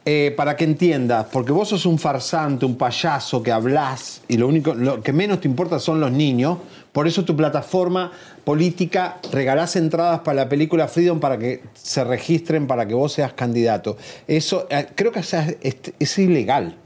eh, 0.03 0.33
para 0.35 0.55
que 0.55 0.63
entiendas, 0.63 1.27
porque 1.31 1.51
vos 1.51 1.69
sos 1.69 1.85
un 1.85 1.99
farsante, 1.99 2.65
un 2.65 2.75
payaso 2.75 3.43
que 3.43 3.51
hablas 3.51 4.23
y 4.27 4.37
lo 4.37 4.47
único 4.47 4.73
lo 4.73 5.03
que 5.03 5.13
menos 5.13 5.41
te 5.41 5.47
importa 5.47 5.77
son 5.77 5.99
los 5.99 6.11
niños. 6.11 6.57
Por 6.91 7.07
eso 7.07 7.23
tu 7.23 7.35
plataforma 7.35 8.11
política 8.43 9.19
regalás 9.31 9.75
entradas 9.75 10.21
para 10.21 10.37
la 10.37 10.49
película 10.49 10.87
Freedom 10.87 11.19
para 11.19 11.37
que 11.37 11.61
se 11.75 12.03
registren 12.03 12.65
para 12.65 12.87
que 12.87 12.95
vos 12.95 13.13
seas 13.13 13.33
candidato. 13.33 13.95
Eso 14.27 14.65
eh, 14.71 14.87
creo 14.95 15.11
que 15.11 15.19
es, 15.19 16.17
ilegal. 16.17 16.77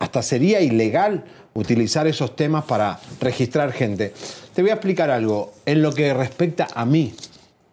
Hasta 0.00 0.20
sería 0.22 0.60
ilegal 0.60 1.22
utilizar 1.54 2.08
esos 2.08 2.34
temas 2.34 2.64
para 2.64 2.98
registrar 3.20 3.70
gente. 3.70 4.12
Te 4.52 4.62
voy 4.62 4.72
a 4.72 4.74
explicar 4.74 5.10
algo. 5.12 5.52
En 5.64 5.80
lo 5.80 5.92
que 5.92 6.12
respecta 6.12 6.66
a 6.74 6.84
mí, 6.84 7.14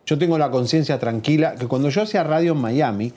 yo 0.05 0.19
tengo 0.19 0.37
la 0.37 0.51
conciencia 0.51 0.99
tranquila 0.99 1.55
que 1.55 1.65
cuando 1.65 1.89
yo 1.89 2.03
hacía 2.03 2.23
radio 2.23 2.51
en 2.51 2.59
Miami, 2.59 3.13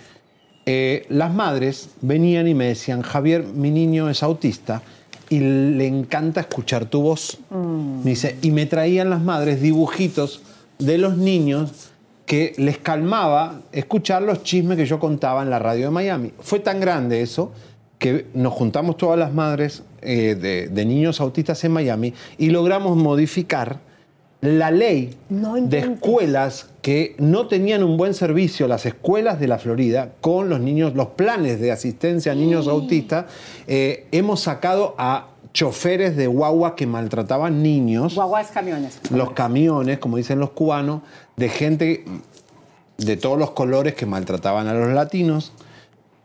eh, 0.67 1.05
las 1.09 1.35
madres 1.35 1.91
venían 2.01 2.49
y 2.49 2.55
me 2.55 2.67
decían, 2.67 3.03
Javier, 3.03 3.45
mi 3.45 3.71
niño 3.71 4.09
es 4.09 4.23
autista 4.23 4.83
y 5.29 5.41
le 5.41 5.87
encanta 5.87 6.41
escuchar 6.41 6.87
tu 6.87 7.03
voz. 7.03 7.39
Me 7.51 8.11
dice, 8.11 8.37
y 8.43 8.51
me 8.51 8.67
traían 8.67 9.11
las 9.11 9.21
madres 9.21 9.61
dibujitos 9.61 10.43
de 10.79 10.99
los 10.99 11.17
niños 11.17 11.91
que 12.27 12.55
les 12.57 12.79
calmaba 12.79 13.61
escuchar 13.73 14.23
los 14.23 14.43
chismes 14.43 14.77
que 14.79 14.87
yo 14.87 14.99
contaba 14.99 15.43
en 15.43 15.51
la 15.51 15.59
radio 15.59 15.87
de 15.87 15.91
Miami. 15.91 16.33
Fue 16.41 16.61
tan 16.61 16.81
grande 16.81 17.21
eso 17.21 17.53
que 17.99 18.27
nos 18.35 18.53
juntamos 18.53 18.97
todas 18.97 19.19
las 19.19 19.33
madres 19.33 19.83
eh, 20.01 20.35
de, 20.35 20.69
de 20.69 20.85
niños 20.85 21.21
autistas 21.21 21.62
en 21.65 21.73
Miami 21.73 22.15
y 22.39 22.51
logramos 22.51 22.97
modificar 22.97 23.81
la 24.45 24.70
ley 24.70 25.16
de 25.30 25.78
escuelas 25.78 26.68
que 26.82 27.16
no 27.18 27.49
tenían 27.49 27.82
un 27.82 27.97
buen 27.97 28.12
servicio, 28.12 28.68
las 28.68 28.84
escuelas 28.84 29.40
de 29.40 29.49
la 29.49 29.59
Florida, 29.59 30.12
con 30.20 30.51
los 30.51 30.61
niños, 30.61 30.95
los 30.95 31.09
planes 31.09 31.61
de 31.61 31.72
asistencia 31.72 32.32
a 32.32 32.34
niños 32.34 32.68
autistas, 32.68 33.24
eh, 33.66 34.07
hemos 34.12 34.40
sacado 34.40 34.95
a 34.99 35.28
choferes 35.55 36.16
de 36.16 36.26
guagua 36.26 36.76
que 36.76 36.86
maltrataban 36.86 37.62
niños, 37.62 38.14
Guaguas 38.14 38.51
camiones. 38.51 39.01
los 39.11 39.32
camiones, 39.32 39.99
como 39.99 40.18
dicen 40.18 40.40
los 40.40 40.51
cubanos, 40.51 41.01
de 41.36 41.49
gente 41.49 42.05
de 42.99 43.16
todos 43.16 43.38
los 43.38 43.53
colores 43.53 43.95
que 43.95 44.05
maltrataban 44.05 44.68
a 44.68 44.74
los 44.74 44.92
latinos. 44.92 45.53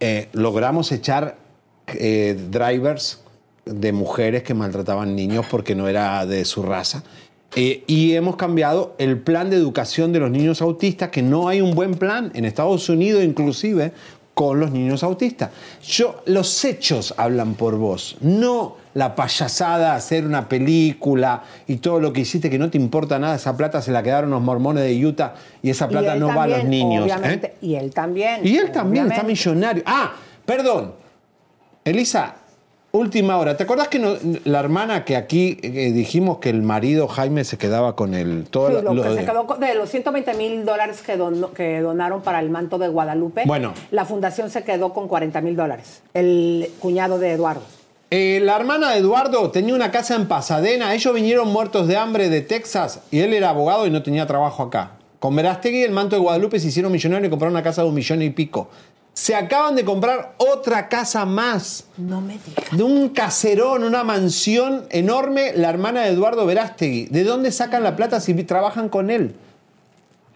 Eh, 0.01 0.27
logramos 0.33 0.91
echar 0.91 1.37
eh, 1.87 2.37
drivers 2.49 3.21
de 3.65 3.91
mujeres 3.91 4.43
que 4.43 4.53
maltrataban 4.53 5.15
niños 5.15 5.45
porque 5.49 5.75
no 5.75 5.87
era 5.87 6.25
de 6.25 6.43
su 6.43 6.63
raza. 6.63 7.03
Eh, 7.55 7.83
y 7.87 8.13
hemos 8.13 8.35
cambiado 8.35 8.95
el 8.99 9.17
plan 9.19 9.49
de 9.49 9.55
educación 9.55 10.13
de 10.13 10.19
los 10.19 10.29
niños 10.29 10.61
autistas, 10.61 11.09
que 11.09 11.23
no 11.23 11.47
hay 11.47 11.61
un 11.61 11.73
buen 11.73 11.95
plan 11.95 12.31
en 12.35 12.45
Estados 12.45 12.89
Unidos 12.89 13.23
inclusive 13.23 13.91
con 14.39 14.59
los 14.59 14.71
niños 14.71 15.03
autistas. 15.03 15.49
Yo, 15.83 16.21
los 16.25 16.63
hechos 16.63 17.13
hablan 17.17 17.55
por 17.55 17.75
vos, 17.75 18.15
no 18.21 18.77
la 18.93 19.13
payasada, 19.13 19.95
hacer 19.95 20.25
una 20.25 20.47
película 20.47 21.43
y 21.67 21.77
todo 21.77 21.99
lo 21.99 22.13
que 22.13 22.21
hiciste 22.21 22.49
que 22.49 22.57
no 22.57 22.69
te 22.69 22.77
importa 22.77 23.19
nada, 23.19 23.35
esa 23.35 23.57
plata 23.57 23.81
se 23.81 23.91
la 23.91 24.01
quedaron 24.01 24.29
los 24.29 24.41
mormones 24.41 24.83
de 24.83 25.05
Utah 25.05 25.35
y 25.61 25.69
esa 25.69 25.89
plata 25.89 26.15
no 26.15 26.27
va 26.27 26.43
a 26.43 26.47
los 26.47 26.63
niños. 26.63 27.01
¿eh? 27.01 27.13
obviamente, 27.13 27.55
Y 27.61 27.75
él 27.75 27.93
también. 27.93 28.45
Y 28.47 28.55
él 28.55 28.71
también 28.71 29.11
está 29.11 29.23
millonario. 29.23 29.83
Ah, 29.85 30.13
perdón. 30.45 30.93
Elisa, 31.83 32.35
última 32.91 33.37
hora. 33.37 33.55
¿Te 33.55 33.63
acordás 33.63 33.87
que 33.87 33.99
no- 33.99 34.15
la 34.45 34.59
hermana 34.59 35.05
que 35.05 35.15
aquí 35.15 35.57
eh, 35.61 35.91
dijimos 35.91 36.39
que 36.39 36.49
el 36.49 36.61
marido 36.63 37.07
Jaime 37.07 37.43
se 37.43 37.57
quedaba 37.57 37.95
con 37.95 38.13
el 38.13 38.45
todo 38.49 38.67
Sí, 38.79 38.83
lo- 38.83 39.03
que 39.03 39.09
de- 39.09 39.15
se 39.15 39.25
quedó 39.25 39.45
con- 39.45 39.59
de 39.59 39.75
los 39.75 39.89
120 39.89 40.33
mil 40.33 40.65
dólares 40.65 41.01
que, 41.01 41.15
donaron 41.17 42.21
para 42.21 42.39
el 42.39 42.49
manto 42.49 42.77
de 42.77 42.87
Guadalupe, 42.87 43.43
Bueno. 43.45 43.73
la 43.91 44.05
fundación 44.05 44.49
se 44.49 44.63
quedó 44.63 44.93
con 44.93 45.07
40 45.07 45.41
mil 45.41 45.55
dólares. 45.55 46.01
El 46.13 46.69
cuñado 46.79 47.19
de 47.19 47.31
Eduardo. 47.33 47.61
Eh, 48.11 48.39
la 48.43 48.55
hermana 48.55 48.89
de 48.91 48.97
Eduardo 48.97 49.51
tenía 49.51 49.75
una 49.75 49.91
casa 49.91 50.15
en 50.15 50.27
Pasadena. 50.27 50.95
Ellos 50.95 51.13
vinieron 51.13 51.47
muertos 51.53 51.87
de 51.87 51.95
hambre 51.95 52.27
de 52.29 52.41
Texas 52.41 53.01
y 53.11 53.19
él 53.19 53.33
era 53.33 53.51
abogado 53.51 53.85
y 53.85 53.91
no 53.91 54.01
tenía 54.01 54.25
trabajo 54.25 54.63
acá. 54.63 54.93
Con 55.19 55.35
Verástegui 55.35 55.81
y 55.81 55.83
el 55.83 55.91
manto 55.91 56.15
de 56.15 56.21
Guadalupe 56.21 56.59
se 56.59 56.69
hicieron 56.69 56.91
millonarios 56.91 57.27
y 57.27 57.29
compraron 57.29 57.53
una 57.53 57.61
casa 57.61 57.83
de 57.83 57.89
un 57.89 57.93
millón 57.93 58.21
y 58.23 58.31
pico. 58.31 58.69
Se 59.19 59.35
acaban 59.35 59.75
de 59.75 59.83
comprar 59.83 60.33
otra 60.37 60.87
casa 60.87 61.25
más. 61.25 61.83
No 61.97 62.21
me 62.21 62.39
digas. 62.39 62.71
De 62.71 62.83
un 62.83 63.09
caserón, 63.09 63.83
una 63.83 64.05
mansión 64.05 64.85
enorme, 64.91 65.51
la 65.57 65.69
hermana 65.69 66.03
de 66.03 66.11
Eduardo 66.11 66.45
Verástegui. 66.45 67.07
¿De 67.07 67.25
dónde 67.25 67.51
sacan 67.51 67.83
la 67.83 67.97
plata 67.97 68.21
si 68.21 68.33
trabajan 68.45 68.87
con 68.87 69.09
él? 69.09 69.35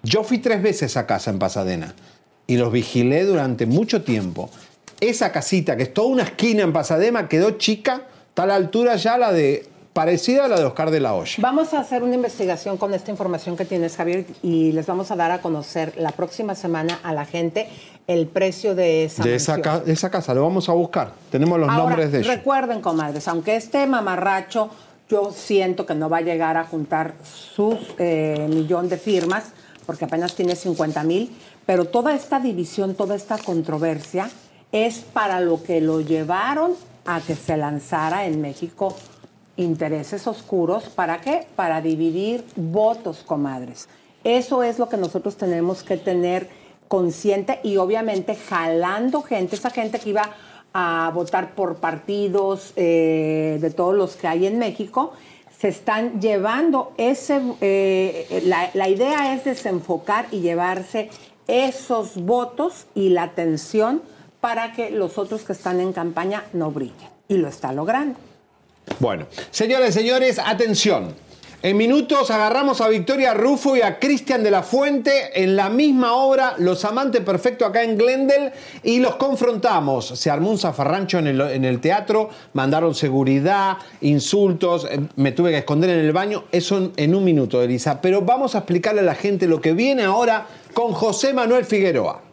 Yo 0.04 0.26
fui 0.26 0.40
tres 0.40 0.62
veces 0.62 0.98
a 0.98 1.08
casa 1.08 1.32
en 1.32 1.40
Pasadena 1.40 1.96
y 2.46 2.58
los 2.58 2.74
vigilé 2.74 3.24
durante 3.24 3.66
mucho 3.66 4.04
tiempo. 4.04 4.50
Esa 5.00 5.32
casita, 5.32 5.78
que 5.78 5.84
es 5.84 5.94
toda 5.94 6.10
una 6.10 6.24
esquina 6.24 6.64
en 6.64 6.74
Pasadena, 6.74 7.30
quedó 7.30 7.52
chica, 7.52 8.02
está 8.28 8.44
a 8.44 8.48
la 8.48 8.56
altura 8.56 8.98
ya 8.98 9.18
la 9.18 9.32
de, 9.32 9.66
parecida 9.94 10.46
a 10.46 10.48
la 10.48 10.58
de 10.58 10.66
Oscar 10.66 10.90
de 10.92 11.00
la 11.00 11.14
Hoya. 11.14 11.36
Vamos 11.40 11.74
a 11.74 11.80
hacer 11.80 12.04
una 12.04 12.16
investigación 12.16 12.78
con 12.78 12.94
esta 12.94 13.12
información 13.12 13.56
que 13.56 13.64
tienes, 13.66 13.96
Javier, 13.96 14.26
y 14.42 14.72
les 14.72 14.86
vamos 14.88 15.12
a 15.12 15.16
dar 15.16 15.32
a 15.32 15.42
conocer 15.42 15.94
la 15.98 16.12
próxima 16.12 16.56
semana 16.56 17.00
a 17.04 17.14
la 17.14 17.26
gente 17.26 17.68
el 18.08 18.28
precio 18.28 18.76
de 18.76 19.06
esa 19.06 19.24
De 19.24 19.36
esa, 19.36 19.62
ca- 19.62 19.84
casa, 20.12 20.34
lo 20.34 20.42
vamos 20.42 20.68
a 20.68 20.74
buscar. 20.74 21.14
Tenemos 21.32 21.60
los 21.60 21.70
Ahora, 21.70 21.84
nombres 21.86 22.12
de 22.12 22.20
ellos. 22.20 22.28
Recuerden, 22.36 22.82
comadres, 22.82 23.28
aunque 23.28 23.56
este 23.56 23.86
mamarracho 23.88 24.70
yo 25.10 25.32
siento 25.32 25.86
que 25.86 25.94
no 25.96 26.10
va 26.10 26.18
a 26.18 26.22
llegar 26.22 26.58
a 26.58 26.64
juntar 26.66 27.14
su 27.24 27.78
eh, 28.00 28.48
millón 28.50 28.90
de 28.90 28.98
firmas, 28.98 29.46
porque 29.86 30.06
apenas 30.06 30.34
tiene 30.34 30.56
50 30.56 31.04
mil, 31.04 31.36
pero 31.66 31.86
toda 31.86 32.14
esta 32.16 32.40
división, 32.40 32.96
toda 32.96 33.16
esta 33.16 33.38
controversia 33.38 34.30
es 34.72 35.00
para 35.00 35.40
lo 35.40 35.62
que 35.62 35.80
lo 35.82 36.02
llevaron 36.02 36.72
a 37.06 37.22
que 37.22 37.36
se 37.36 37.56
lanzara 37.58 38.26
en 38.26 38.42
México 38.42 38.96
intereses 39.58 40.28
oscuros. 40.28 40.86
¿Para 40.90 41.22
qué? 41.22 41.48
Para 41.56 41.82
dividir 41.82 42.44
votos, 42.56 43.24
comadres. 43.26 43.88
Eso 44.24 44.64
es 44.64 44.80
lo 44.80 44.90
que 44.90 44.98
nosotros 44.98 45.36
tenemos 45.36 45.84
que 45.84 45.98
tener 45.98 46.50
consciente 46.88 47.60
y 47.64 47.78
obviamente 47.78 48.36
jalando 48.36 49.22
gente, 49.22 49.56
esa 49.56 49.70
gente 49.70 50.00
que 50.00 50.12
iba 50.12 50.30
a 50.74 51.12
votar 51.14 51.56
por 51.56 51.78
partidos 51.78 52.74
eh, 52.76 53.58
de 53.62 53.70
todos 53.72 53.96
los 53.96 54.16
que 54.16 54.28
hay 54.28 54.48
en 54.48 54.58
México, 54.60 55.14
se 55.58 55.68
están 55.68 56.20
llevando 56.20 56.94
ese, 56.98 57.42
eh, 57.62 58.44
la, 58.46 58.70
la 58.74 58.90
idea 58.90 59.34
es 59.34 59.46
desenfocar 59.46 60.28
y 60.32 60.42
llevarse 60.42 61.10
esos 61.48 62.16
votos 62.16 62.86
y 62.96 63.10
la 63.10 63.24
atención 63.24 64.02
para 64.42 64.74
que 64.74 64.90
los 64.90 65.18
otros 65.18 65.44
que 65.44 65.54
están 65.54 65.80
en 65.80 65.94
campaña 65.94 66.44
no 66.54 66.72
brillen. 66.72 67.10
Y 67.28 67.38
lo 67.38 67.48
está 67.48 67.72
logrando. 67.72 68.20
Bueno, 69.00 69.28
señores 69.52 69.94
señores, 69.94 70.40
atención. 70.40 71.16
En 71.64 71.78
minutos 71.78 72.30
agarramos 72.30 72.82
a 72.82 72.90
Victoria 72.90 73.34
Rufo 73.34 73.78
y 73.78 73.82
a 73.82 73.98
Cristian 73.98 74.44
de 74.44 74.52
la 74.52 74.64
Fuente 74.64 75.42
en 75.42 75.56
la 75.56 75.70
misma 75.70 76.12
obra 76.12 76.56
Los 76.58 76.84
Amantes 76.84 77.22
Perfectos 77.22 77.70
acá 77.70 77.84
en 77.84 77.98
Glendale 77.98 78.52
y 78.84 79.00
los 79.00 79.16
confrontamos. 79.16 80.08
Se 80.08 80.30
armó 80.30 80.52
un 80.52 80.58
zafarrancho 80.58 81.20
en 81.20 81.28
el, 81.28 81.40
en 81.40 81.64
el 81.64 81.80
teatro, 81.80 82.30
mandaron 82.52 82.94
seguridad, 82.94 83.78
insultos, 84.02 84.86
eh, 84.92 85.00
me 85.16 85.32
tuve 85.32 85.52
que 85.52 85.60
esconder 85.60 85.92
en 85.92 86.00
el 86.00 86.12
baño. 86.12 86.44
Eso 86.52 86.92
en 86.98 87.16
un 87.16 87.24
minuto, 87.24 87.64
Elisa. 87.64 88.02
Pero 88.02 88.24
vamos 88.24 88.56
a 88.56 88.58
explicarle 88.58 89.00
a 89.00 89.06
la 89.06 89.16
gente 89.16 89.48
lo 89.48 89.62
que 89.62 89.72
viene 89.72 90.04
ahora 90.04 90.46
con 90.74 90.92
José 90.92 91.32
Manuel 91.32 91.64
Figueroa. 91.64 92.24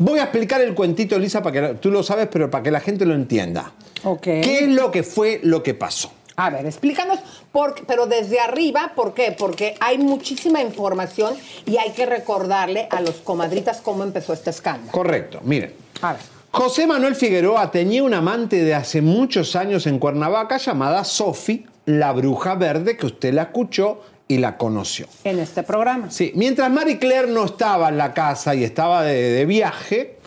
Voy 0.00 0.18
a 0.18 0.24
explicar 0.24 0.60
el 0.60 0.74
cuentito, 0.74 1.14
Elisa, 1.14 1.40
para 1.40 1.68
que 1.68 1.74
tú 1.74 1.92
lo 1.92 2.02
sabes, 2.02 2.26
pero 2.32 2.50
para 2.50 2.64
que 2.64 2.72
la 2.72 2.80
gente 2.80 3.06
lo 3.06 3.14
entienda. 3.14 3.72
Ok. 4.04 4.22
¿Qué 4.22 4.64
es 4.64 4.68
lo 4.68 4.90
que 4.90 5.02
fue 5.02 5.40
lo 5.42 5.62
que 5.62 5.74
pasó? 5.74 6.12
A 6.36 6.50
ver, 6.50 6.64
explícanos, 6.66 7.18
por, 7.50 7.74
pero 7.86 8.06
desde 8.06 8.40
arriba, 8.40 8.92
¿por 8.96 9.12
qué? 9.12 9.34
Porque 9.38 9.74
hay 9.80 9.98
muchísima 9.98 10.62
información 10.62 11.34
y 11.66 11.76
hay 11.76 11.90
que 11.90 12.06
recordarle 12.06 12.88
a 12.90 13.00
los 13.00 13.16
comadritas 13.16 13.80
cómo 13.80 14.02
empezó 14.02 14.32
este 14.32 14.50
escándalo. 14.50 14.90
Correcto, 14.90 15.40
miren. 15.44 15.74
A 16.00 16.14
ver. 16.14 16.22
José 16.50 16.86
Manuel 16.86 17.16
Figueroa 17.16 17.70
tenía 17.70 18.02
una 18.02 18.18
amante 18.18 18.62
de 18.62 18.74
hace 18.74 19.00
muchos 19.00 19.56
años 19.56 19.86
en 19.86 19.98
Cuernavaca 19.98 20.58
llamada 20.58 21.04
Sofi, 21.04 21.66
la 21.86 22.12
bruja 22.12 22.54
verde, 22.54 22.96
que 22.96 23.06
usted 23.06 23.32
la 23.32 23.42
escuchó 23.42 24.02
y 24.28 24.38
la 24.38 24.56
conoció. 24.56 25.06
En 25.24 25.38
este 25.38 25.62
programa. 25.62 26.10
Sí, 26.10 26.32
mientras 26.34 26.70
Marie 26.70 26.98
Claire 26.98 27.28
no 27.28 27.44
estaba 27.44 27.88
en 27.88 27.98
la 27.98 28.12
casa 28.14 28.54
y 28.54 28.64
estaba 28.64 29.02
de, 29.02 29.14
de 29.14 29.46
viaje, 29.46 30.18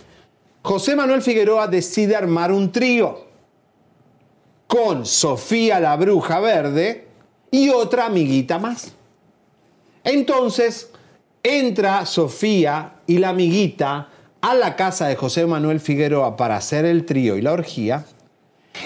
José 0.61 0.95
Manuel 0.95 1.21
Figueroa 1.21 1.67
decide 1.67 2.15
armar 2.15 2.51
un 2.51 2.71
trío 2.71 3.24
con 4.68 5.05
Sofía 5.05 5.80
la 5.80 5.95
bruja 5.95 6.39
verde 6.39 7.07
y 7.51 7.70
otra 7.70 8.07
amiguita 8.07 8.59
más. 8.59 8.93
Entonces 10.03 10.91
entra 11.43 12.05
Sofía 12.05 12.95
y 13.07 13.18
la 13.18 13.30
amiguita 13.30 14.09
a 14.41 14.53
la 14.53 14.76
casa 14.76 15.07
de 15.07 15.16
José 15.16 15.45
Manuel 15.45 15.80
Figueroa 15.80 16.36
para 16.38 16.57
hacer 16.57 16.86
el 16.86 17.05
trío 17.05 17.38
y 17.38 17.41
la 17.41 17.53
orgía. 17.53 18.05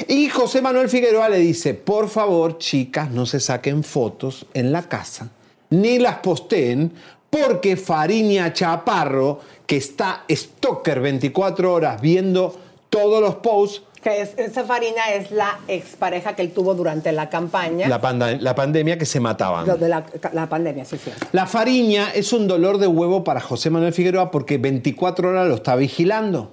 Y 0.07 0.29
José 0.29 0.61
Manuel 0.61 0.89
Figueroa 0.89 1.29
le 1.29 1.39
dice, 1.39 1.73
por 1.73 2.09
favor, 2.09 2.57
chicas, 2.57 3.11
no 3.11 3.25
se 3.25 3.39
saquen 3.39 3.83
fotos 3.83 4.45
en 4.53 4.71
la 4.71 4.83
casa, 4.83 5.29
ni 5.69 5.99
las 5.99 6.17
posteen, 6.17 6.93
porque 7.29 7.75
Fariña 7.75 8.53
Chaparro, 8.53 9.39
que 9.65 9.77
está 9.77 10.23
stalker 10.31 10.99
24 10.99 11.73
horas 11.73 12.01
viendo 12.01 12.55
todos 12.89 13.21
los 13.21 13.35
posts, 13.35 13.83
Que 14.01 14.21
es, 14.21 14.31
esa 14.37 14.63
Farina 14.63 15.11
es 15.13 15.29
la 15.31 15.59
expareja 15.67 16.35
que 16.35 16.41
él 16.41 16.51
tuvo 16.53 16.73
durante 16.73 17.11
la 17.11 17.29
campaña. 17.29 17.87
la, 17.87 17.99
panda- 17.99 18.31
la 18.39 18.55
pandemia 18.55 18.97
que 18.97 19.05
se 19.05 19.19
mataban. 19.19 19.67
Lo 19.67 19.75
de 19.77 19.89
la, 19.89 20.05
la 20.33 20.47
pandemia, 20.47 20.85
sí, 20.85 20.97
sí. 20.97 21.11
La 21.33 21.45
fariña 21.47 22.09
es 22.11 22.31
un 22.31 22.47
dolor 22.47 22.77
de 22.77 22.87
huevo 22.87 23.23
para 23.25 23.41
José 23.41 23.69
Manuel 23.69 23.91
Figueroa 23.93 24.31
porque 24.31 24.57
24 24.57 25.29
horas 25.29 25.47
lo 25.49 25.55
está 25.55 25.75
vigilando. 25.75 26.51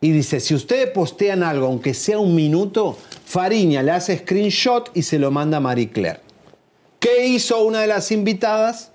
Y 0.00 0.12
dice, 0.12 0.38
si 0.38 0.54
ustedes 0.54 0.90
postean 0.90 1.42
algo, 1.42 1.66
aunque 1.66 1.94
sea 1.94 2.18
un 2.18 2.34
minuto, 2.34 2.96
Fariña 3.24 3.82
le 3.82 3.90
hace 3.90 4.18
screenshot 4.18 4.90
y 4.94 5.02
se 5.02 5.18
lo 5.18 5.30
manda 5.30 5.56
a 5.56 5.60
Marie 5.60 5.90
Claire. 5.90 6.20
¿Qué 7.00 7.26
hizo 7.26 7.64
una 7.64 7.80
de 7.80 7.86
las 7.86 8.12
invitadas? 8.12 8.92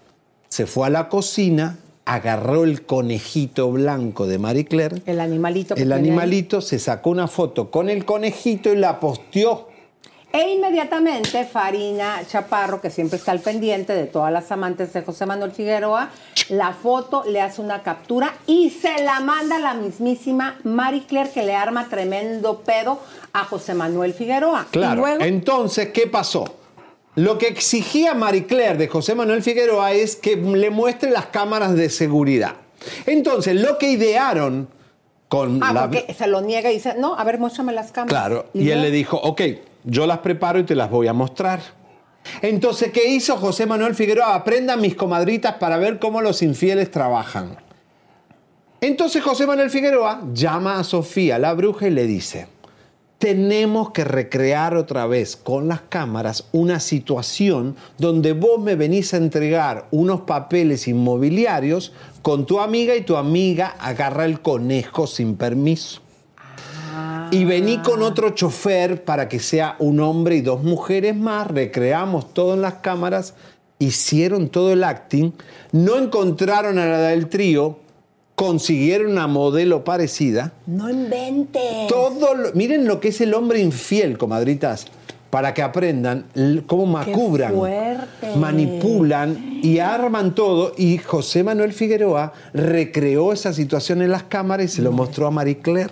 Se 0.49 0.65
fue 0.67 0.87
a 0.87 0.89
la 0.89 1.09
cocina, 1.09 1.77
agarró 2.09 2.63
el 2.63 2.85
conejito 2.85 3.71
blanco 3.71 4.25
de 4.25 4.39
Marie 4.39 4.65
Claire, 4.65 5.01
El 5.05 5.19
animalito 5.19 5.75
que 5.75 5.83
el 5.83 5.91
ahí. 5.91 5.99
animalito, 5.99 6.59
se 6.59 6.79
sacó 6.79 7.11
una 7.11 7.27
foto 7.27 7.69
con 7.69 7.87
el 7.89 8.03
conejito 8.03 8.73
y 8.73 8.77
la 8.77 8.99
posteó. 8.99 9.69
E 10.31 10.53
inmediatamente 10.53 11.43
Farina 11.45 12.21
Chaparro, 12.27 12.81
que 12.81 12.91
siempre 12.91 13.17
está 13.17 13.31
al 13.31 13.39
pendiente 13.39 13.93
de 13.93 14.05
todas 14.05 14.31
las 14.31 14.51
amantes 14.51 14.93
de 14.93 15.01
José 15.01 15.25
Manuel 15.25 15.51
Figueroa, 15.51 16.09
la 16.49 16.73
foto 16.73 17.23
le 17.27 17.41
hace 17.41 17.61
una 17.61 17.81
captura 17.81 18.33
y 18.45 18.69
se 18.69 19.03
la 19.03 19.19
manda 19.21 19.55
a 19.55 19.59
la 19.59 19.73
mismísima 19.73 20.59
Marie 20.63 21.05
Claire, 21.07 21.31
que 21.31 21.43
le 21.43 21.55
arma 21.55 21.89
tremendo 21.89 22.59
pedo 22.59 22.99
a 23.33 23.43
José 23.45 23.73
Manuel 23.73 24.13
Figueroa. 24.13 24.67
Claro. 24.71 25.01
Luego, 25.01 25.23
Entonces, 25.23 25.89
¿qué 25.89 26.05
pasó? 26.05 26.58
Lo 27.19 27.37
que 27.37 27.47
exigía 27.47 28.13
Marie 28.13 28.45
Claire 28.45 28.77
de 28.77 28.87
José 28.87 29.13
Manuel 29.13 29.43
Figueroa 29.43 29.91
es 29.91 30.15
que 30.15 30.37
le 30.37 30.69
muestre 30.69 31.11
las 31.11 31.25
cámaras 31.25 31.75
de 31.75 31.89
seguridad. 31.89 32.53
Entonces, 33.05 33.55
lo 33.55 33.77
que 33.77 33.91
idearon 33.91 34.69
con 35.27 35.61
ah, 35.61 35.73
la. 35.73 35.81
porque 35.89 36.13
se 36.13 36.27
lo 36.27 36.39
niega 36.39 36.71
y 36.71 36.75
dice, 36.75 36.95
no, 36.97 37.15
a 37.15 37.25
ver, 37.25 37.37
muéstrame 37.37 37.73
las 37.73 37.91
cámaras. 37.91 38.09
Claro. 38.09 38.45
Y, 38.53 38.69
él 38.69 38.81
le 38.81 38.89
dijo, 38.89 39.17
ok, 39.17 39.41
yo 39.83 40.07
las 40.07 40.19
preparo 40.19 40.59
y 40.59 40.63
te 40.63 40.75
las 40.75 40.89
voy 40.89 41.07
a 41.07 41.13
mostrar. 41.13 41.59
Entonces, 42.41 42.93
¿qué 42.93 43.09
hizo 43.09 43.35
José 43.35 43.65
Manuel 43.65 43.95
Figueroa? 43.95 44.33
Aprendan 44.33 44.79
mis 44.79 44.95
comadritas 44.95 45.55
para 45.55 45.75
ver 45.75 45.99
cómo 45.99 46.21
los 46.21 46.41
infieles 46.41 46.89
trabajan. 46.89 47.57
Entonces 48.79 49.21
José 49.21 49.45
Manuel 49.45 49.69
Figueroa 49.69 50.21
llama 50.33 50.79
a 50.79 50.85
Sofía, 50.85 51.37
la 51.37 51.53
bruja, 51.53 51.87
y 51.87 51.91
le 51.91 52.07
dice, 52.07 52.47
tenemos 53.19 53.91
que 53.91 54.05
recrear 54.05 54.75
otra 54.77 55.05
vez 55.05 55.35
con 55.35 55.67
las 55.67 55.81
cámaras 55.81 56.47
una 56.53 56.79
situación 56.79 57.75
donde 57.97 58.31
vos 58.31 58.61
me 58.61 58.75
venís 58.75 59.13
a 59.13 59.17
entregar 59.17 59.87
unos 59.91 60.21
papeles 60.21 60.87
inmobiliarios 60.87 61.91
con 62.21 62.45
tu 62.45 62.61
amiga 62.61 62.95
y 62.95 63.01
tu 63.01 63.17
amiga 63.17 63.75
agarra 63.77 64.23
el 64.23 64.39
conejo 64.39 65.05
sin 65.05 65.35
permiso. 65.35 66.01
Y 67.31 67.43
vení 67.43 67.79
con 67.79 68.01
otro 68.03 68.31
chofer 68.31 69.03
para 69.03 69.27
que 69.27 69.39
sea 69.39 69.75
un 69.79 69.99
hombre 69.99 70.37
y 70.37 70.41
dos 70.41 70.63
mujeres 70.63 71.15
más, 71.15 71.45
recreamos 71.47 72.33
todo 72.33 72.53
en 72.53 72.61
las 72.61 72.75
cámaras, 72.75 73.35
hicieron 73.79 74.47
todo 74.47 74.71
el 74.71 74.83
acting, 74.83 75.33
no 75.73 75.97
encontraron 75.97 76.79
a 76.79 76.85
la 76.85 76.99
del 76.99 77.27
trío, 77.27 77.79
consiguieron 78.39 79.11
una 79.11 79.27
modelo 79.27 79.83
parecida. 79.83 80.53
No 80.65 80.89
invente. 80.89 81.59
Todo 81.89 82.33
lo- 82.35 82.53
miren 82.53 82.87
lo 82.87 83.01
que 83.01 83.09
es 83.09 83.19
el 83.19 83.33
hombre 83.33 83.59
infiel, 83.59 84.17
comadritas, 84.17 84.85
para 85.29 85.53
que 85.53 85.61
aprendan 85.61 86.25
cómo 86.65 86.85
macubran, 86.85 87.53
manipulan 88.37 89.59
y 89.61 89.79
arman 89.79 90.33
todo. 90.35 90.71
Y 90.77 90.99
José 90.99 91.43
Manuel 91.43 91.73
Figueroa 91.73 92.31
recreó 92.53 93.33
esa 93.33 93.51
situación 93.51 94.01
en 94.01 94.11
las 94.11 94.23
cámaras 94.23 94.65
y 94.67 94.75
se 94.77 94.81
lo 94.81 94.93
mostró 94.93 95.27
a 95.27 95.31
Marie 95.31 95.57
Claire. 95.59 95.91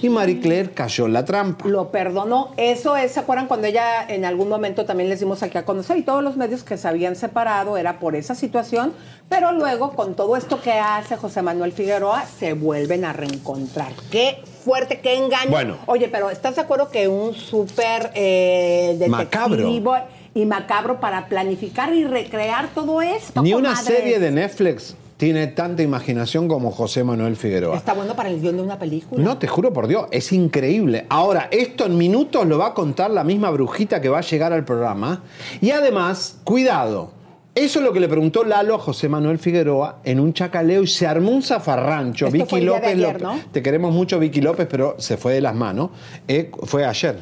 Y 0.00 0.08
Marie 0.08 0.40
Claire 0.40 0.70
cayó 0.70 1.06
en 1.06 1.12
la 1.12 1.24
trampa. 1.24 1.66
Lo 1.68 1.90
perdonó. 1.90 2.52
Eso 2.56 2.96
es, 2.96 3.12
¿se 3.12 3.20
acuerdan 3.20 3.46
cuando 3.46 3.66
ella 3.66 4.04
en 4.08 4.24
algún 4.24 4.48
momento 4.48 4.84
también 4.84 5.08
les 5.08 5.20
dimos 5.20 5.42
aquí 5.42 5.58
a 5.58 5.64
conocer 5.64 5.96
y 5.96 6.02
todos 6.02 6.22
los 6.22 6.36
medios 6.36 6.62
que 6.62 6.76
se 6.76 6.88
habían 6.88 7.16
separado 7.16 7.76
era 7.76 7.98
por 7.98 8.16
esa 8.16 8.34
situación, 8.34 8.92
pero 9.28 9.52
luego 9.52 9.92
con 9.92 10.14
todo 10.14 10.36
esto 10.36 10.60
que 10.60 10.72
hace 10.72 11.16
José 11.16 11.42
Manuel 11.42 11.72
Figueroa 11.72 12.24
se 12.26 12.54
vuelven 12.54 13.04
a 13.04 13.12
reencontrar. 13.12 13.92
Qué 14.10 14.42
fuerte, 14.64 15.00
qué 15.00 15.16
engaño. 15.16 15.50
Bueno. 15.50 15.76
Oye, 15.86 16.08
pero 16.08 16.30
¿estás 16.30 16.56
de 16.56 16.62
acuerdo 16.62 16.90
que 16.90 17.08
un 17.08 17.34
súper 17.34 18.10
eh, 18.14 18.98
Macabro. 19.08 19.56
detectivo 19.56 19.94
y 20.34 20.46
macabro 20.46 20.98
para 21.00 21.26
planificar 21.26 21.92
y 21.94 22.04
recrear 22.04 22.68
todo 22.74 23.02
esto? 23.02 23.42
Ni 23.42 23.54
una 23.54 23.76
serie 23.76 24.18
de 24.18 24.30
Netflix 24.30 24.96
tiene 25.16 25.46
tanta 25.48 25.82
imaginación 25.82 26.48
como 26.48 26.70
José 26.70 27.04
Manuel 27.04 27.36
Figueroa. 27.36 27.76
Está 27.76 27.94
bueno 27.94 28.16
para 28.16 28.28
el 28.28 28.40
guion 28.40 28.56
de 28.56 28.62
una 28.62 28.78
película. 28.78 29.22
No, 29.22 29.38
te 29.38 29.46
juro 29.46 29.72
por 29.72 29.86
Dios, 29.86 30.06
es 30.10 30.32
increíble. 30.32 31.06
Ahora, 31.08 31.48
esto 31.50 31.86
en 31.86 31.96
minutos 31.96 32.46
lo 32.46 32.58
va 32.58 32.68
a 32.68 32.74
contar 32.74 33.10
la 33.10 33.24
misma 33.24 33.50
brujita 33.50 34.00
que 34.00 34.08
va 34.08 34.18
a 34.18 34.22
llegar 34.22 34.52
al 34.52 34.64
programa. 34.64 35.22
Y 35.60 35.70
además, 35.70 36.38
cuidado. 36.44 37.12
Eso 37.54 37.80
es 37.80 37.84
lo 37.84 37.92
que 37.92 38.00
le 38.00 38.08
preguntó 38.08 38.44
Lalo 38.44 38.76
a 38.76 38.78
José 38.78 39.10
Manuel 39.10 39.38
Figueroa 39.38 39.98
en 40.04 40.20
un 40.20 40.32
chacaleo 40.32 40.82
y 40.82 40.86
se 40.86 41.06
armó 41.06 41.32
un 41.32 41.42
zafarrancho. 41.42 42.26
Esto 42.26 42.32
Vicky 42.32 42.48
fue 42.48 42.58
el 42.60 42.64
día 42.64 42.80
de 42.80 42.96
López, 42.96 43.08
ayer, 43.08 43.22
¿no? 43.22 43.40
te 43.52 43.62
queremos 43.62 43.92
mucho 43.92 44.18
Vicky 44.18 44.40
López, 44.40 44.66
pero 44.70 44.96
se 44.98 45.18
fue 45.18 45.34
de 45.34 45.42
las 45.42 45.54
manos. 45.54 45.90
Eh, 46.26 46.50
fue 46.62 46.86
ayer. 46.86 47.18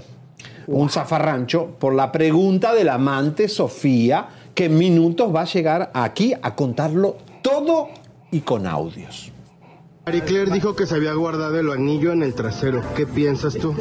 Un 0.69 0.89
zafarrancho 0.89 1.75
por 1.81 1.95
la 1.95 2.13
pregunta 2.13 2.73
del 2.73 2.91
amante 2.91 3.49
Sofía, 3.49 4.29
que 4.55 4.67
en 4.67 4.79
minutos 4.79 5.35
va 5.35 5.41
a 5.41 5.47
llegar 5.47 5.91
aquí 5.95 6.33
a 6.41 6.55
contarlo 6.55 7.17
todo 7.43 7.89
y 8.31 8.41
con 8.41 8.67
audios. 8.67 9.33
Marie 10.07 10.23
Claire 10.23 10.51
dijo 10.51 10.75
que 10.75 10.87
se 10.87 10.95
había 10.95 11.13
guardado 11.13 11.59
el 11.61 11.71
anillo 11.71 12.13
en 12.13 12.23
el 12.23 12.33
trasero. 12.35 12.83
¿Qué 12.97 13.07
piensas 13.07 13.55
tú? 13.55 13.75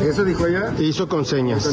¿Eso 0.00 0.24
dijo 0.24 0.46
ella? 0.46 0.74
Hizo 0.80 1.08
con 1.08 1.24
señas. 1.24 1.70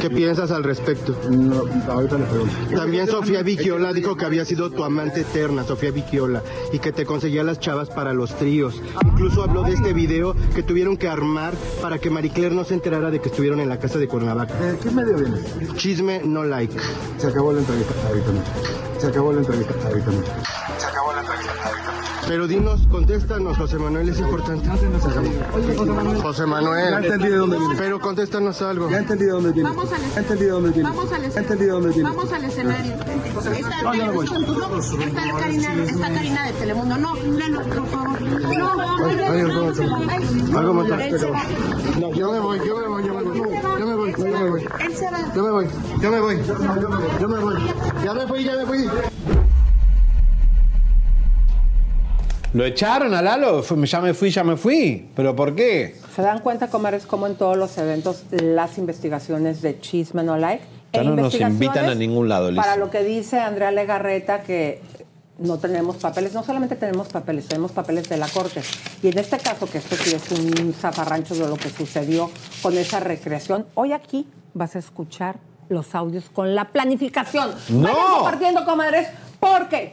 ¿Qué 0.00 0.10
piensas 0.10 0.50
al 0.50 0.62
respecto? 0.62 1.16
No, 1.30 1.62
ahorita 1.90 2.18
le 2.18 2.24
pregunto. 2.26 2.54
También 2.76 3.06
Sofía 3.06 3.42
Vigiola 3.42 3.94
dijo 3.94 4.14
que 4.16 4.26
había 4.26 4.44
sido 4.44 4.70
tu 4.70 4.84
amante 4.84 5.22
eterna, 5.22 5.64
Sofía 5.64 5.90
Vigiola, 5.90 6.42
y 6.70 6.80
que 6.80 6.92
te 6.92 7.06
conseguía 7.06 7.42
las 7.42 7.58
chavas 7.58 7.88
para 7.88 8.12
los 8.12 8.36
tríos. 8.36 8.82
Incluso 9.02 9.42
habló 9.42 9.62
de 9.62 9.72
este 9.72 9.94
video 9.94 10.36
que 10.54 10.62
tuvieron 10.62 10.98
que 10.98 11.08
armar 11.08 11.54
para 11.80 11.98
que 11.98 12.10
Marie 12.10 12.30
Claire 12.30 12.54
no 12.54 12.64
se 12.64 12.74
enterara 12.74 13.10
de 13.10 13.20
que 13.20 13.30
estuvieron 13.30 13.58
en 13.60 13.70
la 13.70 13.78
casa 13.78 13.98
de 13.98 14.06
Cuernavaca. 14.06 14.54
¿Qué 14.82 14.90
medio 14.90 15.16
viene? 15.16 15.38
Chisme 15.76 16.20
no 16.24 16.44
like. 16.44 16.76
Se 17.16 17.28
acabó 17.28 17.54
la 17.54 17.60
entrevista 17.60 17.94
ahorita. 18.06 18.30
Se 18.98 19.06
acabó 19.06 19.32
la 19.32 19.40
entrevista 19.40 19.74
ahorita. 19.88 20.10
Se 20.78 20.86
acabó 20.86 21.06
ahorita 21.06 21.07
Pero 22.28 22.46
dinos, 22.46 22.86
contéstanos, 22.90 23.56
José 23.56 23.78
Manuel, 23.78 24.10
es 24.10 24.18
importante. 24.18 24.68
José 26.22 26.44
Manuel. 26.44 26.90
Ya 26.90 26.98
entendí 26.98 27.28
de 27.28 27.36
dónde 27.36 27.58
viene. 27.58 27.74
Pero 27.78 27.98
contéstanos 28.00 28.60
algo. 28.60 28.90
Ya 28.90 28.98
entendí 28.98 29.24
de 29.24 29.30
dónde 29.30 29.52
viene. 29.52 29.70
Vamos 29.70 29.90
al 29.90 30.04
entendí 30.04 30.44
de 30.44 30.50
dónde 30.50 30.70
viene. 30.70 30.90
Vamos 30.90 31.10
al 31.10 31.20
viene. 31.90 32.02
Vamos 32.02 32.32
al 32.32 32.44
escenario. 32.44 32.94
Está, 32.94 33.82
No, 33.82 33.94
no 33.94 35.38
Karina, 35.38 35.74
está 35.84 36.12
Karina 36.12 36.46
de 36.46 36.52
Telemundo. 36.52 36.98
No, 36.98 37.14
Lalo, 37.16 37.62
por 37.62 37.86
favor. 37.86 38.20
No, 38.20 38.74
no, 38.74 38.76
no, 38.76 38.88
algo 40.58 40.74
no, 40.74 40.84
más. 40.84 40.88
No, 41.98 42.12
yo 42.12 42.32
me 42.32 42.40
voy, 42.40 42.58
yo 42.58 42.76
me 42.76 42.88
voy, 42.88 43.04
yo 43.06 43.14
me 43.14 43.22
voy. 43.22 43.38
Yo 43.78 43.86
me 43.86 43.94
voy, 43.94 44.12
yo 44.12 44.24
me 44.26 44.50
voy. 44.50 44.64
Yo 45.34 45.42
me 45.42 45.50
voy, 45.50 45.68
yo 46.02 46.10
me 46.10 46.20
voy. 46.20 46.38
Yo 47.20 47.28
me 47.28 47.38
voy. 47.38 47.56
Ya 48.04 48.14
me 48.14 48.26
fui, 48.26 48.44
ya 48.44 48.52
me 48.56 48.66
fui. 48.66 49.17
¿Lo 52.54 52.64
echaron 52.64 53.12
a 53.14 53.20
Lalo? 53.22 53.62
Fue- 53.62 53.86
Ya 53.86 54.00
me 54.00 54.14
fui, 54.14 54.30
ya 54.30 54.42
me 54.42 54.56
fui. 54.56 55.08
¿Pero 55.14 55.36
por 55.36 55.54
qué? 55.54 55.96
¿Se 56.14 56.22
dan 56.22 56.40
cuenta, 56.40 56.68
comadres, 56.68 57.06
cómo 57.06 57.26
en 57.26 57.34
todos 57.34 57.56
los 57.56 57.76
eventos 57.78 58.22
las 58.30 58.78
investigaciones 58.78 59.60
de 59.62 59.78
Chisme 59.80 60.22
No 60.22 60.36
Like? 60.38 60.64
Ya 60.94 61.02
e 61.02 61.04
no 61.04 61.14
nos 61.16 61.34
invitan 61.38 61.84
a 61.90 61.94
ningún 61.94 62.28
lado, 62.28 62.50
Lisa. 62.50 62.62
Para 62.62 62.76
lo 62.76 62.90
que 62.90 63.02
dice 63.04 63.38
Andrea 63.38 63.70
Legarreta, 63.70 64.40
que 64.42 64.80
no 65.38 65.58
tenemos 65.58 65.96
papeles, 65.96 66.32
no 66.32 66.42
solamente 66.42 66.74
tenemos 66.76 67.08
papeles, 67.08 67.46
tenemos 67.46 67.72
papeles 67.72 68.08
de 68.08 68.16
la 68.16 68.26
corte. 68.28 68.62
Y 69.02 69.08
en 69.08 69.18
este 69.18 69.36
caso, 69.38 69.68
que 69.70 69.78
esto 69.78 69.94
sí 69.96 70.14
es 70.14 70.30
un 70.32 70.72
zafarrancho 70.72 71.34
de 71.34 71.46
lo 71.46 71.56
que 71.56 71.68
sucedió 71.68 72.30
con 72.62 72.76
esa 72.78 72.98
recreación, 73.00 73.66
hoy 73.74 73.92
aquí 73.92 74.26
vas 74.54 74.74
a 74.74 74.78
escuchar 74.78 75.36
los 75.68 75.94
audios 75.94 76.24
con 76.32 76.54
la 76.54 76.64
planificación. 76.70 77.50
¡No! 77.68 77.82
Vayan 77.88 78.04
compartiendo, 78.14 78.64
comadres, 78.64 79.08
porque 79.38 79.92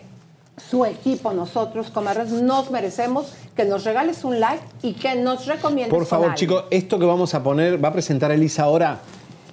su 0.57 0.85
equipo, 0.85 1.33
nosotros, 1.33 1.89
comadres, 1.89 2.31
nos 2.31 2.71
merecemos 2.71 3.33
que 3.55 3.65
nos 3.65 3.83
regales 3.83 4.23
un 4.23 4.39
like 4.39 4.63
y 4.81 4.93
que 4.93 5.15
nos 5.15 5.45
recomiendes 5.45 5.89
Por 5.89 6.05
favor, 6.05 6.33
chicos, 6.35 6.65
esto 6.71 6.97
que 6.97 7.05
vamos 7.05 7.33
a 7.33 7.43
poner, 7.43 7.83
va 7.83 7.89
a 7.89 7.93
presentar 7.93 8.31
Elisa 8.31 8.63
ahora, 8.63 8.99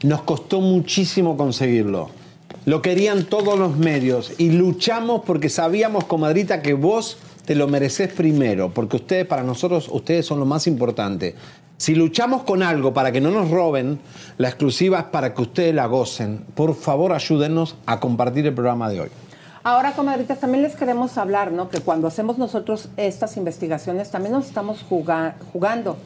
nos 0.02 0.22
costó 0.22 0.60
muchísimo 0.60 1.36
conseguirlo. 1.36 2.10
Lo 2.64 2.80
querían 2.80 3.24
todos 3.24 3.58
los 3.58 3.76
medios 3.76 4.32
y 4.38 4.50
luchamos 4.50 5.22
porque 5.26 5.48
sabíamos, 5.48 6.04
comadrita, 6.04 6.62
que 6.62 6.74
vos 6.74 7.18
te 7.44 7.56
lo 7.56 7.66
mereces 7.66 8.12
primero, 8.12 8.70
porque 8.72 8.96
ustedes, 8.96 9.26
para 9.26 9.42
nosotros, 9.42 9.88
ustedes 9.90 10.26
son 10.26 10.38
lo 10.38 10.46
más 10.46 10.68
importante. 10.68 11.34
Si 11.76 11.96
luchamos 11.96 12.44
con 12.44 12.62
algo 12.62 12.94
para 12.94 13.10
que 13.10 13.20
no 13.20 13.32
nos 13.32 13.50
roben, 13.50 13.98
la 14.38 14.48
exclusiva 14.48 15.00
es 15.00 15.04
para 15.06 15.34
que 15.34 15.42
ustedes 15.42 15.74
la 15.74 15.86
gocen. 15.86 16.44
Por 16.54 16.76
favor, 16.76 17.12
ayúdennos 17.12 17.74
a 17.86 17.98
compartir 17.98 18.46
el 18.46 18.54
programa 18.54 18.88
de 18.88 19.00
hoy. 19.00 19.08
Ahora, 19.64 19.92
comadritas, 19.92 20.40
también 20.40 20.62
les 20.64 20.74
queremos 20.74 21.16
hablar, 21.18 21.52
¿no? 21.52 21.68
Que 21.68 21.78
cuando 21.80 22.08
hacemos 22.08 22.36
nosotros 22.36 22.88
estas 22.96 23.36
investigaciones, 23.36 24.10
también 24.10 24.32
nos 24.32 24.46
estamos 24.46 24.82
juga- 24.82 25.36
jugando, 25.52 25.96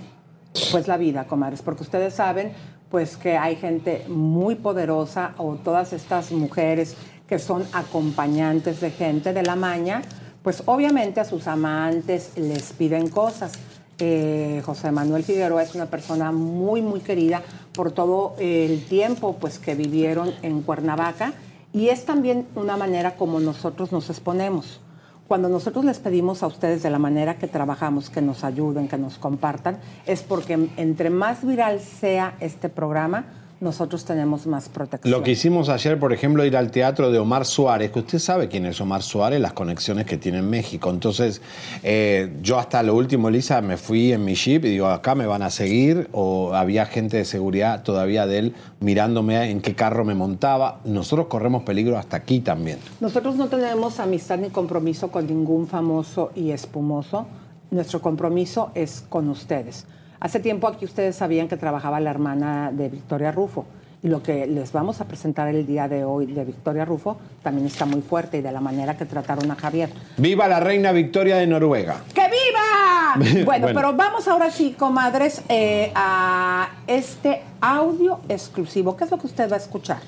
pues, 0.70 0.86
la 0.88 0.98
vida, 0.98 1.24
comadres, 1.26 1.62
porque 1.62 1.82
ustedes 1.82 2.12
saben, 2.12 2.52
pues, 2.90 3.16
que 3.16 3.38
hay 3.38 3.56
gente 3.56 4.04
muy 4.08 4.56
poderosa 4.56 5.32
o 5.38 5.54
todas 5.54 5.94
estas 5.94 6.32
mujeres 6.32 6.96
que 7.26 7.38
son 7.38 7.64
acompañantes 7.72 8.80
de 8.82 8.90
gente 8.90 9.32
de 9.32 9.42
la 9.42 9.56
maña, 9.56 10.02
pues, 10.42 10.62
obviamente 10.66 11.20
a 11.20 11.24
sus 11.24 11.46
amantes 11.46 12.32
les 12.36 12.74
piden 12.74 13.08
cosas. 13.08 13.52
Eh, 13.98 14.60
José 14.66 14.92
Manuel 14.92 15.24
Figueroa 15.24 15.62
es 15.62 15.74
una 15.74 15.86
persona 15.86 16.30
muy, 16.30 16.82
muy 16.82 17.00
querida 17.00 17.42
por 17.72 17.90
todo 17.90 18.34
el 18.38 18.84
tiempo, 18.84 19.36
pues, 19.40 19.58
que 19.58 19.74
vivieron 19.74 20.30
en 20.42 20.60
Cuernavaca 20.60 21.32
y 21.76 21.90
es 21.90 22.06
también 22.06 22.46
una 22.54 22.78
manera 22.78 23.16
como 23.16 23.38
nosotros 23.38 23.92
nos 23.92 24.08
exponemos. 24.08 24.80
Cuando 25.28 25.50
nosotros 25.50 25.84
les 25.84 25.98
pedimos 25.98 26.42
a 26.42 26.46
ustedes 26.46 26.82
de 26.82 26.88
la 26.88 26.98
manera 26.98 27.36
que 27.36 27.48
trabajamos, 27.48 28.08
que 28.08 28.22
nos 28.22 28.44
ayuden, 28.44 28.88
que 28.88 28.96
nos 28.96 29.18
compartan, 29.18 29.76
es 30.06 30.22
porque 30.22 30.70
entre 30.78 31.10
más 31.10 31.46
viral 31.46 31.80
sea 31.80 32.34
este 32.40 32.70
programa, 32.70 33.26
nosotros 33.60 34.04
tenemos 34.04 34.46
más 34.46 34.68
protección. 34.68 35.10
Lo 35.10 35.22
que 35.22 35.30
hicimos 35.30 35.68
ayer, 35.68 35.98
por 35.98 36.12
ejemplo, 36.12 36.44
ir 36.44 36.56
al 36.56 36.70
teatro 36.70 37.10
de 37.10 37.18
Omar 37.18 37.46
Suárez, 37.46 37.90
que 37.90 38.00
usted 38.00 38.18
sabe 38.18 38.48
quién 38.48 38.66
es 38.66 38.80
Omar 38.80 39.02
Suárez, 39.02 39.40
las 39.40 39.54
conexiones 39.54 40.04
que 40.04 40.18
tiene 40.18 40.38
en 40.38 40.50
México. 40.50 40.90
Entonces, 40.90 41.40
eh, 41.82 42.36
yo 42.42 42.58
hasta 42.58 42.82
lo 42.82 42.94
último, 42.94 43.28
Elisa, 43.28 43.62
me 43.62 43.78
fui 43.78 44.12
en 44.12 44.24
mi 44.24 44.34
jeep 44.34 44.64
y 44.66 44.70
digo, 44.70 44.88
acá 44.88 45.14
me 45.14 45.26
van 45.26 45.42
a 45.42 45.50
seguir, 45.50 46.08
o 46.12 46.54
había 46.54 46.84
gente 46.86 47.16
de 47.16 47.24
seguridad 47.24 47.82
todavía 47.82 48.26
de 48.26 48.38
él 48.38 48.54
mirándome 48.80 49.50
en 49.50 49.62
qué 49.62 49.74
carro 49.74 50.04
me 50.04 50.14
montaba. 50.14 50.80
Nosotros 50.84 51.28
corremos 51.28 51.62
peligro 51.62 51.96
hasta 51.96 52.18
aquí 52.18 52.40
también. 52.40 52.78
Nosotros 53.00 53.36
no 53.36 53.48
tenemos 53.48 54.00
amistad 54.00 54.38
ni 54.38 54.50
compromiso 54.50 55.10
con 55.10 55.26
ningún 55.26 55.66
famoso 55.66 56.30
y 56.34 56.50
espumoso. 56.50 57.26
Nuestro 57.70 58.02
compromiso 58.02 58.70
es 58.74 59.04
con 59.08 59.28
ustedes. 59.28 59.86
Hace 60.20 60.40
tiempo 60.40 60.66
aquí 60.68 60.84
ustedes 60.84 61.16
sabían 61.16 61.48
que 61.48 61.56
trabajaba 61.56 62.00
la 62.00 62.10
hermana 62.10 62.70
de 62.72 62.88
Victoria 62.88 63.32
Rufo. 63.32 63.66
Y 64.02 64.08
lo 64.08 64.22
que 64.22 64.46
les 64.46 64.72
vamos 64.72 65.00
a 65.00 65.06
presentar 65.06 65.48
el 65.48 65.66
día 65.66 65.88
de 65.88 66.04
hoy 66.04 66.26
de 66.26 66.44
Victoria 66.44 66.84
Rufo 66.84 67.16
también 67.42 67.66
está 67.66 67.86
muy 67.86 68.02
fuerte 68.02 68.38
y 68.38 68.40
de 68.40 68.52
la 68.52 68.60
manera 68.60 68.96
que 68.96 69.04
trataron 69.06 69.50
a 69.50 69.56
Javier. 69.56 69.90
¡Viva 70.18 70.46
la 70.46 70.60
reina 70.60 70.92
Victoria 70.92 71.36
de 71.36 71.46
Noruega! 71.46 72.02
¡Que 72.14 72.22
viva! 72.22 73.14
bueno, 73.44 73.44
Bueno. 73.66 73.66
pero 73.74 73.92
vamos 73.94 74.28
ahora 74.28 74.50
sí, 74.50 74.76
comadres, 74.78 75.42
eh, 75.48 75.90
a 75.94 76.68
este 76.86 77.42
audio 77.60 78.20
exclusivo. 78.28 78.96
¿Qué 78.96 79.04
es 79.04 79.10
lo 79.10 79.18
que 79.18 79.26
usted 79.26 79.50
va 79.50 79.56
a 79.56 79.58
escuchar? 79.58 79.98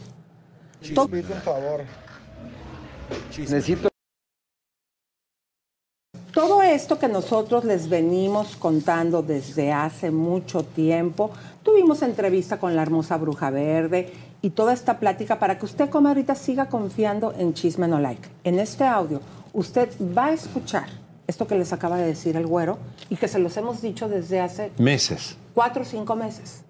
To- 0.94 1.04
un 1.06 1.22
favor. 1.42 1.82
Necesito. 3.36 3.87
Todo 6.38 6.62
esto 6.62 7.00
que 7.00 7.08
nosotros 7.08 7.64
les 7.64 7.88
venimos 7.88 8.54
contando 8.54 9.22
desde 9.22 9.72
hace 9.72 10.12
mucho 10.12 10.62
tiempo, 10.62 11.32
tuvimos 11.64 12.00
entrevista 12.02 12.60
con 12.60 12.76
la 12.76 12.82
hermosa 12.82 13.16
Bruja 13.16 13.50
Verde 13.50 14.12
y 14.40 14.50
toda 14.50 14.72
esta 14.72 15.00
plática 15.00 15.40
para 15.40 15.58
que 15.58 15.64
usted, 15.64 15.90
como 15.90 16.06
ahorita, 16.06 16.36
siga 16.36 16.66
confiando 16.66 17.34
en 17.36 17.54
Chisme 17.54 17.88
No 17.88 17.98
Like. 17.98 18.28
En 18.44 18.60
este 18.60 18.84
audio, 18.84 19.20
usted 19.52 19.88
va 20.16 20.26
a 20.26 20.32
escuchar 20.32 20.86
esto 21.26 21.48
que 21.48 21.58
les 21.58 21.72
acaba 21.72 21.96
de 21.96 22.06
decir 22.06 22.36
el 22.36 22.46
güero 22.46 22.78
y 23.10 23.16
que 23.16 23.26
se 23.26 23.40
los 23.40 23.56
hemos 23.56 23.82
dicho 23.82 24.08
desde 24.08 24.38
hace 24.38 24.70
Meses. 24.78 25.36
cuatro 25.54 25.82
o 25.82 25.84
cinco 25.84 26.14
meses, 26.14 26.62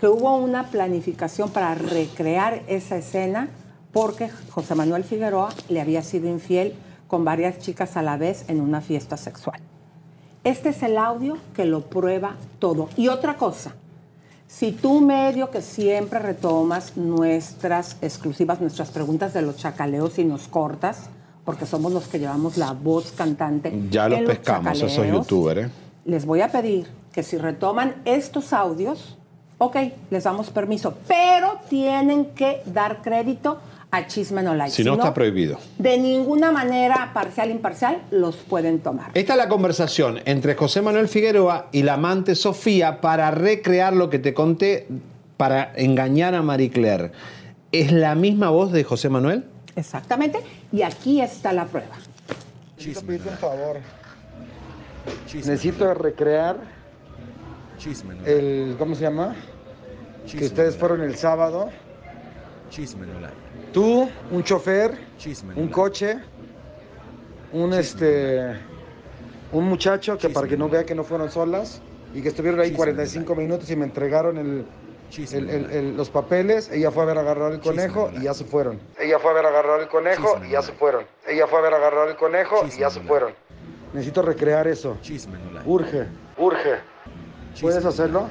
que 0.00 0.08
hubo 0.08 0.36
una 0.36 0.72
planificación 0.72 1.48
para 1.50 1.76
recrear 1.76 2.64
esa 2.66 2.96
escena 2.96 3.50
porque 3.92 4.30
José 4.50 4.74
Manuel 4.74 5.04
Figueroa 5.04 5.50
le 5.68 5.80
había 5.80 6.02
sido 6.02 6.28
infiel 6.28 6.74
con 7.14 7.24
varias 7.24 7.60
chicas 7.60 7.96
a 7.96 8.02
la 8.02 8.16
vez 8.16 8.44
en 8.48 8.60
una 8.60 8.80
fiesta 8.80 9.16
sexual. 9.16 9.60
Este 10.42 10.70
es 10.70 10.82
el 10.82 10.98
audio 10.98 11.38
que 11.54 11.64
lo 11.64 11.82
prueba 11.82 12.34
todo. 12.58 12.88
Y 12.96 13.06
otra 13.06 13.36
cosa, 13.36 13.76
si 14.48 14.72
tú 14.72 15.00
medio 15.00 15.48
que 15.48 15.62
siempre 15.62 16.18
retomas 16.18 16.96
nuestras 16.96 17.98
exclusivas, 18.02 18.60
nuestras 18.60 18.90
preguntas 18.90 19.32
de 19.32 19.42
los 19.42 19.58
chacaleos 19.58 20.18
y 20.18 20.24
nos 20.24 20.48
cortas, 20.48 21.08
porque 21.44 21.66
somos 21.66 21.92
los 21.92 22.08
que 22.08 22.18
llevamos 22.18 22.56
la 22.56 22.72
voz 22.72 23.12
cantante. 23.12 23.72
Ya 23.90 24.08
los 24.08 24.22
pescamos, 24.22 24.82
esos 24.82 25.06
youtubers, 25.06 25.68
¿eh? 25.68 25.70
les 26.06 26.26
voy 26.26 26.40
a 26.40 26.48
pedir 26.48 26.88
que 27.12 27.22
si 27.22 27.38
retoman 27.38 27.94
estos 28.04 28.52
audios, 28.52 29.16
ok, 29.58 29.76
les 30.10 30.24
damos 30.24 30.50
permiso, 30.50 30.94
pero 31.06 31.60
tienen 31.68 32.34
que 32.34 32.62
dar 32.66 33.02
crédito 33.02 33.60
a 33.94 34.08
Chisme 34.08 34.42
No 34.42 34.54
Like. 34.54 34.72
Si 34.72 34.82
no, 34.82 34.94
está 34.94 35.14
prohibido. 35.14 35.58
De 35.78 35.96
ninguna 35.98 36.50
manera 36.50 37.12
parcial, 37.14 37.50
imparcial, 37.50 38.02
los 38.10 38.36
pueden 38.36 38.80
tomar. 38.80 39.12
Esta 39.14 39.34
es 39.34 39.38
la 39.38 39.48
conversación 39.48 40.20
entre 40.24 40.56
José 40.56 40.82
Manuel 40.82 41.06
Figueroa 41.06 41.68
y 41.70 41.84
la 41.84 41.94
amante 41.94 42.34
Sofía 42.34 43.00
para 43.00 43.30
recrear 43.30 43.92
lo 43.92 44.10
que 44.10 44.18
te 44.18 44.34
conté 44.34 44.88
para 45.36 45.72
engañar 45.76 46.34
a 46.34 46.42
Marie 46.42 46.70
Claire. 46.70 47.12
¿Es 47.70 47.92
la 47.92 48.16
misma 48.16 48.50
voz 48.50 48.72
de 48.72 48.82
José 48.82 49.08
Manuel? 49.08 49.44
Exactamente, 49.76 50.40
y 50.72 50.82
aquí 50.82 51.20
está 51.20 51.52
la 51.52 51.66
prueba. 51.66 51.96
Necesito 52.76 53.06
pedirte 53.06 53.28
un 53.28 53.36
favor. 53.36 53.80
Necesito 55.32 55.94
recrear 55.94 56.56
el. 58.24 58.74
¿Cómo 58.76 58.94
se 58.94 59.02
llama? 59.02 59.36
Que 60.30 60.46
ustedes 60.46 60.76
fueron 60.76 61.00
el 61.00 61.14
sábado. 61.14 61.70
Tú, 63.74 64.08
un 64.30 64.44
chofer, 64.44 64.96
un 65.56 65.68
coche, 65.68 66.18
un 67.52 67.72
este. 67.74 68.54
Un 69.52 69.64
muchacho 69.68 70.16
que 70.16 70.28
para 70.30 70.46
que 70.48 70.56
no 70.56 70.68
vea 70.68 70.84
que 70.84 70.94
no 70.94 71.02
fueron 71.04 71.30
solas 71.30 71.80
y 72.14 72.22
que 72.22 72.28
estuvieron 72.28 72.60
ahí 72.60 72.70
45 72.72 73.34
minutos 73.34 73.68
y 73.70 73.76
me 73.76 73.84
entregaron 73.84 74.36
el, 74.38 74.64
el- 75.32 75.50
el- 75.50 75.70
el- 75.70 75.96
los 75.96 76.08
papeles. 76.10 76.70
Ella 76.72 76.90
fue 76.92 77.02
a 77.02 77.06
ver 77.06 77.18
agarrar 77.18 77.52
el 77.52 77.60
conejo 77.60 78.10
y 78.16 78.22
ya 78.22 78.32
se 78.34 78.44
fueron. 78.44 78.78
Ella 78.98 79.18
fue 79.18 79.30
a 79.32 79.34
ver 79.34 79.46
agarrar 79.46 79.80
el 79.80 79.88
conejo 79.88 80.40
y 80.44 80.50
ya 80.50 80.62
se 80.62 80.72
fueron. 80.72 81.04
Ella 81.26 81.46
fue 81.48 81.58
a 81.58 81.62
ver 81.62 81.74
agarrar 81.74 82.08
el 82.08 82.16
conejo 82.16 82.64
y 82.66 82.78
ya 82.78 82.90
se 82.90 83.00
fueron. 83.00 83.32
Necesito 83.92 84.22
recrear 84.22 84.66
eso. 84.68 84.96
Urge, 85.66 86.06
urge. 86.38 86.74
¿Puedes 87.60 87.84
hacerlo? 87.84 88.28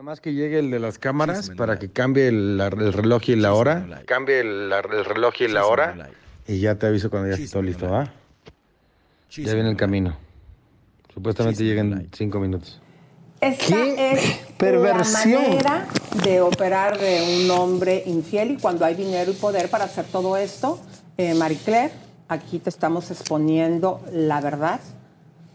Nomás 0.00 0.22
que 0.22 0.32
llegue 0.32 0.60
el 0.60 0.70
de 0.70 0.78
las 0.78 0.98
cámaras 0.98 1.50
para 1.58 1.78
que 1.78 1.90
cambie 1.90 2.28
el, 2.28 2.58
el 2.58 2.92
reloj 2.94 3.20
y 3.28 3.36
la 3.36 3.52
hora. 3.52 4.00
Cambie 4.06 4.40
el, 4.40 4.72
el 4.72 5.04
reloj 5.04 5.34
y 5.40 5.48
la 5.48 5.66
hora. 5.66 6.08
Y 6.46 6.58
ya 6.58 6.76
te 6.76 6.86
aviso 6.86 7.10
cuando 7.10 7.28
ya 7.28 7.34
esté 7.34 7.52
todo 7.52 7.60
listo, 7.60 7.86
¿va? 7.90 8.10
Ya 9.28 9.52
viene 9.52 9.68
el 9.68 9.76
camino. 9.76 10.16
Supuestamente 11.12 11.64
llegan 11.64 12.08
cinco 12.14 12.40
minutos. 12.40 12.80
Esta 13.42 13.76
es 13.76 14.40
perversión? 14.56 15.32
la 15.32 15.48
manera 15.48 15.86
de 16.24 16.40
operar 16.40 16.98
de 16.98 17.42
un 17.42 17.50
hombre 17.50 18.02
infiel 18.06 18.52
y 18.52 18.56
cuando 18.56 18.86
hay 18.86 18.94
dinero 18.94 19.30
y 19.32 19.34
poder 19.34 19.68
para 19.68 19.84
hacer 19.84 20.06
todo 20.06 20.38
esto, 20.38 20.80
eh, 21.18 21.34
Marie 21.34 21.58
Claire, 21.62 21.92
aquí 22.26 22.58
te 22.58 22.70
estamos 22.70 23.10
exponiendo 23.10 24.00
la 24.10 24.40
verdad. 24.40 24.80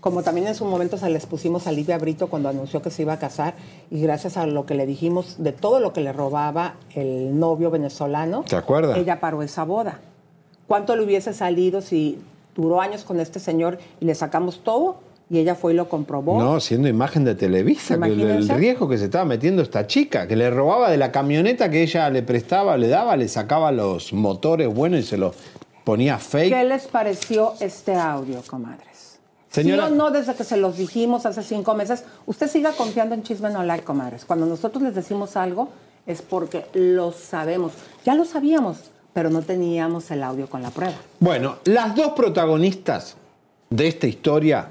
Como 0.06 0.22
también 0.22 0.46
en 0.46 0.54
su 0.54 0.66
momento 0.66 1.00
se 1.00 1.10
les 1.10 1.26
pusimos 1.26 1.66
a 1.66 1.72
Livia 1.72 1.98
Brito 1.98 2.28
cuando 2.28 2.48
anunció 2.48 2.80
que 2.80 2.92
se 2.92 3.02
iba 3.02 3.14
a 3.14 3.18
casar 3.18 3.56
y 3.90 4.00
gracias 4.02 4.38
a 4.38 4.46
lo 4.46 4.68
que 4.68 4.76
le 4.76 4.86
dijimos 4.86 5.38
de 5.40 5.52
todo 5.52 5.80
lo 5.80 5.94
que 5.94 6.02
le 6.02 6.14
robaba 6.14 6.76
el 6.94 7.40
novio 7.40 7.72
venezolano, 7.72 8.46
¿Te 8.48 8.56
acuerdas? 8.56 9.00
ella 9.00 9.20
paró 9.20 9.42
esa 9.42 9.64
boda. 9.64 10.00
¿Cuánto 10.68 10.96
le 10.96 11.04
hubiese 11.04 11.34
salido 11.34 11.82
si 11.82 12.20
duró 12.56 12.82
años 12.82 13.04
con 13.04 13.20
este 13.20 13.40
señor 13.40 13.80
y 14.00 14.06
le 14.06 14.14
sacamos 14.14 14.60
todo 14.64 14.98
y 15.28 15.40
ella 15.40 15.56
fue 15.56 15.74
y 15.74 15.76
lo 15.76 15.90
comprobó? 15.90 16.38
No, 16.38 16.60
siendo 16.60 16.88
imagen 16.88 17.26
de 17.26 17.34
Televisa, 17.34 18.00
que 18.00 18.10
el, 18.10 18.48
riesgo 18.48 18.88
que 18.88 19.00
se 19.00 19.06
estaba 19.06 19.26
metiendo 19.26 19.64
esta 19.64 19.88
chica, 19.88 20.28
que 20.28 20.36
le 20.36 20.52
robaba 20.52 20.92
de 20.92 20.98
la 20.98 21.12
camioneta 21.12 21.72
que 21.72 21.82
ella 21.82 22.12
le 22.12 22.22
prestaba, 22.22 22.78
le 22.78 22.90
daba, 22.90 23.18
le 23.18 23.28
sacaba 23.28 23.72
los 23.72 24.14
motores 24.14 24.72
buenos 24.72 25.00
y 25.00 25.04
se 25.04 25.18
los 25.18 25.36
ponía 25.84 26.20
fake. 26.20 26.54
¿Qué 26.54 26.64
les 26.64 26.86
pareció 26.86 27.54
este 27.60 27.96
audio, 27.96 28.44
comadres? 28.48 28.85
Señora- 29.56 29.88
¿Sí 29.88 29.94
o 29.94 29.96
no 29.96 30.12
desde 30.12 30.36
que 30.36 30.44
se 30.44 30.58
los 30.58 30.78
dijimos 30.78 31.26
hace 31.26 31.42
cinco 31.44 31.74
meses? 31.76 32.04
Usted 32.26 32.48
siga 32.50 32.72
confiando 32.74 33.16
en 33.16 33.24
Chisme 33.24 33.50
No 33.50 33.64
Like, 33.64 33.84
comadres. 33.84 34.26
Cuando 34.26 34.46
nosotros 34.46 34.84
les 34.84 34.94
decimos 34.96 35.36
algo 35.38 35.70
es 36.06 36.22
porque 36.22 36.66
lo 36.74 37.12
sabemos. 37.12 37.72
Ya 38.06 38.14
lo 38.16 38.26
sabíamos, 38.26 38.78
pero 39.14 39.30
no 39.30 39.42
teníamos 39.42 40.12
el 40.12 40.22
audio 40.24 40.48
con 40.48 40.62
la 40.62 40.70
prueba. 40.70 40.94
Bueno, 41.20 41.56
las 41.66 41.96
dos 41.96 42.12
protagonistas 42.16 43.16
de 43.70 43.88
esta 43.88 44.08
historia 44.08 44.68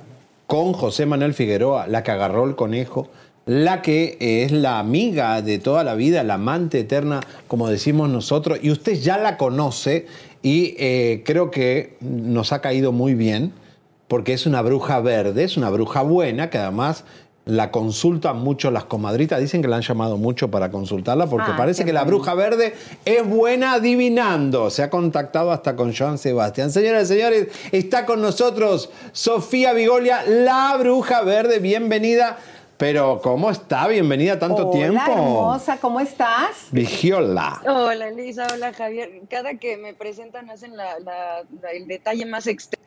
con 0.47 0.73
José 0.75 1.07
Manuel 1.07 1.35
Figueroa, 1.35 1.87
la 1.89 2.03
que 2.03 2.11
agarró 2.13 2.45
el 2.45 2.55
conejo, 2.55 3.09
la 3.47 3.83
que 3.83 4.17
es 4.21 4.53
la 4.53 4.79
amiga 4.79 5.43
de 5.43 5.59
toda 5.59 5.83
la 5.85 5.95
vida, 5.95 6.23
la 6.23 6.35
amante 6.35 6.81
eterna, 6.81 7.21
como 7.49 7.69
decimos 7.69 8.09
nosotros, 8.09 8.59
y 8.63 8.71
usted 8.71 8.95
ya 8.95 9.19
la 9.19 9.37
conoce 9.37 10.07
y 10.43 10.75
eh, 10.79 11.23
creo 11.27 11.51
que 11.51 11.97
nos 12.01 12.53
ha 12.53 12.61
caído 12.61 12.93
muy 12.93 13.15
bien, 13.15 13.53
porque 14.09 14.33
es 14.33 14.47
una 14.47 14.63
bruja 14.63 15.01
verde, 15.01 15.45
es 15.45 15.57
una 15.57 15.71
bruja 15.71 16.03
buena, 16.03 16.51
que 16.51 16.59
además 16.59 17.05
la 17.47 17.71
consultan 17.71 18.39
mucho 18.39 18.71
las 18.71 18.85
comadritas, 18.85 19.39
dicen 19.39 19.61
que 19.61 19.69
la 19.69 19.77
han 19.77 19.83
llamado 19.83 20.17
mucho 20.17 20.51
para 20.51 20.71
consultarla, 20.71 21.27
porque 21.27 21.51
Ah, 21.53 21.57
parece 21.59 21.85
que 21.85 21.93
la 21.93 22.05
bruja 22.05 22.33
verde 22.35 22.75
es 23.05 23.27
buena 23.29 23.75
adivinando. 23.75 24.71
Se 24.71 24.83
ha 24.83 24.89
contactado 24.89 25.51
hasta 25.53 25.77
con 25.77 25.95
Joan 25.95 26.17
Sebastián. 26.17 26.71
Señoras 26.71 27.05
y 27.11 27.15
señores, 27.15 27.49
está 27.71 28.07
con 28.07 28.23
nosotros 28.23 28.89
Sofía 29.13 29.75
Vigolia, 29.75 30.23
la 30.27 30.75
bruja 30.79 31.21
verde. 31.23 31.59
Bienvenida. 31.59 32.39
Pero, 32.79 33.21
¿cómo 33.23 33.51
está? 33.51 33.87
Bienvenida 33.87 34.39
tanto 34.39 34.69
Hola, 34.69 34.73
tiempo. 34.79 35.13
hermosa, 35.13 35.77
¿cómo 35.81 36.01
estás? 36.01 36.69
Vigiola. 36.73 37.63
Hola 37.67 38.09
Elisa, 38.09 38.47
hola 38.53 38.73
Javier. 38.73 39.21
Cada 39.31 39.55
que 39.55 39.77
me 39.77 39.95
presentan 39.95 40.51
hacen 40.51 40.77
la, 40.77 40.99
la- 40.99 41.45
la- 41.63 41.71
el 41.71 41.87
detalle 41.87 42.27
más 42.27 42.47
extenso. 42.49 42.84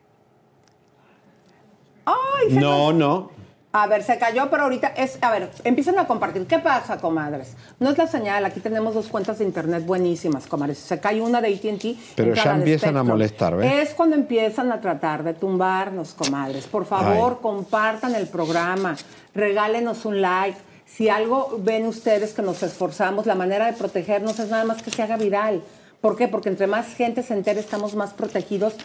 Ay, 2.07 2.53
se 2.53 2.59
No, 2.59 2.93
no. 2.93 3.37
A 3.73 3.85
ver, 3.85 4.01
se 4.01 4.17
cayó, 4.17 4.49
pero 4.49 4.63
ahorita 4.63 4.87
es. 4.95 5.19
A 5.21 5.29
ver, 5.29 5.51
empiezan 5.63 5.99
a 5.99 6.07
compartir. 6.07 6.47
¿Qué 6.47 6.57
pasa, 6.57 6.97
comadres? 6.97 7.55
No 7.79 7.91
es 7.91 7.97
la 7.97 8.07
señal. 8.07 8.45
Aquí 8.45 8.61
tenemos 8.61 8.95
dos 8.95 9.07
cuentas 9.07 9.39
de 9.39 9.45
internet 9.45 9.85
buenísimas, 9.85 10.47
comadres. 10.47 10.79
Se 10.79 10.99
cae 10.99 11.21
una 11.21 11.41
de 11.41 11.53
ATT. 11.53 12.15
Pero 12.15 12.33
ya 12.33 12.55
empiezan 12.55 12.95
a 12.97 13.03
molestar, 13.03 13.57
¿ves? 13.57 13.89
Es 13.89 13.93
cuando 13.93 14.15
empiezan 14.15 14.71
a 14.71 14.79
tratar 14.79 15.23
de 15.23 15.33
tumbarnos, 15.33 16.13
comadres. 16.13 16.65
Por 16.65 16.85
favor, 16.85 17.33
Ay. 17.33 17.39
compartan 17.41 18.15
el 18.15 18.27
programa. 18.27 18.95
Regálenos 19.35 20.05
un 20.05 20.21
like. 20.21 20.57
Si 20.85 21.09
algo 21.09 21.59
ven 21.59 21.85
ustedes 21.85 22.33
que 22.33 22.41
nos 22.41 22.63
esforzamos, 22.63 23.25
la 23.25 23.35
manera 23.35 23.65
de 23.65 23.73
protegernos 23.73 24.39
es 24.39 24.49
nada 24.49 24.63
más 24.63 24.81
que 24.81 24.89
se 24.89 25.03
haga 25.03 25.17
viral. 25.17 25.61
¿Por 25.99 26.15
qué? 26.15 26.27
Porque 26.29 26.49
entre 26.49 26.67
más 26.67 26.95
gente 26.95 27.21
se 27.21 27.33
entere, 27.33 27.59
estamos 27.59 27.95
más 27.95 28.13
protegidos 28.13 28.75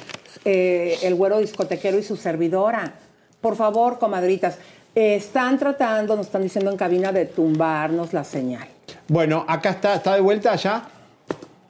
eh, 0.44 0.98
el 1.02 1.14
güero 1.14 1.38
discotequero 1.38 1.98
y 1.98 2.02
su 2.02 2.16
servidora. 2.16 2.94
Por 3.42 3.56
favor, 3.56 3.98
comadritas, 3.98 4.56
eh, 4.94 5.16
están 5.16 5.58
tratando, 5.58 6.16
nos 6.16 6.26
están 6.26 6.42
diciendo 6.42 6.70
en 6.70 6.76
cabina, 6.76 7.12
de 7.12 7.26
tumbarnos 7.26 8.12
la 8.14 8.24
señal. 8.24 8.68
Bueno, 9.08 9.44
acá 9.46 9.70
está, 9.70 9.96
¿está 9.96 10.14
de 10.14 10.20
vuelta 10.20 10.54
ya? 10.54 10.84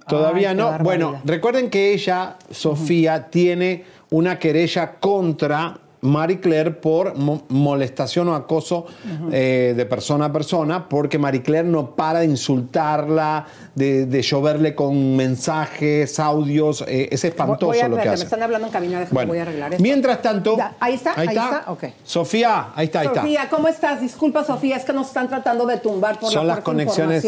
Todavía 0.06 0.50
Ay, 0.50 0.56
no. 0.56 0.78
Bueno, 0.80 1.20
recuerden 1.24 1.70
que 1.70 1.92
ella, 1.94 2.36
Sofía, 2.50 3.30
tiene 3.30 3.84
una 4.10 4.38
querella 4.38 4.96
contra 5.00 5.78
Marie 6.02 6.40
Claire 6.40 6.72
por 6.72 7.16
mo- 7.16 7.44
molestación 7.48 8.28
o 8.28 8.34
acoso 8.34 8.86
eh, 9.30 9.72
de 9.76 9.86
persona 9.86 10.26
a 10.26 10.32
persona, 10.32 10.88
porque 10.88 11.16
Marie 11.16 11.42
Claire 11.42 11.68
no 11.68 11.94
para 11.94 12.18
de 12.18 12.26
insultarla, 12.26 13.46
de, 13.76 14.06
de 14.06 14.20
lloverle 14.22 14.74
con 14.74 15.14
mensajes, 15.16 16.18
audios. 16.18 16.84
eh, 16.88 17.08
es 17.12 17.24
espantoso 17.24 17.66
voy 17.66 17.78
a, 17.78 17.88
lo 17.88 17.96
que 17.96 18.08
hace. 18.08 18.18
me 18.18 18.24
están 18.24 18.42
hablando 18.42 18.66
en 18.66 18.72
déjame, 18.72 19.06
Bueno, 19.12 19.28
voy 19.28 19.38
a 19.38 19.42
arreglar 19.42 19.72
esto. 19.74 19.82
mientras 19.82 20.20
tanto. 20.20 20.56
Ahí 20.80 20.94
está, 20.94 21.14
ahí, 21.16 21.28
está. 21.28 21.64
ok. 21.68 21.84
Sofía, 22.04 22.70
ahí 22.74 22.86
está, 22.86 23.00
ahí 23.00 23.06
está. 23.06 23.20
Sofía, 23.20 23.48
¿cómo 23.48 23.68
estás? 23.68 24.00
Disculpa, 24.00 24.42
Sofía, 24.44 24.76
es 24.76 24.84
que 24.84 24.92
nos 24.92 25.06
están 25.06 25.28
tratando 25.28 25.66
de 25.66 25.76
tumbar 25.78 26.18
por 26.18 26.32
Son 26.32 26.48
la 26.48 26.56
las 26.56 26.64
conexiones 26.64 27.24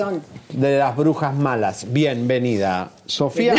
de 0.53 0.79
las 0.79 0.97
brujas 0.97 1.33
malas. 1.33 1.87
Bienvenida. 1.93 2.91
Sofía. 3.07 3.55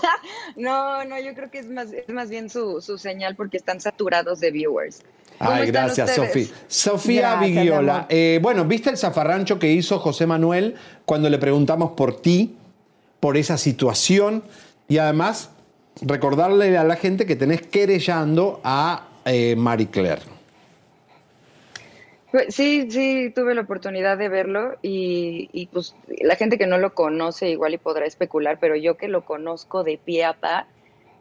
no, 0.56 1.04
no, 1.04 1.18
yo 1.20 1.34
creo 1.34 1.50
que 1.50 1.60
es 1.60 1.68
más, 1.68 1.92
es 1.92 2.08
más 2.12 2.28
bien 2.28 2.50
su, 2.50 2.80
su 2.80 2.98
señal 2.98 3.36
porque 3.36 3.56
están 3.56 3.80
saturados 3.80 4.40
de 4.40 4.49
viewers. 4.50 5.02
¿Cómo 5.38 5.52
Ay, 5.52 5.66
gracias, 5.70 6.10
ustedes? 6.10 6.28
Sofía. 6.28 6.56
Sofía 6.68 7.30
Gracias, 7.32 7.50
Vigiola. 7.62 8.06
eh, 8.10 8.38
bueno, 8.42 8.66
¿viste 8.66 8.90
el 8.90 8.98
zafarrancho 8.98 9.58
que 9.58 9.72
hizo 9.72 9.98
José 9.98 10.26
Manuel 10.26 10.74
cuando 11.06 11.30
le 11.30 11.38
preguntamos 11.38 11.92
por 11.92 12.20
ti, 12.20 12.56
por 13.20 13.38
esa 13.38 13.56
situación? 13.56 14.42
Y 14.86 14.98
además, 14.98 15.50
recordarle 16.02 16.76
a 16.76 16.84
la 16.84 16.96
gente 16.96 17.24
que 17.24 17.36
tenés 17.36 17.62
querellando 17.62 18.60
a 18.64 19.08
eh, 19.24 19.56
Marie 19.56 19.88
Claire. 19.88 20.22
Pues, 22.30 22.54
Sí, 22.54 22.90
sí, 22.90 23.32
tuve 23.34 23.54
la 23.54 23.62
oportunidad 23.62 24.16
de 24.18 24.28
verlo 24.28 24.76
y, 24.82 25.48
y, 25.52 25.66
pues 25.66 25.94
la 26.20 26.36
gente 26.36 26.58
que 26.58 26.66
no 26.66 26.78
lo 26.78 26.94
conoce 26.94 27.50
igual 27.50 27.74
y 27.74 27.78
podrá 27.78 28.06
especular, 28.06 28.58
pero 28.60 28.76
yo 28.76 28.96
que 28.96 29.08
lo 29.08 29.24
conozco 29.24 29.84
de 29.84 29.98
pie 29.98 30.24
a 30.24 30.34
pa, 30.34 30.66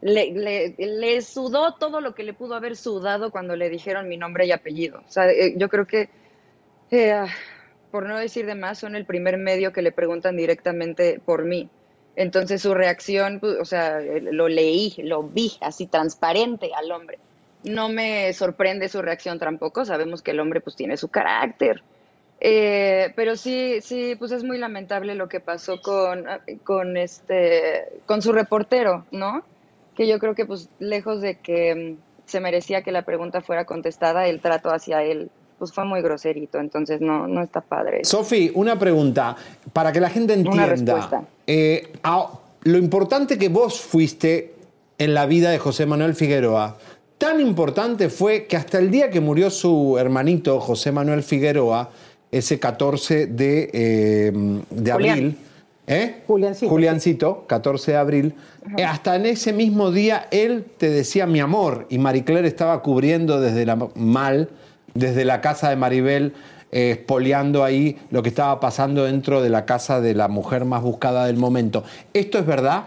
le, 0.02 1.22
sudó 1.22 1.74
todo 1.76 2.02
lo 2.02 2.16
que 2.16 2.24
le 2.24 2.34
pudo 2.34 2.56
haber 2.56 2.76
sudado 2.76 3.32
cuando 3.32 3.56
le 3.56 3.70
dijeron 3.70 4.08
mi 4.08 4.18
nombre 4.18 4.46
y 4.46 4.52
apellido. 4.52 5.00
O 5.08 5.12
sea, 5.12 5.30
eh, 5.30 5.54
yo 5.58 5.70
creo 5.70 5.86
que, 5.86 6.10
eh, 6.92 7.12
ah, 7.12 7.28
por 7.92 8.06
no 8.06 8.18
decir 8.18 8.46
de 8.46 8.56
más, 8.56 8.80
son 8.80 8.96
el 8.96 9.06
primer 9.06 9.38
medio 9.38 9.74
que 9.74 9.82
le 9.82 9.92
preguntan 9.92 10.38
directamente 10.38 11.20
por 11.24 11.46
mí. 11.46 11.70
Entonces 12.16 12.62
su 12.62 12.74
reacción, 12.74 13.40
pues, 13.40 13.58
o 13.60 13.66
sea, 13.66 14.00
lo 14.00 14.50
leí, 14.50 14.96
lo 15.04 15.24
vi 15.24 15.54
así 15.62 15.88
transparente 15.88 16.72
al 16.76 16.92
hombre. 16.92 17.20
No 17.64 17.90
me 17.90 18.32
sorprende 18.34 18.90
su 18.90 19.02
reacción 19.02 19.40
tampoco, 19.40 19.86
sabemos 19.86 20.22
que 20.22 20.32
el 20.32 20.40
hombre 20.40 20.62
pues 20.62 20.76
tiene 20.76 20.98
su 20.98 21.10
carácter. 21.10 21.84
Eh, 22.42 23.12
pero 23.18 23.36
sí, 23.36 23.80
sí, 23.82 24.16
pues 24.18 24.32
es 24.32 24.46
muy 24.46 24.58
lamentable 24.58 25.14
lo 25.16 25.28
que 25.28 25.42
pasó 25.42 25.82
con, 25.82 26.26
con 26.64 26.96
este, 26.96 28.02
con 28.06 28.22
su 28.22 28.32
reportero, 28.32 29.06
¿no? 29.12 29.44
Que 30.00 30.08
yo 30.08 30.18
creo 30.18 30.34
que 30.34 30.46
pues 30.46 30.70
lejos 30.80 31.20
de 31.20 31.36
que 31.40 31.76
mm, 32.00 32.30
se 32.30 32.40
merecía 32.40 32.84
que 32.84 32.94
la 32.94 33.02
pregunta 33.02 33.42
fuera 33.42 33.66
contestada, 33.66 34.28
el 34.28 34.40
trato 34.40 34.70
hacia 34.72 35.04
él 35.04 35.30
pues 35.58 35.74
fue 35.74 35.84
muy 35.84 36.02
groserito, 36.02 36.58
entonces 36.62 37.02
no, 37.02 37.28
no 37.28 37.44
está 37.44 37.60
padre. 37.60 38.06
Sofi, 38.06 38.50
una 38.56 38.80
pregunta, 38.80 39.36
para 39.74 39.92
que 39.92 40.00
la 40.00 40.10
gente 40.10 40.34
entienda. 40.36 41.26
Eh, 41.48 41.92
a- 42.02 42.30
lo 42.64 42.78
importante 42.78 43.38
que 43.38 43.50
vos 43.50 43.82
fuiste 43.82 44.54
en 44.98 45.14
la 45.14 45.26
vida 45.26 45.50
de 45.52 45.60
José 45.60 45.86
Manuel 45.86 46.16
Figueroa, 46.16 46.78
tan 47.18 47.42
importante 47.42 48.08
fue 48.08 48.46
que 48.46 48.56
hasta 48.56 48.80
el 48.80 48.90
día 48.90 49.10
que 49.10 49.20
murió 49.20 49.50
su 49.50 49.98
hermanito 50.00 50.62
José 50.62 50.94
Manuel 50.94 51.24
Figueroa, 51.24 51.90
ese 52.32 52.58
14 52.58 53.28
de, 53.28 53.70
eh, 53.74 54.32
de 54.70 54.92
abril, 54.94 55.38
¿eh? 55.90 56.22
Juliancito. 56.28 56.70
Juliancito, 56.70 57.44
14 57.48 57.92
de 57.92 57.98
abril, 57.98 58.36
eh, 58.78 58.86
hasta 58.86 59.16
en 59.16 59.26
ese 59.26 59.52
mismo 59.52 59.92
día 59.92 60.28
él 60.32 60.66
te 60.78 60.90
decía 60.90 61.26
mi 61.26 61.40
amor 61.40 61.88
y 61.90 61.98
Marie 61.98 62.24
Claire 62.24 62.48
estaba 62.48 62.82
cubriendo 62.82 63.42
desde 63.42 63.66
la 63.66 63.76
mal, 63.96 64.50
desde 64.94 65.26
la 65.26 65.42
casa 65.42 65.70
de 65.70 65.76
Maribel, 65.76 66.34
eh, 66.72 66.92
espoleando 66.92 67.64
ahí 67.64 67.98
lo 68.12 68.22
que 68.22 68.30
estaba 68.30 68.60
pasando 68.60 69.06
dentro 69.06 69.42
de 69.42 69.50
la 69.50 69.66
casa 69.66 70.00
de 70.00 70.14
la 70.14 70.28
mujer 70.28 70.64
más 70.64 70.84
buscada 70.84 71.26
del 71.26 71.38
momento. 71.38 71.84
¿Esto 72.14 72.38
es 72.38 72.46
verdad? 72.46 72.84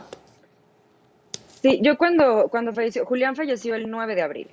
Sí, 1.60 1.80
yo 1.82 1.98
cuando, 1.98 2.48
cuando 2.50 2.72
falleció, 2.72 3.04
Julián 3.04 3.34
falleció 3.34 3.74
el 3.74 3.90
9 3.90 4.14
de 4.14 4.22
abril. 4.22 4.48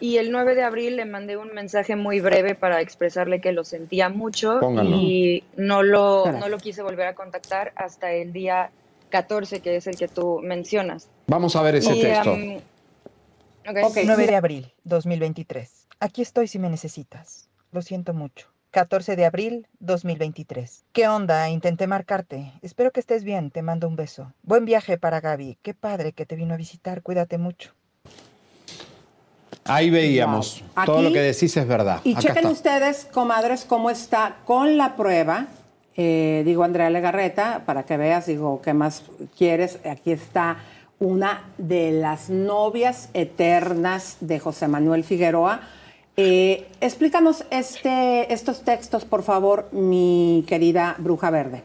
Y 0.00 0.16
el 0.18 0.30
9 0.30 0.54
de 0.54 0.62
abril 0.62 0.96
le 0.96 1.04
mandé 1.04 1.36
un 1.36 1.52
mensaje 1.52 1.96
muy 1.96 2.20
breve 2.20 2.54
para 2.54 2.80
expresarle 2.80 3.40
que 3.40 3.52
lo 3.52 3.64
sentía 3.64 4.08
mucho 4.08 4.60
Póngalo. 4.60 4.96
y 4.96 5.44
no 5.56 5.82
lo, 5.82 6.18
Espera. 6.26 6.38
no 6.38 6.48
lo 6.48 6.58
quise 6.58 6.82
volver 6.82 7.06
a 7.08 7.14
contactar 7.14 7.72
hasta 7.76 8.12
el 8.12 8.32
día 8.32 8.70
14, 9.10 9.60
que 9.60 9.76
es 9.76 9.86
el 9.86 9.96
que 9.96 10.08
tú 10.08 10.40
mencionas. 10.42 11.08
Vamos 11.26 11.56
a 11.56 11.62
ver 11.62 11.76
ese 11.76 11.94
Y, 11.96 12.00
texto. 12.02 12.32
am, 12.32 12.56
ok. 13.84 13.98
9 14.04 14.26
de 14.26 14.36
abril 14.36 14.72
2023. 14.84 15.88
Aquí 16.00 16.22
estoy 16.22 16.46
si 16.48 16.58
me 16.58 16.68
necesitas. 16.70 17.48
Lo 17.72 17.82
siento 17.82 18.14
mucho. 18.14 18.48
14 18.70 19.16
de 19.16 19.26
abril 19.26 19.66
2023. 19.80 20.84
¿Qué 20.92 21.06
onda? 21.08 21.48
Intenté 21.50 21.86
marcarte. 21.86 22.52
Espero 22.62 22.90
que 22.90 23.00
estés 23.00 23.22
bien. 23.22 23.50
Te 23.50 23.60
mando 23.60 23.86
un 23.86 23.96
beso. 23.96 24.32
Buen 24.42 24.64
viaje 24.64 24.96
para 24.98 25.20
Gaby. 25.20 25.58
Qué 25.62 25.74
padre 25.74 26.12
que 26.12 26.24
te 26.26 26.36
vino 26.36 26.54
a 26.54 26.56
visitar. 26.56 27.02
Cuídate 27.02 27.36
mucho. 27.36 27.74
Ahí 29.64 29.90
veíamos. 29.90 30.62
Wow. 30.76 30.84
Todo 30.86 30.96
Aquí- 30.98 31.04
lo 31.08 31.12
que 31.12 31.20
decís 31.20 31.56
es 31.56 31.66
verdad. 31.66 32.00
Y 32.04 32.12
Acá 32.12 32.20
chequen 32.22 32.36
está. 32.38 32.50
ustedes, 32.50 33.06
comadres, 33.12 33.64
cómo 33.64 33.90
está 33.90 34.36
con 34.44 34.76
la 34.76 34.96
prueba. 34.96 35.46
Eh, 35.96 36.42
digo, 36.44 36.64
Andrea 36.64 36.88
Legarreta, 36.90 37.62
para 37.66 37.82
que 37.84 37.96
veas, 37.96 38.26
digo, 38.26 38.60
¿qué 38.62 38.72
más 38.74 39.02
quieres? 39.36 39.78
Aquí 39.88 40.10
está 40.12 40.56
una 40.98 41.42
de 41.58 41.92
las 41.92 42.30
novias 42.30 43.08
eternas 43.12 44.16
de 44.20 44.38
José 44.38 44.68
Manuel 44.68 45.04
Figueroa. 45.04 45.60
Eh, 46.16 46.68
explícanos 46.80 47.44
este, 47.50 48.32
estos 48.32 48.62
textos, 48.62 49.04
por 49.04 49.22
favor, 49.22 49.68
mi 49.72 50.44
querida 50.46 50.94
Bruja 50.98 51.30
Verde. 51.30 51.62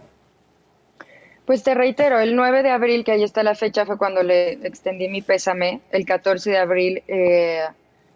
Pues 1.48 1.64
te 1.64 1.74
reitero, 1.74 2.20
el 2.20 2.36
9 2.36 2.62
de 2.62 2.72
abril, 2.72 3.06
que 3.06 3.14
ahí 3.14 3.24
está 3.24 3.42
la 3.42 3.56
fecha, 3.56 3.86
fue 3.86 3.98
cuando 3.98 4.22
le 4.22 4.52
extendí 4.68 5.08
mi 5.08 5.22
pésame. 5.22 5.80
El 5.92 6.06
14 6.06 6.50
de 6.52 6.58
abril 6.58 7.04
eh, 7.08 7.62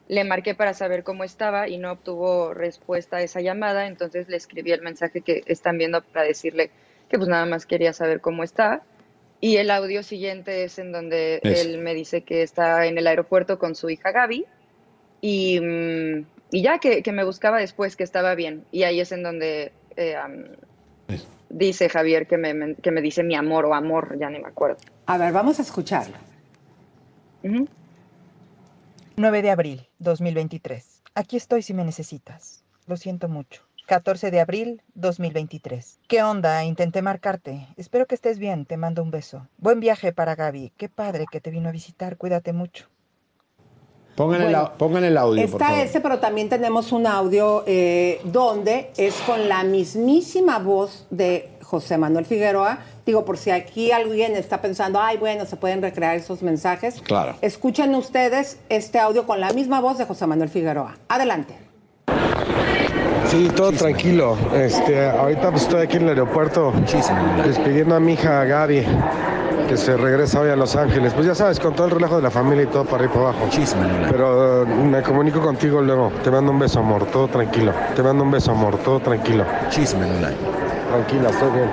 le 0.09 0.23
marqué 0.25 0.53
para 0.53 0.73
saber 0.73 1.05
cómo 1.05 1.23
estaba 1.23 1.69
y 1.69 1.77
no 1.77 1.93
obtuvo 1.93 2.53
respuesta 2.53 3.15
a 3.15 3.21
esa 3.21 3.39
llamada, 3.39 3.88
entonces 3.88 4.27
le 4.27 4.36
escribí 4.36 4.73
el 4.73 4.82
mensaje 4.82 5.21
que 5.21 5.43
están 5.45 5.77
viendo 5.77 6.01
para 6.01 6.25
decirle 6.25 6.71
que 7.07 7.17
pues 7.17 7.29
nada 7.29 7.45
más 7.45 7.65
quería 7.65 7.93
saber 7.93 8.19
cómo 8.19 8.43
está. 8.43 8.84
Y 9.39 9.55
el 9.55 9.71
audio 9.71 10.03
siguiente 10.03 10.65
es 10.65 10.77
en 10.77 10.91
donde 10.91 11.39
él 11.43 11.77
me 11.77 11.93
dice 11.93 12.23
que 12.23 12.43
está 12.43 12.86
en 12.86 12.97
el 12.97 13.07
aeropuerto 13.07 13.57
con 13.57 13.75
su 13.75 13.89
hija 13.89 14.11
Gaby 14.11 14.45
y, 15.21 15.57
mm, 15.61 16.25
y 16.51 16.61
ya 16.63 16.79
que, 16.79 17.01
que 17.01 17.13
me 17.13 17.23
buscaba 17.23 17.59
después, 17.59 17.95
que 17.95 18.03
estaba 18.03 18.36
bien. 18.36 18.65
Y 18.73 18.84
ahí 18.84 18.99
es 18.99 19.13
en 19.13 19.23
donde 19.23 19.71
eh, 19.95 20.17
am, 20.17 20.47
dice 21.54 21.89
Javier 21.89 22.28
que 22.28 22.38
me, 22.38 22.54
me- 22.54 22.76
que 22.76 22.91
me 22.91 23.02
dice 23.02 23.24
mi 23.24 23.36
amor 23.36 23.66
o 23.66 23.74
amor, 23.74 24.18
ya 24.20 24.30
ni 24.30 24.39
me 24.39 24.47
acuerdo. 24.47 24.78
A 25.06 25.18
ver, 25.18 25.32
vamos 25.34 25.60
a 25.60 25.62
escucharlo. 25.62 26.18
9 29.18 29.41
de 29.41 29.49
abril 29.52 29.88
2023. 29.99 31.02
Aquí 31.16 31.38
estoy 31.38 31.62
si 31.62 31.74
me 31.74 31.84
necesitas. 31.84 32.64
Lo 32.88 32.97
siento 32.97 33.28
mucho. 33.28 33.64
14 33.88 34.32
de 34.32 34.39
abril 34.39 34.82
2023. 34.93 35.99
¿Qué 36.08 36.24
onda? 36.24 36.64
Intenté 36.64 37.02
marcarte. 37.02 37.68
Espero 37.78 38.06
que 38.06 38.16
estés 38.16 38.39
bien. 38.39 38.66
Te 38.66 38.78
mando 38.78 39.04
un 39.04 39.12
beso. 39.12 39.47
Buen 39.58 39.80
viaje 39.80 40.14
para 40.14 40.36
Gaby. 40.36 40.72
Qué 40.78 40.88
padre 40.88 41.26
que 41.30 41.41
te 41.41 41.52
vino 41.52 41.70
a 41.70 41.74
visitar. 41.74 42.16
Cuídate 42.18 42.54
mucho. 42.54 42.88
Pongan, 44.22 44.41
el, 44.41 44.47
Bueno, 44.49 44.59
au- 44.65 44.72
pongan 44.78 45.03
el 45.03 45.17
audio, 45.17 45.41
por 45.49 45.61
Está 45.61 45.69
favor. 45.69 45.84
ese, 45.86 45.99
pero 46.01 46.19
también 46.19 46.47
tenemos 46.47 46.91
un 46.91 47.07
audio 47.07 47.63
eh, 47.65 48.22
donde 48.26 48.91
es 48.97 49.15
con 49.26 49.49
la 49.49 49.63
mismísima 49.63 50.59
voz 50.59 51.07
de 51.09 51.49
José 51.63 51.97
Manuel 51.97 52.26
Figueroa. 52.26 52.78
Digo, 53.05 53.26
por 53.26 53.38
si 53.39 53.49
aquí 53.49 53.91
alguien 53.91 54.36
está 54.36 54.61
pensando, 54.61 54.99
ay, 55.01 55.17
bueno, 55.17 55.45
se 55.47 55.55
pueden 55.55 55.82
recrear 55.82 56.15
esos 56.17 56.43
mensajes. 56.43 57.01
Claro. 57.01 57.36
Escuchen 57.41 57.95
ustedes 57.95 58.59
este 58.69 58.99
audio 58.99 59.26
con 59.26 59.39
la 59.39 59.51
misma 59.53 59.82
voz 59.82 59.97
de 59.97 60.05
José 60.05 60.28
Manuel 60.28 60.49
Figueroa. 60.49 60.97
Adelante. 61.09 61.55
Sí, 63.28 63.49
todo 63.55 63.72
tranquilo. 63.72 64.38
Este, 64.53 65.07
ahorita 65.09 65.49
pues, 65.51 65.63
estoy 65.63 65.82
aquí 65.82 65.97
en 65.97 66.03
el 66.03 66.09
aeropuerto 66.09 66.74
despidiendo 67.45 67.95
a 67.95 67.99
mi 67.99 68.13
hija 68.13 68.43
Gaby, 68.43 68.84
que 69.72 69.78
se 69.78 69.95
regresa 69.95 70.41
hoy 70.41 70.49
a 70.49 70.57
Los 70.57 70.76
Ángeles. 70.76 71.13
Pues 71.13 71.26
ya 71.26 71.34
sabes, 71.34 71.57
con 71.57 71.74
todo 71.74 71.88
el 71.88 71.93
relajo 71.93 72.17
de 72.17 72.24
la 72.24 72.30
familia 72.30 72.63
y 72.63 72.67
todo 72.67 72.84
para 72.84 72.97
arriba 72.97 73.13
y 73.13 73.15
para 73.15 73.30
abajo. 73.30 73.49
Pero 74.11 74.63
eh, 74.63 74.65
me 74.65 75.01
comunico 75.01 75.39
contigo 75.39 75.82
luego. 75.82 76.11
Te 76.26 76.30
mando 76.30 76.51
un 76.51 76.59
beso, 76.59 76.80
amor, 76.80 77.09
todo 77.09 77.30
tranquilo. 77.30 77.74
Te 77.95 78.03
mando 78.03 78.22
un 78.26 78.32
beso, 78.32 78.51
amor, 78.51 78.78
todo 78.80 78.99
tranquilo. 78.99 79.45
Tranquila, 80.89 81.30
estoy 81.30 81.51
bien. 81.53 81.69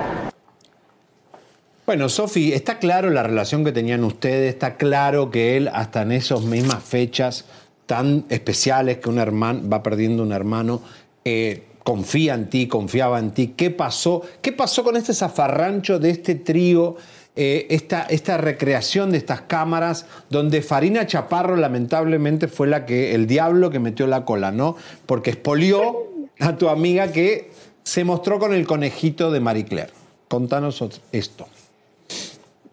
Bueno, 1.85 2.07
Sofi, 2.07 2.53
está 2.53 2.79
claro 2.79 3.09
la 3.09 3.21
relación 3.21 3.65
que 3.65 3.73
tenían 3.73 4.05
ustedes, 4.05 4.53
está 4.53 4.77
claro 4.77 5.29
que 5.29 5.57
él 5.57 5.67
hasta 5.67 6.03
en 6.03 6.13
esas 6.13 6.43
mismas 6.43 6.81
fechas 6.81 7.43
tan 7.85 8.23
especiales 8.29 8.99
que 8.99 9.09
un 9.09 9.19
hermano 9.19 9.67
va 9.67 9.83
perdiendo 9.83 10.23
un 10.23 10.31
hermano, 10.31 10.79
eh, 11.25 11.65
confía 11.83 12.35
en 12.35 12.49
ti, 12.49 12.69
confiaba 12.69 13.19
en 13.19 13.31
ti. 13.31 13.55
¿Qué 13.57 13.71
pasó? 13.71 14.21
¿Qué 14.41 14.53
pasó 14.53 14.85
con 14.85 14.95
este 14.95 15.13
zafarrancho 15.13 15.99
de 15.99 16.11
este 16.11 16.35
trío 16.35 16.95
eh, 17.41 17.67
esta, 17.69 18.01
esta 18.01 18.37
recreación 18.37 19.11
de 19.11 19.17
estas 19.17 19.39
cámaras 19.39 20.05
donde 20.29 20.61
Farina 20.61 21.07
Chaparro 21.07 21.55
lamentablemente 21.55 22.49
fue 22.49 22.67
la 22.67 22.85
que, 22.85 23.15
el 23.15 23.27
diablo 23.27 23.69
que 23.69 23.79
metió 23.79 24.07
la 24.07 24.25
cola, 24.25 24.51
¿no? 24.51 24.75
Porque 25.05 25.29
expolió 25.29 26.09
a 26.41 26.57
tu 26.57 26.67
amiga 26.67 27.13
que 27.13 27.49
se 27.83 28.03
mostró 28.03 28.39
con 28.39 28.53
el 28.53 28.67
conejito 28.67 29.31
de 29.31 29.39
Marie 29.39 29.63
Claire. 29.63 29.93
Contanos 30.27 30.83
esto. 31.13 31.47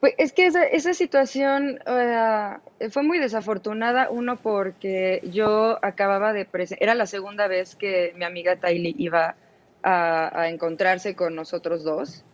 Pues 0.01 0.15
es 0.19 0.33
que 0.33 0.47
esa, 0.47 0.95
situación 0.95 1.79
fue 2.91 3.05
muy 3.05 3.21
desafortunada, 3.21 4.09
uno 4.11 4.35
porque 4.35 5.21
yo 5.31 5.79
acababa 5.81 6.33
de 6.33 6.45
presentar, 6.45 6.83
era 6.83 6.97
la 6.97 7.07
segunda 7.07 7.47
vez 7.47 7.77
que 7.77 8.13
mi 8.17 8.25
amiga 8.25 8.57
Tylee 8.57 8.97
iba 8.99 9.37
a 9.85 10.49
encontrarse 10.49 11.15
con 11.15 11.37
nosotros 11.37 11.85
dos 11.85 12.25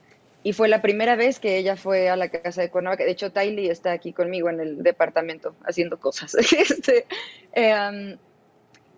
y 0.45 0.53
fue 0.53 0.69
la 0.69 0.83
primera 0.83 1.15
vez 1.15 1.39
que 1.39 1.57
ella 1.57 1.77
fue 1.77 2.09
a 2.09 2.17
la 2.17 2.29
casa 2.29 2.63
de 2.63 2.71
Cuernavaca. 2.71 3.05
De 3.05 3.13
hecho, 3.13 3.31
Tylee 3.31 3.71
está 3.71 3.93
aquí 3.93 4.13
conmigo 4.13 4.51
en 4.51 4.61
el 4.61 4.83
departamento 4.83 5.55
haciendo 5.65 5.99
cosas. 6.01 6.37
Este, 6.63 7.07
em, 7.53 8.17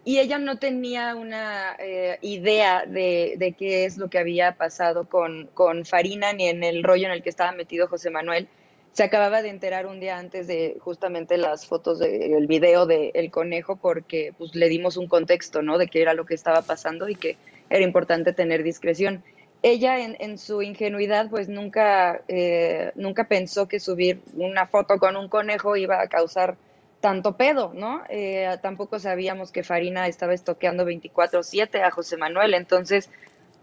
y 0.05 0.19
ella 0.19 0.39
no 0.39 0.59
tenía 0.59 1.15
una 1.15 1.77
eh, 1.79 2.19
idea 2.21 2.85
de, 2.87 3.35
de 3.39 3.53
qué 3.53 3.85
es 3.85 3.97
lo 3.97 4.09
que 4.09 4.19
había 4.19 4.57
pasado 4.57 5.09
con, 5.09 5.49
Farina 5.85 6.33
ni 6.33 6.49
en 6.49 6.63
el 6.63 6.83
rollo 6.83 7.07
en 7.07 7.13
el 7.13 7.23
que 7.23 7.31
estaba 7.31 7.53
metido 7.53 7.89
José 7.89 8.11
Manuel. 8.11 8.49
Se 8.93 9.03
acababa 9.03 9.43
de 9.43 9.49
enterar 9.49 9.87
un 9.87 10.01
día 10.01 10.19
antes 10.19 10.47
de 10.47 10.77
justamente 10.81 11.37
las 11.37 11.67
fotos 11.67 11.99
del 11.99 12.47
video 12.47 12.87
del 12.87 13.11
El 13.15 13.31
conejo 13.31 13.77
porque 13.77 14.33
pues, 14.39 14.55
le 14.55 14.69
dimos 14.69 14.97
un 14.97 15.09
contexto 15.09 15.63
¿no? 15.63 15.79
de 15.79 15.89
qué 15.89 16.01
era 16.03 16.15
lo 16.15 16.27
que 16.27 16.35
estaba 16.35 16.63
pasando 16.63 17.09
y 17.09 17.17
que 17.17 17.37
era 17.71 17.83
importante 17.83 18.33
tener 18.33 18.63
discreción. 18.63 19.25
Ella 19.67 19.99
en, 20.01 20.15
en 20.21 20.37
su 20.37 20.61
ingenuidad 20.61 21.31
pues 21.31 21.49
nunca, 21.49 22.21
eh, 22.29 22.93
nunca 22.97 23.25
pensó 23.29 23.67
que 23.67 23.81
subir 23.81 24.21
una 24.35 24.67
foto 24.67 24.99
con 24.99 25.17
un 25.17 25.29
conejo 25.29 25.75
iba 25.77 26.03
a 26.03 26.07
causar 26.09 26.57
tanto 27.01 27.39
pedo, 27.39 27.73
¿no? 27.75 28.03
Eh, 28.11 28.59
tampoco 28.61 28.99
sabíamos 28.99 29.53
que 29.53 29.63
Farina 29.65 30.07
estaba 30.07 30.35
estoqueando 30.35 30.85
24/7 30.85 31.83
a 31.83 31.91
José 31.91 32.19
Manuel, 32.19 32.53
entonces 32.53 33.09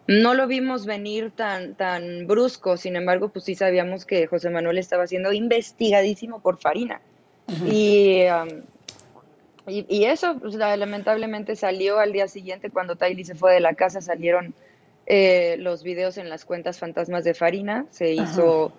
no 0.08 0.34
lo 0.34 0.47
vimos 0.47 0.88
venir 0.88 1.30
tan, 1.36 1.76
tan 1.76 2.26
brusco, 2.26 2.78
sin 2.78 2.95
embargo, 2.95 3.30
pues 3.30 3.45
sí 3.45 3.54
sabíamos 3.54 4.04
que 4.06 4.26
José 4.26 4.49
Manuel 4.49 4.80
estaba 4.80 5.06
siendo 5.06 5.32
investigadísimo 5.34 6.39
por 6.39 6.58
Farina. 6.60 6.99
Y, 7.68 8.24
um, 8.26 8.64
y, 9.68 9.86
y 9.88 10.06
eso, 10.06 10.38
pues, 10.39 10.56
la- 10.56 10.76
lamentablemente 10.78 11.56
salió 11.56 11.99
al 11.99 12.12
día 12.12 12.28
siguiente 12.28 12.72
cuando 12.72 12.95
Tylee 12.95 13.24
se 13.26 13.36
fue 13.36 13.54
de 13.54 13.60
la 13.60 13.76
casa, 13.76 14.02
salieron 14.02 14.56
eh, 15.14 15.57
los 15.59 15.84
videos 15.84 16.18
en 16.18 16.30
las 16.30 16.45
cuentas 16.45 16.80
fantasmas 16.80 17.26
de 17.26 17.34
Farina, 17.34 17.86
se 17.89 18.18
Ajá. 18.18 18.24
hizo 18.32 18.72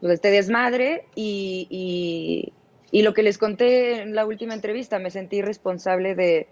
pues, 0.00 0.14
este 0.14 0.30
desmadre 0.30 1.04
y, 1.14 1.66
y, 1.68 2.52
y 2.90 3.02
lo 3.02 3.12
que 3.12 3.22
les 3.22 3.36
conté 3.36 4.00
en 4.00 4.14
la 4.14 4.24
última 4.24 4.54
entrevista, 4.54 4.98
me 4.98 5.10
sentí 5.10 5.42
responsable 5.42 6.14
de, 6.14 6.48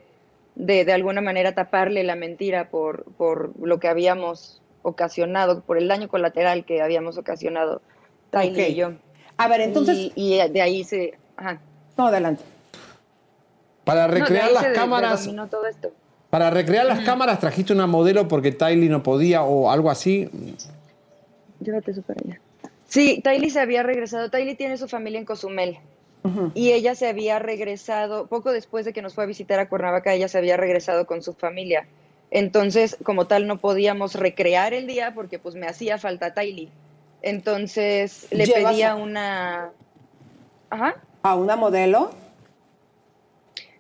de, 0.55 0.85
de 0.85 0.93
alguna 0.93 1.23
manera 1.23 1.55
taparle 1.55 2.05
la 2.05 2.15
mentira 2.15 2.69
por, 2.69 3.05
por 3.17 3.59
lo 3.59 3.81
que 3.81 3.89
habíamos 3.89 4.61
ocasionado, 4.83 5.63
por 5.63 5.79
el 5.79 5.89
daño 5.89 6.09
colateral 6.09 6.67
que 6.67 6.83
habíamos 6.83 7.17
ocasionado 7.17 7.81
Tylee 8.31 8.65
Ok. 8.65 8.71
y 8.71 8.75
yo. 8.75 8.93
A 9.39 9.49
ver, 9.49 9.63
entonces- 9.63 9.97
Y, 10.15 10.35
y 10.35 10.49
de 10.51 10.61
ahí 10.61 10.85
se... 10.85 11.15
Ajá. 11.39 11.59
No, 11.97 12.09
adelante. 12.09 12.45
Para 13.85 14.09
recrear 14.09 14.51
las 14.53 14.67
cámaras, 14.75 15.21
predominó 15.21 15.49
todo 15.49 15.67
esto. 15.67 15.91
Para 16.31 16.51
recrear 16.51 16.87
las 16.87 17.01
cámaras 17.01 17.41
trajiste 17.41 17.73
una 17.73 17.87
modelo 17.87 18.29
porque 18.29 18.53
Tylee 18.53 18.89
no 18.89 19.03
podía 19.03 19.43
o 19.43 19.71
algo 19.71 19.91
así. 19.91 20.29
Llévate 21.61 21.93
eso 21.93 22.03
para 22.03 22.21
allá. 22.25 22.41
Sí, 22.89 23.21
Tylee 23.23 23.51
se 23.51 23.61
había 23.61 23.83
regresado. 23.83 24.31
Tylee 24.31 24.55
tiene 24.55 24.77
su 24.77 24.89
familia 24.89 25.19
en 25.19 25.25
Cozumel. 25.27 25.79
Y 26.55 26.73
ella 26.73 26.97
se 26.97 27.07
había 27.09 27.39
regresado, 27.39 28.27
poco 28.27 28.51
después 28.51 28.85
de 28.85 28.93
que 28.93 29.01
nos 29.01 29.15
fue 29.15 29.23
a 29.23 29.27
visitar 29.29 29.61
a 29.61 29.69
Cuernavaca, 29.69 30.13
ella 30.13 30.27
se 30.27 30.37
había 30.39 30.57
regresado 30.57 31.07
con 31.07 31.23
su 31.23 31.35
familia. 31.35 31.87
Entonces, 32.33 32.97
como 33.05 33.29
tal, 33.29 33.47
no 33.47 33.59
podíamos 33.59 34.15
recrear 34.17 34.75
el 34.75 34.89
día 34.89 35.15
porque 35.15 35.39
pues 35.39 35.55
me 35.55 35.69
hacía 35.69 35.99
falta 35.99 36.35
Tylee. 36.35 36.69
Entonces, 37.23 38.27
le 38.33 38.45
pedía 38.49 38.93
a- 38.93 38.97
una... 38.97 39.71
Ajá. 40.71 40.97
¿A 41.23 41.37
una 41.37 41.55
modelo? 41.55 42.11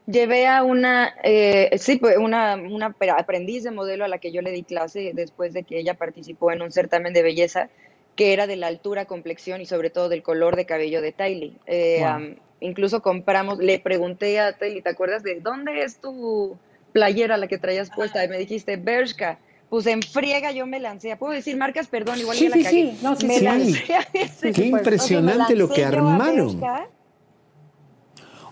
Llevé 0.06 0.46
a 0.46 0.62
una, 0.62 1.14
eh, 1.24 1.70
sí, 1.78 1.96
pues 1.96 2.16
una, 2.16 2.54
una 2.56 2.94
aprendiz 3.16 3.64
de 3.64 3.72
modelo 3.72 4.04
a 4.04 4.08
la 4.08 4.18
que 4.18 4.30
yo 4.30 4.40
le 4.40 4.52
di 4.52 4.62
clase 4.62 5.10
después 5.14 5.52
de 5.52 5.64
que 5.64 5.78
ella 5.80 5.94
participó 5.94 6.52
en 6.52 6.62
un 6.62 6.70
certamen 6.70 7.12
de 7.12 7.22
belleza 7.22 7.68
que 8.14 8.32
era 8.32 8.46
de 8.46 8.56
la 8.56 8.68
altura, 8.68 9.04
complexión 9.06 9.60
y 9.60 9.66
sobre 9.66 9.90
todo 9.90 10.08
del 10.08 10.22
color 10.22 10.54
de 10.56 10.64
cabello 10.64 11.02
de 11.02 11.12
Tylee. 11.12 11.54
Eh, 11.66 11.98
Wow. 12.00 12.36
incluso 12.60 13.02
compramos, 13.02 13.58
le 13.58 13.78
pregunté 13.80 14.38
a 14.38 14.52
Tylee, 14.52 14.80
¿te 14.80 14.90
acuerdas 14.90 15.22
de 15.24 15.40
dónde 15.40 15.82
es 15.82 15.98
tu 16.00 16.56
playera 16.92 17.36
la 17.36 17.48
que 17.48 17.58
traías 17.58 17.90
puesta? 17.90 18.24
Y 18.24 18.28
me 18.28 18.38
dijiste, 18.38 18.76
Bershka. 18.76 19.38
Pues 19.68 19.84
en 19.88 20.00
friega 20.00 20.52
yo 20.52 20.64
me 20.64 20.78
lancé. 20.78 21.16
¿Puedo 21.16 21.32
decir 21.32 21.56
marcas? 21.56 21.88
Perdón, 21.88 22.20
igual 22.20 22.36
Sí, 22.36 22.44
ya 22.44 22.50
la 22.50 22.56
sí, 22.56 22.62
cagué. 22.62 22.76
sí. 22.92 22.98
No, 23.02 23.16
sí, 23.16 23.26
me 23.26 23.38
sí. 23.38 23.44
lancé 23.44 23.94
a 23.96 24.06
ese- 24.14 24.52
Qué 24.52 24.64
impresionante 24.66 25.56
lo 25.56 25.68
que 25.68 25.82
lancé 25.82 25.96
armaron. 25.96 26.60
Bershka. 26.60 26.88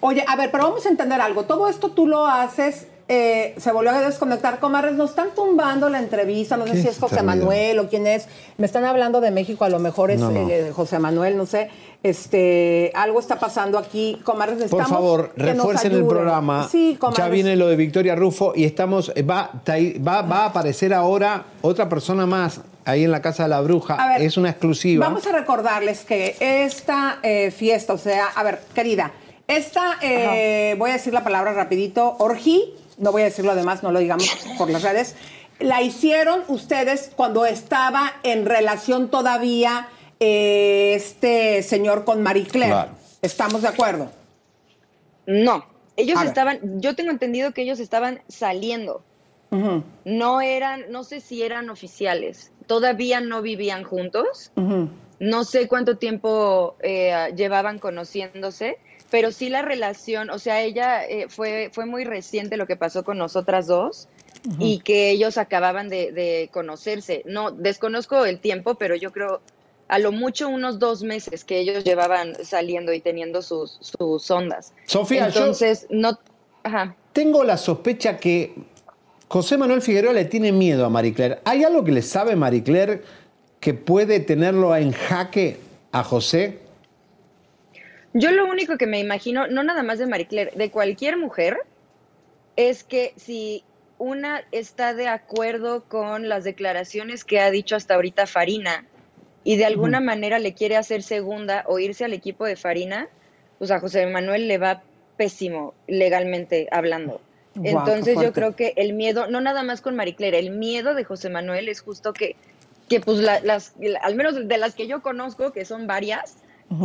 Oye, 0.06 0.22
a 0.28 0.36
ver, 0.36 0.50
pero 0.50 0.64
vamos 0.64 0.84
a 0.84 0.90
entender 0.90 1.18
algo. 1.20 1.44
Todo 1.44 1.66
esto 1.66 1.88
tú 1.90 2.06
lo 2.06 2.26
haces, 2.26 2.88
eh, 3.08 3.54
se 3.56 3.72
volvió 3.72 3.90
a 3.92 4.00
desconectar. 4.02 4.60
Comadres, 4.60 4.92
nos 4.94 5.10
están 5.10 5.28
tumbando 5.34 5.88
la 5.88 5.98
entrevista, 5.98 6.58
no 6.58 6.66
sé 6.66 6.72
¿Qué 6.72 6.82
si 6.82 6.88
es 6.88 6.98
José? 6.98 7.22
Manuel 7.22 7.78
o 7.78 7.88
quién 7.88 8.06
es. 8.06 8.26
Me 8.58 8.66
están 8.66 8.84
hablando 8.84 9.22
de 9.22 9.30
México, 9.30 9.64
a 9.64 9.70
lo 9.70 9.78
mejor 9.78 10.10
es 10.10 10.20
No, 10.20 10.30
no. 10.30 10.48
eh, 10.50 10.72
José 10.74 10.98
Manuel, 10.98 11.38
no 11.38 11.46
sé. 11.46 11.70
Este, 12.02 12.92
algo 12.94 13.18
está 13.18 13.38
pasando 13.38 13.78
aquí. 13.78 14.20
Comadres, 14.24 14.56
Por 14.56 14.62
necesitamos 14.80 14.90
favor, 14.90 15.30
que 15.34 15.42
nos 15.54 15.56
refuercen 15.56 15.92
el 15.92 16.04
programa. 16.06 16.68
Sí, 16.70 16.96
comadres. 17.00 17.24
ya 17.24 17.30
viene 17.30 17.56
lo 17.56 17.66
de 17.68 17.76
Victoria 17.76 18.14
Rufo 18.14 18.52
y 18.54 18.64
estamos 18.64 19.10
va, 19.28 19.52
Tai- 19.64 19.98
va, 20.06 20.20
va 20.20 20.42
a 20.42 20.44
aparecer 20.46 20.92
ahora 20.92 21.44
otra 21.62 21.88
persona 21.88 22.26
más 22.26 22.60
ahí 22.84 23.04
en 23.04 23.10
la 23.10 23.22
casa 23.22 23.44
de 23.44 23.48
la 23.48 23.62
bruja. 23.62 23.94
A 23.94 24.08
ver, 24.10 24.22
es 24.22 24.36
una 24.36 24.50
exclusiva. 24.50 25.06
Vamos 25.06 25.26
a 25.26 25.32
recordarles 25.32 26.04
que 26.04 26.36
esta 26.38 27.20
eh, 27.22 27.50
fiesta, 27.50 27.94
o 27.94 27.98
sea, 27.98 28.26
a 28.34 28.42
ver, 28.42 28.60
querida, 28.74 29.10
esta, 29.46 29.98
eh, 30.00 30.74
voy 30.78 30.90
a 30.90 30.94
decir 30.94 31.12
la 31.12 31.24
palabra 31.24 31.52
rapidito, 31.52 32.16
orgí, 32.18 32.74
no 32.98 33.12
voy 33.12 33.22
a 33.22 33.26
decir 33.26 33.44
lo 33.44 33.54
demás, 33.54 33.82
no 33.82 33.92
lo 33.92 33.98
digamos 33.98 34.28
por 34.58 34.70
las 34.70 34.82
redes, 34.82 35.16
la 35.58 35.82
hicieron 35.82 36.42
ustedes 36.48 37.10
cuando 37.14 37.46
estaba 37.46 38.12
en 38.22 38.46
relación 38.46 39.10
todavía 39.10 39.88
eh, 40.20 40.94
este 40.94 41.62
señor 41.62 42.04
con 42.04 42.22
Marie 42.22 42.44
Claire. 42.44 42.72
Claro. 42.72 42.90
¿Estamos 43.22 43.62
de 43.62 43.68
acuerdo? 43.68 44.10
No, 45.26 45.64
ellos 45.96 46.16
A 46.16 46.20
ver. 46.20 46.28
estaban, 46.28 46.80
yo 46.80 46.94
tengo 46.94 47.10
entendido 47.10 47.52
que 47.52 47.62
ellos 47.62 47.80
estaban 47.80 48.22
saliendo. 48.28 49.02
No 50.04 50.40
eran, 50.40 50.86
no 50.90 51.04
sé 51.04 51.20
si 51.20 51.44
eran 51.44 51.70
oficiales. 51.70 52.50
Todavía 52.66 53.20
no 53.20 53.40
vivían 53.40 53.84
juntos. 53.84 54.50
No 55.20 55.44
sé 55.44 55.68
cuánto 55.68 55.96
tiempo 55.96 56.74
eh, 56.80 57.32
llevaban 57.36 57.78
conociéndose, 57.78 58.78
pero 59.14 59.30
sí 59.30 59.48
la 59.48 59.62
relación, 59.62 60.28
o 60.30 60.40
sea, 60.40 60.60
ella 60.62 61.04
eh, 61.06 61.26
fue, 61.28 61.70
fue 61.72 61.86
muy 61.86 62.02
reciente 62.02 62.56
lo 62.56 62.66
que 62.66 62.74
pasó 62.74 63.04
con 63.04 63.16
nosotras 63.16 63.68
dos 63.68 64.08
y 64.58 64.80
que 64.80 65.10
ellos 65.10 65.38
acababan 65.38 65.88
de, 65.88 66.10
de 66.10 66.50
conocerse. 66.52 67.22
No, 67.24 67.52
desconozco 67.52 68.24
el 68.24 68.40
tiempo, 68.40 68.74
pero 68.74 68.96
yo 68.96 69.12
creo 69.12 69.40
a 69.86 70.00
lo 70.00 70.10
mucho 70.10 70.48
unos 70.48 70.80
dos 70.80 71.04
meses 71.04 71.44
que 71.44 71.60
ellos 71.60 71.84
llevaban 71.84 72.34
saliendo 72.44 72.92
y 72.92 72.98
teniendo 72.98 73.40
sus, 73.40 73.78
sus 73.80 74.28
ondas. 74.32 74.72
Sofía, 74.86 75.28
yo- 75.28 75.38
Entonces, 75.42 75.86
no... 75.90 76.18
Ajá. 76.64 76.96
Tengo 77.12 77.44
la 77.44 77.56
sospecha 77.56 78.16
que 78.16 78.52
José 79.28 79.56
Manuel 79.56 79.80
Figueroa 79.80 80.12
le 80.12 80.24
tiene 80.24 80.50
miedo 80.50 80.84
a 80.84 80.88
Marie 80.88 81.14
Claire. 81.14 81.38
¿Hay 81.44 81.62
algo 81.62 81.84
que 81.84 81.92
le 81.92 82.02
sabe 82.02 82.34
Marie 82.34 82.64
Claire 82.64 83.02
que 83.60 83.74
puede 83.74 84.18
tenerlo 84.18 84.74
en 84.74 84.90
jaque 84.90 85.58
a 85.92 86.02
José? 86.02 86.63
Yo 88.14 88.30
lo 88.30 88.46
único 88.46 88.78
que 88.78 88.86
me 88.86 89.00
imagino, 89.00 89.48
no 89.48 89.64
nada 89.64 89.82
más 89.82 89.98
de 89.98 90.06
Marie 90.06 90.26
Claire, 90.26 90.52
de 90.54 90.70
cualquier 90.70 91.16
mujer, 91.16 91.58
es 92.56 92.84
que 92.84 93.12
si 93.16 93.64
una 93.98 94.44
está 94.52 94.94
de 94.94 95.08
acuerdo 95.08 95.84
con 95.88 96.28
las 96.28 96.44
declaraciones 96.44 97.24
que 97.24 97.40
ha 97.40 97.50
dicho 97.50 97.74
hasta 97.74 97.94
ahorita 97.94 98.26
Farina 98.26 98.84
y 99.42 99.56
de 99.56 99.64
alguna 99.64 100.00
manera 100.00 100.38
le 100.38 100.54
quiere 100.54 100.76
hacer 100.76 101.02
segunda 101.02 101.64
o 101.66 101.78
irse 101.80 102.04
al 102.04 102.12
equipo 102.12 102.44
de 102.44 102.56
Farina, 102.56 103.08
pues 103.58 103.70
a 103.72 103.80
José 103.80 104.06
Manuel 104.06 104.46
le 104.46 104.58
va 104.58 104.82
pésimo 105.16 105.74
legalmente 105.88 106.68
hablando. 106.70 107.20
Entonces 107.62 108.14
yo 108.20 108.32
creo 108.32 108.56
que 108.56 108.74
el 108.76 108.92
miedo, 108.94 109.26
no 109.28 109.40
nada 109.40 109.62
más 109.64 109.80
con 109.80 109.96
Marie 109.96 110.14
Claire, 110.14 110.38
el 110.38 110.50
miedo 110.50 110.94
de 110.94 111.04
José 111.04 111.30
Manuel 111.30 111.68
es 111.68 111.80
justo 111.80 112.12
que, 112.12 112.36
que 112.88 113.00
pues 113.00 113.18
la- 113.18 113.40
las, 113.40 113.74
al 114.02 114.14
menos 114.14 114.46
de 114.48 114.58
las 114.58 114.74
que 114.74 114.86
yo 114.86 115.02
conozco, 115.02 115.52
que 115.52 115.64
son 115.64 115.86
varias, 115.86 116.36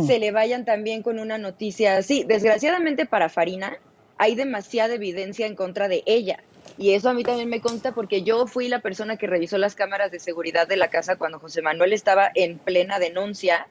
Se 0.06 0.18
le 0.18 0.30
vayan 0.30 0.64
también 0.64 1.02
con 1.02 1.18
una 1.18 1.38
noticia 1.38 1.96
así. 1.96 2.24
Desgraciadamente 2.24 3.06
para 3.06 3.28
Farina 3.28 3.76
hay 4.18 4.34
demasiada 4.34 4.94
evidencia 4.94 5.46
en 5.46 5.56
contra 5.56 5.88
de 5.88 6.02
ella. 6.06 6.42
Y 6.78 6.92
eso 6.92 7.08
a 7.08 7.14
mí 7.14 7.24
también 7.24 7.48
me 7.48 7.60
consta 7.60 7.92
porque 7.92 8.22
yo 8.22 8.46
fui 8.46 8.68
la 8.68 8.80
persona 8.80 9.16
que 9.16 9.26
revisó 9.26 9.58
las 9.58 9.74
cámaras 9.74 10.10
de 10.12 10.18
seguridad 10.20 10.68
de 10.68 10.76
la 10.76 10.88
casa 10.88 11.16
cuando 11.16 11.38
José 11.40 11.62
Manuel 11.62 11.92
estaba 11.92 12.30
en 12.34 12.58
plena 12.58 12.98
denuncia 12.98 13.66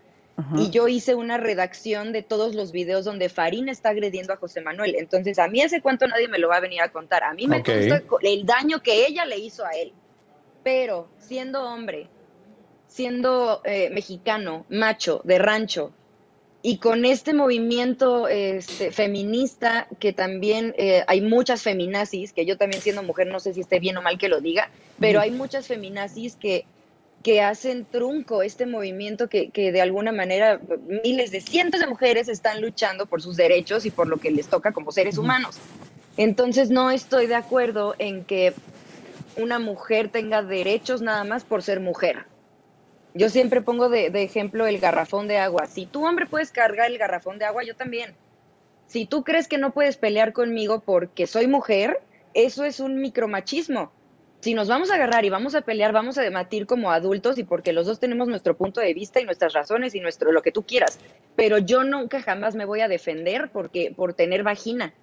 y 0.58 0.70
yo 0.72 0.88
hice 0.88 1.16
una 1.16 1.38
redacción 1.38 2.12
de 2.14 2.24
todos 2.24 2.56
los 2.56 2.72
videos 2.72 3.04
donde 3.06 3.28
Farina 3.30 3.72
está 3.72 3.90
agrediendo 3.90 4.34
a 4.34 4.38
José 4.38 4.62
Manuel. 4.62 4.96
Entonces, 4.98 5.38
a 5.38 5.48
mí 5.48 5.62
ese 5.62 5.82
cuento 5.82 6.08
nadie 6.08 6.28
me 6.28 6.40
lo 6.40 6.48
va 6.50 6.58
a 6.58 6.62
venir 6.62 6.82
a 6.82 6.90
contar. 6.92 7.24
A 7.24 7.34
mí 7.34 7.46
me 7.46 7.58
consta 7.90 8.02
co- 8.08 8.20
el 8.22 8.46
daño 8.46 8.82
que 8.82 9.06
ella 9.06 9.26
le 9.26 9.38
hizo 9.38 9.66
a 9.66 9.72
él. 9.72 9.94
Pero 10.64 11.10
siendo 11.20 11.64
hombre, 11.64 12.08
siendo 12.88 13.62
eh, 13.66 13.90
mexicano, 13.92 14.66
macho, 14.70 15.22
de 15.24 15.40
rancho, 15.40 15.94
y 16.62 16.78
con 16.78 17.06
este 17.06 17.34
movimiento 17.34 18.28
este, 18.28 18.92
feminista, 18.92 19.88
que 20.00 20.12
también 20.12 20.74
eh, 20.78 21.04
hay 21.08 21.22
muchas 21.22 21.62
feminazis, 21.62 22.34
que 22.34 22.46
yo 22.46 22.58
también 22.58 22.82
siendo 22.82 23.02
mujer 23.02 23.28
no 23.28 23.40
sé 23.40 23.54
si 23.54 23.62
esté 23.62 23.80
bien 23.80 23.96
o 23.98 24.02
mal 24.02 24.18
que 24.18 24.28
lo 24.28 24.42
diga, 24.42 24.70
pero 25.00 25.22
hay 25.22 25.32
muchas 25.32 25.68
feminazis 25.68 26.36
que, 26.36 26.66
que 27.24 27.42
hacen 27.42 27.86
trunco 27.86 28.42
este 28.44 28.66
movimiento 28.66 29.30
que, 29.30 29.52
que 29.52 29.72
de 29.72 29.82
alguna 29.82 30.12
manera 30.12 30.60
miles 31.04 31.32
de 31.32 31.40
cientos 31.40 31.80
de 31.80 31.88
mujeres 31.88 32.28
están 32.28 32.62
luchando 32.62 33.06
por 33.06 33.22
sus 33.22 33.38
derechos 33.38 33.86
y 33.86 33.92
por 33.92 34.08
lo 34.08 34.18
que 34.18 34.30
les 34.30 34.48
toca 34.48 34.74
como 34.74 34.92
seres 34.92 35.18
humanos. 35.18 35.58
Entonces 36.18 36.70
no 36.70 36.92
estoy 36.92 37.28
de 37.28 37.36
acuerdo 37.36 37.96
en 38.00 38.26
que 38.26 38.54
una 39.38 39.60
mujer 39.60 40.10
tenga 40.10 40.44
derechos 40.44 41.02
nada 41.02 41.24
más 41.24 41.46
por 41.46 41.64
ser 41.64 41.80
mujer. 41.80 42.26
Yo 43.14 43.30
siempre 43.30 43.62
pongo 43.62 43.90
de, 43.90 44.08
ejemplo 44.08 44.68
el 44.68 44.80
garrafón 44.80 45.28
de 45.28 45.38
agua. 45.38 45.66
Si 45.66 45.86
tú, 45.86 46.06
hombre, 46.06 46.26
puedes 46.26 46.52
cargar 46.52 46.92
el 46.92 46.98
garrafón 46.98 47.40
de 47.40 47.46
agua, 47.46 47.64
yo 47.64 47.76
también. 47.76 48.14
Si 48.88 49.06
tú 49.06 49.24
crees 49.24 49.48
que 49.48 49.58
no 49.58 49.72
puedes 49.72 49.98
pelear 49.98 50.34
conmigo 50.34 50.82
porque 50.82 51.28
soy 51.28 51.48
mujer, 51.48 52.00
eso 52.34 52.66
es 52.66 52.80
un 52.80 53.02
micromachismo. 53.02 53.92
Si 54.42 54.54
nos 54.54 54.70
vamos 54.70 54.90
a 54.90 54.96
agarrar 54.96 55.26
y 55.26 55.30
vamos 55.30 55.54
a 55.54 55.62
pelear, 55.62 55.92
vamos 55.92 56.18
a 56.18 56.22
debatir 56.22 56.66
como 56.66 56.92
adultos 56.92 57.38
y 57.38 57.44
porque 57.44 57.74
los 57.74 57.86
dos 57.86 58.00
tenemos 58.00 58.30
nuestro 58.30 58.56
punto 58.56 58.80
de 58.80 58.94
vista 58.94 59.20
y 59.20 59.26
nuestras 59.26 59.54
razones 59.54 59.96
y 59.96 60.00
nuestro 60.00 60.32
lo 60.32 60.42
que 60.42 60.52
tú 60.52 60.64
quieras. 60.64 60.98
Pero 61.36 61.58
yo 61.58 61.84
nunca 61.84 62.22
jamás 62.22 62.56
me 62.56 62.66
voy 62.66 62.82
a 62.82 62.88
defender 62.88 63.50
porque 63.52 63.94
por 63.96 64.14
tener 64.14 64.44
vagina. 64.44 64.94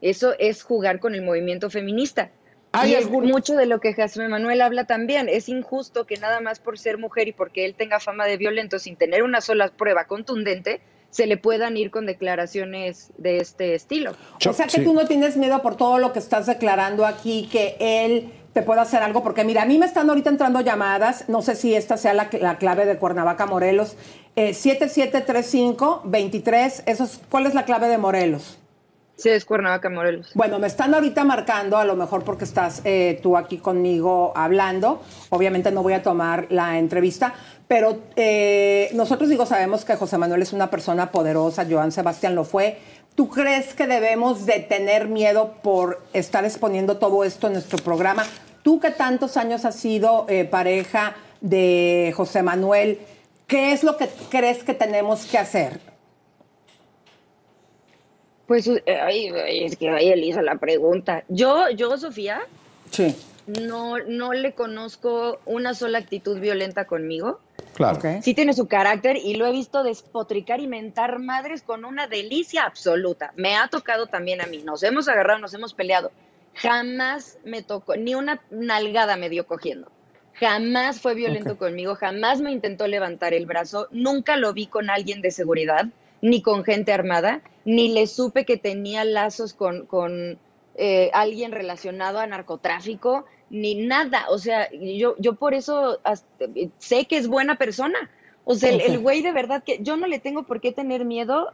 Eso 0.00 0.34
es 0.38 0.62
jugar 0.62 0.98
con 0.98 1.14
el 1.14 1.22
movimiento 1.22 1.68
feminista. 1.68 2.30
¿Hay 2.78 2.92
Y 2.92 2.94
es 2.94 3.04
algún- 3.06 3.26
mucho 3.26 3.54
de 3.54 3.66
lo 3.66 3.80
que 3.80 3.94
Jasmine 3.94 4.28
Manuel 4.28 4.60
habla 4.62 4.84
también. 4.84 5.28
Es 5.28 5.48
injusto 5.48 6.06
que 6.06 6.16
nada 6.16 6.40
más 6.40 6.60
por 6.60 6.78
ser 6.78 6.98
mujer 6.98 7.28
y 7.28 7.32
porque 7.32 7.64
él 7.64 7.74
tenga 7.74 8.00
fama 8.00 8.26
de 8.26 8.36
violento 8.36 8.78
sin 8.78 8.96
tener 8.96 9.22
una 9.22 9.40
sola 9.40 9.70
prueba 9.76 10.06
contundente, 10.06 10.80
se 11.10 11.26
le 11.26 11.36
puedan 11.36 11.76
ir 11.76 11.90
con 11.90 12.06
declaraciones 12.06 13.12
de 13.16 13.38
este 13.38 13.74
estilo. 13.74 14.12
o 14.46 14.52
sea 14.52 14.66
que 14.66 14.80
tú 14.82 14.92
no 14.92 15.06
tienes 15.06 15.36
miedo 15.36 15.62
por 15.62 15.76
todo 15.76 15.98
lo 15.98 16.12
que 16.12 16.18
estás 16.18 16.46
declarando 16.46 17.06
aquí, 17.06 17.48
que 17.50 17.76
él 17.80 18.30
te 18.52 18.62
pueda 18.62 18.82
hacer 18.82 19.02
algo, 19.02 19.22
porque 19.22 19.44
mira, 19.44 19.62
a 19.62 19.66
mí 19.66 19.78
me 19.78 19.86
están 19.86 20.08
ahorita 20.08 20.30
entrando 20.30 20.60
llamadas, 20.60 21.28
no 21.28 21.42
sé 21.42 21.54
si 21.56 21.74
esta 21.74 21.96
sea 21.96 22.14
la, 22.14 22.28
la 22.40 22.58
clave 22.58 22.86
de 22.86 22.96
Cuernavaca, 22.96 23.46
Morelos, 23.46 23.96
eh, 24.34 24.52
7735-23, 24.54 26.82
eso 26.86 27.04
es, 27.04 27.20
¿cuál 27.30 27.46
es 27.46 27.54
la 27.54 27.64
clave 27.64 27.88
de 27.88 27.98
Morelos? 27.98 28.58
Sí, 29.16 29.30
es 29.30 29.46
Cuernavaca, 29.46 29.88
Morelos. 29.88 30.30
Bueno, 30.34 30.58
me 30.58 30.66
están 30.66 30.92
ahorita 30.94 31.24
marcando, 31.24 31.78
a 31.78 31.86
lo 31.86 31.96
mejor 31.96 32.22
porque 32.22 32.44
estás 32.44 32.82
eh, 32.84 33.18
tú 33.22 33.38
aquí 33.38 33.56
conmigo 33.56 34.32
hablando. 34.36 35.02
Obviamente 35.30 35.70
no 35.70 35.82
voy 35.82 35.94
a 35.94 36.02
tomar 36.02 36.46
la 36.50 36.78
entrevista, 36.78 37.32
pero 37.66 38.02
eh, 38.16 38.90
nosotros 38.92 39.30
digo, 39.30 39.46
sabemos 39.46 39.86
que 39.86 39.96
José 39.96 40.18
Manuel 40.18 40.42
es 40.42 40.52
una 40.52 40.68
persona 40.68 41.10
poderosa, 41.10 41.66
Joan 41.68 41.92
Sebastián 41.92 42.34
lo 42.34 42.44
fue. 42.44 42.78
¿Tú 43.14 43.30
crees 43.30 43.72
que 43.72 43.86
debemos 43.86 44.44
de 44.44 44.60
tener 44.60 45.08
miedo 45.08 45.54
por 45.62 46.02
estar 46.12 46.44
exponiendo 46.44 46.98
todo 46.98 47.24
esto 47.24 47.46
en 47.46 47.54
nuestro 47.54 47.78
programa? 47.78 48.24
Tú 48.62 48.80
que 48.80 48.90
tantos 48.90 49.38
años 49.38 49.64
has 49.64 49.76
sido 49.76 50.26
eh, 50.28 50.44
pareja 50.44 51.16
de 51.40 52.12
José 52.14 52.42
Manuel, 52.42 52.98
¿qué 53.46 53.72
es 53.72 53.82
lo 53.82 53.96
que 53.96 54.10
crees 54.28 54.62
que 54.62 54.74
tenemos 54.74 55.24
que 55.24 55.38
hacer? 55.38 55.95
Pues, 58.46 58.66
eh, 58.68 58.82
ay, 58.86 59.28
ay, 59.28 59.64
es 59.64 59.76
que 59.76 59.88
ahí 59.88 60.08
Elisa 60.10 60.42
la 60.42 60.56
pregunta. 60.56 61.24
Yo, 61.28 61.68
yo, 61.70 61.96
Sofía, 61.98 62.42
Sí. 62.90 63.14
no, 63.46 63.98
no 63.98 64.32
le 64.32 64.54
conozco 64.54 65.40
una 65.46 65.74
sola 65.74 65.98
actitud 65.98 66.38
violenta 66.38 66.86
conmigo. 66.86 67.40
Claro. 67.74 68.00
Sí 68.22 68.34
tiene 68.34 68.52
su 68.54 68.68
carácter 68.68 69.16
y 69.16 69.34
lo 69.34 69.46
he 69.46 69.52
visto 69.52 69.82
despotricar 69.82 70.60
y 70.60 70.66
mentar 70.66 71.18
madres 71.18 71.62
con 71.62 71.84
una 71.84 72.06
delicia 72.06 72.64
absoluta. 72.64 73.32
Me 73.36 73.56
ha 73.56 73.68
tocado 73.68 74.06
también 74.06 74.40
a 74.40 74.46
mí. 74.46 74.62
Nos 74.64 74.82
hemos 74.82 75.08
agarrado, 75.08 75.40
nos 75.40 75.52
hemos 75.52 75.74
peleado. 75.74 76.10
Jamás 76.54 77.38
me 77.44 77.62
tocó, 77.62 77.96
ni 77.96 78.14
una 78.14 78.40
nalgada 78.50 79.16
me 79.16 79.28
dio 79.28 79.46
cogiendo. 79.46 79.90
Jamás 80.34 81.00
fue 81.00 81.14
violento 81.14 81.58
conmigo, 81.58 81.94
jamás 81.96 82.40
me 82.40 82.52
intentó 82.52 82.86
levantar 82.86 83.34
el 83.34 83.46
brazo. 83.46 83.88
Nunca 83.90 84.36
lo 84.36 84.52
vi 84.52 84.66
con 84.66 84.88
alguien 84.88 85.20
de 85.20 85.30
seguridad, 85.30 85.86
ni 86.22 86.40
con 86.42 86.64
gente 86.64 86.92
armada, 86.92 87.40
ni 87.66 87.88
le 87.88 88.06
supe 88.06 88.44
que 88.46 88.56
tenía 88.56 89.04
lazos 89.04 89.52
con, 89.52 89.84
con 89.86 90.38
eh, 90.76 91.10
alguien 91.12 91.50
relacionado 91.52 92.18
a 92.20 92.26
narcotráfico, 92.26 93.26
ni 93.50 93.74
nada. 93.74 94.26
O 94.30 94.38
sea, 94.38 94.70
yo, 94.72 95.16
yo 95.18 95.34
por 95.34 95.52
eso 95.52 95.98
sé 96.78 97.04
que 97.06 97.16
es 97.18 97.26
buena 97.26 97.56
persona. 97.58 98.08
O 98.44 98.54
sea, 98.54 98.70
el- 98.70 99.00
güey 99.00 99.20
de 99.20 99.32
verdad 99.32 99.64
que 99.64 99.78
yo 99.82 99.96
no 99.96 100.06
le 100.06 100.20
tengo 100.20 100.44
por 100.44 100.60
qué 100.60 100.70
tener 100.70 101.04
miedo, 101.04 101.52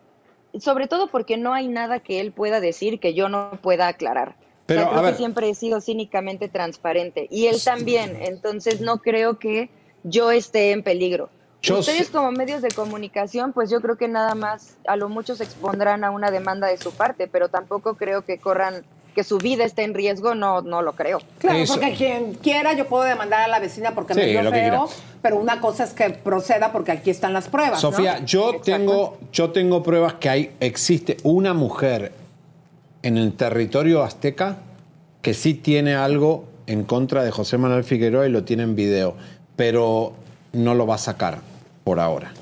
sobre 0.61 0.87
todo 0.87 1.09
porque 1.09 1.39
no 1.39 1.55
hay 1.55 1.67
nada 1.69 1.99
que 2.01 2.21
él 2.21 2.31
pueda 2.33 2.61
decir 2.61 3.01
que 3.01 3.15
yo 3.15 3.31
no 3.31 3.59
pueda 3.63 3.89
aclarar. 3.89 4.37
Pero, 4.67 4.83
o 4.83 4.85
sea, 4.85 4.91
creo 4.91 5.01
a 5.01 5.03
que 5.05 5.11
ver. 5.13 5.17
siempre 5.17 5.49
he 5.49 5.55
sido 5.55 5.81
cínicamente 5.81 6.49
transparente 6.49 7.27
y 7.31 7.47
él 7.47 7.57
también. 7.65 8.19
Entonces 8.21 8.83
no 8.83 8.99
creo 8.99 9.39
que 9.39 9.71
yo 10.05 10.31
esté 10.31 10.73
en 10.73 10.83
peligro. 10.83 11.31
Yo 11.63 11.79
Ustedes 11.79 12.07
sé- 12.09 12.13
como 12.13 12.33
medios 12.33 12.61
de 12.61 12.71
comunicación, 12.71 13.53
pues 13.53 13.71
yo 13.71 13.81
creo 13.81 13.97
que 13.97 14.09
nada 14.09 14.35
más 14.35 14.75
a 14.87 14.97
lo 14.97 15.09
mucho 15.09 15.37
se 15.37 15.45
expondrán 15.45 16.03
a 16.03 16.11
una 16.11 16.31
demanda 16.33 16.67
de 16.67 16.77
su 16.77 16.91
parte, 16.93 17.29
pero 17.29 17.49
tampoco 17.49 17.95
creo 17.95 18.23
que 18.23 18.39
corran 18.39 18.83
que 19.15 19.23
su 19.25 19.39
vida 19.39 19.65
esté 19.65 19.85
en 19.85 19.93
riesgo, 19.95 20.35
no, 20.35 20.63
no 20.63 20.81
lo 20.83 20.95
creo. 20.95 21.21
Claro, 21.39 21.59
Eso. 21.59 21.75
porque 21.75 21.93
quien 21.95 22.33
quiera 22.35 22.73
yo 22.73 22.87
puedo 22.89 23.05
demandar 23.05 23.43
a 23.43 23.47
la 23.49 23.61
vecina 23.61 23.95
porque 23.95 24.15
me 24.15 24.25
Sí, 24.25 24.31
dio 24.31 24.43
lo 24.43 24.51
que 24.51 24.59
feo, 24.59 24.89
pero 25.21 25.37
una 25.37 25.61
cosa 25.61 25.85
es 25.85 25.93
que 25.93 26.11
proceda 26.11 26.73
porque 26.73 26.93
aquí 26.93 27.11
están 27.11 27.33
las 27.35 27.47
pruebas. 27.49 27.75
¿no? 27.83 27.91
Sofía, 27.93 28.25
yo 28.25 28.61
tengo, 28.65 29.19
yo 29.33 29.51
tengo 29.51 29.83
pruebas 29.83 30.15
que 30.15 30.31
hay, 30.31 30.51
existe 30.61 31.19
una 31.25 31.53
mujer 31.55 32.13
en 33.03 33.19
el 33.19 33.35
territorio 33.35 34.03
azteca 34.03 34.57
que 35.21 35.35
sí 35.35 35.55
tiene 35.55 35.95
algo 35.95 36.47
en 36.67 36.83
contra 36.85 37.23
de 37.23 37.31
José 37.31 37.59
Manuel 37.59 37.85
Figueroa 37.85 38.27
y 38.27 38.31
lo 38.31 38.45
tiene 38.45 38.63
en 38.63 38.75
video, 38.75 39.15
pero 39.57 40.15
no 40.55 40.75
lo 40.75 40.87
va 40.87 40.95
a 40.95 40.99
sacar 40.99 41.39
por 41.85 42.01
ahora. 42.01 42.33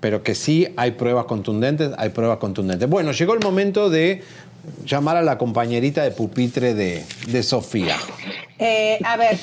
Pero 0.00 0.22
que 0.22 0.34
sí 0.34 0.68
hay 0.76 0.92
pruebas 0.92 1.24
contundentes, 1.26 1.90
hay 1.98 2.10
pruebas 2.10 2.38
contundentes. 2.38 2.88
Bueno, 2.88 3.12
llegó 3.12 3.34
el 3.34 3.40
momento 3.40 3.90
de 3.90 4.22
llamar 4.84 5.16
a 5.16 5.22
la 5.22 5.38
compañerita 5.38 6.02
de 6.02 6.10
pupitre 6.10 6.74
de, 6.74 7.04
de 7.26 7.42
Sofía. 7.42 7.96
Eh, 8.58 8.98
a 9.04 9.16
ver, 9.16 9.38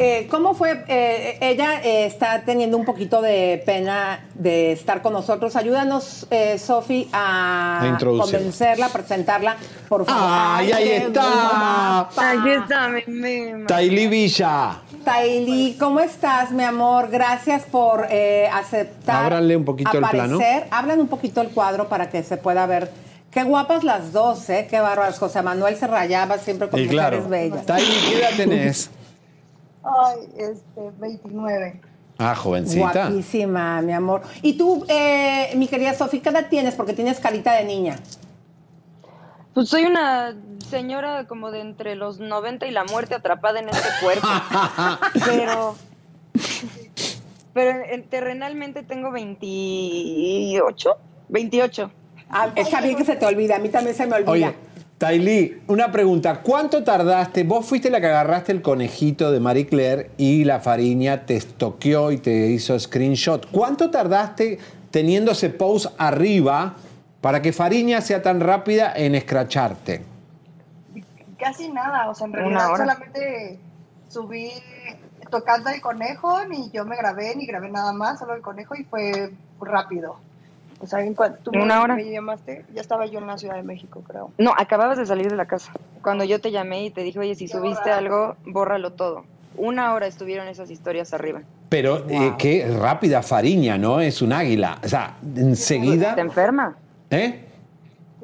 eh, 0.00 0.28
¿cómo 0.30 0.54
fue? 0.54 0.82
Eh, 0.88 1.36
ella 1.42 1.82
eh, 1.84 2.06
está 2.06 2.40
teniendo 2.40 2.78
un 2.78 2.86
poquito 2.86 3.20
de 3.20 3.62
pena 3.66 4.24
de 4.34 4.72
estar 4.72 5.02
con 5.02 5.12
nosotros. 5.12 5.56
Ayúdanos, 5.56 6.26
eh, 6.30 6.58
Sofi, 6.58 7.06
A 7.12 7.98
convencerla, 8.00 8.86
a 8.86 8.88
presentarla, 8.88 9.56
por 9.90 10.06
favor. 10.06 10.22
¡Ay, 10.26 10.72
ahí 10.72 10.88
está! 10.88 12.00
Aquí 12.00 12.50
está 12.50 12.88
mi 12.88 13.02
mima. 13.06 13.66
Tailí 13.66 14.06
Villa. 14.06 14.78
Taili, 15.04 15.76
¿cómo 15.78 16.00
estás, 16.00 16.50
mi 16.50 16.64
amor? 16.64 17.10
Gracias 17.10 17.64
por 17.64 18.06
eh, 18.10 18.48
aceptar. 18.52 19.26
Ábranle 19.26 19.54
un 19.54 19.66
poquito 19.66 19.92
el 19.92 20.04
plano. 20.08 20.36
aparecer. 20.36 20.66
Hablan 20.70 21.00
un 21.00 21.08
poquito 21.08 21.42
el 21.42 21.48
cuadro 21.48 21.88
para 21.88 22.08
que 22.08 22.22
se 22.22 22.38
pueda 22.38 22.64
ver. 22.64 22.90
Qué 23.30 23.44
guapas 23.44 23.84
las 23.84 24.12
dos, 24.12 24.48
¿eh? 24.48 24.66
Qué 24.68 24.80
bárbaras. 24.80 25.18
José 25.18 25.42
Manuel 25.42 25.76
se 25.76 25.86
rayaba 25.86 26.38
siempre 26.38 26.68
con 26.68 26.80
Y 26.80 26.88
claro, 26.88 27.20
mujeres 27.20 27.50
bellas. 27.50 27.66
Tailí, 27.66 27.94
¿qué 28.08 28.18
edad 28.18 28.30
tenés? 28.36 28.90
Ay, 29.82 30.18
este, 30.36 30.90
29. 30.98 31.80
Ah, 32.18 32.34
jovencita. 32.34 33.08
Guapísima, 33.08 33.80
mi 33.80 33.92
amor. 33.92 34.22
Y 34.42 34.54
tú, 34.54 34.84
eh, 34.88 35.52
mi 35.56 35.68
querida 35.68 35.94
Sofía, 35.94 36.20
¿qué 36.22 36.28
edad 36.28 36.46
tienes? 36.50 36.74
Porque 36.74 36.92
tienes 36.92 37.18
carita 37.18 37.52
de 37.54 37.64
niña. 37.64 37.96
Pues 39.54 39.68
soy 39.68 39.84
una 39.84 40.34
señora 40.68 41.26
como 41.26 41.50
de 41.50 41.60
entre 41.60 41.96
los 41.96 42.20
90 42.20 42.66
y 42.66 42.70
la 42.70 42.84
muerte 42.84 43.14
atrapada 43.14 43.58
en 43.60 43.68
este 43.70 43.88
cuerpo. 44.02 44.28
pero 45.24 45.76
pero 47.52 47.84
en- 47.84 48.04
terrenalmente 48.04 48.82
tengo 48.82 49.10
28, 49.10 50.90
28. 51.30 51.90
Ah, 52.30 52.50
está 52.54 52.80
bien 52.80 52.96
que 52.96 53.04
se 53.04 53.16
te 53.16 53.26
olvide, 53.26 53.54
a 53.54 53.58
mí 53.58 53.70
también 53.70 53.96
se 53.96 54.06
me 54.06 54.14
olvida. 54.16 54.30
Oye, 54.30 54.54
Tailí, 55.00 55.62
una 55.66 55.90
pregunta. 55.90 56.42
¿Cuánto 56.42 56.84
tardaste? 56.84 57.42
Vos 57.44 57.64
fuiste 57.64 57.88
la 57.88 58.02
que 58.02 58.08
agarraste 58.08 58.52
el 58.52 58.60
conejito 58.60 59.32
de 59.32 59.40
Marie 59.40 59.66
Claire 59.66 60.10
y 60.18 60.44
la 60.44 60.60
Fariña 60.60 61.24
te 61.24 61.36
estoqueó 61.36 62.12
y 62.12 62.18
te 62.18 62.48
hizo 62.48 62.78
screenshot. 62.78 63.50
¿Cuánto 63.50 63.90
tardaste 63.90 64.58
teniendo 64.90 65.32
ese 65.32 65.48
pose 65.48 65.88
arriba 65.96 66.74
para 67.22 67.40
que 67.40 67.54
Fariña 67.54 68.02
sea 68.02 68.20
tan 68.20 68.40
rápida 68.40 68.92
en 68.94 69.14
escracharte? 69.14 70.04
Casi 71.38 71.70
nada, 71.70 72.10
o 72.10 72.14
sea, 72.14 72.26
en 72.26 72.34
realidad 72.34 72.66
solamente 72.76 73.58
subí 74.10 74.52
tocando 75.30 75.70
el 75.70 75.80
conejo, 75.80 76.44
ni 76.44 76.70
yo 76.72 76.84
me 76.84 76.98
grabé, 76.98 77.34
ni 77.36 77.46
grabé 77.46 77.70
nada 77.70 77.94
más, 77.94 78.18
solo 78.18 78.34
el 78.34 78.42
conejo 78.42 78.74
y 78.74 78.84
fue 78.84 79.32
rápido. 79.62 80.18
O 80.82 80.86
sea, 80.86 81.00
en 81.00 81.14
cuanto 81.14 81.50
tú 81.50 81.50
Una 81.58 81.76
me, 81.76 81.82
hora. 81.82 81.94
me 81.96 82.10
llamaste, 82.10 82.64
ya 82.74 82.80
estaba 82.80 83.04
yo 83.06 83.18
en 83.18 83.26
la 83.26 83.36
Ciudad 83.36 83.56
de 83.56 83.62
México, 83.62 84.02
creo. 84.06 84.32
No, 84.38 84.54
acababas 84.56 84.96
de 84.98 85.04
salir 85.06 85.28
de 85.28 85.36
la 85.36 85.46
casa. 85.46 85.72
Cuando 86.02 86.24
yo 86.24 86.40
te 86.40 86.50
llamé 86.50 86.84
y 86.86 86.90
te 86.90 87.02
dije, 87.02 87.18
oye, 87.18 87.34
si 87.34 87.48
subiste 87.48 87.90
algo, 87.90 88.36
bórralo 88.46 88.92
todo. 88.92 89.24
Una 89.56 89.92
hora 89.92 90.06
estuvieron 90.06 90.48
esas 90.48 90.70
historias 90.70 91.12
arriba. 91.12 91.42
Pero 91.68 92.04
eh, 92.08 92.34
qué 92.38 92.66
rápida 92.80 93.22
Fariña, 93.22 93.76
¿no? 93.76 94.00
Es 94.00 94.22
un 94.22 94.32
águila. 94.32 94.78
O 94.82 94.88
sea, 94.88 95.18
enseguida. 95.36 96.10
Está 96.10 96.22
enferma. 96.22 96.76
¿Eh? 97.10 97.44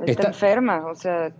Está, 0.01 0.13
Está- 0.13 0.29
enferma, 0.29 0.87
o 0.87 0.95
sea, 0.95 1.33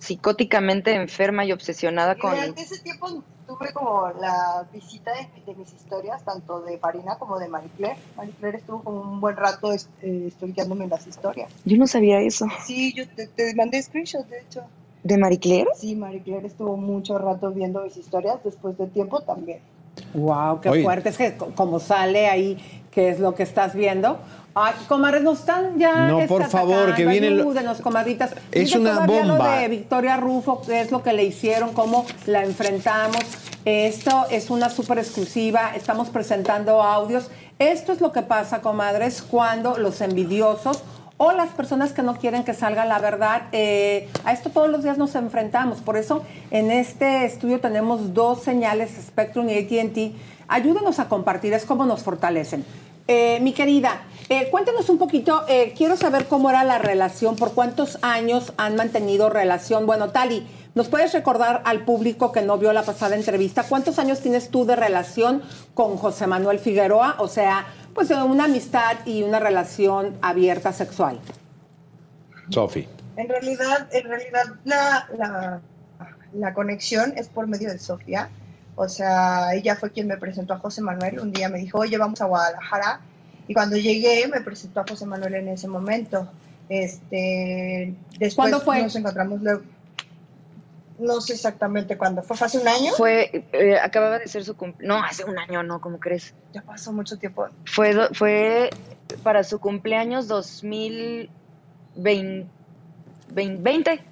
psicóticamente 0.00 0.94
enferma 0.94 1.44
y 1.44 1.52
obsesionada 1.52 2.16
con... 2.16 2.32
Durante 2.32 2.62
ese 2.62 2.80
tiempo 2.82 3.22
tuve 3.60 3.72
como 3.74 4.08
la 4.20 4.66
visita 4.72 5.10
de, 5.12 5.28
de 5.52 5.54
mis 5.58 5.70
historias, 5.72 6.24
tanto 6.24 6.60
de 6.62 6.78
Farina 6.78 7.16
como 7.18 7.38
de 7.38 7.46
Marie 7.48 7.68
Claire. 7.76 7.98
Marie 8.16 8.32
Claire 8.38 8.58
estuvo 8.58 8.82
como 8.82 9.00
un 9.02 9.20
buen 9.20 9.36
rato 9.36 9.70
es- 9.72 9.88
eh, 10.02 10.24
estudiándome 10.28 10.86
las 10.88 11.06
historias. 11.06 11.50
Yo 11.66 11.76
no 11.76 11.86
sabía 11.86 12.20
eso. 12.20 12.46
Sí, 12.64 12.94
yo 12.96 13.06
te, 13.08 13.26
te 13.26 13.54
mandé 13.54 13.82
screenshot, 13.82 14.26
de 14.28 14.40
hecho. 14.40 14.62
¿De 15.02 15.18
Marie 15.18 15.38
Claire? 15.38 15.68
Sí, 15.76 15.94
Marie 15.94 16.22
Claire 16.22 16.46
estuvo 16.46 16.76
mucho 16.78 17.18
rato 17.18 17.50
viendo 17.50 17.82
mis 17.82 17.96
historias, 17.98 18.36
después 18.42 18.78
de 18.78 18.86
tiempo 18.86 19.20
también. 19.20 19.60
Wow, 20.14 20.60
qué 20.62 20.70
Oye. 20.70 20.82
fuerte. 20.82 21.10
Es 21.10 21.18
que 21.18 21.36
co- 21.36 21.52
como 21.54 21.80
sale 21.80 22.28
ahí, 22.28 22.56
¿qué 22.90 23.10
es 23.10 23.20
lo 23.20 23.34
que 23.34 23.42
estás 23.42 23.74
viendo? 23.74 24.18
Ay, 24.54 24.74
comadres, 24.88 25.22
nos 25.22 25.40
están 25.40 25.78
ya. 25.78 26.06
No, 26.08 26.26
por 26.26 26.44
favor, 26.48 26.94
que 26.94 27.06
viene 27.06 27.30
lo- 27.30 27.42
Ayúdenos, 27.42 27.80
comadritas. 27.80 28.32
Es 28.50 28.64
Dice 28.64 28.78
una 28.78 29.06
bomba. 29.06 29.36
Lo 29.54 29.60
de 29.60 29.68
Victoria 29.68 30.16
Rufo, 30.16 30.60
qué 30.62 30.80
es 30.80 30.90
lo 30.90 31.02
que 31.02 31.12
le 31.12 31.24
hicieron, 31.24 31.72
cómo 31.72 32.04
la 32.26 32.42
enfrentamos. 32.42 33.20
Esto 33.64 34.26
es 34.30 34.48
una 34.50 34.70
súper 34.70 34.98
exclusiva. 34.98 35.72
Estamos 35.76 36.08
presentando 36.08 36.82
audios. 36.82 37.30
Esto 37.58 37.92
es 37.92 38.00
lo 38.00 38.10
que 38.10 38.22
pasa, 38.22 38.62
comadres, 38.62 39.22
cuando 39.22 39.76
los 39.76 40.00
envidiosos 40.00 40.82
o 41.18 41.32
las 41.32 41.50
personas 41.50 41.92
que 41.92 42.02
no 42.02 42.16
quieren 42.16 42.44
que 42.44 42.54
salga 42.54 42.86
la 42.86 42.98
verdad. 42.98 43.42
eh, 43.52 44.08
a 44.24 44.32
esto 44.32 44.48
todos 44.48 44.70
los 44.70 44.82
días 44.82 44.96
nos 44.96 45.14
enfrentamos. 45.14 45.80
Por 45.82 45.98
eso 45.98 46.22
en 46.50 46.70
este 46.70 47.26
estudio 47.26 47.60
tenemos 47.60 48.14
dos 48.14 48.42
señales, 48.42 48.92
Spectrum 48.92 49.46
y 49.50 49.58
ATT. 49.58 50.14
Ayúdenos 50.48 50.98
a 50.98 51.08
compartir, 51.08 51.52
es 51.52 51.66
como 51.66 51.84
nos 51.84 52.02
fortalecen. 52.02 52.64
Eh, 53.12 53.40
mi 53.40 53.52
querida, 53.52 54.02
eh, 54.28 54.48
cuéntanos 54.52 54.88
un 54.88 54.96
poquito, 54.96 55.42
eh, 55.48 55.74
quiero 55.76 55.96
saber 55.96 56.26
cómo 56.26 56.48
era 56.48 56.62
la 56.62 56.78
relación, 56.78 57.34
por 57.34 57.54
cuántos 57.54 57.98
años 58.02 58.52
han 58.56 58.76
mantenido 58.76 59.28
relación. 59.30 59.84
Bueno, 59.84 60.10
Tali, 60.10 60.46
¿nos 60.74 60.88
puedes 60.88 61.12
recordar 61.12 61.62
al 61.64 61.84
público 61.84 62.32
que 62.32 62.42
no 62.42 62.58
vio 62.58 62.72
la 62.72 62.82
pasada 62.82 63.16
entrevista 63.16 63.64
cuántos 63.64 63.98
años 63.98 64.20
tienes 64.20 64.50
tú 64.50 64.64
de 64.64 64.76
relación 64.76 65.42
con 65.74 65.96
José 65.96 66.26
Manuel 66.26 66.58
Figueroa? 66.58 67.16
O 67.18 67.28
sea, 67.28 67.66
pues 67.94 68.08
de 68.08 68.16
una 68.22 68.44
amistad 68.44 68.98
y 69.04 69.22
una 69.22 69.40
relación 69.40 70.16
abierta 70.22 70.72
sexual. 70.72 71.20
Sofi. 72.50 72.88
En 73.16 73.28
realidad, 73.28 73.88
en 73.92 74.08
realidad 74.08 74.44
la, 74.64 75.08
la, 75.16 75.60
la 76.32 76.54
conexión 76.54 77.12
es 77.16 77.28
por 77.28 77.46
medio 77.46 77.70
de 77.70 77.78
Sofía. 77.78 78.28
O 78.76 78.88
sea, 78.88 79.54
ella 79.54 79.76
fue 79.76 79.90
quien 79.90 80.06
me 80.06 80.16
presentó 80.16 80.54
a 80.54 80.58
José 80.58 80.80
Manuel. 80.80 81.20
Un 81.20 81.32
día 81.32 81.48
me 81.48 81.58
dijo, 81.58 81.78
oye, 81.78 81.98
vamos 81.98 82.20
a 82.20 82.26
Guadalajara. 82.26 83.00
Y 83.46 83.52
cuando 83.54 83.76
llegué, 83.76 84.26
me 84.28 84.40
presentó 84.40 84.80
a 84.80 84.84
José 84.88 85.06
Manuel 85.06 85.34
en 85.34 85.48
ese 85.48 85.68
momento. 85.68 86.28
Este, 86.68 87.94
después 88.18 88.36
¿Cuándo 88.36 88.60
fue? 88.60 88.82
nos 88.82 88.94
encontramos 88.96 89.42
luego. 89.42 89.62
No 91.00 91.20
sé 91.20 91.32
exactamente 91.32 91.96
cuándo. 91.96 92.22
¿Fue, 92.22 92.36
¿Fue 92.36 92.46
hace 92.46 92.58
un 92.58 92.68
año? 92.68 92.92
Fue, 92.92 93.44
eh, 93.52 93.78
acababa 93.82 94.18
de 94.18 94.28
ser 94.28 94.44
su 94.44 94.54
cumpleaños. 94.56 95.00
No, 95.00 95.04
hace 95.04 95.24
un 95.24 95.38
año, 95.38 95.62
no, 95.62 95.80
¿cómo 95.80 95.98
crees? 95.98 96.34
Ya 96.52 96.62
pasó 96.62 96.92
mucho 96.92 97.18
tiempo. 97.18 97.46
Fue, 97.64 97.94
do- 97.94 98.10
fue 98.12 98.70
para 99.22 99.42
su 99.42 99.58
cumpleaños 99.58 100.28
2020. 100.28 102.46
20, 103.32 104.04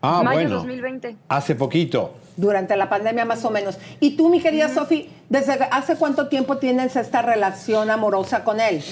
Ah, 0.00 0.22
mayo 0.22 0.40
bueno. 0.40 0.56
2020. 0.56 1.16
Hace 1.28 1.54
poquito. 1.54 2.14
Durante 2.36 2.76
la 2.76 2.88
pandemia 2.88 3.24
más 3.24 3.44
o 3.44 3.50
menos. 3.50 3.78
Y 3.98 4.16
tú, 4.16 4.28
mi 4.28 4.40
querida 4.40 4.68
Sofi, 4.68 5.10
¿desde 5.28 5.54
hace 5.72 5.96
cuánto 5.96 6.28
tiempo 6.28 6.58
tienes 6.58 6.94
esta 6.94 7.20
relación 7.22 7.90
amorosa 7.90 8.44
con 8.44 8.60
él? 8.60 8.84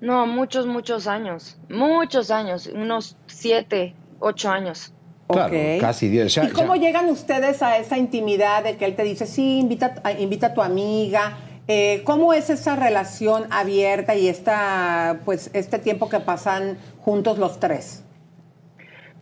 No, 0.00 0.26
muchos, 0.26 0.66
muchos 0.66 1.06
años. 1.06 1.56
Muchos 1.68 2.32
años. 2.32 2.66
Unos 2.66 3.16
siete, 3.28 3.94
ocho 4.18 4.50
años. 4.50 4.92
Claro, 5.32 5.54
casi 5.80 6.08
10. 6.08 6.34
Ya, 6.34 6.44
¿Y 6.44 6.48
cómo 6.50 6.76
ya. 6.76 6.82
llegan 6.82 7.08
ustedes 7.10 7.62
a 7.62 7.76
esa 7.78 7.96
intimidad 7.98 8.64
de 8.64 8.76
que 8.76 8.84
él 8.84 8.94
te 8.96 9.02
dice, 9.04 9.26
sí, 9.26 9.58
invita, 9.58 9.94
a- 10.02 10.12
invita 10.12 10.48
a 10.48 10.54
tu 10.54 10.62
amiga? 10.62 11.38
Eh, 11.68 12.02
¿Cómo 12.04 12.32
es 12.34 12.50
esa 12.50 12.74
relación 12.76 13.46
abierta 13.50 14.14
y 14.16 14.28
esta, 14.28 15.20
pues, 15.24 15.50
este 15.52 15.78
tiempo 15.78 16.08
que 16.08 16.18
pasan 16.20 16.78
juntos 17.00 17.38
los 17.38 17.60
tres? 17.60 18.02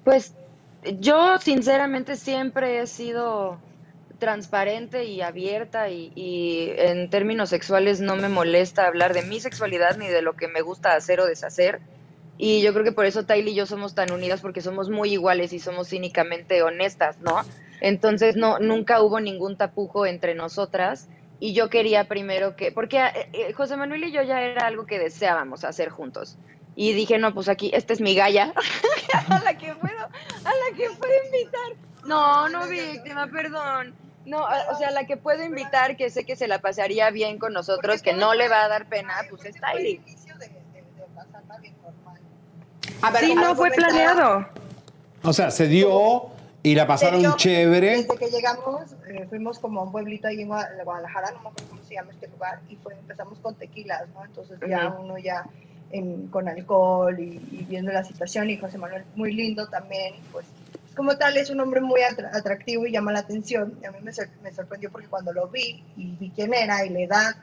Pues 0.04 0.32
yo 1.00 1.38
sinceramente 1.38 2.16
siempre 2.16 2.80
he 2.80 2.86
sido 2.86 3.58
transparente 4.18 5.04
y 5.04 5.20
abierta 5.20 5.90
y, 5.90 6.10
y 6.14 6.70
en 6.76 7.08
términos 7.10 7.50
sexuales 7.50 8.00
no 8.00 8.16
me 8.16 8.28
molesta 8.28 8.86
hablar 8.86 9.14
de 9.14 9.22
mi 9.22 9.38
sexualidad 9.40 9.96
ni 9.96 10.06
de 10.08 10.22
lo 10.22 10.34
que 10.34 10.48
me 10.48 10.60
gusta 10.62 10.94
hacer 10.94 11.20
o 11.20 11.26
deshacer. 11.26 11.80
Y 12.38 12.62
yo 12.62 12.72
creo 12.72 12.84
que 12.84 12.92
por 12.92 13.04
eso 13.04 13.24
Tylee 13.24 13.50
y 13.50 13.54
yo 13.56 13.66
somos 13.66 13.94
tan 13.94 14.12
unidas 14.12 14.40
porque 14.40 14.60
somos 14.60 14.88
muy 14.88 15.12
iguales 15.12 15.52
y 15.52 15.58
somos 15.58 15.88
cínicamente 15.88 16.62
honestas, 16.62 17.18
¿no? 17.18 17.40
Entonces 17.80 18.36
no 18.36 18.60
nunca 18.60 19.02
hubo 19.02 19.20
ningún 19.20 19.56
tapujo 19.56 20.06
entre 20.06 20.36
nosotras 20.36 21.08
y 21.40 21.52
yo 21.52 21.68
quería 21.68 22.04
primero 22.04 22.54
que 22.54 22.70
porque 22.70 22.98
eh, 22.98 23.28
eh, 23.32 23.52
José 23.52 23.76
Manuel 23.76 24.04
y 24.04 24.12
yo 24.12 24.22
ya 24.22 24.40
era 24.40 24.66
algo 24.66 24.86
que 24.86 25.00
deseábamos 25.00 25.64
hacer 25.64 25.88
juntos. 25.88 26.38
Y 26.76 26.92
dije, 26.92 27.18
no, 27.18 27.34
pues 27.34 27.48
aquí, 27.48 27.72
esta 27.74 27.92
es 27.92 28.00
mi 28.00 28.14
galla, 28.14 28.54
a 29.28 29.40
la 29.40 29.58
que 29.58 29.74
puedo, 29.74 29.98
a 29.98 30.52
la 30.70 30.76
que 30.76 30.88
puedo 30.96 31.12
invitar. 31.26 31.72
No, 32.06 32.48
no, 32.48 32.68
víctima, 32.68 33.26
perdón. 33.26 33.96
No, 34.24 34.44
o 34.44 34.78
sea, 34.78 34.92
la 34.92 35.04
que 35.04 35.16
puedo 35.16 35.42
invitar, 35.42 35.96
que 35.96 36.08
sé 36.08 36.24
que 36.24 36.36
se 36.36 36.46
la 36.46 36.60
pasaría 36.60 37.10
bien 37.10 37.38
con 37.38 37.52
nosotros, 37.52 38.00
que 38.00 38.12
no 38.12 38.34
le 38.34 38.48
va 38.48 38.62
a 38.62 38.68
dar 38.68 38.86
pena, 38.86 39.14
pues 39.28 39.44
es 39.46 39.56
Tylee. 39.60 40.00
A 43.02 43.10
ver, 43.10 43.24
Sí, 43.24 43.34
no 43.34 43.54
fue 43.54 43.70
planeado. 43.70 44.46
O 45.22 45.32
sea, 45.32 45.50
se 45.50 45.68
dio 45.68 46.26
y 46.62 46.74
la 46.74 46.86
pasaron 46.86 47.22
Desde- 47.22 47.36
chévere. 47.36 47.90
Desde 48.02 48.16
que 48.16 48.28
llegamos, 48.30 48.82
eh, 49.08 49.26
fuimos 49.28 49.58
como 49.58 49.80
a 49.80 49.84
un 49.84 49.92
pueblito 49.92 50.28
ahí 50.28 50.42
en 50.42 50.48
Gua- 50.48 50.68
Guadalajara, 50.84 51.30
no 51.32 51.40
me 51.42 51.48
acuerdo 51.50 51.68
cómo 51.70 51.82
se 51.84 51.94
llama 51.94 52.10
este 52.12 52.28
lugar, 52.28 52.60
y 52.68 52.76
fue, 52.76 52.94
empezamos 52.94 53.38
con 53.38 53.54
tequilas, 53.54 54.08
¿no? 54.14 54.24
Entonces 54.24 54.58
ya 54.68 54.88
Ujú. 54.88 55.02
uno 55.04 55.18
ya 55.18 55.44
en- 55.90 56.26
con 56.28 56.48
alcohol 56.48 57.18
y, 57.18 57.40
y 57.52 57.64
viendo 57.68 57.92
la 57.92 58.04
situación, 58.04 58.50
y 58.50 58.58
José 58.58 58.78
Manuel 58.78 59.04
muy 59.14 59.32
lindo 59.32 59.68
también, 59.68 60.14
pues 60.32 60.46
como 60.96 61.16
tal 61.16 61.36
es 61.36 61.48
un 61.50 61.60
hombre 61.60 61.80
muy 61.80 62.00
atra- 62.00 62.30
atractivo 62.36 62.84
y 62.86 62.90
llama 62.92 63.12
la 63.12 63.20
atención. 63.20 63.78
Y 63.80 63.86
a 63.86 63.92
mí 63.92 63.98
me, 64.02 64.12
sor- 64.12 64.28
me 64.42 64.52
sorprendió 64.52 64.90
porque 64.90 65.06
cuando 65.06 65.32
lo 65.32 65.46
vi 65.48 65.82
y 65.96 66.16
vi 66.18 66.30
quién 66.30 66.52
era 66.52 66.84
y 66.84 66.88
la 66.90 67.00
edad, 67.00 67.36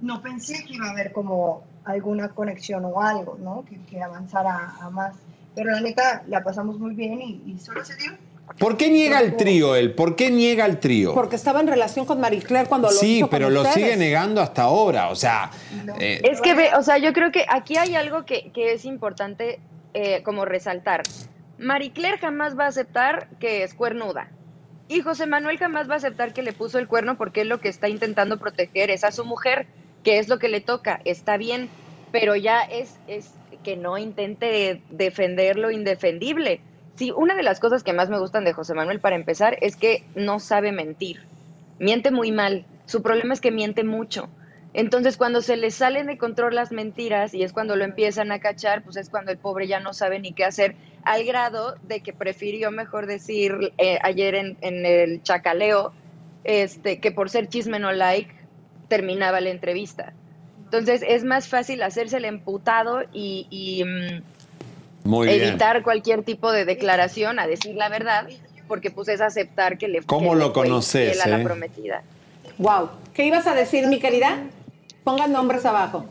no 0.00 0.20
pensé 0.20 0.64
que 0.64 0.74
iba 0.74 0.88
a 0.88 0.90
haber 0.90 1.12
como 1.12 1.62
alguna 1.88 2.28
conexión 2.30 2.84
o 2.84 3.00
algo, 3.00 3.36
¿no? 3.40 3.64
Que, 3.68 3.78
que 3.90 4.02
avanzara 4.02 4.74
a 4.80 4.90
más. 4.90 5.16
Pero 5.54 5.70
la 5.72 5.80
neta, 5.80 6.22
la 6.28 6.42
pasamos 6.42 6.78
muy 6.78 6.94
bien 6.94 7.20
y, 7.20 7.42
y 7.46 7.58
solo 7.58 7.84
se 7.84 7.96
dio. 7.96 8.12
¿Por 8.58 8.76
qué 8.78 8.88
niega 8.90 9.20
el 9.20 9.36
trío 9.36 9.74
él? 9.76 9.94
¿Por 9.94 10.16
qué 10.16 10.30
niega 10.30 10.64
el 10.64 10.78
trío? 10.80 11.12
Porque 11.14 11.36
estaba 11.36 11.60
en 11.60 11.66
relación 11.66 12.06
con 12.06 12.18
Marie 12.20 12.40
Claire 12.40 12.66
cuando 12.68 12.88
lo 12.88 12.94
Sí, 12.94 13.16
hizo 13.18 13.26
con 13.26 13.30
pero 13.30 13.50
lo 13.50 13.60
ustedes. 13.60 13.74
sigue 13.86 13.96
negando 13.96 14.40
hasta 14.40 14.62
ahora. 14.62 15.08
O 15.10 15.16
sea, 15.16 15.50
eh, 15.98 16.20
Es 16.24 16.40
que, 16.40 16.54
ve, 16.54 16.70
o 16.78 16.82
sea, 16.82 16.96
yo 16.98 17.12
creo 17.12 17.30
que 17.30 17.44
aquí 17.48 17.76
hay 17.76 17.94
algo 17.94 18.24
que, 18.24 18.50
que 18.52 18.72
es 18.72 18.84
importante 18.86 19.60
eh, 19.92 20.22
como 20.22 20.44
resaltar. 20.46 21.02
Marie 21.58 21.92
Claire 21.92 22.18
jamás 22.18 22.58
va 22.58 22.64
a 22.64 22.68
aceptar 22.68 23.28
que 23.38 23.64
es 23.64 23.74
cuernuda. 23.74 24.28
Y 24.88 25.00
José 25.02 25.26
Manuel 25.26 25.58
jamás 25.58 25.88
va 25.90 25.94
a 25.94 25.96
aceptar 25.98 26.32
que 26.32 26.42
le 26.42 26.54
puso 26.54 26.78
el 26.78 26.88
cuerno 26.88 27.18
porque 27.18 27.42
él 27.42 27.48
lo 27.48 27.60
que 27.60 27.68
está 27.68 27.88
intentando 27.90 28.38
proteger 28.38 28.90
es 28.90 29.04
a 29.04 29.12
su 29.12 29.24
mujer, 29.26 29.66
que 30.02 30.18
es 30.18 30.28
lo 30.28 30.38
que 30.38 30.48
le 30.48 30.60
toca. 30.60 31.00
Está 31.04 31.36
bien, 31.36 31.68
pero 32.12 32.36
ya 32.36 32.62
es, 32.62 32.98
es 33.06 33.32
que 33.62 33.76
no 33.76 33.98
intente 33.98 34.82
defender 34.90 35.58
lo 35.58 35.70
indefendible. 35.70 36.60
Sí, 36.96 37.12
una 37.14 37.34
de 37.34 37.42
las 37.42 37.60
cosas 37.60 37.84
que 37.84 37.92
más 37.92 38.08
me 38.08 38.18
gustan 38.18 38.44
de 38.44 38.52
José 38.52 38.74
Manuel, 38.74 39.00
para 39.00 39.16
empezar, 39.16 39.56
es 39.60 39.76
que 39.76 40.04
no 40.14 40.40
sabe 40.40 40.72
mentir. 40.72 41.20
Miente 41.78 42.10
muy 42.10 42.32
mal. 42.32 42.64
Su 42.86 43.02
problema 43.02 43.34
es 43.34 43.40
que 43.40 43.52
miente 43.52 43.84
mucho. 43.84 44.28
Entonces, 44.74 45.16
cuando 45.16 45.40
se 45.40 45.56
le 45.56 45.70
salen 45.70 46.06
de 46.06 46.18
control 46.18 46.54
las 46.54 46.72
mentiras 46.72 47.34
y 47.34 47.42
es 47.42 47.52
cuando 47.52 47.76
lo 47.76 47.84
empiezan 47.84 48.32
a 48.32 48.40
cachar, 48.40 48.82
pues 48.82 48.96
es 48.96 49.08
cuando 49.10 49.30
el 49.30 49.38
pobre 49.38 49.66
ya 49.66 49.80
no 49.80 49.92
sabe 49.92 50.18
ni 50.18 50.32
qué 50.32 50.44
hacer, 50.44 50.74
al 51.04 51.24
grado 51.24 51.76
de 51.84 52.00
que 52.00 52.12
prefirió 52.12 52.70
mejor 52.70 53.06
decir 53.06 53.72
eh, 53.78 53.98
ayer 54.02 54.34
en, 54.34 54.58
en 54.60 54.84
el 54.84 55.22
chacaleo 55.22 55.92
este, 56.44 57.00
que 57.00 57.12
por 57.12 57.30
ser 57.30 57.48
chisme 57.48 57.78
no 57.78 57.92
like 57.92 58.34
terminaba 58.88 59.40
la 59.40 59.50
entrevista. 59.50 60.12
Entonces, 60.64 61.02
es 61.06 61.24
más 61.24 61.48
fácil 61.48 61.82
hacerse 61.82 62.18
el 62.18 62.24
emputado 62.24 63.02
y, 63.12 63.46
y, 63.50 63.84
mm, 63.84 64.22
muy 65.08 65.28
bien. 65.28 65.42
evitar 65.42 65.82
cualquier 65.82 66.22
tipo 66.24 66.52
de 66.52 66.64
declaración 66.64 67.38
a 67.38 67.46
decir 67.46 67.74
la 67.74 67.88
verdad, 67.88 68.28
porque 68.66 68.90
pues 68.90 69.08
es 69.08 69.20
aceptar 69.20 69.78
que 69.78 69.88
le 69.88 70.02
¿Cómo 70.02 70.32
que 70.32 70.36
lo 70.36 70.48
le 70.48 70.52
fue 70.52 70.64
conoces, 70.64 71.16
infiel 71.16 71.32
a 71.32 71.34
eh? 71.34 71.38
la 71.38 71.44
prometida. 71.44 72.02
Wow. 72.58 72.90
¿Qué 73.14 73.24
ibas 73.24 73.46
a 73.46 73.54
decir, 73.54 73.86
mi 73.86 73.98
querida? 73.98 74.38
Pongan 75.04 75.32
nombres 75.32 75.64
abajo. 75.64 76.04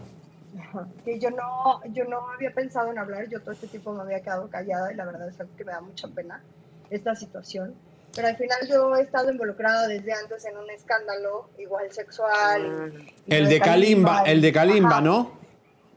que 1.05 1.19
yo 1.19 1.29
no, 1.31 1.81
yo 1.93 2.05
no 2.05 2.29
había 2.29 2.51
pensado 2.51 2.91
en 2.91 2.97
hablar, 2.97 3.27
yo 3.29 3.39
todo 3.41 3.51
este 3.51 3.67
tiempo 3.67 3.93
me 3.93 4.01
había 4.01 4.21
quedado 4.21 4.47
callada 4.49 4.91
y 4.91 4.95
la 4.95 5.05
verdad 5.05 5.29
es 5.29 5.39
algo 5.39 5.55
que 5.55 5.65
me 5.65 5.71
da 5.71 5.81
mucha 5.81 6.07
pena 6.07 6.41
esta 6.89 7.15
situación. 7.15 7.75
Pero 8.17 8.27
al 8.27 8.35
final 8.35 8.57
yo 8.67 8.95
he 8.97 9.01
estado 9.03 9.31
involucrada 9.31 9.87
desde 9.87 10.11
antes 10.11 10.43
en 10.45 10.57
un 10.57 10.69
escándalo 10.71 11.49
igual 11.57 11.89
sexual. 11.91 12.91
y- 13.27 13.31
y 13.31 13.35
El 13.35 13.47
de 13.47 13.59
Kalimba, 13.61 14.23
el 14.23 14.41
de 14.41 14.51
Kalimba, 14.51 14.89
Ajá. 14.89 15.01
¿no? 15.01 15.37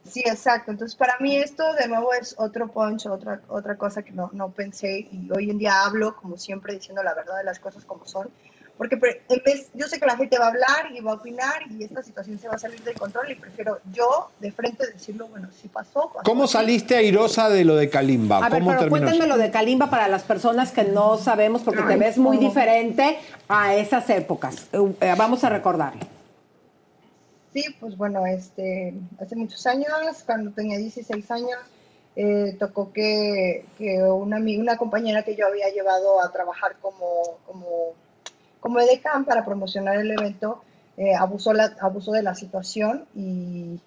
Sí, 0.04 0.20
exacto. 0.26 0.70
Entonces, 0.70 0.96
para 0.96 1.16
mí 1.20 1.36
esto 1.36 1.72
de 1.74 1.88
nuevo 1.88 2.12
es 2.12 2.34
otro 2.38 2.68
punch, 2.68 3.06
otra, 3.06 3.40
otra 3.48 3.76
cosa 3.76 4.02
que 4.02 4.12
no, 4.12 4.28
no 4.32 4.50
pensé 4.50 5.08
y 5.10 5.30
hoy 5.34 5.50
en 5.50 5.58
día 5.58 5.82
hablo, 5.84 6.14
como 6.16 6.36
siempre, 6.36 6.74
diciendo 6.74 7.02
la 7.02 7.14
verdad 7.14 7.38
de 7.38 7.44
las 7.44 7.58
cosas 7.58 7.84
como 7.84 8.06
son. 8.06 8.28
Porque 8.80 8.94
en 8.94 9.42
vez, 9.44 9.68
yo 9.74 9.86
sé 9.88 10.00
que 10.00 10.06
la 10.06 10.16
gente 10.16 10.38
va 10.38 10.46
a 10.46 10.48
hablar 10.48 10.90
y 10.90 11.00
va 11.00 11.10
a 11.10 11.14
opinar 11.16 11.64
y 11.68 11.84
esta 11.84 12.02
situación 12.02 12.38
se 12.38 12.48
va 12.48 12.54
a 12.54 12.58
salir 12.58 12.80
del 12.80 12.94
control 12.94 13.30
y 13.30 13.34
prefiero 13.34 13.78
yo 13.92 14.30
de 14.40 14.50
frente 14.52 14.86
decirlo, 14.90 15.28
bueno, 15.28 15.50
si 15.52 15.68
pasó, 15.68 16.08
pasó. 16.08 16.22
¿Cómo 16.24 16.46
saliste 16.46 16.96
airosa 16.96 17.50
de 17.50 17.66
lo 17.66 17.76
de 17.76 17.90
Kalimba? 17.90 18.38
A 18.38 18.48
ver, 18.48 18.62
¿Cómo 18.62 18.70
pero 18.78 18.88
cuéntenme 18.88 19.26
lo 19.26 19.36
de 19.36 19.50
Kalimba 19.50 19.90
para 19.90 20.08
las 20.08 20.22
personas 20.22 20.72
que 20.72 20.84
no 20.84 21.18
sabemos, 21.18 21.60
porque 21.60 21.82
te 21.82 21.96
ves 21.96 22.16
muy 22.16 22.38
diferente 22.38 23.18
a 23.48 23.74
esas 23.74 24.08
épocas. 24.08 24.66
Eh, 24.72 24.78
eh, 25.02 25.14
vamos 25.14 25.44
a 25.44 25.50
recordarlo. 25.50 26.00
Sí, 27.52 27.62
pues 27.80 27.98
bueno, 27.98 28.24
este, 28.24 28.94
hace 29.20 29.36
muchos 29.36 29.66
años, 29.66 29.90
cuando 30.24 30.52
tenía 30.52 30.78
16 30.78 31.30
años, 31.32 31.58
eh, 32.16 32.56
tocó 32.58 32.94
que, 32.94 33.66
que 33.76 34.02
una, 34.02 34.38
una 34.38 34.78
compañera 34.78 35.22
que 35.22 35.36
yo 35.36 35.46
había 35.46 35.68
llevado 35.68 36.22
a 36.22 36.32
trabajar 36.32 36.76
como, 36.80 37.36
como, 37.44 37.92
como 38.60 38.80
edecán 38.80 39.24
para 39.24 39.44
promocionar 39.44 39.96
el 39.96 40.10
evento, 40.10 40.62
eh, 40.96 41.14
abusó, 41.14 41.52
la, 41.52 41.76
abusó 41.80 42.12
de 42.12 42.22
la 42.22 42.34
situación 42.34 43.06
y, 43.14 43.80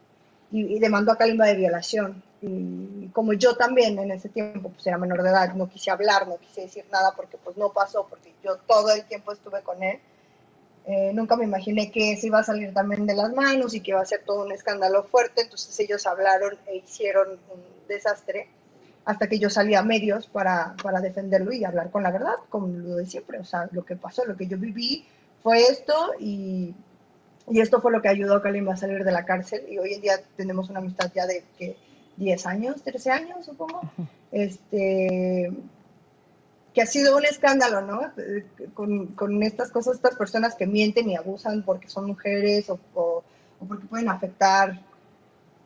y, 0.52 0.76
y 0.76 0.80
demandó 0.80 1.12
a 1.12 1.18
Kalimba 1.18 1.46
de 1.46 1.56
violación. 1.56 2.24
Y 2.42 3.08
como 3.14 3.34
yo 3.34 3.56
también 3.56 3.98
en 4.00 4.12
ese 4.12 4.30
tiempo 4.30 4.70
pues 4.70 4.86
era 4.86 4.98
menor 4.98 5.24
de 5.24 5.30
edad, 5.30 5.54
no 5.54 5.70
quise 5.70 5.92
hablar, 5.92 6.28
no 6.28 6.38
quise 6.38 6.62
decir 6.62 6.86
nada 6.92 7.14
porque 7.16 7.38
pues 7.38 7.56
no 7.56 7.72
pasó, 7.72 8.06
porque 8.10 8.34
yo 8.44 8.58
todo 8.68 8.92
el 8.92 9.06
tiempo 9.06 9.32
estuve 9.32 9.62
con 9.62 9.82
él. 9.82 10.00
Eh, 10.86 11.12
nunca 11.14 11.38
me 11.38 11.46
imaginé 11.46 11.90
que 11.92 12.18
se 12.18 12.28
iba 12.28 12.40
a 12.40 12.44
salir 12.44 12.74
también 12.74 13.06
de 13.06 13.16
las 13.16 13.34
manos 13.34 13.74
y 13.74 13.80
que 13.80 13.92
iba 13.92 14.02
a 14.02 14.06
ser 14.06 14.24
todo 14.26 14.44
un 14.44 14.52
escándalo 14.52 15.04
fuerte. 15.04 15.42
Entonces 15.42 15.80
ellos 15.80 16.06
hablaron 16.06 16.58
e 16.68 16.78
hicieron 16.78 17.30
un 17.30 17.88
desastre 17.88 18.50
hasta 19.06 19.28
que 19.28 19.40
yo 19.40 19.50
salí 19.50 19.76
a 19.76 19.84
medios 19.84 20.28
para, 20.28 20.76
para 20.82 21.02
defenderlo 21.02 21.52
y 21.54 21.64
hablar 21.66 21.92
con 21.92 22.04
la 22.04 22.12
verdad, 22.12 22.36
como 22.50 22.68
lo 22.68 22.96
de 22.98 23.06
siempre. 23.06 23.40
O 23.40 23.46
sea, 23.46 23.68
lo 23.72 23.84
que 23.86 23.96
pasó, 23.96 24.26
lo 24.26 24.38
que 24.38 24.48
yo 24.48 24.58
viví 24.58 25.06
fue 25.42 25.64
esto 25.64 26.14
y, 26.20 26.74
y 27.50 27.60
esto 27.62 27.82
fue 27.82 27.92
lo 27.92 28.02
que 28.02 28.10
ayudó 28.10 28.36
a 28.36 28.42
Kalimba 28.42 28.74
a 28.74 28.78
salir 28.78 29.04
de 29.04 29.12
la 29.12 29.26
cárcel. 29.26 29.66
Y 29.70 29.78
hoy 29.78 29.94
en 29.94 30.02
día 30.02 30.20
tenemos 30.38 30.70
una 30.70 30.80
amistad 30.80 31.12
ya 31.14 31.26
de 31.28 31.44
que 31.58 31.78
10 32.18 32.46
años, 32.46 32.82
13 32.84 33.12
años, 33.12 33.46
supongo. 33.46 33.82
Este, 34.32 35.52
que 36.74 36.82
ha 36.82 36.86
sido 36.86 37.16
un 37.18 37.26
escándalo, 37.26 37.82
¿no? 37.82 38.12
Con, 38.74 39.08
con 39.08 39.44
estas 39.44 39.70
cosas, 39.72 39.96
estas 39.96 40.16
personas 40.16 40.56
que 40.56 40.66
mienten 40.66 41.10
y 41.10 41.16
abusan 41.16 41.64
porque 41.64 41.88
son 41.90 42.06
mujeres 42.08 42.70
o, 42.70 42.80
o- 42.96 43.24
o 43.60 43.66
porque 43.68 43.86
pueden 43.86 44.10
afectar. 44.10 44.80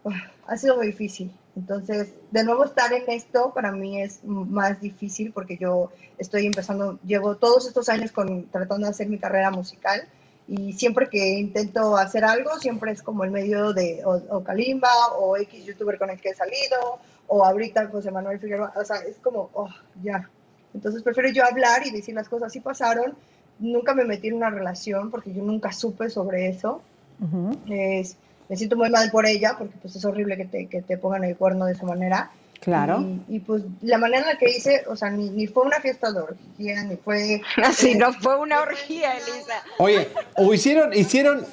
Uf, 0.04 0.16
Ha 0.48 0.58
sido 0.58 0.78
muy 0.78 0.88
difícil. 0.88 1.32
Entonces, 1.58 2.14
de 2.30 2.44
nuevo 2.44 2.66
estar 2.66 2.94
en 2.94 3.10
esto 3.10 3.52
para 3.52 3.72
mí 3.72 4.00
es 4.00 4.24
más 4.24 4.80
difícil 4.80 5.32
porque 5.34 5.58
yo 5.58 5.92
estoy 6.20 6.46
empezando, 6.46 7.00
llevo 7.04 7.36
todos 7.36 7.66
estos 7.68 7.90
años 7.90 8.12
con, 8.12 8.44
tratando 8.52 8.86
de 8.86 8.92
hacer 8.92 9.10
mi 9.10 9.18
carrera 9.18 9.50
musical 9.50 10.08
y 10.48 10.74
siempre 10.74 11.10
que 11.10 11.40
intento 11.40 11.98
hacer 11.98 12.24
algo, 12.26 12.60
siempre 12.60 12.92
es 12.92 13.02
como 13.02 13.24
el 13.24 13.32
medio 13.32 13.74
de 13.74 14.06
o, 14.06 14.22
o 14.38 14.44
Kalimba 14.44 15.16
o 15.18 15.36
X 15.36 15.66
youtuber 15.66 15.98
con 15.98 16.12
el 16.12 16.22
que 16.22 16.30
he 16.30 16.36
salido 16.36 17.00
o 17.26 17.44
ahorita 17.44 17.88
José 17.88 18.12
Manuel 18.12 18.40
Figueroa, 18.40 18.72
o 18.76 18.86
sea, 18.86 18.98
es 18.98 19.18
como, 19.18 19.50
oh, 19.54 19.70
ya. 20.04 20.30
Entonces 20.76 21.02
prefiero 21.02 21.30
yo 21.30 21.44
hablar 21.44 21.88
y 21.88 21.90
decir 21.90 22.14
las 22.14 22.30
cosas, 22.30 22.54
sí 22.54 22.60
pasaron, 22.60 23.16
nunca 23.58 23.96
me 23.96 24.06
metí 24.06 24.28
en 24.28 24.36
una 24.36 24.52
relación 24.52 25.10
porque 25.10 25.34
yo 25.34 25.42
nunca 25.42 25.72
supe 25.72 26.12
sobre 26.12 26.50
eso. 26.50 26.84
Es- 27.68 28.16
me 28.49 28.56
siento 28.56 28.76
muy 28.76 28.90
mal 28.90 29.11
por 29.11 29.26
ella 29.26 29.56
porque 29.57 29.76
pues 29.82 29.95
es 29.95 30.06
horrible 30.06 30.38
que 30.38 30.45
te, 30.45 30.68
que 30.68 30.82
te 30.82 30.98
pongan 30.98 31.24
el 31.24 31.36
cuerno 31.36 31.65
de 31.65 31.74
esa 31.74 31.86
manera. 31.86 32.32
Claro. 32.60 33.06
Y, 33.28 33.36
y, 33.36 33.40
pues 33.40 33.64
la 33.82 33.98
manera 33.98 34.22
en 34.22 34.28
la 34.28 34.38
que 34.38 34.49
hice, 34.49 34.84
o 34.90 34.95
sea, 34.95 35.10
ni, 35.10 35.30
ni 35.30 35.48
fue 35.48 35.64
una 35.64 35.80
fiesta 35.80 36.11
de 36.11 36.19
orgía, 36.19 36.84
ni 36.84 36.95
fue... 36.98 37.41
Así 37.64 37.91
eh, 37.91 37.95
no 37.95 38.11
fue 38.14 38.38
una 38.38 38.61
orgía, 38.61 39.14
Elisa. 39.14 39.64
Oye, 39.78 40.07
¿o 40.36 40.53
hicieron, 40.53 40.94
hicieron, 40.94 41.45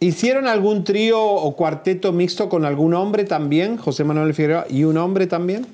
hicieron 0.00 0.48
algún 0.48 0.84
trío 0.84 1.22
o 1.22 1.54
cuarteto 1.54 2.12
mixto 2.12 2.48
con 2.48 2.64
algún 2.64 2.94
hombre 2.94 3.24
también, 3.24 3.76
José 3.76 4.04
Manuel 4.04 4.34
Figueroa, 4.34 4.66
y 4.68 4.84
un 4.84 4.96
hombre 4.96 5.26
también? 5.26 5.66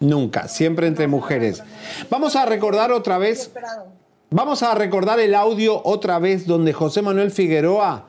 Nunca, 0.00 0.48
siempre 0.48 0.88
entre 0.88 1.06
mujeres. 1.06 1.62
Vamos 2.10 2.34
a 2.34 2.44
recordar 2.44 2.90
otra 2.90 3.18
vez, 3.18 3.52
vamos 4.30 4.64
a 4.64 4.74
recordar 4.74 5.20
el 5.20 5.32
audio 5.32 5.80
otra 5.84 6.18
vez 6.18 6.44
donde 6.44 6.72
José 6.72 7.02
Manuel 7.02 7.30
Figueroa 7.30 8.08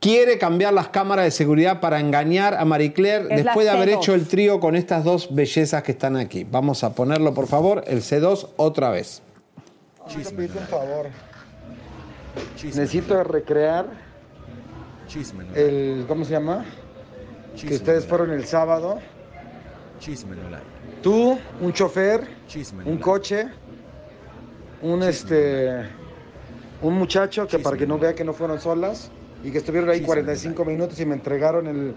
quiere 0.00 0.38
cambiar 0.38 0.72
las 0.72 0.88
cámaras 0.88 1.24
de 1.24 1.30
seguridad 1.30 1.80
para 1.80 2.00
engañar 2.00 2.54
a 2.54 2.64
Marie 2.64 2.92
Claire 2.92 3.24
Es 3.24 3.30
la 3.30 3.36
después 3.36 3.66
de 3.66 3.70
haber 3.70 3.88
C2. 3.90 3.96
hecho 3.96 4.14
el 4.14 4.26
trío 4.26 4.60
con 4.60 4.76
estas 4.76 5.04
dos 5.04 5.34
bellezas 5.34 5.82
que 5.82 5.92
están 5.92 6.16
aquí. 6.16 6.46
Vamos 6.48 6.84
a 6.84 6.94
ponerlo, 6.94 7.34
por 7.34 7.46
favor, 7.46 7.84
el 7.86 8.02
C2 8.02 8.50
otra 8.56 8.90
vez. 8.90 9.22
Necesito 10.06 10.36
pedirte 10.36 10.58
un 10.58 10.66
favor. 10.66 11.06
Necesito 12.62 13.24
recrear 13.24 13.86
el, 15.54 16.04
¿cómo 16.06 16.24
se 16.24 16.32
llama? 16.32 16.64
Que 17.58 17.74
ustedes 17.74 18.04
fueron 18.04 18.30
el 18.30 18.44
sábado. 18.44 18.98
Tú, 21.02 21.38
un 21.60 21.72
chofer, 21.72 22.26
un 22.84 22.98
coche, 22.98 23.48
un 24.82 25.02
este, 25.02 25.84
un 26.82 26.94
muchacho 26.94 27.46
que 27.46 27.58
para 27.58 27.76
que 27.76 27.86
no 27.86 27.98
vea 27.98 28.14
que 28.14 28.24
no 28.24 28.34
fueron 28.34 28.60
solas 28.60 29.10
y 29.46 29.52
que 29.52 29.58
estuvieron 29.58 29.88
ahí 29.88 30.00
45 30.00 30.64
minutos 30.64 30.98
y 30.98 31.06
me 31.06 31.14
entregaron 31.14 31.68
el, 31.68 31.94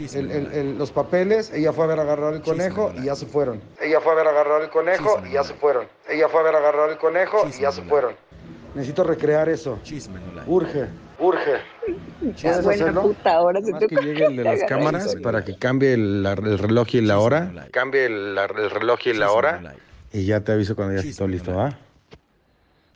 el- 0.00 0.30
el- 0.32 0.52
el- 0.52 0.78
los 0.78 0.90
papeles. 0.90 1.52
Ella 1.54 1.72
fue 1.72 1.84
a 1.84 1.86
ver 1.86 2.00
agarrar 2.00 2.34
el 2.34 2.42
conejo 2.42 2.92
y 3.00 3.04
ya 3.04 3.14
se 3.14 3.26
fueron. 3.26 3.60
Ella 3.80 4.00
fue 4.00 4.12
a 4.12 4.14
ver 4.16 4.26
agarrar 4.26 4.62
el 4.62 4.68
conejo 4.68 5.22
y 5.24 5.32
ya 5.32 5.44
se 5.44 5.54
fueron. 5.54 5.86
Ella 6.08 6.28
fue 6.28 6.40
a 6.40 6.42
ver 6.42 6.56
agarrar 6.56 6.90
el 6.90 6.98
conejo 6.98 7.46
y 7.48 7.60
ya 7.60 7.70
se 7.70 7.82
fueron. 7.82 8.14
Necesito 8.74 9.04
recrear 9.04 9.48
eso. 9.48 9.78
Urge, 10.48 10.86
urge. 11.20 11.52
¿Puedes 12.20 12.64
Buena 12.64 12.82
hacerlo? 12.82 13.02
puta, 13.02 13.34
ahora 13.34 13.60
se 13.62 13.86
que 13.86 13.96
llegue 13.96 14.26
el 14.26 14.36
de 14.36 14.44
las 14.44 14.64
cámaras 14.68 15.14
para 15.22 15.44
que 15.44 15.56
cambie 15.56 15.94
el, 15.94 16.24
reloj 16.36 16.88
y 16.94 17.00
la 17.00 17.20
hora. 17.20 17.68
Cambie 17.70 18.06
el, 18.06 18.36
reloj 18.70 18.98
y 19.06 19.12
la 19.12 19.30
hora. 19.30 19.74
Y 20.12 20.26
ya 20.26 20.40
te 20.40 20.50
aviso 20.52 20.74
cuando 20.74 20.94
ya 20.94 21.00
esté 21.00 21.14
todo 21.16 21.28
listo, 21.28 21.54
¿va? 21.54 21.78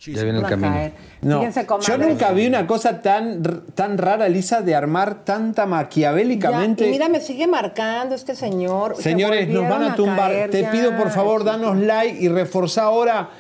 Ya 0.05 0.23
viene 0.25 0.39
el 0.39 0.45
Va 0.45 0.49
a 0.49 0.51
camino. 0.51 0.73
caer. 0.73 0.93
No, 1.21 1.39
Fíjense, 1.39 1.65
yo 1.87 1.99
nunca 1.99 2.33
vi 2.33 2.47
una 2.49 2.67
cosa 2.67 3.01
tan, 3.01 3.41
tan 3.75 3.97
rara, 3.99 4.29
Lisa, 4.29 4.61
de 4.61 4.75
armar 4.75 5.25
tanta 5.25 5.63
Ya, 5.63 5.67
maquiavélicamente. 5.67 6.89
y 6.89 6.91
mira, 6.91 7.09
me 7.09 7.21
sigue 7.21 7.47
marcando 7.47 8.17
este 8.17 8.35
señor. 8.35 8.97
Se 8.97 9.03
Señores, 9.03 9.49
nos 9.49 9.69
van 9.69 9.83
a 9.85 9.95
tumbar. 9.95 10.33
caer 10.33 10.51
Te 10.51 10.63
ya, 10.63 10.71
pido 10.73 10.97
por 10.97 11.11
favor, 11.11 11.45
danos 11.45 11.77
like 11.77 12.21
y 12.21 12.29
reforzá 12.29 12.83
ahora. 12.83 13.31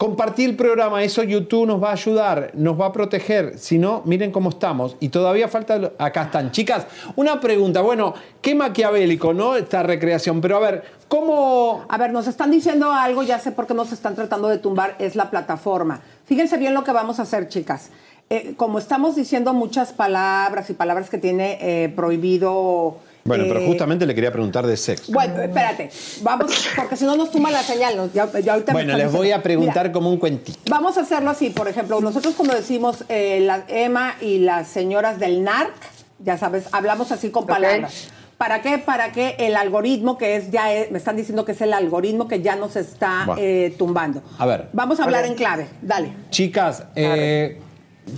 Compartir 0.00 0.48
el 0.48 0.56
programa, 0.56 1.04
eso 1.04 1.22
YouTube 1.22 1.66
nos 1.66 1.82
va 1.82 1.90
a 1.90 1.92
ayudar, 1.92 2.52
nos 2.54 2.80
va 2.80 2.86
a 2.86 2.92
proteger. 2.92 3.58
Si 3.58 3.76
no, 3.76 4.00
miren 4.06 4.32
cómo 4.32 4.48
estamos. 4.48 4.96
Y 4.98 5.10
todavía 5.10 5.46
falta. 5.46 5.92
Acá 5.98 6.22
están. 6.22 6.52
Chicas, 6.52 6.86
una 7.16 7.38
pregunta. 7.38 7.82
Bueno, 7.82 8.14
qué 8.40 8.54
maquiavélico, 8.54 9.34
¿no? 9.34 9.56
Esta 9.56 9.82
recreación. 9.82 10.40
Pero 10.40 10.56
a 10.56 10.60
ver, 10.60 10.84
¿cómo. 11.06 11.84
A 11.86 11.98
ver, 11.98 12.12
nos 12.12 12.26
están 12.28 12.50
diciendo 12.50 12.90
algo, 12.90 13.22
ya 13.24 13.38
sé 13.38 13.52
por 13.52 13.66
qué 13.66 13.74
nos 13.74 13.92
están 13.92 14.14
tratando 14.14 14.48
de 14.48 14.56
tumbar, 14.56 14.96
es 14.98 15.16
la 15.16 15.28
plataforma. 15.28 16.00
Fíjense 16.24 16.56
bien 16.56 16.72
lo 16.72 16.82
que 16.82 16.92
vamos 16.92 17.18
a 17.18 17.24
hacer, 17.24 17.48
chicas. 17.48 17.90
Eh, 18.30 18.54
como 18.56 18.78
estamos 18.78 19.16
diciendo 19.16 19.52
muchas 19.52 19.92
palabras 19.92 20.70
y 20.70 20.72
palabras 20.72 21.10
que 21.10 21.18
tiene 21.18 21.58
eh, 21.60 21.90
prohibido. 21.90 22.96
Bueno, 23.24 23.44
pero 23.48 23.60
eh, 23.60 23.66
justamente 23.66 24.06
le 24.06 24.14
quería 24.14 24.32
preguntar 24.32 24.66
de 24.66 24.76
sexo. 24.76 25.12
Bueno, 25.12 25.40
espérate, 25.42 25.90
vamos, 26.22 26.68
porque 26.76 26.96
si 26.96 27.04
no 27.04 27.16
nos 27.16 27.30
tumba 27.30 27.50
la 27.50 27.62
señal. 27.62 27.96
nos- 27.96 28.12
ya- 28.12 28.30
ya 28.40 28.52
ahorita 28.54 28.72
me 28.72 28.78
Bueno, 28.84 28.96
les 28.96 29.06
voy 29.12 29.22
diciendo. 29.26 29.36
a 29.40 29.42
preguntar 29.42 29.82
Mira, 29.84 29.92
como 29.92 30.10
un 30.10 30.16
cuentito. 30.18 30.58
Vamos 30.70 30.96
a 30.96 31.02
hacerlo 31.02 31.30
así, 31.30 31.50
por 31.50 31.68
ejemplo, 31.68 32.00
nosotros 32.00 32.34
cuando 32.34 32.54
decimos 32.54 33.04
eh, 33.08 33.40
la 33.42 33.64
Emma 33.68 34.14
y 34.20 34.38
las 34.38 34.68
señoras 34.68 35.18
del 35.18 35.42
NARC, 35.44 35.72
ya 36.18 36.38
sabes, 36.38 36.64
hablamos 36.72 37.12
así 37.12 37.30
con 37.30 37.46
palabras. 37.46 38.08
¿Para 38.38 38.62
qué? 38.62 38.78
Para 38.78 39.12
que 39.12 39.36
el 39.38 39.54
algoritmo 39.54 40.16
que 40.16 40.36
es 40.36 40.50
ya, 40.50 40.72
es- 40.72 40.90
me 40.90 40.96
están 40.96 41.14
diciendo 41.16 41.44
que 41.44 41.52
es 41.52 41.60
el 41.60 41.74
algoritmo 41.74 42.26
que 42.26 42.40
ya 42.40 42.56
nos 42.56 42.74
está 42.76 43.26
eh, 43.36 43.74
tumbando. 43.76 44.22
A 44.38 44.46
ver. 44.46 44.68
Vamos 44.72 44.98
a 44.98 45.04
hablar 45.04 45.26
en 45.26 45.34
clave, 45.34 45.66
dale. 45.82 46.10
Chicas, 46.30 46.84
eh, 46.96 47.60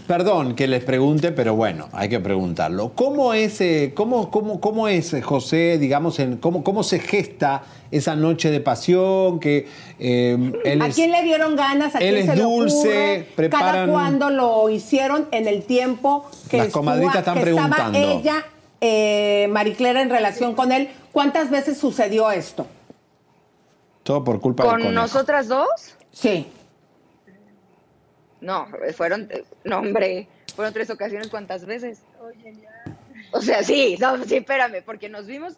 perdón 0.07 0.55
que 0.55 0.67
les 0.67 0.83
pregunte, 0.85 1.33
pero 1.33 1.55
bueno, 1.55 1.89
hay 1.93 2.09
que 2.09 2.21
preguntarlo. 2.21 2.93
¿Cómo 2.95 3.35
es, 3.35 3.61
eh, 3.61 3.93
cómo, 3.95 4.31
cómo, 4.31 4.61
cómo 4.61 4.89
es 4.89 5.13
eh, 5.15 5.23
José, 5.23 5.79
digamos, 5.79 6.19
en, 6.19 6.37
cómo, 6.37 6.63
cómo 6.65 6.83
se 6.83 6.99
gesta 6.99 7.63
esa 7.91 8.17
noche 8.17 8.51
de 8.51 8.61
pasión? 8.61 9.41
Que 9.41 9.67
eh, 9.99 10.53
él 10.65 10.83
¿A 10.83 10.87
es- 10.89 10.95
quién 10.95 11.11
le 11.13 11.23
dieron 11.23 11.57
ganas? 11.57 11.95
¿A 11.95 11.99
él 11.99 12.15
quién 12.15 12.17
es 12.19 12.27
se 12.27 12.37
le 12.37 12.43
dulce, 12.43 12.77
ocurre? 12.89 13.29
preparan- 13.37 13.73
Cada 13.73 13.87
cuándo 13.89 14.31
lo 14.31 14.69
hicieron 14.71 15.29
en 15.31 15.47
el 15.49 15.63
tiempo 15.65 16.29
que 16.51 16.59
Las 16.59 16.67
estuvo- 16.69 16.81
comadritas 16.81 17.17
están 17.19 17.35
que 17.35 17.51
estaba 17.51 17.69
preguntando. 17.69 17.99
ella 17.99 18.45
eh, 18.81 19.49
Marie 19.51 19.75
Claire 19.75 20.01
en 20.03 20.11
relación 20.11 20.55
con 20.55 20.73
él. 20.73 20.89
¿Cuántas 21.13 21.51
veces 21.51 21.79
sucedió 21.79 22.31
esto? 22.33 22.67
Todo 24.03 24.25
por 24.25 24.41
culpa 24.41 24.65
de 24.65 24.69
¿Con 24.71 24.95
nosotras 24.95 25.47
dos? 25.49 25.69
Sí. 26.11 26.47
No, 28.43 28.67
fueron, 28.97 29.29
no 29.65 29.79
hombre, 29.79 30.29
fueron 30.55 30.75
tres 30.75 30.91
ocasiones, 30.91 31.29
¿cuántas 31.29 31.65
veces? 31.65 32.03
O 33.31 33.41
sea, 33.41 33.63
sí, 33.63 33.97
no, 34.01 34.23
sí, 34.25 34.37
espérame, 34.37 34.83
porque 34.85 35.09
nos 35.09 35.27
vimos 35.27 35.55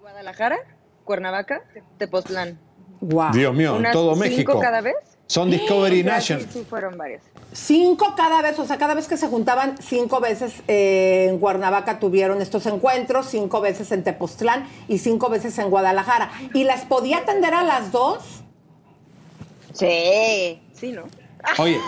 Guadalajara, 0.00 0.58
Cuernavaca, 1.04 1.62
Tepoztlán. 1.98 2.58
Wow. 3.00 3.32
Dios 3.32 3.54
mío, 3.54 3.74
Unas 3.76 3.92
todo 3.92 4.14
cinco 4.14 4.24
México. 4.24 4.60
cada 4.60 4.80
vez? 4.80 4.94
Son 5.26 5.50
Discovery 5.50 6.02
Nation. 6.04 6.40
Sí, 6.40 6.48
sí, 6.52 6.66
fueron 6.68 6.96
varias. 6.96 7.22
Cinco 7.52 8.14
cada 8.16 8.42
vez, 8.42 8.58
o 8.58 8.64
sea, 8.64 8.78
cada 8.78 8.94
vez 8.94 9.08
que 9.08 9.16
se 9.16 9.26
juntaban, 9.26 9.76
cinco 9.78 10.20
veces 10.20 10.62
eh, 10.68 11.26
en 11.28 11.38
Cuernavaca 11.38 11.98
tuvieron 11.98 12.40
estos 12.40 12.64
encuentros, 12.66 13.26
cinco 13.26 13.60
veces 13.60 13.90
en 13.92 14.04
Tepoztlán 14.04 14.68
y 14.86 14.98
cinco 14.98 15.28
veces 15.28 15.58
en 15.58 15.68
Guadalajara. 15.68 16.30
¿Y 16.54 16.64
las 16.64 16.84
podía 16.84 17.18
atender 17.18 17.54
a 17.54 17.62
las 17.64 17.92
dos? 17.92 18.42
Sí, 19.72 20.62
sí, 20.72 20.92
¿no? 20.92 21.04
Oye, 21.58 21.78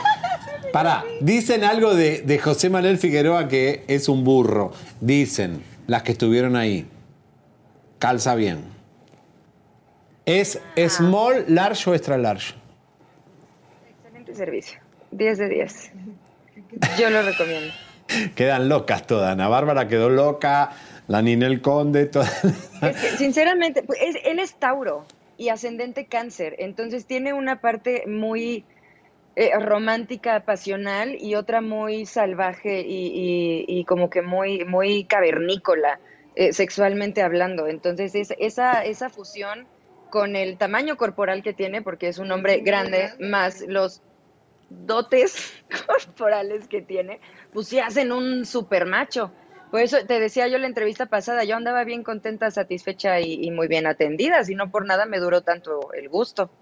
pará, 0.72 1.04
dicen 1.20 1.64
algo 1.64 1.94
de, 1.94 2.22
de 2.22 2.38
José 2.38 2.70
Manuel 2.70 2.98
Figueroa 2.98 3.48
que 3.48 3.84
es 3.88 4.08
un 4.08 4.24
burro. 4.24 4.72
Dicen 5.00 5.62
las 5.86 6.02
que 6.02 6.12
estuvieron 6.12 6.56
ahí. 6.56 6.86
Calza 7.98 8.34
bien. 8.34 8.64
¿Es 10.26 10.60
small, 10.88 11.44
large 11.48 11.90
o 11.90 11.94
extra 11.94 12.16
large? 12.16 12.54
Excelente 14.04 14.34
servicio. 14.34 14.78
10 15.10 15.38
de 15.38 15.48
10. 15.48 15.90
Yo 16.98 17.10
lo 17.10 17.22
recomiendo. 17.22 17.72
Quedan 18.36 18.68
locas 18.68 19.06
todas. 19.06 19.32
Ana 19.32 19.48
Bárbara 19.48 19.88
quedó 19.88 20.08
loca, 20.08 20.70
la 21.08 21.20
Ninel 21.22 21.60
Conde, 21.60 22.06
todas. 22.06 22.44
Es 22.82 22.96
que, 22.96 23.16
sinceramente, 23.18 23.82
pues, 23.82 23.98
es- 24.02 24.16
él 24.24 24.38
es 24.38 24.54
Tauro 24.54 25.04
y 25.36 25.48
ascendente 25.48 26.06
cáncer, 26.06 26.56
entonces 26.58 27.06
tiene 27.06 27.32
una 27.32 27.60
parte 27.60 28.04
muy 28.06 28.64
eh, 29.34 29.52
romántica, 29.58 30.44
pasional 30.44 31.16
y 31.18 31.34
otra 31.34 31.60
muy 31.60 32.06
salvaje 32.06 32.82
y, 32.86 33.64
y- 33.68 33.80
y 33.80 33.84
como 33.84 34.10
que 34.10 34.22
muy, 34.22 34.64
muy 34.64 35.06
cavernícola, 35.06 36.00
eh, 36.34 36.52
sexualmente 36.52 37.22
hablando. 37.22 37.66
Entonces 37.68 38.14
es- 38.14 38.34
esa, 38.38 38.84
esa 38.84 39.10
fusión 39.10 39.68
con 40.08 40.36
el 40.36 40.58
tamaño 40.58 40.96
corporal 40.96 41.42
que 41.42 41.54
tiene, 41.54 41.82
porque 41.82 42.08
es 42.08 42.18
un 42.18 42.32
hombre 42.32 42.60
grande, 42.60 43.10
más 43.20 43.60
los 43.66 44.02
dotes 44.68 45.52
corporales 45.86 46.68
que 46.68 46.82
tiene, 46.82 47.20
pues 47.50 47.68
sí 47.68 47.78
hacen 47.80 48.12
un 48.12 48.44
super 48.46 48.86
macho. 48.86 49.34
Por 49.70 49.80
eso 49.80 49.98
te 50.06 50.18
decía 50.20 50.48
yo 50.48 50.56
en 50.56 50.62
la 50.62 50.68
entrevista 50.68 51.06
pasada, 51.06 51.44
yo 51.44 51.56
andaba 51.56 51.84
bien 51.84 52.02
contenta, 52.02 52.50
satisfecha 52.50 53.20
y, 53.20 53.34
y 53.44 53.50
muy 53.52 53.68
bien 53.68 53.86
atendida, 53.86 54.44
si 54.44 54.54
no 54.54 54.70
por 54.70 54.86
nada 54.86 55.06
me 55.06 55.18
duró 55.20 55.42
tanto 55.42 55.92
el 55.92 56.08
gusto. 56.08 56.52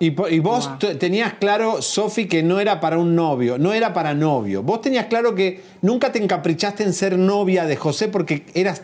Y, 0.00 0.10
vos 0.40 0.68
tenías 0.98 1.34
claro, 1.34 1.80
Sofi, 1.80 2.26
que 2.26 2.42
no 2.42 2.58
era 2.58 2.80
para 2.80 2.98
un 2.98 3.14
novio, 3.14 3.56
no 3.56 3.72
era 3.72 3.92
para 3.94 4.14
novio. 4.14 4.62
Vos 4.62 4.80
tenías 4.80 5.06
claro 5.06 5.34
que 5.34 5.62
nunca 5.80 6.10
te 6.10 6.20
encaprichaste 6.22 6.82
en 6.82 6.92
ser 6.92 7.16
novia 7.16 7.66
de 7.66 7.76
José 7.76 8.08
porque 8.08 8.44
eras, 8.54 8.82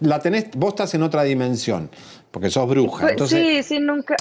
la 0.00 0.20
tenés, 0.20 0.46
vos 0.56 0.70
estás 0.70 0.94
en 0.94 1.02
otra 1.02 1.22
dimensión, 1.24 1.90
porque 2.30 2.48
sos 2.48 2.66
bruja. 2.66 3.00
Pues, 3.02 3.10
Entonces, 3.12 3.66
sí, 3.66 3.74
sí, 3.74 3.78
nunca. 3.80 4.16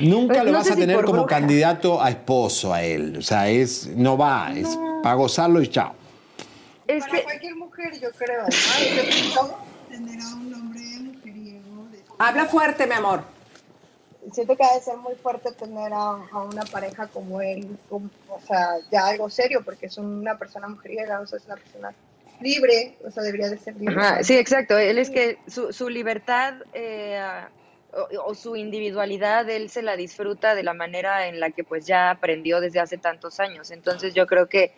nunca 0.00 0.34
Pues, 0.34 0.44
lo 0.44 0.52
no 0.52 0.58
vas 0.58 0.70
a 0.70 0.76
tener 0.76 0.96
como 1.02 1.22
bruja. 1.22 1.26
candidato 1.28 2.02
a 2.02 2.10
esposo 2.10 2.74
a 2.74 2.82
él. 2.82 3.16
O 3.18 3.22
sea, 3.22 3.48
es, 3.48 3.86
no 3.96 4.18
va, 4.18 4.52
es 4.54 4.78
para 5.02 5.14
gozarlo 5.14 5.62
y 5.62 5.68
chao. 5.68 5.94
Es 6.86 7.06
Para 7.06 7.22
cualquier 7.22 7.54
mujer, 7.56 7.92
yo 8.02 8.08
creo. 8.18 8.42
¿no? 8.42 8.48
Yo 8.48 9.02
creo 9.40 9.56
tener 9.88 10.20
a 10.20 10.34
un 10.34 10.52
hombre 10.54 10.80
mujeriego. 11.00 11.86
de- 11.90 12.00
Habla 12.18 12.44
fuerte, 12.46 12.86
mi 12.86 12.94
amor. 12.94 13.22
Siento 14.32 14.56
que 14.56 14.62
ha 14.64 14.74
de 14.74 14.80
ser 14.82 14.96
muy 14.98 15.14
fuerte 15.14 15.50
tener 15.52 15.92
a, 15.92 16.10
a 16.30 16.42
una 16.42 16.64
pareja 16.64 17.06
como 17.08 17.40
él, 17.40 17.66
como- 17.88 18.10
o 18.28 18.40
sea, 18.40 18.76
ya 18.90 19.06
algo 19.08 19.30
serio, 19.30 19.62
porque 19.64 19.86
es 19.86 19.96
una 19.98 20.38
persona 20.38 20.68
mujeriega, 20.68 21.20
o 21.20 21.26
sea, 21.26 21.38
es 21.38 21.46
una 21.46 21.56
persona 21.56 21.94
libre, 22.40 22.96
o 23.04 23.10
sea, 23.10 23.22
debería 23.22 23.48
de 23.48 23.58
ser 23.58 23.76
libre. 23.76 23.94
Ajá, 23.96 24.22
sí, 24.22 24.36
exacto. 24.36 24.78
Él 24.78 24.98
es 24.98 25.10
que 25.10 25.38
su, 25.46 25.72
su 25.72 25.88
libertad 25.88 26.54
eh, 26.74 27.20
o, 27.92 28.30
o 28.30 28.34
su 28.34 28.56
individualidad, 28.56 29.48
él 29.50 29.68
se 29.70 29.82
la 29.82 29.96
disfruta 29.96 30.54
de 30.54 30.62
la 30.62 30.74
manera 30.74 31.26
en 31.26 31.40
la 31.40 31.50
que 31.50 31.64
pues 31.64 31.86
ya 31.86 32.10
aprendió 32.10 32.60
desde 32.60 32.80
hace 32.80 32.98
tantos 32.98 33.40
años. 33.40 33.70
Entonces 33.70 34.14
yo 34.14 34.26
creo 34.26 34.48
que 34.48 34.72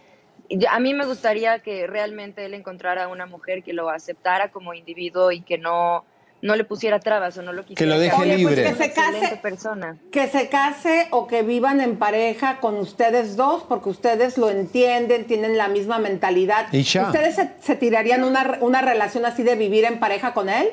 a 0.68 0.80
mí 0.80 0.92
me 0.94 1.06
gustaría 1.06 1.58
que 1.60 1.86
realmente 1.86 2.44
él 2.44 2.54
encontrara 2.54 3.08
una 3.08 3.26
mujer 3.26 3.62
que 3.62 3.72
lo 3.72 3.90
aceptara 3.90 4.50
como 4.50 4.74
individuo 4.74 5.30
y 5.30 5.40
que 5.42 5.56
no, 5.58 6.04
no 6.42 6.56
le 6.56 6.64
pusiera 6.64 7.00
trabas 7.00 7.38
o 7.38 7.42
no 7.42 7.52
lo 7.52 7.64
quisiera. 7.64 7.94
lo 7.94 8.00
deje 8.00 8.16
porque 8.16 8.36
libre. 8.36 8.68
es 8.68 8.76
Que 8.76 8.84
se 8.84 8.92
case. 8.92 9.36
persona. 9.40 9.96
Que 10.10 10.26
se 10.26 10.48
case 10.48 11.06
o 11.10 11.26
que 11.26 11.42
vivan 11.42 11.80
en 11.80 11.96
pareja 11.96 12.58
con 12.60 12.76
ustedes 12.76 13.36
dos, 13.36 13.62
porque 13.62 13.88
ustedes 13.88 14.36
lo 14.36 14.50
entienden, 14.50 15.26
tienen 15.26 15.56
la 15.56 15.68
misma 15.68 15.98
mentalidad. 15.98 16.66
Y 16.72 16.82
ya. 16.82 17.06
¿Ustedes 17.06 17.36
se, 17.36 17.52
se 17.60 17.76
tirarían 17.76 18.24
una, 18.24 18.58
una 18.60 18.82
relación 18.82 19.24
así 19.24 19.42
de 19.44 19.54
vivir 19.54 19.84
en 19.84 20.00
pareja 20.00 20.34
con 20.34 20.48
él? 20.48 20.68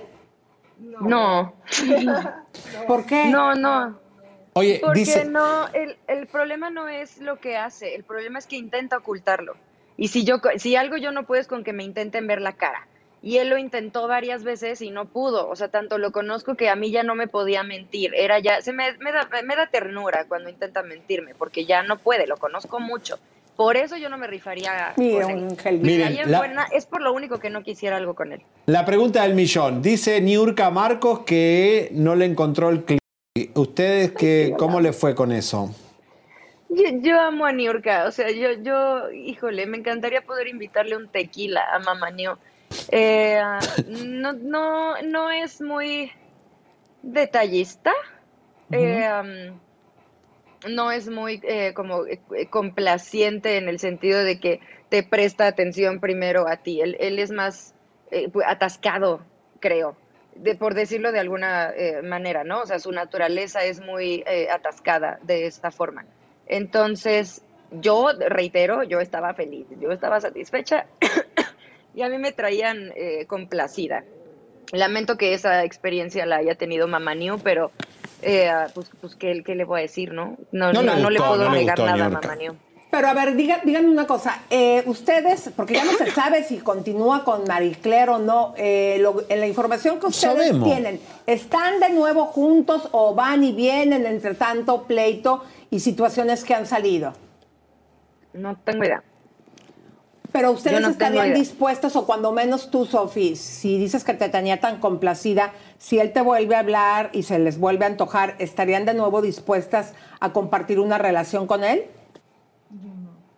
No. 0.79 1.53
¿Por 2.87 3.05
qué? 3.05 3.25
No, 3.25 3.55
no. 3.55 3.99
Oye, 4.53 4.79
Porque 4.81 4.99
dice, 4.99 5.25
no, 5.25 5.67
el, 5.69 5.97
el 6.07 6.27
problema 6.27 6.69
no 6.69 6.87
es 6.87 7.19
lo 7.19 7.39
que 7.39 7.55
hace, 7.55 7.95
el 7.95 8.03
problema 8.03 8.39
es 8.39 8.47
que 8.47 8.55
intenta 8.57 8.97
ocultarlo. 8.97 9.55
Y 9.95 10.07
si 10.07 10.23
yo, 10.23 10.37
si 10.57 10.75
algo 10.75 10.97
yo 10.97 11.11
no 11.11 11.25
puedo 11.25 11.39
es 11.39 11.47
con 11.47 11.63
que 11.63 11.73
me 11.73 11.83
intenten 11.83 12.25
ver 12.25 12.41
la 12.41 12.53
cara. 12.53 12.87
Y 13.21 13.37
él 13.37 13.49
lo 13.49 13.57
intentó 13.57 14.07
varias 14.07 14.43
veces 14.43 14.81
y 14.81 14.91
no 14.91 15.05
pudo. 15.05 15.49
O 15.49 15.55
sea, 15.55 15.67
tanto 15.67 15.97
lo 15.97 16.11
conozco 16.11 16.55
que 16.55 16.69
a 16.69 16.75
mí 16.75 16.89
ya 16.91 17.03
no 17.03 17.15
me 17.15 17.27
podía 17.27 17.63
mentir. 17.63 18.13
Era 18.15 18.39
ya, 18.39 18.61
se 18.61 18.71
me, 18.71 18.93
me 18.99 19.11
da, 19.11 19.27
me 19.43 19.55
da 19.55 19.67
ternura 19.67 20.25
cuando 20.27 20.49
intenta 20.49 20.83
mentirme, 20.83 21.35
porque 21.35 21.65
ya 21.65 21.83
no 21.83 21.97
puede, 21.97 22.27
lo 22.27 22.37
conozco 22.37 22.79
mucho. 22.79 23.19
Por 23.57 23.75
eso 23.75 23.97
yo 23.97 24.07
no 24.09 24.17
me 24.17 24.25
rifaría 24.27 24.93
con 24.95 25.05
él. 25.29 25.79
Miren, 25.81 26.31
la- 26.31 26.69
es 26.71 26.85
por 26.85 27.01
lo 27.01 27.11
único 27.11 27.39
que 27.39 27.49
no 27.49 27.61
quisiera 27.61 27.97
algo 27.97 28.15
con 28.15 28.31
él. 28.31 28.41
la 28.67 28.85
pregunta 28.85 29.23
del 29.23 29.33
millón. 29.35 29.81
Dice 29.81 30.21
Niurka 30.21 30.69
Marcos 30.69 31.19
que 31.25 31.89
no 31.91 32.15
le 32.15 32.23
encontró 32.23 32.69
el 32.69 32.85
clic. 32.85 32.99
¿Ustedes 33.55 34.13
que, 34.13 34.53
cómo 34.57 34.79
le 34.79 34.93
fue 34.93 35.13
con 35.13 35.33
eso? 35.33 35.75
Yo, 36.69 36.83
yo 37.01 37.19
amo 37.19 37.45
a 37.45 37.51
Niurka, 37.51 38.05
o 38.05 38.11
sea, 38.11 38.29
yo, 38.31 38.51
yo, 38.61 39.11
híjole, 39.11 39.65
me 39.65 39.77
encantaría 39.77 40.21
poder 40.21 40.47
invitarle 40.47 40.95
un 40.95 41.09
tequila 41.09 41.61
a 41.73 41.79
Mamá 41.79 42.11
Nio. 42.11 42.37
Eh, 42.89 43.41
no, 43.87 44.33
no, 44.33 45.01
no 45.01 45.31
es 45.31 45.61
muy 45.61 46.11
detallista, 47.01 47.93
eh, 48.71 49.09
um, 49.21 49.59
no 50.67 50.91
es 50.91 51.09
muy 51.09 51.39
eh, 51.43 51.73
como 51.73 52.05
eh, 52.05 52.19
complaciente 52.49 53.57
en 53.57 53.69
el 53.69 53.79
sentido 53.79 54.23
de 54.23 54.39
que 54.39 54.59
te 54.89 55.03
presta 55.03 55.47
atención 55.47 55.99
primero 55.99 56.47
a 56.47 56.57
ti. 56.57 56.81
Él, 56.81 56.97
él 56.99 57.19
es 57.19 57.31
más 57.31 57.73
eh, 58.11 58.29
pues, 58.29 58.45
atascado, 58.47 59.21
creo, 59.59 59.95
de, 60.35 60.55
por 60.55 60.73
decirlo 60.73 61.11
de 61.11 61.19
alguna 61.19 61.73
manera, 62.03 62.43
¿no? 62.43 62.61
O 62.61 62.65
sea, 62.65 62.79
su 62.79 62.91
naturaleza 62.91 63.63
es 63.63 63.81
muy 63.81 64.23
atascada 64.51 65.19
de 65.23 65.45
esta 65.45 65.71
forma. 65.71 66.05
Entonces, 66.47 67.41
yo 67.71 68.09
reitero, 68.17 68.83
yo 68.83 68.99
estaba 68.99 69.33
feliz, 69.33 69.67
yo 69.79 69.91
estaba 69.91 70.19
satisfecha 70.19 70.87
y 71.93 72.01
a 72.01 72.09
mí 72.09 72.17
me 72.17 72.31
traían 72.31 72.91
eh, 72.95 73.25
complacida. 73.27 74.03
Lamento 74.71 75.17
que 75.17 75.33
esa 75.33 75.63
experiencia 75.63 76.25
la 76.25 76.37
haya 76.37 76.55
tenido 76.55 76.87
Mamá 76.87 77.15
New, 77.15 77.39
pero 77.39 77.71
eh, 78.21 78.51
pues, 78.75 78.89
pues 79.01 79.15
¿qué, 79.15 79.41
qué 79.43 79.55
le 79.55 79.63
voy 79.65 79.79
a 79.79 79.81
decir, 79.83 80.13
no? 80.13 80.37
No, 80.51 80.71
No 80.73 80.81
no, 80.83 80.95
le 80.95 81.01
no 81.01 81.09
le 81.09 81.19
gustó, 81.19 81.29
puedo 81.35 81.49
negar 81.49 81.77
gustó, 81.77 81.91
nada 81.91 82.05
a. 82.05 82.09
Mamá 82.09 82.35
New. 82.35 82.53
Pero 82.91 83.07
a 83.07 83.13
ver, 83.13 83.35
diga- 83.35 83.61
díganme 83.63 83.89
una 83.89 84.07
cosa. 84.07 84.41
eh, 84.49 84.81
ustedes, 84.87 85.51
porque 85.55 85.75
ya 85.75 85.85
no 85.85 85.91
se 85.93 86.09
sabe 86.11 86.43
si 86.43 86.57
continúa 86.57 87.23
con 87.23 87.43
Marie 87.45 87.75
Claire 87.75 88.11
o 88.13 88.17
no, 88.19 88.53
eh, 88.57 88.97
lo- 88.99 89.23
en 89.29 89.39
la 89.39 89.47
información 89.47 89.99
que 89.99 90.07
ustedes 90.07 90.47
Sabemos. 90.47 90.67
tienen, 90.67 90.99
¿están 91.27 91.79
de 91.79 91.89
nuevo 91.91 92.25
juntos 92.25 92.89
o 92.91 93.13
van 93.13 93.43
y 93.43 93.51
vienen 93.51 94.05
entre 94.07 94.33
tanto 94.33 94.83
pleito 94.83 95.43
y 95.69 95.79
situaciones 95.81 96.43
que 96.43 96.55
han 96.55 96.65
salido? 96.65 97.13
No 98.33 98.55
tengo 98.63 98.83
idea. 98.83 99.03
Pero 100.39 100.51
ustedes 100.53 100.79
no 100.79 100.87
estarían 100.87 101.33
dispuestos, 101.33 101.97
o 101.97 102.05
cuando 102.05 102.31
menos 102.31 102.71
tú, 102.71 102.85
Sofi, 102.85 103.35
si 103.35 103.77
dices 103.77 104.05
que 104.05 104.13
te 104.13 104.29
tenía 104.29 104.61
tan 104.61 104.79
complacida, 104.79 105.51
si 105.77 105.99
él 105.99 106.13
te 106.13 106.21
vuelve 106.21 106.55
a 106.55 106.59
hablar 106.59 107.09
y 107.11 107.23
se 107.23 107.39
les 107.39 107.59
vuelve 107.59 107.83
a 107.83 107.89
antojar, 107.89 108.35
¿estarían 108.39 108.85
de 108.85 108.93
nuevo 108.93 109.21
dispuestas 109.21 109.93
a 110.21 110.31
compartir 110.31 110.79
una 110.79 110.97
relación 110.97 111.45
con 111.45 111.65
él? 111.65 111.87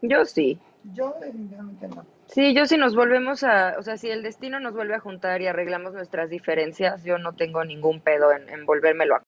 Yo 0.03 0.25
sí. 0.25 0.59
Yo 0.93 1.15
definitivamente 1.19 1.87
no. 1.87 2.05
Sí, 2.27 2.53
yo 2.53 2.67
si 2.67 2.77
nos 2.77 2.95
volvemos 2.95 3.43
a, 3.43 3.77
o 3.79 3.81
sea, 3.81 3.97
si 3.97 4.11
el 4.11 4.21
destino 4.21 4.59
nos 4.59 4.73
vuelve 4.73 4.93
a 4.93 4.99
juntar 4.99 5.41
y 5.41 5.47
arreglamos 5.47 5.93
nuestras 5.93 6.29
diferencias, 6.29 7.03
yo 7.03 7.17
no 7.17 7.33
tengo 7.33 7.65
ningún 7.65 8.01
pedo 8.01 8.31
en, 8.31 8.47
en 8.47 8.63
volvérmelo 8.67 9.15
a... 9.15 9.23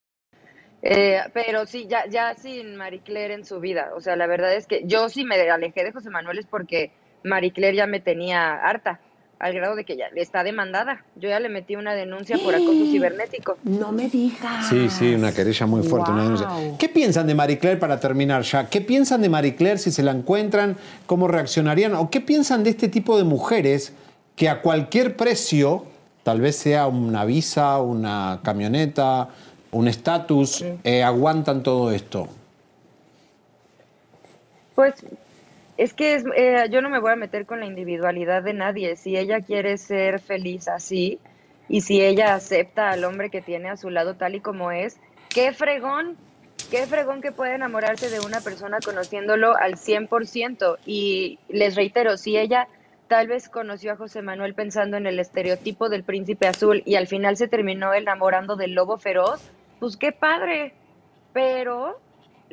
Eh, 0.84 1.22
pero 1.34 1.66
sí, 1.66 1.88
ya, 1.88 2.06
ya 2.08 2.36
sin 2.36 2.76
Marie 2.76 3.02
Claire 3.02 3.34
en 3.34 3.46
su 3.46 3.60
vida, 3.60 3.94
o 3.96 4.02
sea, 4.02 4.16
la 4.16 4.28
verdad 4.28 4.54
es 4.54 4.68
que 4.68 4.84
yo 4.86 5.10
sí 5.10 5.26
me 5.26 5.42
alejé 5.50 5.84
de 5.84 5.92
José 5.92 6.12
Manuel 6.12 6.38
es 6.38 6.46
porque 6.46 6.92
Marie 7.24 7.52
Claire 7.52 7.78
ya 7.78 7.88
me 7.88 8.00
tenía 8.00 8.56
harta, 8.56 9.00
al 9.40 9.54
grado 9.54 9.76
de 9.76 9.84
que 9.84 9.98
ya 9.98 10.06
está 10.16 10.44
demandada. 10.44 11.04
Yo 11.16 11.30
ya 11.30 11.40
le 11.40 11.50
metí 11.50 11.76
una 11.76 11.94
denuncia 11.94 12.38
por 12.38 12.56
acoso 12.56 12.86
cibernético. 12.92 13.58
No 13.64 13.92
me 13.92 14.10
digas. 14.10 14.68
Sí, 14.70 14.90
sí, 14.90 15.14
una 15.14 15.34
querella 15.34 15.66
muy 15.66 15.84
fuerte. 15.84 16.12
una 16.12 16.24
denuncia. 16.24 16.48
¿Qué 16.78 16.90
piensan 16.90 17.28
de 17.28 17.36
Marie 17.36 17.60
Claire 17.60 17.80
para 17.80 18.00
terminar 18.00 18.44
ya? 18.44 18.70
¿Qué 18.70 18.82
piensan 18.82 19.22
de 19.22 19.30
Marie 19.30 19.56
Claire 19.56 19.78
si 19.78 19.92
se 19.92 20.04
la 20.04 20.12
encuentran? 20.12 20.78
¿Cómo 21.06 21.28
reaccionarían? 21.28 21.94
¿O 21.96 22.10
qué 22.10 22.22
piensan 22.22 22.64
de 22.64 22.70
este 22.70 22.88
tipo 22.88 23.18
de 23.18 23.24
mujeres 23.24 23.94
que 24.36 24.50
a 24.50 24.62
cualquier 24.62 25.16
precio, 25.18 25.86
tal 26.24 26.42
vez 26.42 26.56
sea 26.56 26.88
una 26.88 27.26
visa, 27.26 27.80
una 27.82 28.40
camioneta, 28.44 29.30
un 29.72 29.88
estatus, 29.88 30.64
eh, 30.84 31.04
aguantan 31.04 31.64
todo 31.64 31.92
esto? 31.92 32.28
Pues 34.76 34.96
es 35.78 35.94
que 35.94 36.16
es, 36.16 36.24
eh, 36.36 36.68
yo 36.70 36.82
no 36.82 36.90
me 36.90 37.00
voy 37.00 37.12
a 37.12 37.16
meter 37.16 37.46
con 37.46 37.60
la 37.60 37.66
individualidad 37.66 38.44
de 38.44 38.54
nadie. 38.54 38.96
Si 38.96 39.18
ella 39.18 39.42
quiere 39.42 39.78
ser 39.78 40.20
feliz 40.20 40.68
así 40.68 41.20
y 41.68 41.82
si 41.82 42.02
ella 42.02 42.36
acepta 42.36 42.92
al 42.92 43.04
hombre 43.06 43.30
que 43.30 43.42
tiene 43.42 43.70
a 43.70 43.78
su 43.78 43.90
lado 43.90 44.16
tal 44.16 44.36
y 44.36 44.40
como 44.40 44.72
es, 44.72 44.98
qué 45.30 45.52
fregón, 45.52 46.16
qué 46.70 46.86
fregón 46.86 47.22
que 47.22 47.32
puede 47.32 47.56
enamorarse 47.56 48.10
de 48.10 48.20
una 48.20 48.42
persona 48.42 48.80
conociéndolo 48.84 49.56
al 49.58 49.76
100%. 49.76 50.78
Y 50.86 51.40
les 51.50 51.76
reitero, 51.76 52.18
si 52.18 52.38
ella 52.38 52.68
tal 53.08 53.28
vez 53.28 53.50
conoció 53.50 53.94
a 53.94 53.98
José 53.98 54.22
Manuel 54.22 54.54
pensando 54.54 54.98
en 54.98 55.08
el 55.08 55.20
estereotipo 55.20 55.90
del 55.90 56.04
príncipe 56.04 56.48
azul 56.48 56.84
y 56.86 56.96
al 56.96 57.08
final 57.08 57.36
se 57.38 57.48
terminó 57.48 57.94
enamorando 57.94 58.56
del 58.56 58.74
lobo 58.74 58.98
feroz, 58.98 59.42
pues 59.80 59.98
qué 59.98 60.12
padre. 60.12 60.74
Pero 61.34 62.00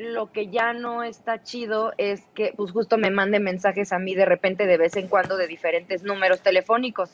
lo 0.01 0.33
que 0.33 0.49
ya 0.49 0.73
no 0.73 1.03
está 1.03 1.43
chido 1.43 1.93
es 1.99 2.23
que 2.35 2.53
pues 2.57 2.73
justo 2.73 2.97
me 2.97 3.11
mande 3.11 3.39
mensajes 3.39 3.93
a 3.93 3.99
mí 3.99 4.15
de 4.15 4.25
repente 4.25 4.67
de 4.67 4.79
vez 4.79 4.97
en 4.97 5.09
cuando 5.09 5.37
de 5.37 5.47
diferentes 5.47 6.03
números 6.03 6.41
telefónicos 6.43 7.11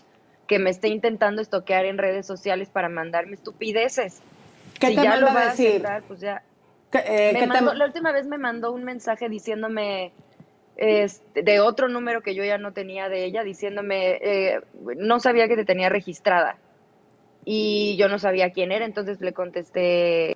que 0.46 0.58
me 0.60 0.70
esté 0.70 0.88
intentando 0.88 1.42
estoquear 1.42 1.84
en 1.86 1.98
redes 1.98 2.26
sociales 2.26 2.68
para 2.70 2.88
mandarme 2.88 3.34
estupideces. 3.34 4.20
¿Qué 4.78 4.88
si 4.88 4.96
te 4.96 5.02
ya 5.02 5.16
lo 5.16 5.26
va 5.26 5.40
a 5.40 5.50
decir? 5.50 5.72
aceptar, 5.84 6.04
pues 6.06 6.20
ya. 6.20 6.42
eh, 6.92 7.30
Me 7.32 7.40
qué 7.40 7.46
mandó- 7.46 7.72
ma- 7.72 7.74
La 7.74 7.86
última 7.86 8.12
vez 8.12 8.26
me 8.26 8.38
mandó 8.38 8.70
un 8.72 8.84
mensaje 8.84 9.28
diciéndome 9.28 10.12
este, 10.76 11.42
de 11.42 11.58
otro 11.60 11.88
número 11.88 12.20
que 12.20 12.34
yo 12.34 12.44
ya 12.44 12.58
no 12.58 12.72
tenía 12.72 13.08
de 13.08 13.24
ella, 13.24 13.42
diciéndome, 13.42 14.18
eh, 14.22 14.60
no 14.98 15.18
sabía 15.18 15.48
que 15.48 15.56
te 15.56 15.64
tenía 15.64 15.88
registrada. 15.88 16.58
Y 17.44 17.96
yo 17.96 18.08
no 18.08 18.18
sabía 18.18 18.52
quién 18.52 18.70
era, 18.72 18.84
entonces 18.84 19.20
le 19.20 19.32
contesté, 19.32 20.34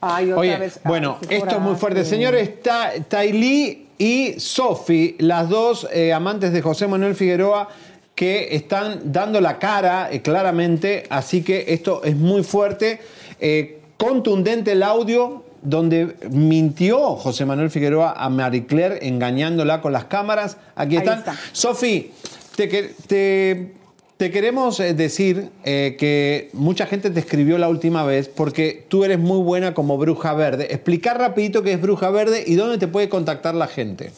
Ay, 0.00 0.26
otra 0.26 0.40
Oye, 0.40 0.56
vez. 0.56 0.80
bueno, 0.84 1.18
Ay, 1.28 1.36
esto 1.38 1.56
es 1.56 1.60
muy 1.60 1.74
fuerte. 1.74 1.98
coraje. 2.00 2.10
Señores, 2.10 2.62
Ta- 2.62 2.92
Tailí 3.08 3.88
y 3.98 4.34
Sofi, 4.38 5.16
las 5.18 5.48
dos 5.48 5.88
eh, 5.92 6.12
amantes 6.12 6.52
de 6.52 6.60
José 6.62 6.86
Manuel 6.86 7.14
Figueroa, 7.14 7.68
que 8.14 8.54
están 8.54 9.12
dando 9.12 9.40
la 9.40 9.58
cara 9.58 10.08
eh, 10.10 10.22
claramente, 10.22 11.04
así 11.10 11.42
que 11.42 11.64
esto 11.68 12.02
es 12.04 12.16
muy 12.16 12.42
fuerte. 12.42 13.00
Eh, 13.40 13.80
contundente 13.96 14.72
el 14.72 14.82
audio 14.82 15.44
donde 15.62 16.16
mintió 16.30 17.16
José 17.16 17.44
Manuel 17.44 17.70
Figueroa 17.70 18.12
a 18.16 18.28
Marie 18.28 18.66
Claire 18.66 18.98
engañándola 19.06 19.80
con 19.80 19.92
las 19.92 20.04
cámaras. 20.04 20.56
Aquí 20.76 20.96
están. 20.96 21.18
está. 21.18 21.34
Sofi, 21.52 22.12
te- 22.54 23.74
te 24.16 24.30
queremos 24.30 24.80
eh, 24.80 24.94
decir 24.94 25.50
eh, 25.64 25.96
que 25.98 26.48
mucha 26.52 26.86
gente 26.86 27.10
te 27.10 27.20
escribió 27.20 27.58
la 27.58 27.68
última 27.68 28.04
vez 28.04 28.28
porque 28.28 28.84
tú 28.88 29.04
eres 29.04 29.18
muy 29.18 29.42
buena 29.42 29.74
como 29.74 29.98
bruja 29.98 30.32
verde. 30.34 30.72
Explicar 30.72 31.18
rapidito 31.18 31.62
qué 31.62 31.72
es 31.72 31.80
bruja 31.80 32.10
verde 32.10 32.44
y 32.46 32.54
dónde 32.54 32.78
te 32.78 32.88
puede 32.88 33.08
contactar 33.08 33.54
la 33.54 33.66
gente. 33.66 34.10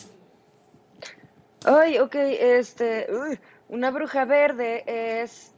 Ay, 1.64 1.98
ok, 1.98 2.14
este, 2.14 3.06
una 3.68 3.90
bruja 3.90 4.24
verde 4.24 4.84
es 5.22 5.52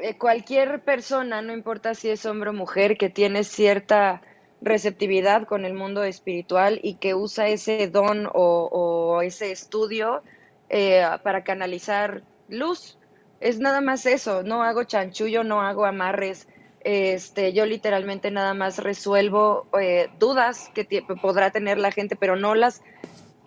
eh, 0.00 0.18
cualquier 0.18 0.80
persona, 0.80 1.40
no 1.42 1.52
importa 1.52 1.94
si 1.94 2.10
es 2.10 2.26
hombre 2.26 2.50
o 2.50 2.52
mujer, 2.52 2.96
que 2.96 3.10
tiene 3.10 3.44
cierta 3.44 4.22
receptividad 4.60 5.46
con 5.46 5.64
el 5.64 5.74
mundo 5.74 6.02
espiritual 6.02 6.80
y 6.82 6.94
que 6.94 7.14
usa 7.14 7.48
ese 7.48 7.86
don 7.88 8.26
o, 8.26 8.68
o 8.72 9.22
ese 9.22 9.52
estudio 9.52 10.22
eh, 10.68 11.06
para 11.22 11.44
canalizar 11.44 12.22
luz. 12.48 12.98
Es 13.40 13.58
nada 13.58 13.80
más 13.80 14.06
eso, 14.06 14.42
no 14.42 14.62
hago 14.62 14.84
chanchullo, 14.84 15.44
no 15.44 15.62
hago 15.62 15.86
amarres. 15.86 16.46
Este, 16.82 17.52
yo 17.52 17.66
literalmente 17.66 18.30
nada 18.30 18.54
más 18.54 18.78
resuelvo 18.78 19.66
eh, 19.78 20.08
dudas 20.18 20.70
que 20.74 21.04
podrá 21.20 21.50
tener 21.50 21.78
la 21.78 21.90
gente, 21.90 22.16
pero 22.16 22.36
no 22.36 22.54
las 22.54 22.82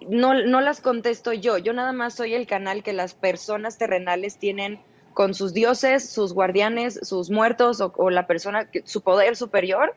no, 0.10 0.34
no 0.34 0.62
las 0.62 0.82
contesto 0.82 1.34
yo, 1.34 1.58
yo 1.58 1.74
nada 1.74 1.94
más 1.94 2.16
soy 2.16 2.34
el 2.34 2.48
canal 2.48 2.84
que 2.84 2.94
las 2.94 3.14
personas 3.14 3.78
terrenales 3.78 4.38
tienen 4.38 4.80
con 5.14 5.34
sus 5.34 5.54
dioses, 5.54 6.10
sus 6.10 6.34
guardianes, 6.34 7.00
sus 7.04 7.30
muertos 7.30 7.82
o, 7.82 7.94
o 7.96 8.10
la 8.10 8.28
persona, 8.28 8.70
su 8.84 9.02
poder 9.02 9.36
superior. 9.36 9.94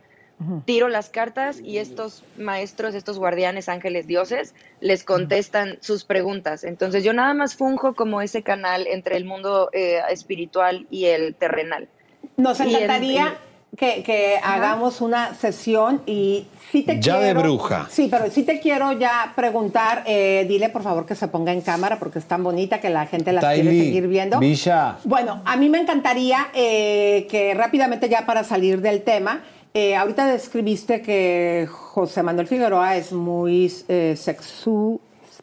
Tiro 0.66 0.88
las 0.88 1.08
cartas 1.08 1.60
y 1.64 1.78
estos 1.78 2.22
maestros, 2.36 2.94
estos 2.94 3.18
guardianes, 3.18 3.70
ángeles, 3.70 4.06
dioses, 4.06 4.54
les 4.82 5.02
contestan 5.02 5.78
sus 5.80 6.04
preguntas. 6.04 6.62
Entonces 6.62 7.02
yo 7.04 7.14
nada 7.14 7.32
más 7.32 7.54
funjo 7.56 7.94
como 7.94 8.20
ese 8.20 8.42
canal 8.42 8.86
entre 8.86 9.16
el 9.16 9.24
mundo 9.24 9.70
eh, 9.72 10.00
espiritual 10.10 10.86
y 10.90 11.06
el 11.06 11.34
terrenal. 11.34 11.88
Nos 12.36 12.60
en- 12.60 12.68
encantaría 12.68 13.38
que, 13.78 14.02
que 14.02 14.38
hagamos 14.42 15.00
una 15.00 15.34
sesión 15.34 16.02
y 16.06 16.46
sí 16.70 16.82
te 16.82 17.00
Ya 17.00 17.14
de 17.18 17.24
quiero- 17.32 17.40
bruja. 17.40 17.86
Sí, 17.90 18.08
pero 18.10 18.30
sí 18.30 18.42
te 18.42 18.60
quiero 18.60 18.92
ya 18.92 19.32
preguntar, 19.36 20.02
eh, 20.06 20.44
dile 20.46 20.68
por 20.68 20.82
favor 20.82 21.06
que 21.06 21.14
se 21.14 21.28
ponga 21.28 21.52
en 21.52 21.62
cámara 21.62 21.98
porque 21.98 22.18
es 22.18 22.26
tan 22.26 22.42
bonita 22.44 22.78
que 22.80 22.90
la 22.90 23.06
gente 23.06 23.32
la 23.32 23.40
quiere 23.40 23.70
seguir 23.70 24.06
viendo. 24.06 24.38
Villa. 24.38 24.98
Bueno, 25.04 25.40
a 25.46 25.56
mí 25.56 25.70
me 25.70 25.78
encantaría 25.80 26.48
eh, 26.54 27.26
que 27.30 27.54
rápidamente 27.54 28.08
ya 28.10 28.26
para 28.26 28.44
salir 28.44 28.82
del 28.82 29.02
tema, 29.02 29.40
eh, 29.77 29.94
ahorita 29.94 30.27
describiste 30.27 31.03
que 31.03 31.69
José 31.70 32.23
Manuel 32.23 32.47
Figueroa 32.47 32.97
es 32.97 33.12
muy 33.12 33.70
eh, 33.89 34.15
sexu, 34.16 34.98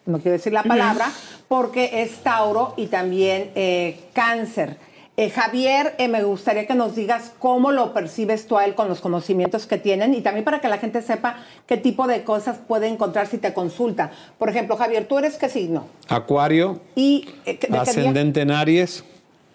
no 0.07 0.17
quiero 0.17 0.31
decir 0.31 0.51
la 0.51 0.63
palabra, 0.63 1.11
porque 1.47 2.01
es 2.01 2.17
Tauro 2.23 2.73
y 2.75 2.87
también 2.87 3.51
eh, 3.53 3.99
cáncer. 4.11 4.77
Eh, 5.17 5.29
Javier, 5.29 5.93
me 6.09 6.23
gustaría 6.23 6.65
que 6.65 6.73
nos 6.73 6.95
digas 6.95 7.31
cómo 7.37 7.71
lo 7.71 7.93
percibes 7.93 8.47
tú 8.47 8.57
a 8.57 8.65
él 8.65 8.73
con 8.73 8.87
los 8.87 9.01
conocimientos 9.01 9.67
que 9.67 9.77
tienen 9.77 10.15
y 10.15 10.21
también 10.21 10.43
para 10.43 10.61
que 10.61 10.67
la 10.67 10.79
gente 10.79 11.03
sepa 11.03 11.37
qué 11.67 11.77
tipo 11.77 12.07
de 12.07 12.23
cosas 12.23 12.57
puede 12.57 12.87
encontrar 12.87 13.27
si 13.27 13.37
te 13.37 13.53
consulta. 13.53 14.09
Por 14.39 14.49
ejemplo, 14.49 14.77
Javier, 14.77 15.05
¿tú 15.07 15.19
eres 15.19 15.37
qué 15.37 15.47
signo? 15.47 15.85
Acuario, 16.09 16.81
Y 16.95 17.29
ascendente 17.71 18.41
en 18.41 18.49
Aries. 18.49 19.03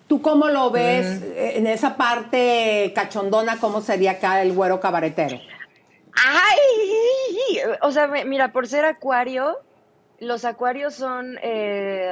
¿Tú 0.09 0.21
cómo 0.23 0.49
lo 0.49 0.71
ves 0.71 1.23
eh, 1.23 1.53
en 1.57 1.67
esa 1.67 1.97
parte 1.97 2.93
cachondona? 2.95 3.61
¿Cómo 3.61 3.81
sería 3.81 4.13
acá 4.13 4.43
el 4.43 4.53
güero 4.53 4.81
cabaretero? 4.81 5.39
¡Ay! 6.15 7.61
O 7.83 7.93
sea, 7.93 8.09
mira, 8.09 8.51
por 8.53 8.67
ser 8.67 8.85
acuario, 8.85 9.59
los 10.19 10.45
acuarios 10.45 10.95
son 10.95 11.39
eh, 11.43 12.11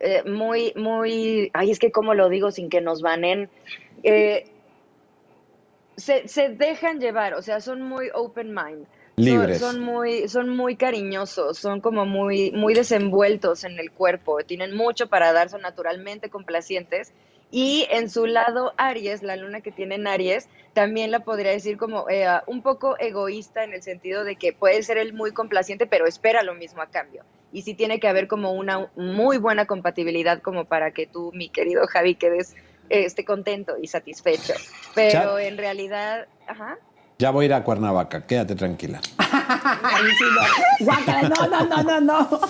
eh, 0.00 0.22
muy, 0.28 0.72
muy. 0.76 1.50
Ay, 1.52 1.70
es 1.70 1.78
que 1.78 1.90
cómo 1.90 2.14
lo 2.14 2.28
digo 2.28 2.50
sin 2.50 2.68
que 2.68 2.80
nos 2.80 3.02
banen. 3.02 3.50
Eh, 4.02 4.46
se, 5.96 6.26
se 6.28 6.48
dejan 6.50 7.00
llevar, 7.00 7.34
o 7.34 7.42
sea, 7.42 7.60
son 7.60 7.82
muy 7.82 8.10
open 8.14 8.54
mind. 8.54 8.86
Son- 9.16 9.24
Libres. 9.24 9.60
Son, 9.60 9.80
muy, 9.80 10.28
son 10.28 10.48
muy 10.48 10.76
cariñosos, 10.76 11.58
son 11.58 11.80
como 11.80 12.04
muy, 12.04 12.50
muy 12.52 12.74
desenvueltos 12.74 13.64
en 13.64 13.78
el 13.78 13.92
cuerpo, 13.92 14.38
tienen 14.44 14.74
mucho 14.74 15.08
para 15.08 15.32
dar, 15.32 15.48
son 15.48 15.62
naturalmente 15.62 16.30
complacientes. 16.30 17.12
Y 17.50 17.86
en 17.90 18.10
su 18.10 18.26
lado 18.26 18.74
Aries, 18.76 19.22
la 19.22 19.36
luna 19.36 19.60
que 19.60 19.70
tiene 19.70 19.94
en 19.94 20.08
Aries, 20.08 20.48
también 20.72 21.12
la 21.12 21.20
podría 21.20 21.52
decir 21.52 21.76
como 21.76 22.10
eh, 22.10 22.26
un 22.48 22.62
poco 22.62 22.96
egoísta 22.98 23.62
en 23.62 23.72
el 23.74 23.82
sentido 23.84 24.24
de 24.24 24.34
que 24.34 24.52
puede 24.52 24.82
ser 24.82 24.98
él 24.98 25.12
muy 25.12 25.30
complaciente, 25.30 25.86
pero 25.86 26.06
espera 26.06 26.42
lo 26.42 26.54
mismo 26.54 26.82
a 26.82 26.88
cambio. 26.90 27.22
Y 27.52 27.62
sí 27.62 27.74
tiene 27.74 28.00
que 28.00 28.08
haber 28.08 28.26
como 28.26 28.52
una 28.52 28.90
muy 28.96 29.38
buena 29.38 29.66
compatibilidad 29.66 30.42
como 30.42 30.64
para 30.64 30.90
que 30.90 31.06
tú, 31.06 31.30
mi 31.32 31.48
querido 31.48 31.86
Javi, 31.86 32.16
quedes 32.16 32.56
eh, 32.90 33.04
esté 33.04 33.24
contento 33.24 33.76
y 33.80 33.86
satisfecho. 33.86 34.54
Pero 34.96 35.38
en 35.38 35.56
realidad, 35.56 36.26
ajá. 36.48 36.76
Ya 37.18 37.30
voy 37.30 37.44
a 37.44 37.46
ir 37.46 37.54
a 37.54 37.62
Cuernavaca, 37.62 38.26
quédate 38.26 38.54
tranquila. 38.56 39.00
Ay, 39.18 40.02
sí, 40.18 40.24
no. 40.34 40.84
Guácala, 40.86 41.28
no, 41.28 41.46
no, 41.46 41.64
no, 41.64 41.82
no, 41.82 42.00
no. 42.00 42.40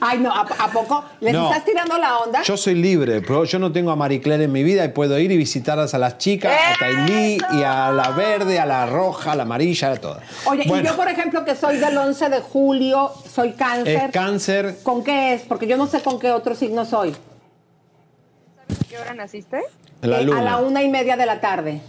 Ay, 0.00 0.18
no, 0.20 0.32
¿a, 0.32 0.40
a 0.58 0.68
poco 0.70 1.04
les 1.20 1.32
No. 1.34 1.48
estás 1.50 1.64
tirando 1.64 1.98
la 1.98 2.18
onda? 2.18 2.42
Yo 2.42 2.56
soy 2.56 2.74
libre, 2.76 3.20
pero 3.20 3.44
yo 3.44 3.58
no 3.58 3.72
tengo 3.72 3.90
a 3.90 3.96
Marie 3.96 4.20
Claire 4.20 4.44
en 4.44 4.52
mi 4.52 4.62
vida 4.62 4.84
y 4.84 4.88
puedo 4.88 5.18
ir 5.18 5.30
y 5.32 5.36
visitarlas 5.36 5.92
a 5.92 5.98
las 5.98 6.16
chicas, 6.18 6.52
a 6.52 6.78
Tailí 6.78 7.38
y 7.52 7.62
a 7.62 7.90
la 7.90 8.10
verde, 8.12 8.58
a 8.58 8.64
la 8.64 8.86
roja, 8.86 9.32
a 9.32 9.36
la 9.36 9.42
amarilla, 9.42 9.92
a 9.92 9.96
todas. 9.96 10.22
Oye, 10.46 10.62
y 10.64 10.82
yo, 10.82 10.96
por 10.96 11.08
ejemplo, 11.08 11.44
que 11.44 11.56
soy 11.56 11.76
del 11.78 11.96
11 11.98 12.28
de 12.30 12.40
julio, 12.40 13.12
soy 13.30 13.52
cáncer. 13.52 13.96
es 14.06 14.12
cáncer, 14.12 14.76
¿Con 14.82 15.04
qué 15.04 15.34
es? 15.34 15.42
Porque 15.42 15.66
yo 15.66 15.76
no 15.76 15.86
sé 15.88 16.00
con 16.00 16.18
qué 16.18 16.30
otro 16.30 16.54
signo 16.54 16.84
soy. 16.86 17.10
¿A 17.10 18.84
qué 18.88 18.98
hora 18.98 19.14
naciste? 19.14 19.60
la 20.00 20.20
Eh, 20.22 20.30
a 20.34 20.42
la 20.42 20.58
una 20.58 20.82
y 20.82 20.88
media 20.88 21.16
de 21.16 21.26
la 21.26 21.40
tarde. 21.40 21.80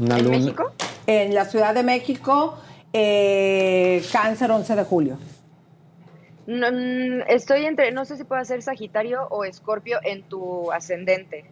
Una 0.00 0.16
¿En 0.16 0.24
luna. 0.24 0.38
México? 0.38 0.72
En 1.06 1.34
la 1.34 1.44
Ciudad 1.44 1.74
de 1.74 1.82
México, 1.82 2.58
eh, 2.92 4.02
cáncer 4.10 4.50
11 4.50 4.74
de 4.74 4.84
julio. 4.84 5.18
No, 6.46 6.72
mm, 6.72 7.22
estoy 7.28 7.66
entre, 7.66 7.92
no 7.92 8.06
sé 8.06 8.16
si 8.16 8.24
puedo 8.24 8.42
ser 8.44 8.62
Sagitario 8.62 9.28
o 9.28 9.44
Escorpio 9.44 9.98
en 10.02 10.22
tu 10.22 10.72
ascendente. 10.72 11.44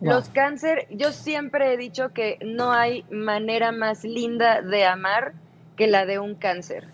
Wow. 0.00 0.12
Los 0.12 0.28
cáncer, 0.28 0.86
yo 0.90 1.12
siempre 1.12 1.72
he 1.72 1.76
dicho 1.78 2.10
que 2.12 2.38
no 2.44 2.72
hay 2.72 3.04
manera 3.10 3.72
más 3.72 4.04
linda 4.04 4.60
de 4.60 4.84
amar 4.84 5.32
que 5.76 5.86
la 5.86 6.04
de 6.04 6.18
un 6.18 6.34
cáncer. 6.34 6.84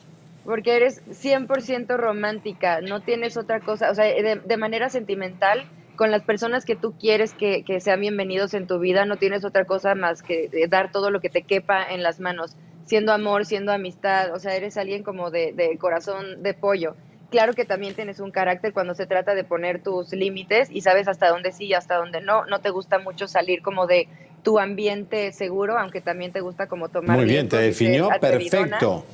Porque 0.45 0.77
eres 0.77 1.03
100% 1.11 1.97
romántica, 1.97 2.81
no 2.81 3.01
tienes 3.01 3.37
otra 3.37 3.61
cosa, 3.61 3.91
o 3.91 3.95
sea, 3.95 4.05
de, 4.05 4.41
de 4.45 4.57
manera 4.57 4.89
sentimental, 4.89 5.65
con 6.01 6.11
las 6.11 6.23
personas 6.23 6.65
que 6.65 6.77
tú 6.77 6.95
quieres 6.99 7.35
que, 7.35 7.63
que 7.63 7.79
sean 7.79 8.01
bienvenidos 8.01 8.55
en 8.55 8.67
tu 8.67 8.79
vida, 8.79 9.05
no 9.05 9.19
tienes 9.19 9.45
otra 9.45 9.67
cosa 9.67 9.95
más 9.95 10.23
que 10.23 10.49
de 10.49 10.67
dar 10.67 10.91
todo 10.91 11.11
lo 11.11 11.21
que 11.21 11.29
te 11.29 11.43
quepa 11.43 11.85
en 11.91 12.03
las 12.03 12.21
manos, 12.21 12.57
siendo 12.87 13.13
amor, 13.13 13.45
siendo 13.45 13.71
amistad, 13.71 14.33
o 14.33 14.39
sea, 14.39 14.57
eres 14.57 14.79
alguien 14.79 15.03
como 15.03 15.31
de, 15.31 15.53
de 15.53 15.77
corazón 15.77 16.43
de 16.43 16.55
pollo. 16.55 16.97
Claro 17.29 17.53
que 17.53 17.67
también 17.67 17.95
tienes 17.95 18.19
un 18.19 18.31
carácter 18.31 18.73
cuando 18.73 18.95
se 18.95 19.05
trata 19.05 19.35
de 19.35 19.45
poner 19.45 19.83
tus 19.83 20.11
límites 20.15 20.71
y 20.71 20.81
sabes 20.81 21.07
hasta 21.07 21.29
dónde 21.29 21.53
sí 21.53 21.67
y 21.67 21.75
hasta 21.75 21.97
dónde 21.97 22.23
no. 22.23 22.47
No 22.47 22.61
te 22.61 22.71
gusta 22.71 22.99
mucho 22.99 23.29
salir 23.29 23.61
como 23.61 23.87
de 23.87 24.09
tu 24.43 24.59
ambiente 24.59 25.33
seguro, 25.33 25.79
aunque 25.79 26.01
también 26.01 26.33
te 26.33 26.41
gusta 26.41 26.67
como 26.67 26.89
tomar 26.89 27.15
Muy 27.19 27.27
bien, 27.27 27.47
te 27.47 27.59
definió 27.59 28.09
perfecto. 28.19 29.05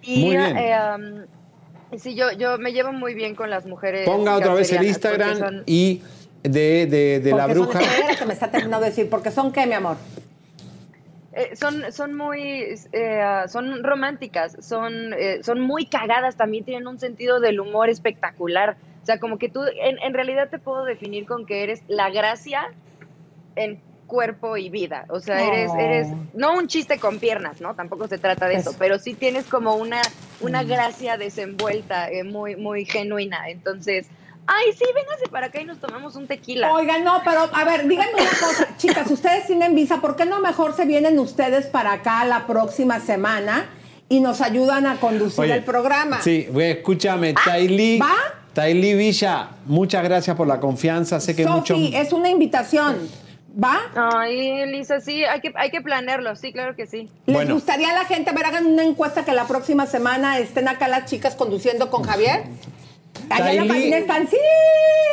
Y 0.00 0.20
Muy 0.20 0.36
bien. 0.36 0.56
eh, 0.56 0.76
um, 0.94 1.98
sí, 1.98 2.14
yo, 2.14 2.32
yo 2.32 2.58
me 2.58 2.72
llevo 2.72 2.92
muy 2.92 3.14
bien 3.14 3.34
con 3.34 3.50
las 3.50 3.66
mujeres. 3.66 4.06
Ponga 4.06 4.36
otra 4.36 4.54
vez 4.54 4.72
el 4.72 4.84
Instagram 4.84 5.38
son- 5.38 5.62
y 5.66 6.02
de, 6.42 6.86
de, 6.86 7.20
de 7.20 7.30
la 7.32 7.44
son- 7.44 7.52
bruja. 7.54 7.80
espera 7.80 8.16
que 8.16 8.26
me 8.26 8.32
está 8.32 8.50
terminando 8.50 8.84
de 8.84 8.90
decir, 8.90 9.08
porque 9.10 9.30
son 9.30 9.52
qué, 9.52 9.66
mi 9.66 9.74
amor. 9.74 9.96
Eh, 11.32 11.54
son, 11.54 11.92
son 11.92 12.14
muy 12.16 12.42
eh, 12.92 13.22
son 13.48 13.84
románticas, 13.84 14.56
son, 14.60 15.12
eh, 15.14 15.40
son 15.44 15.60
muy 15.60 15.86
cagadas, 15.86 16.36
también 16.36 16.64
tienen 16.64 16.88
un 16.88 16.98
sentido 16.98 17.38
del 17.40 17.60
humor 17.60 17.88
espectacular. 17.88 18.76
O 19.02 19.06
sea, 19.06 19.18
como 19.20 19.38
que 19.38 19.48
tú, 19.48 19.62
en, 19.64 19.98
en 20.02 20.12
realidad 20.14 20.48
te 20.50 20.58
puedo 20.58 20.84
definir 20.84 21.26
con 21.26 21.46
que 21.46 21.62
eres 21.62 21.82
la 21.88 22.10
gracia 22.10 22.62
en 23.56 23.80
cuerpo 24.08 24.56
y 24.56 24.70
vida. 24.70 25.04
O 25.08 25.20
sea, 25.20 25.40
eres, 25.46 25.70
Oh. 25.72 25.78
eres, 25.78 26.08
no 26.34 26.54
un 26.54 26.66
chiste 26.66 26.98
con 26.98 27.20
piernas, 27.20 27.60
¿no? 27.60 27.74
Tampoco 27.76 28.08
se 28.08 28.18
trata 28.18 28.48
de 28.48 28.54
eso, 28.56 28.70
Eso. 28.70 28.78
pero 28.78 28.98
sí 28.98 29.14
tienes 29.14 29.44
como 29.46 29.76
una, 29.76 30.02
una 30.40 30.64
Mm. 30.64 30.68
gracia 30.68 31.16
desenvuelta, 31.16 32.10
eh, 32.10 32.24
muy, 32.24 32.56
muy 32.56 32.84
genuina. 32.84 33.48
Entonces, 33.48 34.08
ay, 34.52 34.72
sí, 34.72 34.84
véngase 34.94 35.28
para 35.30 35.46
acá 35.46 35.60
y 35.60 35.64
nos 35.64 35.78
tomamos 35.78 36.16
un 36.16 36.26
tequila. 36.26 36.72
Oigan, 36.72 37.04
no, 37.04 37.20
pero 37.24 37.48
a 37.52 37.64
ver, 37.64 37.86
díganme 37.86 38.14
una 38.14 38.30
cosa, 38.30 38.68
chicas, 38.76 39.10
ustedes 39.10 39.46
tienen 39.46 39.74
visa, 39.74 40.00
¿por 40.00 40.16
qué 40.16 40.24
no 40.26 40.40
mejor 40.40 40.74
se 40.74 40.84
vienen 40.86 41.18
ustedes 41.18 41.66
para 41.66 41.92
acá 41.92 42.24
la 42.24 42.46
próxima 42.46 42.98
semana 43.00 43.66
y 44.08 44.20
nos 44.20 44.40
ayudan 44.40 44.86
a 44.86 44.96
conducir 44.96 45.44
Oye, 45.44 45.54
el 45.54 45.64
programa? 45.64 46.20
Sí, 46.22 46.48
güey, 46.50 46.72
escúchame, 46.72 47.34
Tailí. 47.34 47.98
¿va? 47.98 48.14
Tailí 48.52 48.94
Villa, 48.94 49.50
muchas 49.66 50.02
gracias 50.02 50.36
por 50.36 50.48
la 50.48 50.58
confianza. 50.58 51.20
Sé 51.20 51.36
que 51.36 51.46
mucho. 51.46 51.74
Sofi, 51.74 51.94
es 51.94 52.12
una 52.12 52.28
invitación. 52.28 53.08
¿Va? 53.62 53.80
Ay, 53.94 54.66
Lisa, 54.66 55.00
sí, 55.00 55.24
hay 55.24 55.40
que, 55.40 55.52
hay 55.56 55.70
que 55.70 55.80
planearlo, 55.80 56.34
sí, 56.36 56.52
claro 56.52 56.76
que 56.76 56.86
sí. 56.86 57.08
¿Les 57.26 57.34
Bueno. 57.34 57.54
gustaría 57.54 57.90
a 57.90 57.94
la 57.94 58.04
gente, 58.04 58.30
a 58.30 58.32
ver, 58.32 58.46
hagan 58.46 58.66
una 58.66 58.84
encuesta 58.84 59.24
que 59.24 59.32
la 59.32 59.46
próxima 59.46 59.86
semana 59.86 60.38
estén 60.38 60.68
acá 60.68 60.86
las 60.88 61.06
chicas 61.10 61.34
conduciendo 61.34 61.90
con 61.90 62.02
Javier? 62.04 62.44
Allá 63.30 63.52
en 63.62 63.90
la 63.90 63.98
están, 63.98 64.28
sí. 64.28 64.36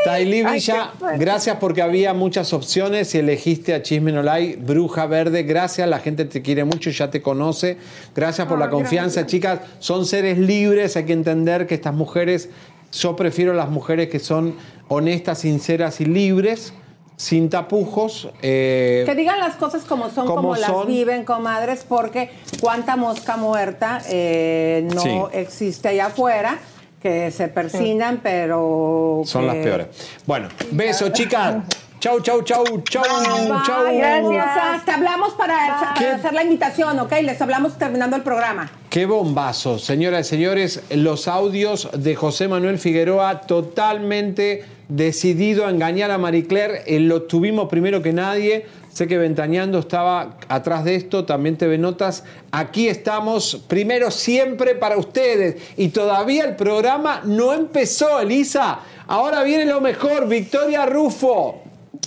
Tailí 0.05 0.43
Villa, 0.43 0.93
gracias 1.17 1.57
porque 1.59 1.81
había 1.81 2.13
muchas 2.13 2.53
opciones 2.53 3.13
y 3.13 3.19
elegiste 3.19 3.73
a 3.73 3.81
Chisme 3.81 4.11
No 4.11 4.23
Like, 4.23 4.57
Bruja 4.57 5.05
Verde. 5.05 5.43
Gracias, 5.43 5.87
la 5.87 5.99
gente 5.99 6.25
te 6.25 6.41
quiere 6.41 6.63
mucho, 6.63 6.89
ya 6.89 7.09
te 7.11 7.21
conoce. 7.21 7.77
Gracias 8.15 8.47
por 8.47 8.57
la 8.57 8.69
confianza, 8.69 9.25
chicas. 9.25 9.59
Son 9.79 10.05
seres 10.05 10.37
libres, 10.37 10.95
hay 10.95 11.05
que 11.05 11.13
entender 11.13 11.67
que 11.67 11.75
estas 11.75 11.93
mujeres, 11.93 12.49
yo 12.93 13.15
prefiero 13.15 13.53
las 13.53 13.69
mujeres 13.69 14.07
que 14.09 14.19
son 14.19 14.55
honestas, 14.87 15.39
sinceras 15.39 15.99
y 15.99 16.05
libres, 16.05 16.73
sin 17.17 17.49
tapujos. 17.49 18.29
eh, 18.41 19.03
Que 19.05 19.15
digan 19.15 19.39
las 19.39 19.55
cosas 19.55 19.83
como 19.83 20.09
son, 20.09 20.25
Como 20.27 20.35
como 20.35 20.55
las 20.55 20.69
son. 20.71 20.87
viven, 20.87 21.25
comadres, 21.25 21.83
porque 21.87 22.29
cuánta 22.61 22.95
mosca 22.95 23.35
muerta 23.35 24.01
eh, 24.09 24.87
no 24.93 25.01
Sí. 25.01 25.19
existe 25.33 25.89
allá 25.89 26.05
afuera, 26.07 26.59
que 27.01 27.31
se 27.31 27.47
persinan, 27.47 28.19
pero... 28.23 29.21
son 29.25 29.41
que- 29.41 29.47
las 29.47 29.55
peores. 29.57 29.87
Bueno, 30.25 30.49
besos, 30.71 31.11
chicas. 31.13 31.57
Chau, 31.99 32.19
chau, 32.21 32.43
chau, 32.43 32.63
chau, 32.87 33.01
Bye, 33.03 33.49
chau. 33.65 33.87
hermosas. 33.87 34.85
Te 34.85 34.91
hablamos 34.91 35.33
para, 35.33 35.93
para 35.95 36.15
hacer 36.15 36.31
la 36.31 36.43
invitación, 36.43 36.99
¿ok? 36.99 37.11
Les 37.23 37.41
hablamos 37.41 37.75
terminando 37.79 38.15
el 38.15 38.21
programa. 38.21 38.69
Qué 38.91 39.07
bombazo, 39.07 39.79
señoras 39.79 40.27
y 40.27 40.29
señores, 40.29 40.83
los 40.91 41.27
audios 41.27 41.89
de 41.93 42.15
José 42.15 42.47
Manuel 42.47 42.77
Figueroa 42.77 43.41
totalmente 43.41 44.63
decidido 44.89 45.65
a 45.65 45.71
engañar 45.71 46.11
a 46.11 46.19
Marie 46.19 46.45
Claire, 46.45 46.83
eh, 46.85 46.99
lo 46.99 47.23
tuvimos 47.23 47.67
primero 47.67 48.01
que 48.03 48.13
nadie, 48.13 48.67
sé 48.97 49.07
que 49.07 49.19
Ventaneando 49.19 49.77
estaba 49.77 50.37
atrás 50.49 50.83
de 50.83 50.95
esto, 50.95 51.23
también 51.23 51.55
TV 51.55 51.77
Notas, 51.77 52.23
aquí 52.51 52.87
estamos 52.87 53.63
primero 53.67 54.09
siempre 54.09 54.73
para 54.73 54.97
ustedes 54.97 55.57
y 55.77 55.89
todavía 55.89 56.45
el 56.45 56.55
programa 56.55 57.21
no 57.23 57.53
empezó, 57.53 58.19
Elisa, 58.19 58.79
ahora 59.05 59.43
viene 59.43 59.65
lo 59.65 59.81
mejor, 59.81 60.27
Victoria 60.27 60.87
Rufo. 60.87 61.61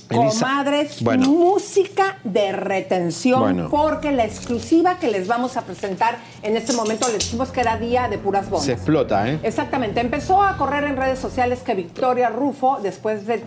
Elisa, 0.08 0.40
Comadres, 0.40 1.00
bueno. 1.04 1.28
música 1.28 2.18
de 2.24 2.50
retención, 2.50 3.38
Bueno. 3.38 3.68
porque 3.70 4.10
la 4.10 4.24
exclusiva 4.24 4.98
que 4.98 5.06
les 5.12 5.28
vamos 5.28 5.56
a 5.56 5.62
presentar 5.62 6.18
en 6.42 6.56
este 6.56 6.72
momento 6.72 7.06
les 7.06 7.20
dijimos 7.20 7.50
que 7.50 7.60
era 7.60 7.76
día 7.76 8.08
de 8.08 8.18
puras 8.18 8.50
bombas. 8.50 8.66
Se 8.66 8.72
explota, 8.72 9.30
¿eh? 9.30 9.38
Exactamente. 9.44 10.00
Empezó 10.00 10.42
a 10.42 10.56
correr 10.56 10.82
en 10.82 10.96
redes 10.96 11.20
sociales 11.20 11.60
que 11.60 11.76
Victoria 11.76 12.30
Rufo, 12.30 12.80
después 12.82 13.28
de 13.28 13.44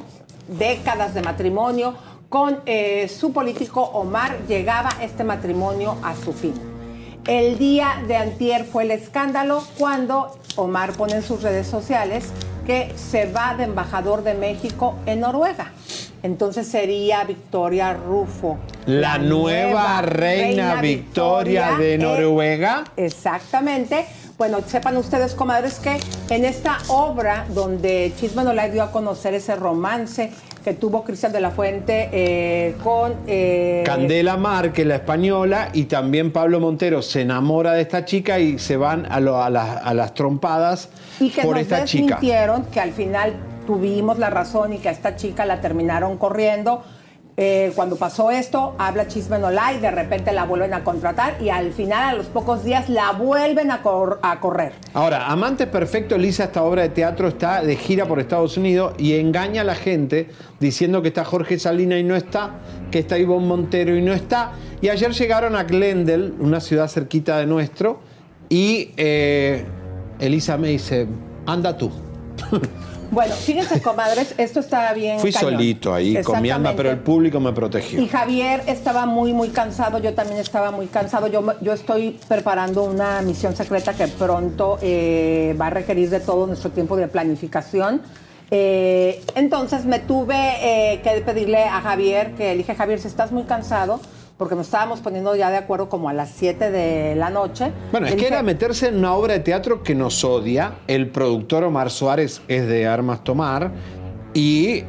décadas 0.48 1.14
de 1.14 1.22
matrimonio 1.22 1.96
con 2.34 2.62
eh, 2.66 3.10
su 3.10 3.32
político 3.32 3.84
Omar, 3.84 4.36
llegaba 4.48 4.90
este 5.04 5.24
matrimonio 5.24 5.98
a 6.02 6.16
su 6.16 6.34
fin. 6.34 6.56
El 7.28 7.60
día 7.60 8.02
de 8.08 8.16
antier 8.16 8.66
fue 8.66 8.86
el 8.86 8.90
escándalo 8.90 9.64
cuando 9.78 10.36
Omar 10.56 10.94
pone 10.94 11.14
en 11.14 11.22
sus 11.22 11.44
redes 11.44 11.68
sociales 11.68 12.34
que 12.66 12.92
se 12.96 13.32
va 13.32 13.54
de 13.56 13.66
embajador 13.66 14.24
de 14.24 14.34
México 14.34 14.96
en 15.06 15.20
Noruega. 15.20 15.74
Entonces 16.24 16.66
sería 16.66 17.24
Victoria 17.24 17.94
Rufo. 17.94 18.58
La 18.88 19.20
nueva 19.20 20.02
reina 20.02 20.82
Victoria 20.82 21.74
de 21.78 21.94
eh, 21.94 21.98
Noruega. 22.00 22.84
Exactamente. 22.98 24.08
Bueno, 24.44 24.58
sepan 24.68 24.98
ustedes, 24.98 25.36
comadres, 25.36 25.80
que 25.80 25.98
en 26.30 26.44
esta 26.44 26.78
obra 26.90 27.46
donde 27.48 28.12
Chisme 28.20 28.44
no 28.44 28.52
dio 28.68 28.84
a 28.84 28.92
conocer 28.92 29.34
ese 29.34 29.56
romance 29.56 30.32
que 30.66 30.74
tuvo 30.74 31.06
Cristian 31.06 31.32
de 31.32 31.40
la 31.40 31.50
Fuente 31.52 32.10
eh, 32.12 32.76
con... 32.84 33.14
eh, 33.26 33.84
Candela 33.86 34.36
Márquez, 34.36 34.86
la 34.86 34.96
española, 34.96 35.70
y 35.72 35.86
también 35.86 36.34
Pablo 36.34 36.60
Montero 36.60 37.02
se 37.02 37.22
enamora 37.22 37.72
de 37.72 37.84
esta 37.84 38.04
chica 38.04 38.38
y 38.38 38.60
se 38.60 38.76
van 38.76 39.06
a, 39.10 39.22
lo- 39.22 39.42
a 39.42 39.50
las- 39.50 39.78
a 39.82 39.94
las 39.94 40.14
trompadas 40.14 40.90
y 41.22 41.30
que 41.30 41.42
por 41.44 41.52
nos 41.56 41.62
esta 41.62 41.86
chica. 41.86 42.18
que 42.70 42.82
al 42.82 42.92
final 42.92 43.32
tuvimos 43.66 44.20
la 44.20 44.30
razón 44.30 44.74
y 44.74 44.80
que 44.80 44.90
a 44.90 44.92
esta 44.92 45.16
chica 45.16 45.46
la 45.46 45.62
terminaron 45.62 46.18
corriendo. 46.18 46.84
Eh, 47.36 47.72
cuando 47.76 47.96
pasó 47.96 48.30
esto, 48.30 48.76
habla 48.78 49.08
Chisme 49.08 49.40
no 49.40 49.50
Lie, 49.50 49.80
de 49.82 49.90
repente 49.90 50.32
la 50.34 50.46
vuelven 50.46 50.74
a 50.76 50.84
contratar 50.84 51.42
y 51.42 51.50
al 51.50 51.74
final, 51.74 52.10
a 52.10 52.14
los 52.14 52.28
pocos 52.28 52.64
días, 52.64 52.90
la 52.90 53.12
vuelven 53.12 53.72
a 53.72 53.82
correr. 53.82 54.74
Ahora, 54.94 55.28
Amante 55.28 55.66
Perfecto, 55.66 56.14
Elisa, 56.16 56.44
esta 56.44 56.62
obra 56.62 56.84
de 56.84 56.90
teatro 56.90 57.28
está 57.28 57.64
de 57.64 57.76
gira 57.76 58.06
por 58.06 58.20
Estados 58.20 58.56
Unidos 58.58 58.94
y 59.00 59.14
engaña 59.14 59.62
a 59.62 59.64
la 59.64 59.74
gente 59.74 60.30
diciendo 60.60 61.02
que 61.02 61.08
está 61.08 61.26
Jorge 61.26 61.58
Salina 61.58 61.98
y 61.98 62.04
no 62.04 62.16
está, 62.16 62.60
que 62.92 63.00
está 63.00 63.18
Ivonne 63.18 63.48
Montero 63.48 63.96
y 63.98 64.02
no 64.04 64.14
está. 64.14 64.52
Y 64.82 64.90
ayer 64.90 65.12
llegaron 65.12 65.56
a 65.56 65.64
Glendale, 65.64 66.34
una 66.40 66.60
ciudad 66.60 66.88
cerquita 66.88 67.40
de 67.40 67.48
nuestro, 67.48 68.00
y 68.48 68.92
eh, 68.98 69.66
Elisa 70.20 70.58
me 70.58 70.68
dice, 70.68 71.08
anda 71.48 71.76
tú. 71.76 71.92
Bueno, 73.14 73.36
fíjense, 73.36 73.80
comadres, 73.80 74.34
esto 74.40 74.60
está 74.60 74.92
bien. 74.94 75.20
Fui 75.20 75.32
cañón. 75.32 75.52
solito 75.52 75.94
ahí 75.94 76.20
con 76.24 76.42
mi 76.42 76.50
alma, 76.50 76.74
pero 76.76 76.90
el 76.90 76.98
público 76.98 77.40
me 77.40 77.54
protegió. 77.54 78.02
Y 78.02 78.08
Javier 78.08 78.64
estaba 78.66 79.06
muy, 79.06 79.34
muy 79.34 79.50
cansado, 79.50 80.00
yo 80.00 80.16
también 80.16 80.40
estaba 80.40 80.72
muy 80.72 80.88
cansado. 80.88 81.28
Yo, 81.28 81.44
yo 81.62 81.74
estoy 81.74 82.20
preparando 82.28 82.84
una 82.84 83.22
misión 83.22 83.56
secreta 83.56 83.94
que 83.94 84.08
pronto 84.08 84.80
eh, 84.82 85.56
va 85.62 85.68
a 85.68 85.70
requerir 85.70 86.10
de 86.10 86.22
todo 86.22 86.48
nuestro 86.48 86.72
tiempo 86.72 86.96
de 86.96 87.08
planificación. 87.08 88.02
Eh, 88.50 89.24
entonces 89.36 89.86
me 89.86 90.00
tuve 90.00 90.36
eh, 90.36 91.02
que 91.04 91.22
pedirle 91.22 91.64
a 91.66 91.82
Javier, 91.82 92.34
que 92.34 92.46
le 92.50 92.58
dije, 92.58 92.74
Javier, 92.74 93.00
si 93.00 93.08
estás 93.08 93.32
muy 93.32 93.44
cansado, 93.44 94.00
porque 94.38 94.56
nos 94.56 94.66
estábamos 94.68 95.00
poniendo 95.00 95.36
ya 95.36 95.50
de 95.50 95.58
acuerdo 95.58 95.90
como 95.90 96.10
a 96.10 96.14
las 96.14 96.32
7 96.32 96.72
de 96.72 97.16
la 97.16 97.30
noche. 97.30 97.72
Bueno, 97.92 98.08
es 98.08 98.16
que 98.16 98.28
era 98.28 98.42
meterse 98.44 98.88
en 98.88 98.98
una 98.98 99.14
obra 99.14 99.34
de 99.34 99.40
teatro 99.40 99.84
que 99.84 99.96
nos 99.96 100.24
odia. 100.24 100.76
El 100.88 101.10
productor 101.10 101.64
Omar 101.64 101.92
Suárez 101.92 102.42
es 102.48 102.68
de 102.68 102.88
Armas 102.88 103.24
Tomar. 103.24 103.72
Y 104.34 104.84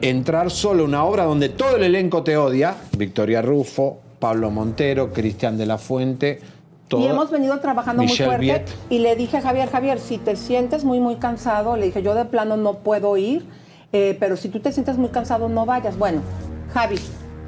entrar 0.00 0.50
solo 0.50 0.84
a 0.84 0.86
una 0.86 1.04
obra 1.04 1.24
donde 1.24 1.50
todo 1.50 1.76
el 1.76 1.84
elenco 1.84 2.22
te 2.22 2.36
odia. 2.36 2.74
Victoria 2.96 3.42
Rufo, 3.42 4.00
Pablo 4.18 4.50
Montero, 4.50 5.12
Cristian 5.12 5.58
de 5.58 5.66
la 5.66 5.78
Fuente. 5.78 6.40
Y 6.90 7.06
hemos 7.06 7.30
venido 7.30 7.58
trabajando 7.60 8.02
Michelle 8.02 8.36
muy 8.36 8.46
fuerte. 8.46 8.72
Viet. 8.72 8.90
Y 8.90 8.98
le 9.00 9.16
dije 9.16 9.38
a 9.38 9.42
Javier, 9.42 9.70
Javier, 9.70 9.98
si 9.98 10.18
te 10.18 10.36
sientes 10.36 10.84
muy, 10.84 11.00
muy 11.00 11.16
cansado, 11.16 11.76
le 11.76 11.86
dije, 11.86 12.02
yo 12.02 12.14
de 12.14 12.24
plano 12.24 12.56
no 12.56 12.78
puedo 12.78 13.16
ir, 13.16 13.44
eh, 13.92 14.16
pero 14.20 14.36
si 14.36 14.48
tú 14.48 14.60
te 14.60 14.70
sientes 14.72 14.96
muy 14.96 15.08
cansado, 15.08 15.48
no 15.48 15.66
vayas. 15.66 15.98
Bueno, 15.98 16.20
Javi, 16.72 16.96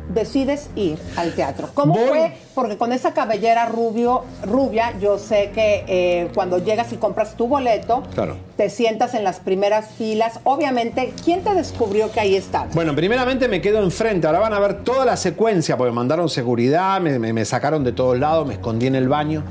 decides 0.08 0.68
ir 0.76 0.98
al 1.16 1.34
teatro. 1.34 1.68
¿Cómo 1.74 1.94
Voy. 1.94 2.08
fue? 2.08 2.32
Porque 2.54 2.76
con 2.78 2.92
esa 2.92 3.12
cabellera 3.12 3.66
rubio, 3.66 4.24
rubia, 4.42 4.94
yo 4.98 5.18
sé 5.18 5.50
que 5.54 5.84
eh, 5.88 6.30
cuando 6.34 6.58
llegas 6.58 6.92
y 6.92 6.96
compras 6.96 7.36
tu 7.36 7.48
boleto, 7.48 8.02
Claro. 8.14 8.36
te 8.56 8.70
sientas 8.70 9.14
en 9.14 9.24
las 9.24 9.40
primeras 9.40 9.88
filas. 9.98 10.40
Obviamente, 10.44 11.12
¿quién 11.24 11.42
te 11.42 11.52
descubrió 11.54 12.10
que 12.12 12.20
ahí 12.20 12.34
estabas? 12.36 12.74
Bueno, 12.74 12.94
primeramente 12.94 13.46
me 13.48 13.60
quedo 13.60 13.82
enfrente. 13.82 14.26
Ahora 14.26 14.38
van 14.40 14.54
a 14.54 14.58
ver 14.60 14.84
toda 14.84 15.04
la 15.04 15.16
secuencia, 15.16 15.76
porque 15.76 15.90
me 15.90 15.96
mandaron 15.96 16.28
seguridad, 16.30 17.00
me, 17.00 17.18
me- 17.18 17.32
me 17.32 17.44
sacaron 17.44 17.84
de 17.84 17.92
todos 17.92 18.18
lados, 18.18 18.46
me 18.46 18.54
escondí 18.54 18.86
en 18.86 18.94
el 18.94 19.08
baño. 19.08 19.44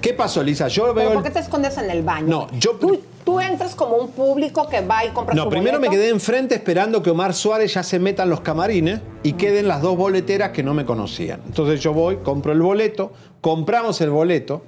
¿Qué 0.00 0.14
pasó, 0.14 0.42
Lisa? 0.42 0.68
Yo 0.68 0.82
¿Pero 0.82 0.94
veo. 0.94 1.12
por 1.14 1.22
qué 1.22 1.30
te 1.30 1.40
escondes 1.40 1.76
en 1.78 1.90
el 1.90 2.02
baño? 2.02 2.26
No, 2.26 2.58
yo. 2.58 2.72
Tú, 2.72 3.00
tú 3.24 3.38
entras 3.40 3.74
como 3.74 3.96
un 3.96 4.10
público 4.10 4.68
que 4.68 4.80
va 4.80 5.04
y 5.04 5.10
compra 5.10 5.34
No, 5.34 5.44
su 5.44 5.50
primero 5.50 5.78
me 5.78 5.88
quedé 5.88 6.08
enfrente 6.08 6.54
esperando 6.54 7.02
que 7.02 7.10
Omar 7.10 7.34
Suárez 7.34 7.74
ya 7.74 7.82
se 7.82 7.98
meta 7.98 8.22
en 8.22 8.30
los 8.30 8.40
camarines 8.40 9.00
y 9.22 9.34
queden 9.34 9.68
las 9.68 9.82
dos 9.82 9.96
boleteras 9.96 10.50
que 10.50 10.62
no 10.62 10.72
me 10.74 10.84
conocían. 10.84 11.42
Entonces 11.46 11.80
yo 11.80 11.92
voy, 11.92 12.16
compro 12.18 12.52
el 12.52 12.62
boleto, 12.62 13.12
compramos 13.40 14.00
el 14.00 14.10
boleto 14.10 14.62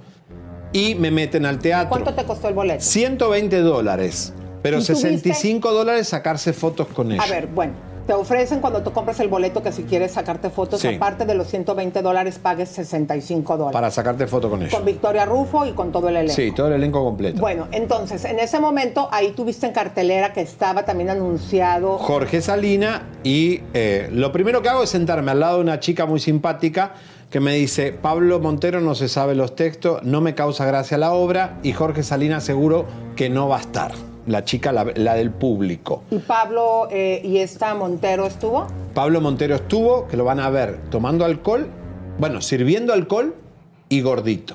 y 0.72 0.94
me 0.96 1.10
meten 1.10 1.46
al 1.46 1.58
teatro. 1.58 1.88
¿Cuánto 1.88 2.14
te 2.14 2.24
costó 2.24 2.48
el 2.48 2.54
boleto? 2.54 2.82
120 2.82 3.60
dólares, 3.60 4.34
pero 4.62 4.78
¿Y 4.78 4.84
tuviste? 4.84 5.10
65 5.10 5.72
dólares 5.72 6.08
sacarse 6.08 6.52
fotos 6.52 6.88
con 6.88 7.12
ella. 7.12 7.22
A 7.22 7.26
ver, 7.26 7.46
bueno, 7.46 7.72
te 8.06 8.12
ofrecen 8.12 8.60
cuando 8.60 8.82
tú 8.82 8.92
compras 8.92 9.20
el 9.20 9.28
boleto 9.28 9.62
que 9.62 9.72
si 9.72 9.84
quieres 9.84 10.12
sacarte 10.12 10.50
fotos, 10.50 10.80
Sí. 10.80 10.88
aparte 10.88 11.24
de 11.24 11.34
los 11.34 11.46
120 11.48 12.02
dólares, 12.02 12.38
pagues 12.38 12.68
65 12.70 13.56
dólares. 13.56 13.72
Para 13.74 13.90
sacarte 13.90 14.26
foto 14.26 14.50
con 14.50 14.62
ella. 14.62 14.70
Con 14.70 14.84
Victoria 14.84 15.24
Rufo 15.24 15.64
y 15.66 15.72
con 15.72 15.92
todo 15.92 16.08
el 16.08 16.16
elenco. 16.16 16.34
Sí, 16.34 16.52
todo 16.52 16.68
el 16.68 16.74
elenco 16.74 17.04
completo. 17.04 17.40
Bueno, 17.40 17.68
entonces, 17.72 18.24
en 18.24 18.38
ese 18.38 18.58
momento, 18.60 19.08
ahí 19.12 19.32
tuviste 19.32 19.66
en 19.66 19.72
cartelera 19.72 20.32
que 20.32 20.40
estaba 20.40 20.84
también 20.84 21.10
anunciado. 21.10 21.98
Jorge 21.98 22.40
Salina 22.42 23.08
y 23.22 23.60
eh, 23.74 24.08
lo 24.12 24.32
primero 24.32 24.62
que 24.62 24.68
hago 24.68 24.82
es 24.82 24.90
sentarme 24.90 25.30
al 25.30 25.40
lado 25.40 25.56
de 25.56 25.62
una 25.62 25.80
chica 25.80 26.06
muy 26.06 26.20
simpática 26.20 26.94
que 27.30 27.40
me 27.40 27.54
dice, 27.54 27.92
Pablo 27.92 28.40
Montero 28.40 28.80
no 28.82 28.94
se 28.94 29.08
sabe 29.08 29.34
los 29.34 29.56
textos, 29.56 30.02
no 30.02 30.20
me 30.20 30.34
causa 30.34 30.66
gracia 30.66 30.98
la 30.98 31.12
obra 31.12 31.58
y 31.62 31.72
Jorge 31.72 32.02
Salina 32.02 32.40
seguro 32.42 32.84
que 33.16 33.30
no 33.30 33.48
va 33.48 33.56
a 33.56 33.60
estar. 33.60 33.92
La 34.26 34.44
chica, 34.44 34.70
la, 34.72 34.84
la 34.94 35.14
del 35.14 35.30
público. 35.30 36.04
Y 36.10 36.18
Pablo 36.18 36.88
eh, 36.90 37.20
y 37.24 37.38
esta 37.38 37.74
Montero 37.74 38.26
estuvo. 38.26 38.66
Pablo 38.94 39.20
Montero 39.20 39.56
estuvo, 39.56 40.06
que 40.06 40.16
lo 40.16 40.24
van 40.24 40.38
a 40.40 40.48
ver 40.50 40.78
tomando 40.90 41.24
alcohol, 41.24 41.66
bueno, 42.18 42.40
sirviendo 42.40 42.92
alcohol 42.92 43.34
y 43.88 44.00
gordito. 44.00 44.54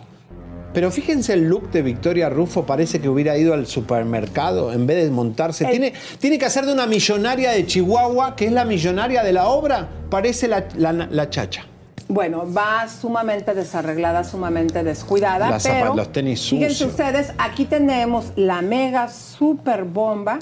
Pero 0.74 0.92
fíjense 0.92 1.34
el 1.34 1.46
look 1.50 1.72
de 1.72 1.82
Victoria 1.82 2.30
Rufo, 2.30 2.66
parece 2.66 3.00
que 3.02 3.10
hubiera 3.10 3.36
ido 3.38 3.54
al 3.54 3.66
supermercado 3.68 4.72
en 4.72 4.86
vez 4.86 5.04
de 5.04 5.10
montarse. 5.12 5.66
El- 5.66 5.72
Tiene, 5.72 5.94
tiene 6.20 6.38
que 6.38 6.46
hacer 6.46 6.66
de 6.66 6.74
una 6.74 6.86
millonaria 6.86 7.52
de 7.52 7.66
Chihuahua, 7.66 8.36
que 8.36 8.46
es 8.46 8.52
la 8.52 8.64
millonaria 8.64 9.24
de 9.24 9.34
la 9.34 9.48
obra, 9.48 9.88
parece 10.10 10.48
la, 10.48 10.68
la- 10.78 10.94
la 10.94 11.30
chacha. 11.30 11.66
Bueno, 12.10 12.46
va 12.52 12.88
sumamente 12.88 13.54
desarreglada, 13.54 14.24
sumamente 14.24 14.84
descuidada. 14.84 15.50
Las 15.50 15.68
pero 15.68 15.94
los 15.94 16.12
tenis 16.12 16.50
Fíjense 16.50 16.76
sucios. 16.76 16.92
ustedes, 16.92 17.34
aquí 17.38 17.66
tenemos 17.66 18.32
la 18.36 18.62
mega 18.62 19.10
super 19.10 19.84
bomba 19.84 20.40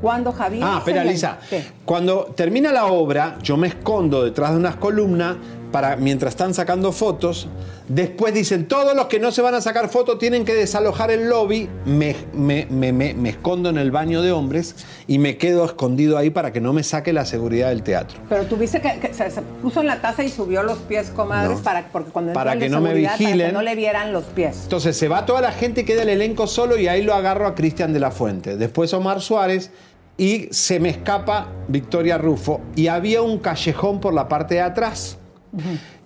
cuando 0.00 0.32
Javier. 0.32 0.64
Ah, 0.66 0.76
espera, 0.78 1.04
Lisa. 1.04 1.38
¿Qué? 1.48 1.64
Cuando 1.84 2.32
termina 2.34 2.72
la 2.72 2.86
obra, 2.86 3.36
yo 3.42 3.56
me 3.56 3.68
escondo 3.68 4.24
detrás 4.24 4.52
de 4.52 4.56
unas 4.56 4.76
columnas 4.76 5.36
para 5.72 5.96
mientras 5.96 6.34
están 6.34 6.54
sacando 6.54 6.92
fotos. 6.92 7.48
Después 7.88 8.32
dicen, 8.32 8.68
todos 8.68 8.94
los 8.94 9.06
que 9.06 9.18
no 9.18 9.32
se 9.32 9.42
van 9.42 9.54
a 9.54 9.60
sacar 9.60 9.88
fotos 9.88 10.18
tienen 10.18 10.44
que 10.44 10.54
desalojar 10.54 11.10
el 11.10 11.28
lobby. 11.28 11.68
Me, 11.84 12.14
me- 12.32 12.66
me- 12.70 12.92
me- 12.92 13.28
escondo 13.30 13.70
en 13.70 13.78
el 13.78 13.90
baño 13.90 14.22
de 14.22 14.30
hombres 14.30 14.76
y 15.08 15.18
me 15.18 15.36
quedo 15.36 15.64
escondido 15.64 16.16
ahí 16.18 16.30
para 16.30 16.52
que 16.52 16.60
no 16.60 16.72
me 16.72 16.82
saque 16.84 17.12
la 17.12 17.24
seguridad 17.24 17.70
del 17.70 17.82
teatro. 17.82 18.20
Pero 18.28 18.44
tuviste 18.44 18.80
que, 18.80 19.00
que 19.00 19.12
se, 19.12 19.30
se 19.30 19.42
puso 19.42 19.80
en 19.80 19.86
la 19.88 20.00
taza 20.00 20.22
y 20.22 20.28
subió 20.28 20.62
los 20.62 20.78
pies, 20.78 21.10
comadres, 21.10 21.58
No. 21.58 21.64
para, 21.64 21.88
porque 21.90 22.10
cuando 22.10 22.32
Para 22.34 22.56
que 22.56 22.68
no 22.68 22.80
me 22.80 22.90
seguridad, 22.90 23.08
Para 23.10 23.18
que 23.18 23.24
vigilen. 23.24 23.52
no 23.54 23.62
le 23.62 23.74
vieran 23.74 24.12
los 24.12 24.24
pies. 24.24 24.60
Entonces 24.64 24.96
se 24.96 25.08
va 25.08 25.26
toda 25.26 25.40
la 25.40 25.52
gente 25.52 25.80
y 25.80 25.84
queda 25.84 26.02
el 26.02 26.10
elenco 26.10 26.46
solo 26.46 26.76
y 26.78 26.86
ahí 26.88 27.02
lo 27.02 27.14
agarro 27.14 27.46
a 27.46 27.54
Cristian 27.54 27.92
de 27.92 28.00
la 28.00 28.10
Fuente. 28.10 28.56
Después 28.56 28.92
Omar 28.94 29.20
Suárez 29.22 29.70
y 30.18 30.48
se 30.50 30.78
me 30.78 30.90
escapa 30.90 31.48
Victoria 31.68 32.18
Rufo 32.18 32.60
y 32.76 32.86
había 32.88 33.22
un 33.22 33.38
callejón 33.38 34.00
por 34.00 34.12
la 34.12 34.28
parte 34.28 34.54
de 34.56 34.60
atrás, 34.60 35.16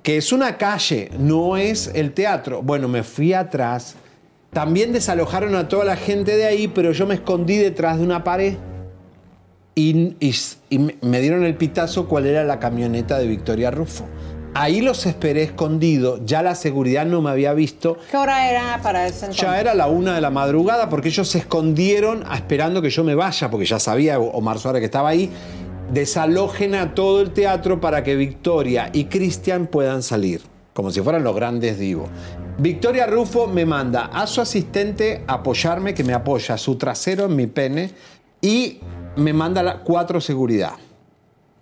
que 0.03 0.17
es 0.17 0.33
una 0.33 0.57
calle, 0.57 1.11
no 1.19 1.57
es 1.57 1.91
el 1.95 2.13
teatro. 2.13 2.63
Bueno, 2.63 2.89
me 2.89 3.03
fui 3.03 3.33
atrás. 3.33 3.95
También 4.53 4.93
desalojaron 4.93 5.55
a 5.57 5.69
toda 5.69 5.85
la 5.85 5.97
gente 5.97 6.37
de 6.37 6.47
ahí, 6.47 6.69
pero 6.69 6.93
yo 6.93 7.07
me 7.07 7.15
escondí 7.15 7.57
detrás 7.57 7.99
de 7.99 8.05
una 8.05 8.25
pared 8.25 8.55
y, 9.75 10.17
y- 10.21 10.35
y 10.71 10.79
me- 10.79 11.21
dieron 11.21 11.45
el 11.45 11.55
pitazo 11.57 12.09
cuál 12.09 12.27
era 12.27 12.45
la 12.45 12.59
camioneta 12.59 13.19
de 13.19 13.27
Victoria 13.27 13.71
Rufo. 13.71 14.05
Ahí 14.55 14.81
los 14.81 15.05
esperé 15.05 15.43
escondido, 15.43 16.25
ya 16.25 16.43
la 16.43 16.55
seguridad 16.55 17.05
no 17.05 17.21
me 17.21 17.29
había 17.29 17.53
visto. 17.53 17.99
¿Qué 18.11 18.17
hora 18.17 18.49
era 18.49 18.81
para 18.83 19.07
ese 19.07 19.27
entonces? 19.27 19.43
Ya 19.43 19.61
era 19.61 19.75
la 19.75 19.87
una 19.87 20.15
de 20.15 20.23
la 20.23 20.31
madrugada 20.31 20.89
porque 20.89 21.09
ellos 21.09 21.29
se 21.29 21.37
escondieron 21.39 22.25
esperando 22.35 22.81
que 22.81 22.89
yo 22.89 23.05
me 23.05 23.15
vaya, 23.15 23.51
porque 23.51 23.67
ya 23.67 23.79
sabía 23.79 24.19
Omar 24.19 24.59
Suárez 24.59 24.81
que 24.81 24.87
estaba 24.87 25.11
ahí. 25.11 25.31
Desalojen 25.93 26.75
a 26.75 26.95
todo 26.95 27.21
el 27.21 27.31
teatro 27.31 27.81
para 27.81 28.03
que 28.03 28.17
Victoria 28.17 28.91
y 28.93 29.05
Cristian 29.05 29.67
puedan 29.67 30.03
salir, 30.03 30.43
como 30.75 30.91
si 30.91 31.01
fueran 31.01 31.25
los 31.25 31.35
grandes 31.35 31.79
divos. 31.79 32.09
Victoria 32.59 33.07
Rufo 33.07 33.47
me 33.47 33.67
manda 33.67 34.07
a 34.07 34.27
su 34.27 34.41
asistente 34.41 35.23
apoyarme, 35.27 35.95
que 35.95 36.05
me 36.05 36.15
apoya 36.15 36.57
su 36.57 36.77
trasero 36.77 37.27
en 37.27 37.37
mi 37.37 37.47
pene, 37.47 37.91
y 38.41 38.81
me 39.17 39.33
manda 39.33 39.63
la 39.63 39.81
cuatro 39.81 40.21
seguridad 40.21 40.73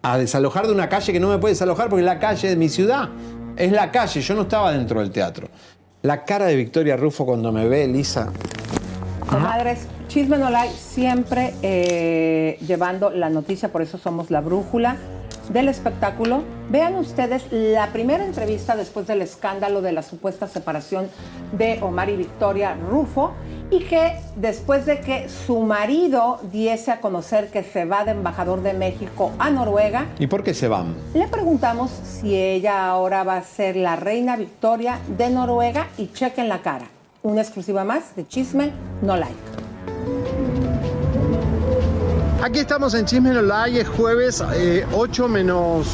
a 0.05 0.19
desalojar 0.19 0.67
de 0.67 0.73
una 0.73 0.89
calle 0.89 1.13
que 1.15 1.19
no 1.19 1.31
me 1.31 1.39
puede 1.39 1.55
desalojar 1.55 1.89
porque 1.89 2.03
es 2.03 2.07
la 2.07 2.19
calle 2.19 2.49
de 2.49 2.57
mi 2.57 2.69
ciudad. 2.69 3.09
Es 3.57 3.73
la 3.73 3.91
calle, 3.91 4.21
yo 4.21 4.35
no 4.35 4.43
estaba 4.43 4.71
dentro 4.71 5.01
del 5.01 5.11
teatro. 5.11 5.49
La 6.03 6.25
cara 6.25 6.45
de 6.45 6.57
Victoria 6.57 6.95
Rufo 6.97 7.25
cuando 7.25 7.51
me 7.51 7.67
ve, 7.67 7.85
Elisa. 7.85 8.31
Comadres, 9.27 9.87
Chisme 10.15 10.39
No 10.39 10.49
Like 10.49 10.73
siempre 10.77 11.55
eh, 11.63 12.57
llevando 12.65 13.11
la 13.11 13.31
noticia, 13.31 13.73
por 13.73 13.83
eso 13.83 13.99
somos 13.99 14.31
la 14.31 14.41
brújula 14.41 14.95
del 15.53 15.69
espectáculo. 15.69 16.45
Vean 16.71 16.95
ustedes 16.95 17.43
la 17.51 17.89
primera 17.89 18.25
entrevista 18.25 18.77
después 18.77 19.09
del 19.09 19.23
escándalo 19.23 19.83
de 19.83 19.91
la 19.91 20.03
supuesta 20.05 20.47
separación 20.47 21.09
de 21.59 21.81
Omar 21.83 22.11
y 22.11 22.17
Victoria 22.17 22.77
Rufo 22.89 23.33
y 23.73 23.81
que 23.81 24.13
después 24.37 24.87
de 24.87 25.01
que 25.01 25.29
su 25.29 25.63
marido 25.63 26.39
diese 26.53 26.93
a 26.93 27.01
conocer 27.01 27.49
que 27.51 27.65
se 27.65 27.85
va 27.85 28.05
de 28.05 28.13
embajador 28.13 28.63
de 28.63 28.73
México 28.73 29.33
a 29.41 29.51
Noruega, 29.51 30.07
¿Y 30.21 30.29
por 30.29 30.45
qué 30.45 30.55
se 30.55 30.69
van? 30.69 30.95
le 31.13 31.27
preguntamos 31.27 31.91
si 31.91 32.37
ella 32.37 32.87
ahora 32.87 33.25
va 33.25 33.39
a 33.39 33.43
ser 33.43 33.75
la 33.75 33.97
reina 33.97 34.37
Victoria 34.37 35.01
de 35.19 35.29
Noruega 35.31 35.89
y 35.99 36.13
chequen 36.13 36.49
la 36.49 36.63
cara. 36.63 36.87
Una 37.25 37.41
exclusiva 37.41 37.83
más 37.83 38.15
de 38.15 38.29
Chisme 38.29 38.71
No 39.03 39.17
Like. 39.17 39.74
Aquí 42.43 42.59
estamos 42.59 42.95
en 42.95 43.07
Chisme 43.07 43.33
No 43.33 43.43
Like, 43.43 43.81
es 43.81 43.89
jueves 43.89 44.45
eh, 44.55 44.87
8 44.93 45.29
menos 45.29 45.87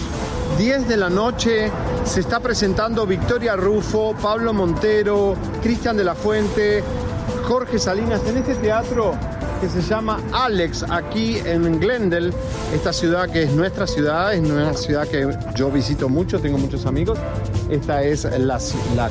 10 0.58 0.88
de 0.88 0.96
la 0.96 1.08
noche. 1.08 1.70
Se 2.04 2.20
está 2.20 2.40
presentando 2.40 3.06
Victoria 3.06 3.54
Rufo, 3.56 4.14
Pablo 4.20 4.52
Montero, 4.52 5.36
Cristian 5.62 5.96
de 5.96 6.04
la 6.04 6.14
Fuente, 6.14 6.82
Jorge 7.44 7.78
Salinas 7.78 8.20
en 8.26 8.38
este 8.38 8.56
teatro 8.56 9.14
que 9.60 9.68
se 9.68 9.82
llama 9.82 10.18
Alex, 10.32 10.84
aquí 10.88 11.36
en 11.44 11.78
Glendale, 11.78 12.32
esta 12.74 12.92
ciudad 12.92 13.28
que 13.28 13.42
es 13.42 13.52
nuestra 13.52 13.86
ciudad, 13.86 14.32
es 14.32 14.40
una 14.40 14.72
ciudad 14.72 15.06
que 15.06 15.28
yo 15.54 15.70
visito 15.70 16.08
mucho, 16.08 16.40
tengo 16.40 16.56
muchos 16.56 16.86
amigos. 16.86 17.18
Esta 17.68 18.02
es 18.02 18.24
la, 18.38 18.58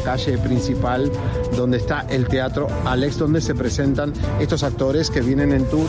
calle 0.03 0.37
principal 0.39 1.11
donde 1.55 1.77
está 1.77 2.05
el 2.09 2.27
teatro 2.27 2.67
Alex, 2.85 3.19
donde 3.19 3.41
se 3.41 3.53
presentan 3.53 4.11
estos 4.39 4.63
actores 4.63 5.11
que 5.11 5.21
vienen 5.21 5.53
en 5.53 5.65
tour 5.65 5.87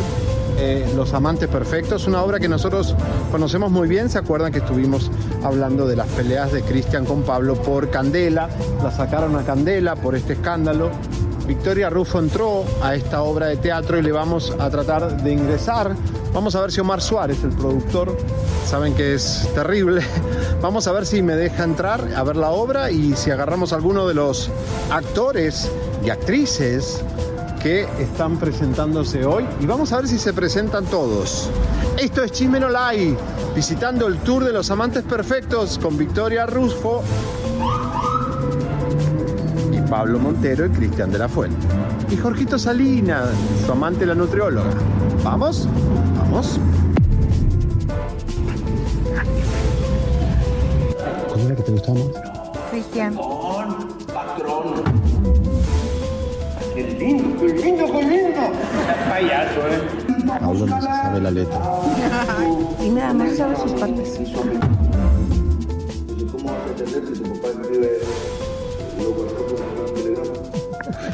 eh, 0.58 0.86
Los 0.94 1.14
Amantes 1.14 1.48
Perfectos, 1.48 2.06
una 2.06 2.22
obra 2.22 2.38
que 2.38 2.48
nosotros 2.48 2.94
conocemos 3.30 3.70
muy 3.70 3.88
bien. 3.88 4.10
¿Se 4.10 4.18
acuerdan 4.18 4.52
que 4.52 4.58
estuvimos 4.58 5.10
hablando 5.42 5.86
de 5.86 5.96
las 5.96 6.08
peleas 6.08 6.52
de 6.52 6.62
Cristian 6.62 7.06
con 7.06 7.22
Pablo 7.22 7.54
por 7.54 7.90
Candela? 7.90 8.50
La 8.82 8.90
sacaron 8.90 9.36
a 9.36 9.42
Candela 9.42 9.96
por 9.96 10.14
este 10.14 10.34
escándalo. 10.34 10.90
Victoria 11.50 11.90
Rufo 11.90 12.20
entró 12.20 12.64
a 12.80 12.94
esta 12.94 13.22
obra 13.22 13.46
de 13.46 13.56
teatro 13.56 13.98
y 13.98 14.02
le 14.02 14.12
vamos 14.12 14.54
a 14.56 14.70
tratar 14.70 15.20
de 15.20 15.32
ingresar. 15.32 15.96
Vamos 16.32 16.54
a 16.54 16.60
ver 16.60 16.70
si 16.70 16.80
Omar 16.80 17.02
Suárez, 17.02 17.42
el 17.42 17.50
productor, 17.50 18.16
saben 18.64 18.94
que 18.94 19.14
es 19.14 19.48
terrible. 19.52 20.00
Vamos 20.62 20.86
a 20.86 20.92
ver 20.92 21.06
si 21.06 21.22
me 21.22 21.34
deja 21.34 21.64
entrar 21.64 22.06
a 22.14 22.22
ver 22.22 22.36
la 22.36 22.50
obra 22.50 22.92
y 22.92 23.16
si 23.16 23.32
agarramos 23.32 23.72
alguno 23.72 24.06
de 24.06 24.14
los 24.14 24.48
actores 24.92 25.68
y 26.04 26.10
actrices 26.10 27.02
que 27.60 27.88
están 27.98 28.38
presentándose 28.38 29.26
hoy 29.26 29.44
y 29.60 29.66
vamos 29.66 29.92
a 29.92 29.96
ver 29.96 30.06
si 30.06 30.18
se 30.18 30.32
presentan 30.32 30.84
todos. 30.84 31.50
Esto 31.98 32.22
es 32.22 32.30
Chisme 32.30 32.60
No 32.60 32.68
Lai, 32.68 33.16
visitando 33.56 34.06
el 34.06 34.18
tour 34.18 34.44
de 34.44 34.52
los 34.52 34.70
amantes 34.70 35.02
perfectos 35.02 35.78
con 35.78 35.98
Victoria 35.98 36.46
Rufo 36.46 37.02
Pablo 39.90 40.20
Montero 40.20 40.66
y 40.66 40.70
Cristian 40.70 41.10
de 41.10 41.18
la 41.18 41.28
Fuente. 41.28 41.66
Y 42.10 42.16
Jorgito 42.16 42.56
Salina, 42.60 43.24
su 43.66 43.72
amante 43.72 44.06
la 44.06 44.14
nutrióloga. 44.14 44.70
¿Vamos? 45.24 45.68
¿Vamos? 46.16 46.60
¿Cuál 51.28 51.40
era 51.40 51.56
que 51.56 51.62
te 51.64 51.72
gustaba 51.72 51.98
más? 51.98 52.06
Cristian. 52.70 53.16
Patrón. 54.14 54.84
Qué 56.72 56.82
lindo, 56.98 57.40
qué 57.40 57.52
lindo, 57.52 57.84
qué 57.92 58.02
lindo. 58.02 58.40
Payaso, 59.08 59.60
¿eh? 59.68 59.82
Pablo 60.40 60.66
no 60.66 60.80
se 60.80 60.86
sabe 60.86 61.20
la 61.20 61.30
letra. 61.32 61.60
Y 62.80 62.90
nada 62.90 63.12
más 63.12 63.36
sabe 63.36 63.56
sus 63.56 63.72
partes. 63.72 64.20
¿Cómo 66.30 66.44
vas 66.44 66.54
a 66.54 66.68
entender 66.68 67.02
si 67.08 67.22
tu 67.22 67.32
papá 67.32 67.48
escribe 67.60 67.90
telegrama? 68.96 69.49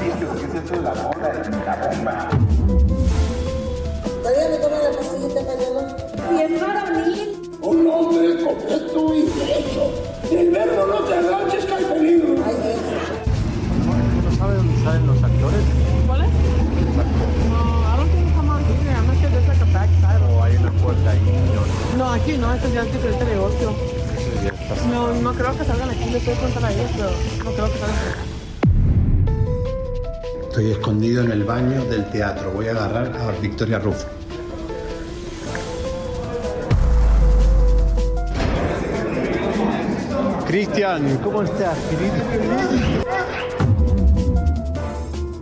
¿Qué 0.06 0.12
es 0.12 0.18
eso 0.54 0.70
de 0.74 0.82
la 0.82 0.94
moda, 0.94 1.32
la 1.66 1.74
bomba? 1.88 2.28
¿Todavía 4.22 4.48
me 4.50 4.56
toma 4.58 4.76
la 4.78 4.90
pastillita 4.96 5.40
para 5.42 5.56
Bien 6.30 6.60
varonil. 6.60 7.18
Un 7.60 7.90
hombre 7.90 8.26
completo 8.44 9.14
y 9.14 9.22
derecho. 9.22 9.90
Del 10.30 10.50
verbo 10.50 10.86
no 10.86 10.98
te 11.00 11.14
agaches 11.14 11.64
que 11.64 11.74
hay 11.74 11.84
peligro. 11.84 12.34
¿No 12.36 12.44
sabe 14.38 14.54
dónde 14.54 14.84
salen 14.84 15.06
los 15.08 15.20
actores? 15.24 15.64
¿Cuál 16.06 16.20
es? 16.22 16.28
No, 17.50 17.82
I 17.82 17.96
don't 17.96 18.10
think 18.12 18.32
come 18.36 18.48
out 18.50 18.62
here. 18.62 18.94
I'm 18.94 19.06
not 19.08 19.16
sure 19.16 19.28
there's 19.30 19.48
like 19.48 19.60
a 19.60 19.64
backside. 19.72 20.22
¿O 20.22 20.40
hay 20.42 20.54
una 20.56 20.70
puerta 20.70 21.10
ahí? 21.10 21.20
No, 21.98 22.12
aquí 22.12 22.36
no, 22.38 22.54
esto 22.54 22.68
ya 22.72 22.82
es 22.82 22.92
diferente 22.92 23.24
negocio. 23.24 23.74
No, 24.92 25.12
no 25.14 25.34
creo 25.34 25.58
que 25.58 25.64
salgan 25.64 25.90
aquí, 25.90 26.10
le 26.10 26.18
estoy 26.18 26.34
preguntando 26.34 26.68
a 26.68 26.72
ellos, 26.72 26.90
pero 26.96 27.10
no 27.44 27.50
creo 27.50 27.72
que 27.72 27.78
salgan 27.78 27.96
aquí. 27.96 28.25
Estoy 30.56 30.72
escondido 30.72 31.22
en 31.22 31.32
el 31.32 31.44
baño 31.44 31.84
del 31.84 32.08
teatro. 32.08 32.50
Voy 32.50 32.68
a 32.68 32.70
agarrar 32.70 33.14
a 33.14 33.30
Victoria 33.42 33.78
Rufo. 33.78 34.06
Cristian, 40.46 41.18
¿cómo 41.18 41.42
estás, 41.42 41.76
querido? 41.90 42.14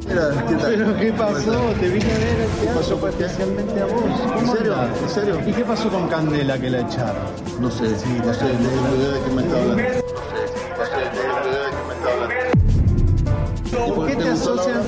¿Pero 0.09 0.97
qué 0.97 1.13
pasó? 1.13 1.61
Te 1.79 1.89
vine 1.91 2.13
a 2.13 2.19
ver 2.19 2.41
al 2.41 2.61
teatro 2.61 2.67
pasó 2.75 3.09
especialmente 3.09 3.81
a 3.81 3.85
vos. 3.85 4.03
¿En 4.41 4.49
serio? 4.49 4.75
¿En 5.01 5.09
serio? 5.09 5.41
¿Y 5.47 5.53
qué 5.53 5.65
pasó 5.65 5.91
con 5.91 6.09
Candela 6.09 6.59
que 6.59 6.71
la 6.71 6.81
echaron? 6.81 7.23
No 7.61 7.71
sé, 7.71 7.85
no 7.85 7.89
sé, 7.91 8.01
no 8.25 8.35
sé 8.35 8.47
de 8.49 9.21
qué 9.25 9.33
me 9.33 9.43
está 9.43 9.63
hablando. 9.63 10.04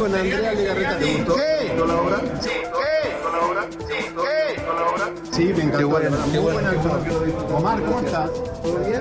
Con 0.07 0.15
Andrea 0.15 0.53
Legarreta? 0.53 0.99
¿Te 0.99 1.17
gustó? 1.17 1.35
¿Qué? 1.35 1.75
¿Con 1.77 1.89
la 1.89 1.97
obra? 1.97 2.21
¿Qué? 2.21 3.19
¿Con 3.23 3.33
la 3.33 3.39
obra? 3.41 3.67
¿Qué? 3.69 4.63
¿Con 4.63 4.77
la 4.77 4.83
obra? 4.89 5.11
Sí, 5.33 5.45
me 5.45 5.51
encantó. 5.65 5.79
Qué 5.79 5.85
bueno, 5.85 6.17
Muy 6.17 6.31
qué 6.31 6.39
bueno, 6.39 6.61
buen 6.61 6.71
qué 6.71 6.79
actor. 6.79 7.19
bueno. 7.19 7.57
Omar, 7.57 7.83
¿cómo 7.83 8.01
estás? 8.01 8.31
¿Todo 8.63 8.79
bien? 8.79 9.01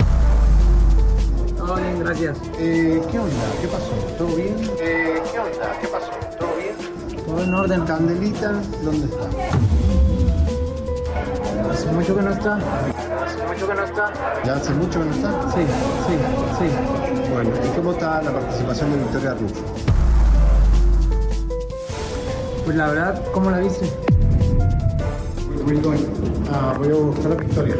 Todo 1.57 1.75
bien, 1.75 1.99
gracias. 1.99 2.37
Eh, 2.57 3.01
¿Qué 3.11 3.19
onda? 3.19 3.45
¿Qué 3.61 3.67
pasó? 3.67 3.91
¿Todo 4.17 4.35
bien? 4.35 4.55
Eh, 4.79 5.21
¿Qué 5.31 5.39
onda? 5.39 5.79
¿Qué 5.79 5.87
pasó? 5.87 6.11
¿Todo 6.39 6.55
bien? 6.55 6.75
Todo 7.25 7.43
en 7.43 7.53
orden. 7.53 7.85
Candelita, 7.85 8.53
¿dónde 8.83 9.05
está? 9.05 9.25
Hace 11.71 11.87
mucho 11.87 12.15
que 12.15 12.21
no 12.23 12.31
está. 12.31 12.55
Hace 12.55 13.47
mucho 13.47 13.67
que 13.67 13.73
no 13.75 13.83
está. 13.83 14.13
¿Ya 14.43 14.53
hace 14.55 14.71
mucho 14.73 14.99
que 14.99 15.05
no 15.05 15.11
está? 15.13 15.51
Sí, 15.51 15.61
sí, 16.07 16.15
sí. 16.59 17.29
Bueno, 17.31 17.51
¿y 17.63 17.75
cómo 17.77 17.91
está 17.91 18.21
la 18.23 18.31
participación 18.31 18.91
de 18.91 18.97
Victoria 18.97 19.33
Rufo? 19.33 19.94
Pues 22.65 22.77
la 22.77 22.87
verdad, 22.87 23.21
¿cómo 23.31 23.51
la 23.51 23.59
viste? 23.59 23.85
Ah, 26.51 26.73
voy 26.79 26.89
a 26.89 26.95
buscar 26.95 27.31
a 27.33 27.35
Victoria. 27.35 27.75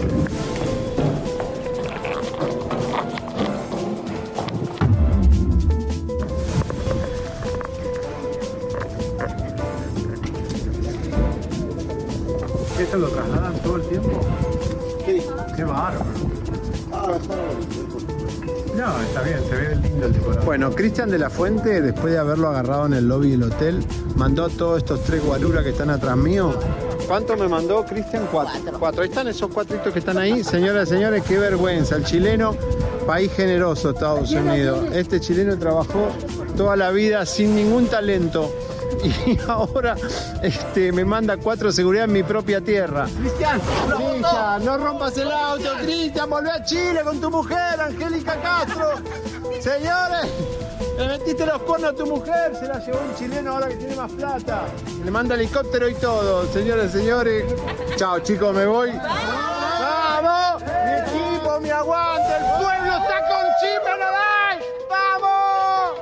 Bueno, 20.46 20.72
Cristian 20.72 21.10
de 21.10 21.18
la 21.18 21.30
Fuente, 21.30 21.82
después 21.82 22.14
de 22.14 22.20
haberlo 22.20 22.50
agarrado 22.50 22.86
en 22.86 22.94
el 22.94 23.08
lobby 23.08 23.32
del 23.32 23.44
hotel, 23.44 23.86
mandó 24.16 24.46
a 24.46 24.50
todos 24.50 24.80
estos 24.80 25.04
tres 25.04 25.24
guaruras 25.24 25.64
que 25.64 25.72
están 25.72 25.90
atrás 25.90 26.18
mío. 26.18 26.54
¿Cuánto 27.08 27.38
me 27.38 27.48
mandó 27.48 27.86
Cristian? 27.86 28.28
Cuatro. 28.32 28.80
Cuatro. 28.80 29.04
Ahí 29.04 29.10
están 29.10 29.28
esos 29.28 29.50
cuatritos 29.52 29.94
que 29.94 30.00
están 30.00 30.18
ahí. 30.18 30.44
Señoras 30.44 30.88
y 30.90 30.92
señores, 30.92 31.24
qué 31.24 31.38
vergüenza. 31.38 31.96
El 31.96 32.06
chileno, 32.06 32.56
país 33.06 33.32
generoso, 33.34 33.92
Estados 33.92 34.32
Unidos. 34.32 34.88
Este 34.92 35.20
chileno 35.20 35.58
trabajó 35.58 36.10
toda 36.58 36.76
la 36.76 36.92
vida 36.92 37.26
sin 37.26 37.56
ningún 37.56 37.88
talento. 37.88 38.52
Y 39.04 39.38
ahora 39.48 39.96
este, 40.42 40.92
me 40.92 41.06
manda 41.06 41.38
cuatro 41.38 41.72
seguridad 41.72 42.06
en 42.06 42.14
mi 42.14 42.24
propia 42.24 42.62
tierra. 42.62 43.08
Cristian, 43.20 43.62
no 44.64 44.78
rompas 44.78 45.18
el 45.18 45.32
auto, 45.32 45.70
Cristian, 45.84 46.30
volvé 46.30 46.52
a 46.52 46.64
Chile 46.64 47.02
con 47.04 47.20
tu 47.20 47.30
mujer, 47.30 47.80
Angélica 47.80 48.42
Castro. 48.42 48.94
Señores, 49.66 50.28
le 50.96 51.08
metiste 51.08 51.44
los 51.44 51.60
cuernos 51.64 51.90
a 51.90 51.96
tu 51.96 52.06
mujer, 52.06 52.56
se 52.56 52.68
la 52.68 52.78
llevó 52.86 53.00
un 53.00 53.16
chileno 53.16 53.54
ahora 53.54 53.68
que 53.70 53.78
tiene 53.78 53.96
más 53.96 54.12
plata. 54.12 54.68
Le 55.04 55.10
manda 55.10 55.34
helicóptero 55.34 55.90
y 55.90 55.96
todo, 55.96 56.46
señores, 56.54 56.92
señores. 56.92 57.52
Chao, 57.96 58.20
chicos, 58.20 58.54
me 58.54 58.68
voy. 58.68 58.92
¡Vamos! 58.92 60.62
Mi 60.62 61.18
equipo, 61.18 61.60
mi 61.62 61.72
aguante, 61.72 62.36
el 62.38 62.44
pueblo 62.62 62.92
está 62.96 63.28
con 63.28 63.44
Chipre 63.60 63.98
Noray. 63.98 64.60
¡Vamos! 64.88 65.94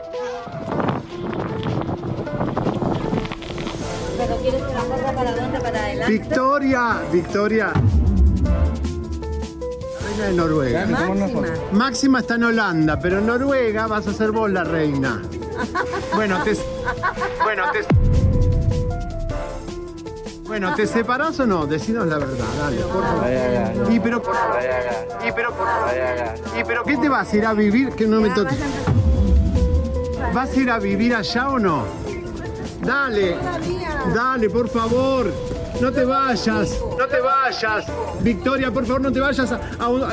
¿Pero 4.18 4.36
quieres 4.42 4.62
que 4.62 4.74
la 4.74 5.14
para 5.14 5.36
dónde? 5.36 5.60
¿Para 5.62 5.80
adelante? 5.86 6.12
Victoria, 6.12 7.02
Victoria. 7.14 7.72
Reina 10.14 10.26
de 10.28 10.34
Noruega. 10.34 10.86
Máxima. 10.86 11.48
Máxima 11.72 12.20
está 12.20 12.36
en 12.36 12.44
Holanda, 12.44 13.00
pero 13.00 13.20
en 13.20 13.28
Noruega 13.28 13.88
vas 13.88 14.08
a 14.08 14.14
ser 14.14 14.32
vos 14.32 14.50
la 14.50 14.64
reina. 14.64 15.22
Bueno, 16.14 16.44
te. 16.44 16.56
Bueno, 17.44 17.64
te. 17.72 17.86
Bueno, 20.48 20.76
¿te 20.76 20.86
separás 20.86 21.40
o 21.40 21.48
no? 21.48 21.66
Decinos 21.66 22.06
la 22.06 22.20
verdad, 22.20 22.46
dale, 22.60 22.82
por 22.82 23.04
favor. 23.04 23.92
Y 23.92 24.00
pero. 24.00 24.22
Y 25.28 25.32
pero. 25.32 25.54
Y 26.60 26.64
pero, 26.64 26.84
¿qué 26.84 26.98
te 26.98 27.10
vas 27.10 27.34
a 27.34 27.36
ir 27.36 27.46
a 27.46 27.54
vivir? 27.54 27.90
Que 27.94 28.06
no 28.06 28.22
me 28.22 28.30
toques. 28.30 28.60
¿Vas 30.34 30.52
a 30.52 30.60
ir 30.60 30.70
a 30.70 30.80
vivir 30.80 31.16
allá 31.16 31.50
o 31.50 31.60
no? 31.60 31.86
Dale, 32.82 33.38
dale, 34.14 34.50
por 34.50 34.68
favor. 34.70 35.32
No 35.84 35.92
te 35.92 36.06
vayas, 36.06 36.80
no 36.98 37.06
te 37.08 37.20
vayas. 37.20 37.86
Victoria, 38.22 38.72
por 38.72 38.86
favor, 38.86 39.02
no 39.02 39.12
te 39.12 39.20
vayas. 39.20 39.52
A, 39.52 39.60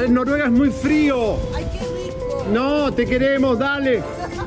Noruega 0.08 0.46
es 0.46 0.50
muy 0.50 0.68
frío. 0.70 1.36
No, 2.52 2.92
te 2.92 3.06
queremos, 3.06 3.56
dale. 3.56 4.02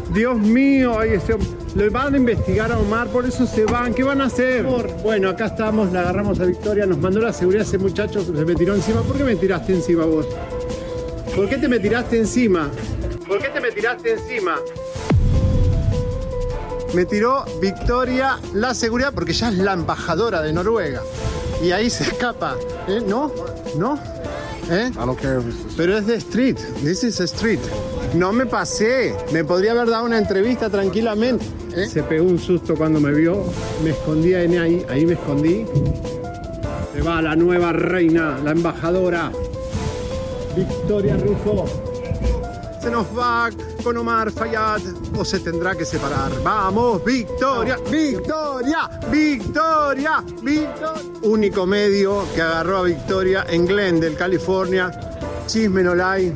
Dios 0.09 0.37
mío, 0.37 0.99
ay, 0.99 1.11
ese- 1.13 1.37
le 1.75 1.87
van 1.87 2.13
a 2.13 2.17
investigar 2.17 2.73
a 2.73 2.77
Omar, 2.77 3.07
por 3.07 3.25
eso 3.25 3.47
se 3.47 3.63
van. 3.63 3.93
¿Qué 3.93 4.03
van 4.03 4.19
a 4.19 4.25
hacer? 4.25 4.63
Bueno, 5.01 5.29
acá 5.29 5.45
estamos, 5.45 5.93
la 5.93 6.01
agarramos 6.01 6.41
a 6.41 6.43
Victoria, 6.43 6.85
nos 6.85 6.97
mandó 6.97 7.21
la 7.21 7.31
seguridad 7.31 7.65
ese 7.65 7.77
muchacho, 7.77 8.21
se 8.21 8.31
me 8.33 8.53
tiró 8.53 8.75
encima. 8.75 8.99
¿Por 9.01 9.15
qué 9.15 9.23
me 9.23 9.37
tiraste 9.37 9.71
encima 9.71 10.03
vos? 10.03 10.27
¿Por 11.33 11.47
qué 11.47 11.55
te 11.57 11.69
me 11.69 11.79
tiraste 11.79 12.17
encima? 12.17 12.69
¿Por 13.25 13.39
qué 13.41 13.47
te 13.47 13.61
me 13.61 13.71
tiraste 13.71 14.11
encima? 14.11 14.57
Me 16.93 17.05
tiró 17.05 17.43
Victoria 17.59 18.39
la 18.53 18.73
seguridad 18.73 19.11
porque 19.13 19.33
ya 19.33 19.49
es 19.49 19.57
la 19.57 19.73
embajadora 19.73 20.41
de 20.41 20.53
Noruega. 20.53 21.01
Y 21.63 21.71
ahí 21.71 21.89
se 21.89 22.03
escapa. 22.11 22.55
¿Eh? 22.87 23.01
¿No? 23.05 23.31
¿No? 23.77 23.97
¿Eh? 24.69 24.91
Pero 25.75 25.97
es 25.97 26.05
de 26.07 26.15
street. 26.15 26.57
This 26.83 27.03
is 27.03 27.19
street. 27.19 27.59
No 28.13 28.31
me 28.31 28.45
pasé. 28.45 29.15
Me 29.31 29.43
podría 29.43 29.71
haber 29.71 29.89
dado 29.89 30.05
una 30.05 30.17
entrevista 30.17 30.69
tranquilamente. 30.69 31.45
¿Eh? 31.75 31.87
Se 31.87 32.03
pegó 32.03 32.25
un 32.25 32.39
susto 32.39 32.75
cuando 32.75 32.99
me 32.99 33.11
vio. 33.11 33.43
Me 33.83 33.89
escondí 33.89 34.33
en 34.35 34.59
ahí. 34.59 34.85
Ahí 34.89 35.05
me 35.05 35.13
escondí. 35.13 35.65
Se 36.93 37.01
va 37.01 37.21
la 37.21 37.35
nueva 37.35 37.73
reina, 37.73 38.37
la 38.43 38.51
embajadora. 38.51 39.31
Victoria 40.55 41.17
Rufo. 41.17 41.65
Se 42.83 42.91
nos 42.91 43.07
va 43.17 43.49
con 43.81 43.95
Omar 43.95 44.29
Fayad 44.29 44.81
o 45.17 45.23
se 45.23 45.39
tendrá 45.39 45.73
que 45.73 45.85
separar. 45.85 46.33
Vamos, 46.43 47.01
Victoria, 47.05 47.77
Victoria, 47.89 48.89
Victoria, 49.09 50.21
Victoria. 50.41 51.01
Único 51.21 51.65
medio 51.65 52.25
que 52.35 52.41
agarró 52.41 52.79
a 52.79 52.81
Victoria 52.83 53.45
en 53.47 53.65
Glendale, 53.65 54.15
California. 54.15 54.91
Chisme 55.47 55.81
no 55.81 55.93
hay. 56.05 56.35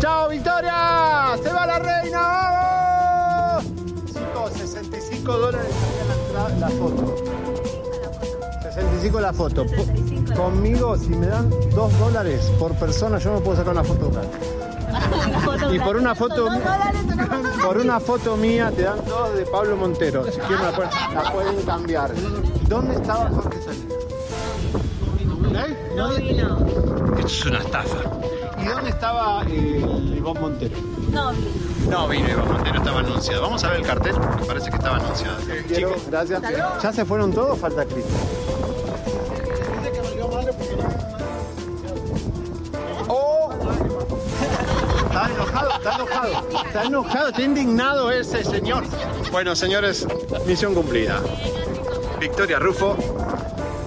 Chao, 0.00 0.28
Victoria. 0.28 1.38
¡Se 1.42 1.50
va 1.50 1.66
la 1.66 1.78
reina! 1.78 2.20
¡Vamos! 3.54 3.64
Chicos, 4.04 4.52
65 4.52 5.32
dólares 5.32 5.72
la, 6.34 6.48
la 6.58 6.68
foto. 6.68 7.43
65 8.74 9.20
la 9.20 9.32
foto. 9.32 9.66
Conmigo, 10.36 10.96
si 10.96 11.10
me 11.10 11.26
dan 11.26 11.48
2 11.50 11.98
dólares 11.98 12.50
por 12.58 12.72
persona, 12.74 13.18
yo 13.18 13.32
no 13.32 13.40
puedo 13.40 13.56
sacar 13.56 13.72
una 13.72 13.84
foto 13.84 14.10
gratis. 14.10 14.48
Y 15.72 15.78
por 15.80 15.96
una 15.96 16.14
foto, 16.14 16.48
por 17.64 17.78
una 17.78 17.98
foto 18.00 18.36
mía 18.36 18.72
te 18.74 18.82
dan 18.82 18.98
dos 19.06 19.34
de 19.34 19.44
Pablo 19.46 19.76
Montero. 19.76 20.24
Si 20.24 20.38
quieren 20.38 20.62
la 20.62 20.72
pueden, 20.72 20.90
la 21.14 21.32
pueden 21.32 21.62
cambiar. 21.62 22.12
¿Dónde 22.68 22.94
estaba 22.94 23.28
Jorge 23.30 23.58
Salinas? 23.62 23.94
¿Eh? 25.68 25.92
No 25.96 26.14
vino. 26.14 26.66
Esto 27.16 27.26
es 27.26 27.44
una 27.46 27.58
estafa. 27.58 27.98
¿Y 28.60 28.66
dónde 28.66 28.90
estaba 28.90 29.42
eh, 29.48 30.14
Ivonne 30.16 30.40
Montero? 30.40 30.76
No 31.10 31.32
vino. 31.32 31.50
No 31.90 32.08
vino 32.08 32.28
Ivonne 32.28 32.52
Montero, 32.52 32.78
estaba 32.78 32.98
anunciado. 33.00 33.42
Vamos 33.42 33.64
a 33.64 33.68
ver 33.70 33.80
el 33.80 33.86
cartel, 33.86 34.14
porque 34.14 34.44
parece 34.44 34.70
que 34.70 34.76
estaba 34.76 34.96
anunciado. 34.96 35.36
Chicos, 35.72 36.02
gracias. 36.08 36.42
¿Ya 36.82 36.92
se 36.92 37.04
fueron 37.04 37.32
todos 37.32 37.50
o 37.52 37.56
falta 37.56 37.84
Cristian? 37.84 38.43
Está 45.24 45.34
enojado, 45.36 45.70
está 45.72 45.94
enojado. 45.94 46.64
Está 46.66 46.84
enojado, 46.84 47.28
está 47.28 47.42
indignado 47.42 48.10
ese 48.10 48.44
señor. 48.44 48.84
Bueno, 49.32 49.56
señores, 49.56 50.06
misión 50.46 50.74
cumplida. 50.74 51.20
Victoria 52.20 52.58
Rufo, 52.58 52.96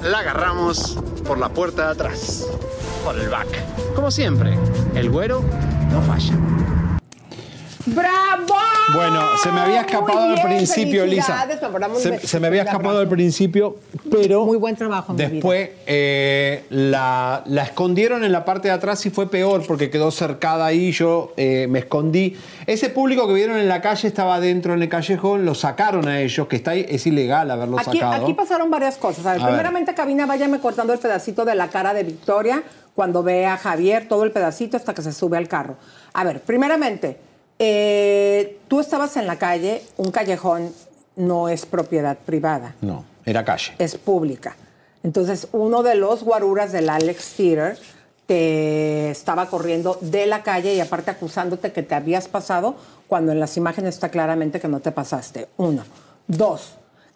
la 0.01 0.19
agarramos 0.19 0.97
por 1.25 1.37
la 1.37 1.49
puerta 1.49 1.85
de 1.85 1.91
atrás, 1.91 2.47
por 3.03 3.19
el 3.19 3.29
back. 3.29 3.47
Como 3.93 4.09
siempre, 4.09 4.57
el 4.95 5.11
güero 5.11 5.43
no 5.91 6.01
falla. 6.01 6.33
¡Bravo! 7.85 8.66
Bueno, 8.97 9.37
se 9.37 9.51
me 9.51 9.61
había 9.61 9.81
escapado 9.81 10.19
al 10.33 10.41
principio, 10.41 11.05
Lisa. 11.05 11.47
Se, 12.23 12.39
me 12.39 12.47
había 12.47 12.63
escapado 12.63 12.97
al 12.97 13.07
principio, 13.07 13.77
pero 14.09 14.43
Muy 14.45 14.57
buen 14.57 14.75
trabajo, 14.75 15.13
mi 15.13 15.17
vida. 15.19 15.29
después 15.29 15.69
eh, 15.85 16.63
la, 16.71 17.43
la 17.45 17.63
escondieron 17.63 18.23
en 18.23 18.31
la 18.31 18.43
parte 18.43 18.69
de 18.69 18.73
atrás 18.73 19.05
y 19.05 19.11
fue 19.11 19.29
peor 19.29 19.63
porque 19.67 19.91
quedó 19.91 20.09
cercada 20.09 20.65
ahí. 20.65 20.91
Yo 20.91 21.31
eh, 21.37 21.67
me 21.69 21.79
escondí. 21.79 22.35
Ese 22.65 22.89
público 22.89 23.27
que 23.27 23.33
vieron 23.35 23.57
en 23.57 23.67
la 23.67 23.81
calle 23.81 24.07
estaba 24.07 24.39
dentro 24.39 24.73
en 24.73 24.81
el 24.81 24.89
callejón, 24.89 25.45
lo 25.45 25.53
sacaron 25.53 26.07
a 26.07 26.19
ellos, 26.19 26.47
que 26.47 26.55
está 26.55 26.71
ahí, 26.71 26.83
es 26.89 27.05
ilegal 27.05 27.51
haberlo 27.51 27.77
Aquí, 27.79 27.99
sacado. 27.99 28.23
aquí 28.23 28.33
pasaron 28.33 28.71
varias 28.71 28.97
cosas. 28.97 29.25
A 29.27 29.33
ver, 29.33 29.41
A 29.41 29.45
ver. 29.45 29.53
primeramente, 29.53 29.93
Cabina, 29.93 30.25
váyame 30.25 30.59
cortando 30.59 30.91
el 30.93 30.99
pedacito 30.99 31.45
de 31.45 31.53
la 31.53 31.67
cara 31.67 31.93
de 31.93 32.01
Victoria 32.03 32.63
cuando 32.95 33.21
ve 33.21 33.45
a 33.45 33.57
Javier, 33.57 34.07
todo 34.07 34.23
el 34.23 34.31
pedacito 34.31 34.75
hasta 34.75 34.95
que 34.95 35.03
se 35.03 35.13
sube 35.13 35.37
al 35.37 35.47
carro. 35.47 35.75
A 36.13 36.23
ver, 36.23 36.41
primeramente, 36.41 37.26
eh, 37.59 38.59
tú 38.67 38.79
estabas 38.79 39.17
en 39.17 39.27
la 39.27 39.37
calle, 39.37 39.83
un 39.97 40.11
callejón 40.11 40.71
no 41.15 41.49
es 41.49 41.65
propiedad 41.65 42.17
privada, 42.17 42.75
No, 42.81 43.03
era 43.25 43.43
calle. 43.43 43.73
es 43.79 43.95
pública. 43.97 44.55
Entonces, 45.03 45.47
uno 45.51 45.83
de 45.83 45.95
los 45.95 46.23
guaruras 46.23 46.71
del 46.71 46.89
Alex 46.89 47.33
Theater 47.37 47.77
te 48.25 49.09
estaba 49.09 49.45
corriendo 49.47 49.97
de 50.01 50.25
la 50.25 50.43
calle 50.43 50.75
y 50.75 50.79
aparte 50.81 51.11
acusándote 51.11 51.71
que 51.71 51.81
te 51.81 51.95
habías 51.95 52.27
pasado 52.27 52.75
cuando 53.07 53.31
en 53.31 53.39
las 53.39 53.55
imágenes 53.55 53.95
está 53.95 54.09
claramente 54.09 54.59
que 54.59 54.67
no 54.67 54.81
te 54.81 54.91
pasaste. 54.91 55.47
Uno. 55.57 55.83
Dos. 56.27 56.73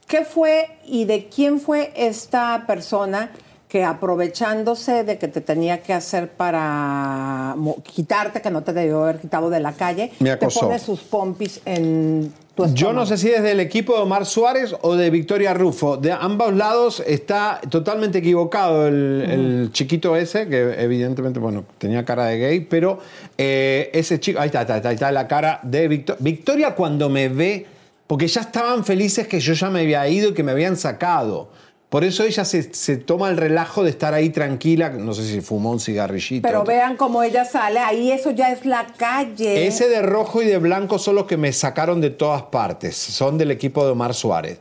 ¿Qué 0.08 0.24
fue 0.26 0.78
y 0.86 1.06
de 1.06 1.28
quién 1.28 1.60
fue 1.60 1.92
esta 1.96 2.64
persona 2.66 3.32
que 3.72 3.86
aprovechándose 3.86 5.06
de 5.06 5.18
que 5.18 5.30
te 5.30 5.40
tenía 5.40 5.82
que 5.82 5.94
hacer 5.94 6.28
para 6.28 7.56
quitarte, 7.84 8.42
que 8.42 8.52
no 8.52 8.64
te 8.64 8.74
debió 8.74 9.04
haber 9.04 9.20
quitado 9.20 9.50
de 9.50 9.62
la 9.62 9.72
calle, 9.72 10.12
Me 10.20 10.36
te 10.36 10.50
pone 10.50 10.78
sus 10.78 11.00
pompis 11.00 11.62
en 11.64 12.34
tu 12.54 12.66
estómago? 12.66 12.76
Yo 12.76 12.92
no 12.92 13.06
sé 13.06 13.18
si 13.18 13.30
es 13.30 13.42
del 13.42 13.62
equipo 13.62 13.96
de 13.96 14.02
Omar 14.02 14.26
Suárez 14.26 14.76
o 14.82 14.98
de 14.98 15.10
Victoria 15.10 15.54
Rufo. 15.54 15.96
De 15.96 16.12
ambos 16.12 16.54
lados 16.54 17.02
está 17.08 17.62
totalmente 17.70 18.18
equivocado 18.18 18.90
el, 18.90 19.26
el 19.30 19.70
chiquito 19.72 20.18
ese, 20.18 20.50
que 20.50 20.76
evidentemente, 20.78 21.40
bueno, 21.40 21.64
tenía 21.78 22.04
cara 22.04 22.26
de 22.26 22.40
gay, 22.40 22.60
pero 22.60 23.00
eh, 23.38 23.90
ese 23.94 24.20
chico, 24.20 24.42
ahí 24.42 24.48
está, 24.48 24.60
ahí 24.60 24.66
está, 24.76 24.90
ahí 24.90 24.96
está 24.96 25.14
la 25.14 25.30
cara 25.30 25.62
de 25.64 25.88
Victoria. 25.88 26.20
Victoria 26.22 26.76
cuando 26.76 27.08
me 27.08 27.30
ve, 27.30 27.68
porque 28.06 28.28
ya 28.28 28.42
estaban 28.42 28.84
felices 28.84 29.30
que 29.30 29.40
yo 29.40 29.54
ya 29.54 29.70
me 29.70 29.80
había 29.80 30.06
ido 30.10 30.32
y 30.32 30.34
que 30.34 30.44
me 30.44 30.52
habían 30.52 30.76
sacado. 30.76 31.48
Por 31.92 32.06
eso 32.06 32.24
ella 32.24 32.46
se, 32.46 32.74
se 32.74 32.96
toma 32.96 33.28
el 33.30 33.36
relajo 33.36 33.84
de 33.84 33.90
estar 33.90 34.14
ahí 34.14 34.30
tranquila, 34.30 34.92
no 34.92 35.14
sé 35.14 35.28
si 35.28 35.42
fumó 35.42 35.72
un 35.72 35.80
cigarrillito. 35.82 36.48
Pero 36.48 36.64
vean 36.64 36.96
cómo 36.96 37.22
ella 37.22 37.44
sale, 37.44 37.80
ahí 37.80 38.14
eso 38.14 38.32
ya 38.32 38.50
es 38.50 38.66
la 38.66 38.88
calle. 38.96 39.68
Ese 39.68 39.90
de 39.90 40.02
rojo 40.02 40.42
y 40.42 40.46
de 40.46 40.58
blanco 40.58 40.98
son 41.00 41.16
los 41.16 41.26
que 41.26 41.36
me 41.36 41.52
sacaron 41.52 42.00
de 42.00 42.10
todas 42.12 42.44
partes. 42.44 42.96
Son 42.96 43.38
del 43.38 43.52
equipo 43.52 43.84
de 43.84 43.92
Omar 43.92 44.14
Suárez. 44.14 44.60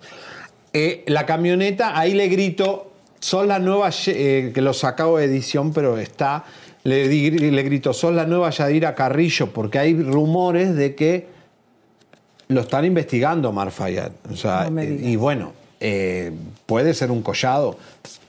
Eh, 0.73 1.05
la 1.07 1.25
camioneta, 1.25 1.97
ahí 1.97 2.15
le 2.15 2.27
grito, 2.27 2.91
son 3.21 3.47
la 3.47 3.61
nueva, 3.61 3.91
eh, 4.09 4.51
que 4.53 4.61
los 4.61 4.83
acabo 4.83 5.19
de 5.19 5.27
edición, 5.27 5.73
pero 5.73 5.99
está, 5.99 6.45
le, 6.83 7.07
di- 7.07 7.31
le 7.31 7.63
grito, 7.63 7.93
son 7.93 8.17
la 8.17 8.25
nueva 8.27 8.51
Yadira 8.51 8.97
Carrillo, 8.97 9.53
porque 9.53 9.79
hay 9.79 9.95
rumores 10.03 10.75
de 10.75 10.97
que 10.97 11.29
lo 12.49 12.63
están 12.63 12.85
investigando 12.85 13.51
Omar 13.51 13.71
Fayad. 13.71 14.11
O 14.33 14.35
sea, 14.35 14.69
No 14.69 14.81
eh, 14.81 14.99
y 15.01 15.15
bueno, 15.15 15.53
eh, 15.79 16.33
puede 16.71 16.95
ser 16.95 17.11
un 17.11 17.21
collado. 17.21 17.77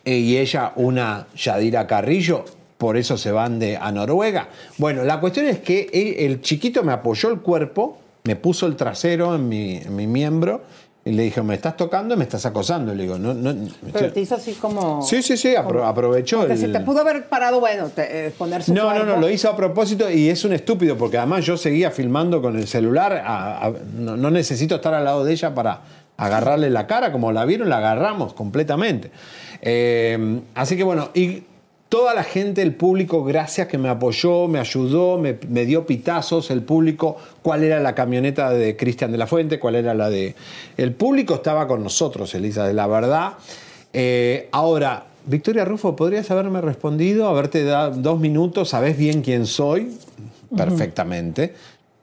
eh, 0.03 0.17
y 0.17 0.37
ella 0.37 0.71
una 0.77 1.27
Yadira 1.37 1.85
Carrillo, 1.85 2.43
por 2.79 2.97
eso 2.97 3.15
se 3.15 3.31
van 3.31 3.59
de, 3.59 3.77
a 3.77 3.91
Noruega. 3.91 4.47
Bueno, 4.79 5.03
la 5.03 5.19
cuestión 5.19 5.45
es 5.45 5.59
que 5.59 6.15
el 6.25 6.41
chiquito 6.41 6.81
me 6.81 6.91
apoyó 6.91 7.29
el 7.29 7.39
cuerpo, 7.41 7.99
me 8.23 8.35
puso 8.35 8.65
el 8.65 8.75
trasero 8.75 9.35
en 9.35 9.47
mi, 9.47 9.75
en 9.77 9.95
mi 9.95 10.07
miembro 10.07 10.61
y 11.05 11.11
le 11.11 11.21
dije, 11.23 11.43
me 11.43 11.53
estás 11.53 11.77
tocando 11.77 12.15
y 12.15 12.17
me 12.17 12.23
estás 12.23 12.43
acosando. 12.47 12.95
Le 12.95 13.03
digo, 13.03 13.19
no, 13.19 13.35
no. 13.35 13.53
Pero 13.93 14.11
te 14.11 14.21
hizo 14.21 14.33
así 14.35 14.53
como... 14.53 15.03
Sí, 15.03 15.21
sí, 15.21 15.37
sí, 15.37 15.49
apro- 15.55 15.85
aprovechó 15.85 16.39
Porque 16.39 16.53
el... 16.53 16.59
si 16.59 16.67
te 16.71 16.79
pudo 16.79 17.01
haber 17.01 17.27
parado, 17.29 17.59
bueno, 17.59 17.89
te- 17.89 18.27
eh, 18.27 18.31
poner 18.35 18.63
su 18.63 18.73
No, 18.73 18.91
no, 18.95 19.03
no, 19.05 19.17
lo 19.17 19.29
hizo 19.29 19.49
a 19.49 19.55
propósito 19.55 20.09
y 20.09 20.29
es 20.29 20.43
un 20.45 20.53
estúpido 20.53 20.97
porque 20.97 21.17
además 21.19 21.45
yo 21.45 21.57
seguía 21.57 21.91
filmando 21.91 22.41
con 22.41 22.55
el 22.57 22.67
celular. 22.67 23.13
a- 23.23 23.67
a- 23.67 23.73
no, 23.95 24.17
no 24.17 24.31
necesito 24.31 24.75
estar 24.75 24.95
al 24.95 25.03
lado 25.05 25.23
de 25.23 25.33
ella 25.33 25.53
para 25.53 25.81
agarrarle 26.25 26.69
la 26.69 26.87
cara. 26.87 27.11
Como 27.11 27.31
la 27.31 27.45
vieron, 27.45 27.69
la 27.69 27.77
agarramos 27.77 28.33
completamente. 28.33 29.11
Eh, 29.61 30.41
así 30.55 30.77
que 30.77 30.83
bueno, 30.83 31.09
y 31.13 31.43
toda 31.89 32.13
la 32.13 32.23
gente, 32.23 32.61
el 32.61 32.73
público, 32.73 33.23
gracias 33.23 33.67
que 33.67 33.77
me 33.77 33.89
apoyó, 33.89 34.47
me 34.47 34.59
ayudó, 34.59 35.17
me, 35.17 35.37
me 35.49 35.65
dio 35.65 35.85
pitazos. 35.85 36.49
El 36.49 36.63
público, 36.63 37.17
cuál 37.41 37.63
era 37.63 37.79
la 37.79 37.93
camioneta 37.93 38.49
de 38.51 38.77
Cristian 38.77 39.11
de 39.11 39.17
la 39.17 39.27
Fuente, 39.27 39.59
cuál 39.59 39.75
era 39.75 39.93
la 39.93 40.09
de. 40.09 40.35
El 40.77 40.93
público 40.93 41.35
estaba 41.35 41.67
con 41.67 41.83
nosotros, 41.83 42.33
Elisa, 42.33 42.65
de 42.65 42.73
la 42.73 42.87
verdad. 42.87 43.33
Eh, 43.93 44.47
ahora, 44.51 45.05
Victoria 45.25 45.65
Rufo, 45.65 45.95
¿podrías 45.95 46.31
haberme 46.31 46.61
respondido? 46.61 47.27
Haberte 47.27 47.63
dado 47.63 47.91
dos 47.91 48.19
minutos, 48.19 48.69
sabes 48.69 48.97
bien 48.97 49.21
quién 49.21 49.45
soy, 49.45 49.91
perfectamente. 50.55 51.53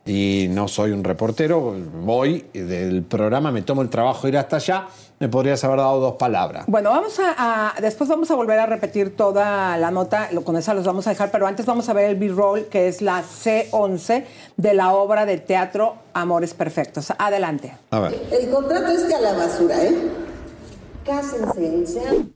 Y 0.09 0.47
no 0.49 0.69
soy 0.69 0.93
un 0.93 1.05
reportero, 1.05 1.75
voy 2.03 2.47
del 2.55 3.03
programa, 3.03 3.53
me 3.53 3.61
tomo 3.61 3.83
el 3.83 3.91
trabajo 3.91 4.23
de 4.23 4.29
ir 4.31 4.39
hasta 4.39 4.57
allá, 4.57 4.87
me 5.19 5.29
podrías 5.29 5.63
haber 5.65 5.81
dado 5.81 6.01
dos 6.01 6.15
palabras. 6.15 6.65
Bueno, 6.67 6.89
vamos 6.89 7.19
a, 7.21 7.75
a- 7.77 7.81
después 7.83 8.09
vamos 8.09 8.31
a 8.31 8.35
volver 8.35 8.59
a 8.59 8.65
repetir 8.65 9.15
toda 9.15 9.77
la 9.77 9.91
nota, 9.91 10.29
lo- 10.33 10.45
con 10.45 10.57
esa 10.57 10.73
los 10.73 10.85
vamos 10.87 11.07
a 11.07 11.11
dejar, 11.11 11.31
pero 11.31 11.47
antes 11.47 11.67
vamos 11.67 11.91
a 11.91 11.93
ver 11.93 12.07
el 12.09 12.17
B-roll, 12.17 12.69
que 12.71 12.89
es 12.89 13.03
la 13.03 13.23
C11 13.23 14.25
de 14.57 14.73
la 14.75 14.95
obra 14.95 15.27
de 15.27 15.37
teatro 15.37 15.97
Amores 16.15 16.55
Perfectos. 16.55 17.13
Adelante. 17.19 17.75
A 17.91 18.01
ver. 18.01 18.19
El 18.33 18.49
contrato 18.49 18.87
es 18.91 19.03
que 19.05 19.15
a 19.15 19.21
la 19.21 19.33
basura, 19.35 19.77
¿eh? 19.85 19.95
Cásense, 21.05 21.87
sean... 21.87 22.33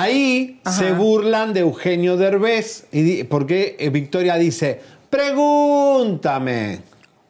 Ah, 0.00 0.04
ahí 0.04 0.58
se 0.64 0.92
burlan 0.92 1.52
de 1.52 1.60
Eugenio 1.60 2.16
Derbez, 2.16 2.86
y 2.90 3.24
porque 3.24 3.76
eh, 3.78 3.90
Victoria 3.90 4.36
dice, 4.36 4.80
pregúntame. 5.10 6.80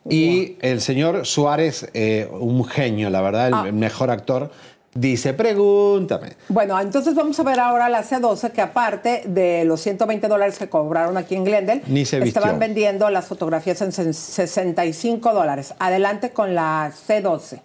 Y 0.09 0.57
el 0.61 0.81
señor 0.81 1.27
Suárez, 1.27 1.89
eh, 1.95 2.29
un 2.31 2.65
genio, 2.65 3.11
la 3.11 3.21
verdad, 3.23 3.49
el, 3.49 3.55
Ah. 3.55 3.65
mejor 3.73 4.11
actor, 4.13 4.53
dice, 4.95 5.35
pregúntame. 5.35 6.35
Bueno, 6.49 6.81
entonces 6.81 7.15
vamos 7.17 7.39
a 7.41 7.43
ver 7.43 7.59
ahora 7.59 7.89
la 7.89 8.05
C12, 8.05 8.53
que 8.53 8.61
aparte 8.61 9.23
de 9.27 9.65
los 9.65 9.81
120 9.81 10.29
dólares 10.29 10.57
que 10.59 10.69
cobraron 10.69 11.17
aquí 11.17 11.35
en 11.35 11.45
Glendale, 11.45 11.83
Ni 11.89 12.05
se 12.05 12.19
estaban 12.23 12.61
vendiendo 12.61 13.11
las 13.11 13.27
fotografías 13.27 13.81
en 13.83 13.91
sen- 13.91 14.13
65 14.13 15.33
dólares. 15.35 15.75
Adelante 15.81 16.31
con 16.31 16.55
la 16.55 16.93
C12. 17.09 17.63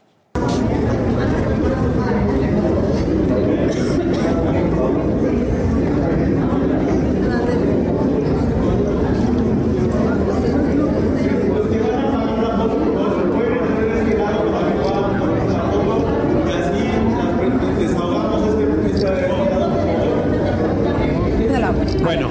Bueno, 22.04 22.30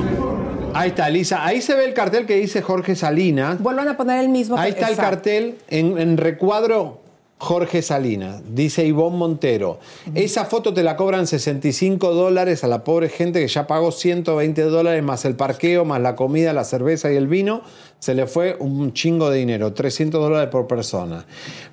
ahí 0.85 0.91
está, 0.91 1.09
Lisa. 1.09 1.45
Ahí 1.45 1.63
se 1.63 1.75
ve 1.75 1.87
el 1.87 1.95
cartel 1.95 2.27
que 2.27 2.37
dice 2.37 2.63
Jorge 2.63 2.95
Salinas. 2.95 3.61
Vuelvan 3.61 3.89
a 3.89 3.97
poner 3.97 4.21
el 4.21 4.29
mismo. 4.29 4.57
Ahí 4.57 4.71
está 4.73 4.89
el 4.89 4.97
cartel 4.97 5.57
en, 5.69 5.99
en 5.99 6.17
recuadro 6.19 7.01
Jorge 7.39 7.83
Salinas, 7.83 8.43
dice 8.55 8.87
Ivonne 8.87 9.17
Montero. 9.17 9.79
Esa 10.15 10.45
foto 10.45 10.73
te 10.73 10.83
la 10.83 10.97
cobran 10.97 11.27
65 11.27 12.15
dólares 12.15 12.65
a 12.65 12.69
la 12.69 12.85
pobre 12.85 13.09
gente 13.09 13.41
que 13.41 13.49
ya 13.49 13.67
pagó 13.67 13.93
120 13.93 14.63
dólares 14.63 15.03
más 15.03 15.25
el 15.25 15.37
parqueo, 15.37 15.85
más 15.85 16.01
la 16.01 16.17
comida, 16.17 16.53
la 16.53 16.65
cerveza 16.65 17.11
y 17.13 17.17
el 17.17 17.29
vino. 17.29 17.63
Se 17.99 18.15
le 18.15 18.27
fue 18.27 18.57
un 18.61 18.93
chingo 18.93 19.31
de 19.31 19.39
dinero, 19.39 19.73
300 19.73 20.21
dólares 20.21 20.51
por 20.51 20.67
persona. 20.67 21.25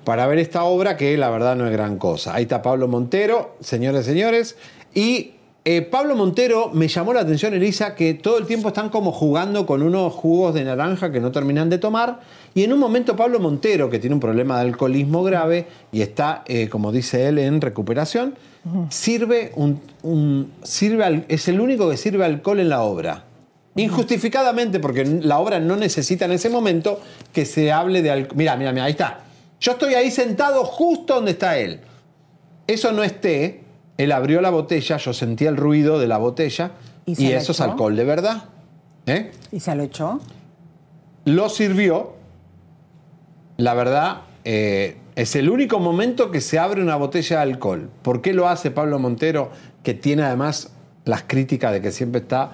Para 0.04 0.26
ver 0.26 0.38
esta 0.38 0.64
obra 0.64 0.96
que 0.96 1.16
la 1.18 1.30
verdad 1.30 1.54
no 1.54 1.66
es 1.66 1.72
gran 1.72 1.98
cosa. 1.98 2.34
Ahí 2.34 2.44
está 2.44 2.62
Pablo 2.62 2.88
Montero, 2.88 3.56
señores 3.60 4.06
y 4.06 4.10
señores. 4.10 4.56
Y 4.94 5.32
eh, 5.64 5.82
Pablo 5.82 6.16
Montero 6.16 6.70
me 6.72 6.88
llamó 6.88 7.12
la 7.14 7.20
atención, 7.20 7.54
Elisa, 7.54 7.94
que 7.94 8.14
todo 8.14 8.38
el 8.38 8.46
tiempo 8.46 8.68
están 8.68 8.88
como 8.88 9.12
jugando 9.12 9.64
con 9.64 9.82
unos 9.82 10.12
jugos 10.12 10.54
de 10.54 10.64
naranja 10.64 11.12
que 11.12 11.20
no 11.20 11.30
terminan 11.30 11.70
de 11.70 11.78
tomar. 11.78 12.20
Y 12.54 12.64
en 12.64 12.72
un 12.72 12.78
momento 12.80 13.14
Pablo 13.16 13.38
Montero, 13.40 13.88
que 13.88 13.98
tiene 13.98 14.14
un 14.14 14.20
problema 14.20 14.56
de 14.56 14.62
alcoholismo 14.68 15.22
grave 15.22 15.66
y 15.92 16.02
está, 16.02 16.42
eh, 16.46 16.68
como 16.68 16.90
dice 16.92 17.28
él, 17.28 17.38
en 17.38 17.60
recuperación, 17.60 18.34
sirve 18.90 19.52
un, 19.56 19.80
un- 20.02 20.52
sirve 20.62 21.04
al- 21.04 21.24
es 21.28 21.48
el 21.48 21.60
único 21.60 21.88
que 21.90 21.96
sirve 21.96 22.24
alcohol 22.24 22.60
en 22.60 22.68
la 22.68 22.82
obra. 22.82 23.24
Injustificadamente, 23.74 24.80
porque 24.80 25.04
la 25.04 25.38
obra 25.38 25.58
no 25.58 25.76
necesita 25.76 26.26
en 26.26 26.32
ese 26.32 26.50
momento 26.50 27.00
que 27.32 27.44
se 27.46 27.72
hable 27.72 28.02
de 28.02 28.10
alcohol. 28.10 28.36
Mira, 28.36 28.56
mira, 28.56 28.70
mira, 28.72 28.84
ahí 28.84 28.92
está. 28.92 29.20
Yo 29.60 29.72
estoy 29.72 29.94
ahí 29.94 30.10
sentado 30.10 30.64
justo 30.64 31.14
donde 31.14 31.30
está 31.32 31.56
él. 31.58 31.80
Eso 32.66 32.92
no 32.92 33.02
es 33.02 33.20
té. 33.20 33.61
Él 33.98 34.12
abrió 34.12 34.40
la 34.40 34.50
botella, 34.50 34.96
yo 34.96 35.12
sentí 35.12 35.44
el 35.46 35.56
ruido 35.56 35.98
de 35.98 36.06
la 36.06 36.18
botella 36.18 36.72
¿Y 37.06 37.32
eso 37.32 37.52
es 37.52 37.60
alcohol 37.60 37.96
de 37.96 38.04
verdad. 38.04 38.44
¿Eh? 39.06 39.32
¿Y 39.50 39.60
se 39.60 39.74
lo 39.74 39.82
echó? 39.82 40.20
Lo 41.24 41.48
sirvió. 41.48 42.14
La 43.56 43.74
verdad, 43.74 44.22
eh, 44.44 44.96
es 45.14 45.36
el 45.36 45.50
único 45.50 45.78
momento 45.78 46.30
que 46.30 46.40
se 46.40 46.58
abre 46.58 46.82
una 46.82 46.96
botella 46.96 47.36
de 47.36 47.42
alcohol. 47.42 47.90
¿Por 48.02 48.22
qué 48.22 48.32
lo 48.32 48.48
hace 48.48 48.70
Pablo 48.70 48.98
Montero, 48.98 49.50
que 49.82 49.94
tiene 49.94 50.22
además 50.22 50.72
las 51.04 51.24
críticas 51.24 51.72
de 51.72 51.80
que 51.80 51.90
siempre 51.90 52.22
está 52.22 52.52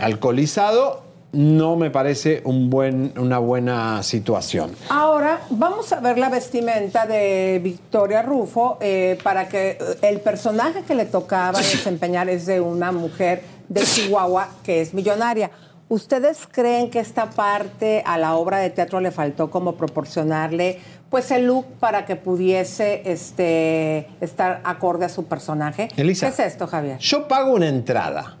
alcoholizado? 0.00 1.04
No 1.32 1.76
me 1.76 1.90
parece 1.90 2.40
un 2.44 2.70
buen, 2.70 3.12
una 3.18 3.38
buena 3.38 4.02
situación. 4.02 4.70
Ahora 4.88 5.40
vamos 5.50 5.92
a 5.92 6.00
ver 6.00 6.18
la 6.18 6.30
vestimenta 6.30 7.06
de 7.06 7.60
Victoria 7.62 8.22
Rufo 8.22 8.78
eh, 8.80 9.18
para 9.22 9.48
que 9.48 9.70
eh, 9.70 9.78
el 10.02 10.20
personaje 10.20 10.82
que 10.82 10.94
le 10.94 11.04
tocaba 11.04 11.58
desempeñar 11.58 12.28
es 12.28 12.46
de 12.46 12.60
una 12.60 12.92
mujer 12.92 13.42
de 13.68 13.82
Chihuahua 13.82 14.48
que 14.62 14.80
es 14.80 14.94
millonaria. 14.94 15.50
¿Ustedes 15.88 16.48
creen 16.50 16.90
que 16.90 16.98
esta 16.98 17.30
parte 17.30 18.02
a 18.04 18.18
la 18.18 18.34
obra 18.34 18.58
de 18.58 18.70
teatro 18.70 19.00
le 19.00 19.12
faltó 19.12 19.50
como 19.50 19.76
proporcionarle 19.76 20.80
pues 21.10 21.30
el 21.30 21.46
look 21.46 21.66
para 21.78 22.04
que 22.04 22.16
pudiese 22.16 23.02
este, 23.04 24.08
estar 24.20 24.60
acorde 24.64 25.04
a 25.04 25.08
su 25.08 25.26
personaje? 25.26 25.88
Elisa. 25.96 26.26
¿Qué 26.26 26.42
es 26.42 26.52
esto, 26.54 26.66
Javier? 26.66 26.98
Yo 26.98 27.28
pago 27.28 27.52
una 27.52 27.68
entrada 27.68 28.35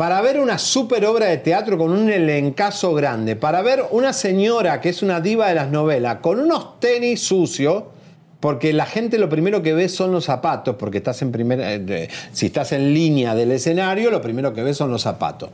para 0.00 0.22
ver 0.22 0.40
una 0.40 0.56
super 0.56 1.04
obra 1.04 1.26
de 1.26 1.36
teatro 1.36 1.76
con 1.76 1.90
un 1.90 2.08
elencazo 2.08 2.94
grande, 2.94 3.36
para 3.36 3.60
ver 3.60 3.84
una 3.90 4.14
señora 4.14 4.80
que 4.80 4.88
es 4.88 5.02
una 5.02 5.20
diva 5.20 5.48
de 5.48 5.54
las 5.54 5.70
novelas 5.70 6.20
con 6.22 6.40
unos 6.40 6.80
tenis 6.80 7.20
sucios, 7.20 7.82
porque 8.40 8.72
la 8.72 8.86
gente 8.86 9.18
lo 9.18 9.28
primero 9.28 9.60
que 9.62 9.74
ve 9.74 9.90
son 9.90 10.10
los 10.10 10.24
zapatos, 10.24 10.76
porque 10.76 10.96
estás 10.96 11.20
en 11.20 11.30
primera, 11.30 11.74
eh, 11.74 12.08
si 12.32 12.46
estás 12.46 12.72
en 12.72 12.94
línea 12.94 13.34
del 13.34 13.50
escenario, 13.50 14.10
lo 14.10 14.22
primero 14.22 14.54
que 14.54 14.62
ves 14.62 14.78
son 14.78 14.90
los 14.90 15.02
zapatos. 15.02 15.50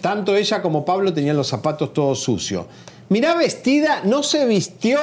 Tanto 0.00 0.34
ella 0.34 0.62
como 0.62 0.82
Pablo 0.82 1.12
tenían 1.12 1.36
los 1.36 1.48
zapatos 1.48 1.92
todos 1.92 2.20
sucios. 2.20 2.64
Mirá 3.10 3.34
vestida, 3.34 4.00
no 4.04 4.22
se 4.22 4.46
vistió. 4.46 4.98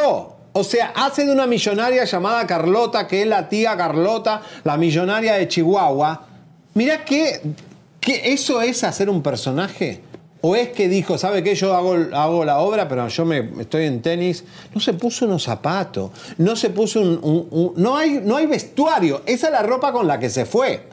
O 0.54 0.64
sea, 0.64 0.94
hace 0.96 1.24
de 1.24 1.32
una 1.32 1.46
millonaria 1.46 2.04
llamada 2.04 2.48
Carlota, 2.48 3.06
que 3.06 3.22
es 3.22 3.28
la 3.28 3.48
tía 3.48 3.78
Carlota, 3.78 4.42
la 4.64 4.76
millonaria 4.76 5.36
de 5.36 5.48
Chihuahua. 5.48 6.26
Mirá 6.74 7.06
que, 7.06 7.42
que 8.08 8.32
eso 8.32 8.62
es 8.62 8.86
hacer 8.86 9.10
un 9.10 9.22
personaje. 9.22 10.00
¿O 10.40 10.56
es 10.56 10.70
que 10.70 10.88
dijo, 10.88 11.18
¿sabe 11.18 11.44
qué? 11.44 11.56
Yo 11.56 11.74
hago, 11.74 11.94
hago 12.14 12.46
la 12.46 12.60
obra, 12.60 12.88
pero 12.88 13.06
yo 13.10 13.26
me 13.26 13.50
estoy 13.60 13.84
en 13.84 14.02
tenis. 14.02 14.46
No 14.74 14.80
se 14.80 14.94
puso 14.94 15.26
unos 15.26 15.44
zapatos. 15.44 16.12
No 16.38 16.56
se 16.56 16.70
puso 16.70 17.02
un. 17.02 17.74
no, 17.76 17.98
hay, 17.98 18.22
no 18.24 18.38
hay 18.38 18.46
vestuario. 18.46 19.24
Esa 19.26 19.48
es 19.48 19.52
la 19.52 19.62
ropa 19.62 19.92
con 19.92 20.08
la 20.08 20.20
que 20.20 20.30
se 20.30 20.46
fue. 20.46 20.84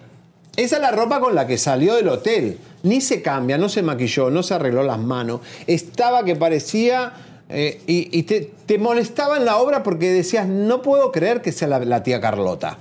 Esa 0.56 0.74
es 0.74 0.82
la 0.82 0.90
ropa 0.90 1.20
con 1.20 1.36
la 1.36 1.46
que 1.46 1.56
salió 1.56 1.94
del 1.94 2.08
hotel. 2.08 2.58
Ni 2.82 3.00
se 3.00 3.22
cambia, 3.22 3.58
no 3.58 3.68
se 3.68 3.82
maquilló, 3.82 4.28
no 4.28 4.42
se 4.42 4.54
arregló 4.54 4.82
las 4.82 4.98
manos. 4.98 5.40
Estaba 5.68 6.24
que 6.24 6.34
parecía. 6.34 7.12
eh, 7.48 7.80
y 7.86 8.24
te, 8.24 8.78
molestaba 8.78 9.36
en 9.36 9.44
la 9.44 9.58
obra 9.58 9.84
porque 9.84 10.10
decías, 10.10 10.48
no 10.48 10.82
puedo 10.82 11.12
creer 11.12 11.42
que 11.42 11.52
sea 11.52 11.68
la 11.68 12.02
tía 12.02 12.20
Carlota. 12.20 12.76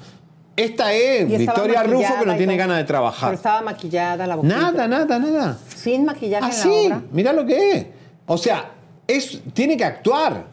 Esta 0.55 0.93
es 0.93 1.29
Y 1.29 1.37
Victoria 1.37 1.83
Rufo 1.83 2.13
que 2.19 2.25
no 2.25 2.35
tiene 2.35 2.55
ganas 2.57 2.77
de 2.77 2.83
Pero 2.83 2.87
trabajar. 2.87 3.33
estaba 3.33 3.61
maquillada 3.61 4.27
la 4.27 4.35
boquita. 4.35 4.55
Nada, 4.55 4.87
nada, 4.87 5.19
nada. 5.19 5.57
Sin 5.75 6.05
maquillaje 6.05 6.43
en 6.45 6.49
la 6.51 6.55
Así, 6.55 6.85
obra. 6.87 7.01
mira 7.11 7.33
lo 7.33 7.45
que 7.45 7.71
es. 7.71 7.85
O 8.27 8.37
sea, 8.37 8.71
es, 9.07 9.41
tiene 9.53 9.75
que 9.77 9.83
actuar. 9.83 10.45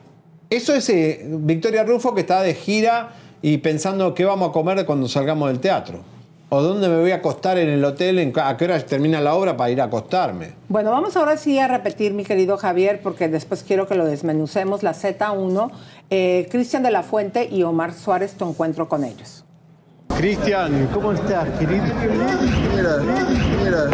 Eso 0.49 0.75
es 0.75 0.89
eh, 0.89 1.21
Victoria 1.29 1.85
Rufo 1.85 2.15
que 2.15 2.23
está 2.23 2.41
de 2.43 2.55
gira 2.55 3.11
y 3.43 3.59
pensando 3.59 4.15
qué 4.15 4.25
vamos 4.25 4.49
a 4.49 4.53
comer 4.53 4.85
cuando 4.87 5.07
salgamos 5.07 5.49
del 5.49 5.61
teatro. 5.61 6.01
O 6.53 6.63
dónde 6.63 6.89
me 6.89 6.99
voy 6.99 7.13
a 7.13 7.17
acostar 7.17 7.59
en 7.59 7.69
el 7.69 7.85
hotel, 7.85 8.19
en 8.19 8.33
a 8.41 8.57
qué 8.57 8.65
hora 8.65 8.85
termina 8.85 9.21
la 9.21 9.35
obra 9.35 9.57
para 9.57 9.71
ir 9.71 9.81
a 9.81 9.85
acostarme. 9.85 10.55
Bueno, 10.69 10.91
vamos 10.91 11.17
ahora 11.17 11.37
sí 11.37 11.57
a 11.61 11.69
repetir, 11.69 12.13
mi 12.13 12.25
querido 12.25 12.57
Javier, 12.57 13.01
porque 13.03 13.29
después 13.29 13.63
quiero 13.63 13.87
que 13.87 13.95
lo 13.95 14.05
desmenucemos. 14.05 14.83
La 14.83 14.93
Z1, 14.93 15.71
eh, 16.11 16.49
Cristian 16.51 16.83
de 16.83 16.91
la 16.91 17.05
Fuente 17.05 17.49
y 17.49 17.63
Omar 17.63 17.93
Suárez, 17.95 18.33
tu 18.33 18.49
encuentro 18.49 18.89
con 18.89 19.05
ellos. 19.05 19.45
Cristian, 20.21 20.87
¿cómo 20.93 21.13
estás, 21.13 21.49
querido? 21.59 21.83
Mira, 22.77 22.99
mira. 23.65 23.85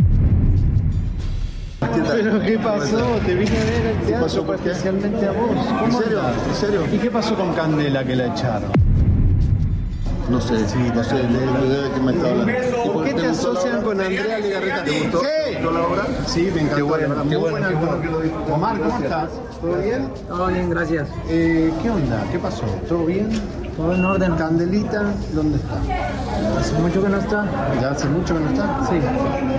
¿Pero 2.08 2.40
qué 2.40 2.58
pasó? 2.58 2.98
Te 3.24 3.34
vine 3.36 3.56
a 3.56 3.64
ver 3.64 3.86
al 3.86 4.06
teatro 4.06 4.26
pasó? 4.26 4.54
Especialmente 4.54 5.24
a 5.24 5.30
vos. 5.30 5.50
¿Cómo 5.50 5.84
¿En 5.86 5.92
serio? 5.92 6.20
¿En 6.48 6.54
serio? 6.56 6.80
¿Y 6.92 6.98
qué 6.98 7.12
pasó 7.12 7.36
con 7.36 7.54
Candela 7.54 8.04
que 8.04 8.16
la 8.16 8.26
echaron? 8.26 8.85
No 10.30 10.40
sé, 10.40 10.54
no 10.54 11.04
sé 11.04 11.14
de, 11.14 11.22
de 11.22 11.90
qué 11.92 12.00
me 12.00 12.12
está 12.12 12.28
hablando. 12.30 12.92
¿Por 12.92 13.04
qué 13.04 13.14
te 13.14 13.26
asocian 13.26 13.82
con 13.82 14.00
Andrea 14.00 14.38
Legarreta? 14.38 14.84
¿Te 14.84 15.00
gustó? 15.00 15.20
¿Qué? 15.20 15.28
¿Te 15.28 15.52
gustó 15.54 15.70
la 15.70 15.86
obra? 15.86 16.06
Sí, 16.26 16.50
me 16.52 16.60
encantó. 16.62 16.76
Qué 16.76 16.82
bueno, 16.82 17.14
qué 17.28 17.38
muy 17.38 17.50
bueno. 17.50 17.68
Omar, 18.52 18.78
¿cómo 18.80 18.98
estás? 18.98 19.30
¿Todo 19.60 19.76
bien? 19.78 20.10
Todo 20.28 20.46
bien, 20.48 20.70
gracias. 20.70 21.08
Eh, 21.28 21.72
¿Qué 21.80 21.90
onda? 21.90 22.24
¿Qué 22.32 22.38
pasó? 22.40 22.64
¿Todo 22.88 23.06
bien? 23.06 23.30
Todo 23.76 23.94
en 23.94 24.04
orden. 24.04 24.34
¿Candelita 24.34 25.04
dónde 25.32 25.58
está? 25.58 26.58
Hace 26.58 26.74
mucho 26.74 27.02
que 27.02 27.08
no 27.08 27.18
está. 27.18 27.44
¿Ya 27.80 27.90
hace 27.90 28.08
mucho 28.08 28.34
que 28.34 28.40
no 28.40 28.50
está? 28.50 28.86
Sí. 28.90 28.96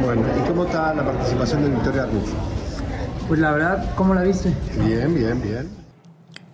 Bueno, 0.04 0.22
¿y 0.38 0.48
cómo 0.50 0.66
está 0.66 0.94
la 0.94 1.06
participación 1.06 1.64
de 1.64 1.70
Victoria 1.70 2.06
Rufo? 2.08 2.36
Pues 3.30 3.40
la 3.40 3.52
verdad, 3.52 3.86
¿cómo 3.96 4.14
la 4.14 4.22
viste? 4.22 4.54
Bien, 4.86 5.16
bien, 5.16 5.42
bien. 5.42 5.70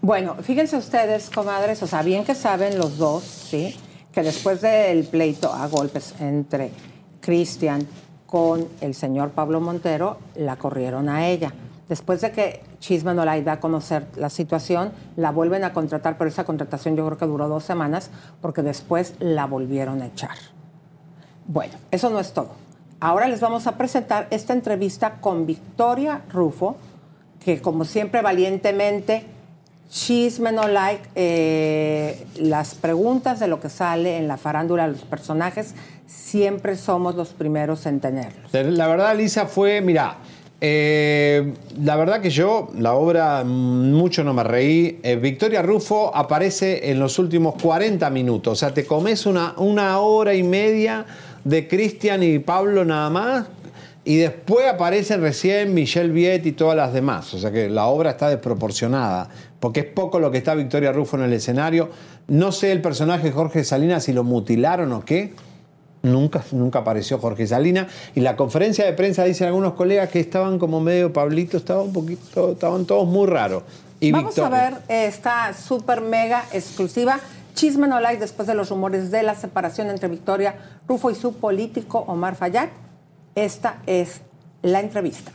Bueno, 0.02 0.36
fíjense 0.42 0.78
ustedes, 0.78 1.30
comadres, 1.30 1.82
o 1.82 1.88
sea, 1.88 2.04
bien 2.04 2.26
que 2.26 2.36
saben 2.36 2.78
los 2.78 2.98
dos, 2.98 3.24
¿sí? 3.24 3.76
Que 4.14 4.24
después 4.24 4.62
del 4.62 5.06
pleito 5.06 5.52
a 5.52 5.68
golpes 5.68 6.14
entre 6.20 6.72
Cristian 7.20 7.86
con 8.28 8.68
el 8.80 8.94
señor 8.94 9.32
Pablo 9.32 9.60
Montero, 9.60 10.18
la 10.36 10.56
corrieron 10.56 11.10
a 11.10 11.28
ella. 11.28 11.52
Después 11.90 12.22
de 12.22 12.32
que 12.32 12.62
Chisme 12.80 13.14
no 13.14 13.26
la 13.26 13.40
da 13.42 13.54
a 13.54 13.60
conocer 13.60 14.08
la 14.16 14.30
situación, 14.30 14.92
la 15.16 15.32
vuelven 15.32 15.64
a 15.64 15.74
contratar, 15.74 16.18
pero 16.18 16.30
esa 16.30 16.44
contratación 16.44 16.96
yo 16.96 17.06
creo 17.06 17.18
que 17.18 17.26
duró 17.26 17.48
dos 17.48 17.64
semanas, 17.64 18.10
porque 18.42 18.62
después 18.62 19.16
la 19.20 19.46
volvieron 19.46 20.02
a 20.02 20.08
echar. 20.08 20.38
Bueno, 21.46 21.74
eso 21.92 22.10
no 22.10 22.20
es 22.20 22.34
todo. 22.34 22.52
Ahora 23.00 23.28
les 23.28 23.42
vamos 23.42 23.68
a 23.68 23.78
presentar 23.78 24.28
esta 24.32 24.54
entrevista 24.54 25.22
con 25.22 25.46
Victoria 25.46 26.22
Rufo, 26.30 26.78
que 27.44 27.62
como 27.62 27.84
siempre 27.84 28.22
valientemente, 28.22 29.26
chisme 29.94 30.52
no 30.52 30.68
like, 30.68 31.08
eh, 31.14 32.26
las 32.38 32.74
preguntas 32.74 33.40
de 33.40 33.48
lo 33.48 33.60
que 33.60 33.70
sale 33.70 34.18
en 34.18 34.28
la 34.28 34.38
farándula, 34.38 34.88
los 34.88 35.04
personajes, 35.04 35.76
siempre 36.08 36.76
somos 36.76 37.16
los 37.16 37.30
primeros 37.30 37.86
en 37.86 38.00
tenerlos. 38.00 38.52
La 38.52 38.88
verdad, 38.88 39.16
Lisa, 39.16 39.46
fue, 39.46 39.82
mira, 39.82 40.18
eh, 40.60 41.54
la 41.80 41.96
verdad 41.96 42.22
que 42.22 42.32
yo, 42.32 42.70
la 42.76 42.94
obra, 42.94 43.44
mm, 43.44 43.94
mucho 43.94 44.24
no 44.24 44.34
me 44.34 44.44
reí. 44.44 45.00
Eh, 45.04 45.16
Victoria 45.16 45.62
Rufo 45.62 46.16
aparece 46.16 46.90
en 46.90 47.00
los 47.00 47.20
últimos 47.20 47.56
40 47.62 48.10
minutos. 48.10 48.54
O 48.54 48.56
sea, 48.56 48.74
te 48.74 48.86
comes 48.86 49.28
una, 49.28 49.54
una 49.58 50.00
hora 50.00 50.34
y 50.34 50.42
media 50.42 51.06
de 51.44 51.68
Cristian 51.68 52.24
y 52.24 52.40
Pablo 52.40 52.84
nada 52.84 53.10
más. 53.12 53.46
Y 54.06 54.18
después 54.18 54.68
aparecen 54.68 55.22
recién 55.22 55.74
Michelle 55.74 56.12
Viet 56.12 56.46
y 56.46 56.52
todas 56.52 56.76
las 56.76 56.94
demás. 56.94 57.34
O 57.34 57.40
sea 57.40 57.52
que 57.52 57.70
la 57.70 57.86
obra 57.86 58.12
está 58.12 58.30
desproporcionada. 58.30 59.30
Porque 59.64 59.80
es 59.80 59.86
poco 59.86 60.20
lo 60.20 60.30
que 60.30 60.40
está 60.40 60.56
Victoria 60.56 60.92
Rufo 60.92 61.16
en 61.16 61.24
el 61.24 61.32
escenario. 61.32 61.90
No 62.28 62.52
sé 62.52 62.74
el 62.74 62.82
personaje 62.82 63.32
Jorge 63.32 63.64
Salinas 63.64 64.04
si 64.04 64.12
lo 64.12 64.26
mutilaron 64.26 64.92
o 64.92 65.06
qué. 65.06 65.34
Nunca, 66.02 66.44
nunca 66.52 66.80
apareció 66.80 67.18
Jorge 67.18 67.48
Salina. 67.48 67.88
Y 68.14 68.20
la 68.20 68.36
conferencia 68.36 68.84
de 68.84 68.92
prensa, 68.92 69.24
dicen 69.24 69.48
algunos 69.48 69.76
colegas 69.76 70.10
que 70.10 70.20
estaban 70.20 70.60
como 70.60 70.82
medio 70.82 71.14
Pablito, 71.14 71.56
estaba 71.56 71.82
un 71.82 71.94
poquito, 71.94 72.52
estaban 72.52 72.84
todos 72.84 73.08
muy 73.08 73.26
raros. 73.26 73.64
Y 74.02 74.12
Vamos 74.12 74.36
Victoria- 74.36 74.68
a 74.68 74.70
ver 74.72 74.80
esta 74.90 75.54
super 75.54 76.02
mega 76.02 76.44
exclusiva. 76.52 77.22
Chisme 77.54 77.88
no 77.88 78.02
like 78.02 78.20
después 78.20 78.46
de 78.50 78.56
los 78.56 78.70
rumores 78.70 79.12
de 79.12 79.24
la 79.24 79.34
separación 79.34 79.90
entre 79.90 80.10
Victoria 80.10 80.56
Rufo 80.90 81.10
y 81.10 81.16
su 81.16 81.36
político 81.38 82.00
Omar 82.00 82.36
Fayad. 82.36 82.68
Esta 83.34 83.78
es 83.86 84.20
la 84.62 84.82
entrevista. 84.82 85.32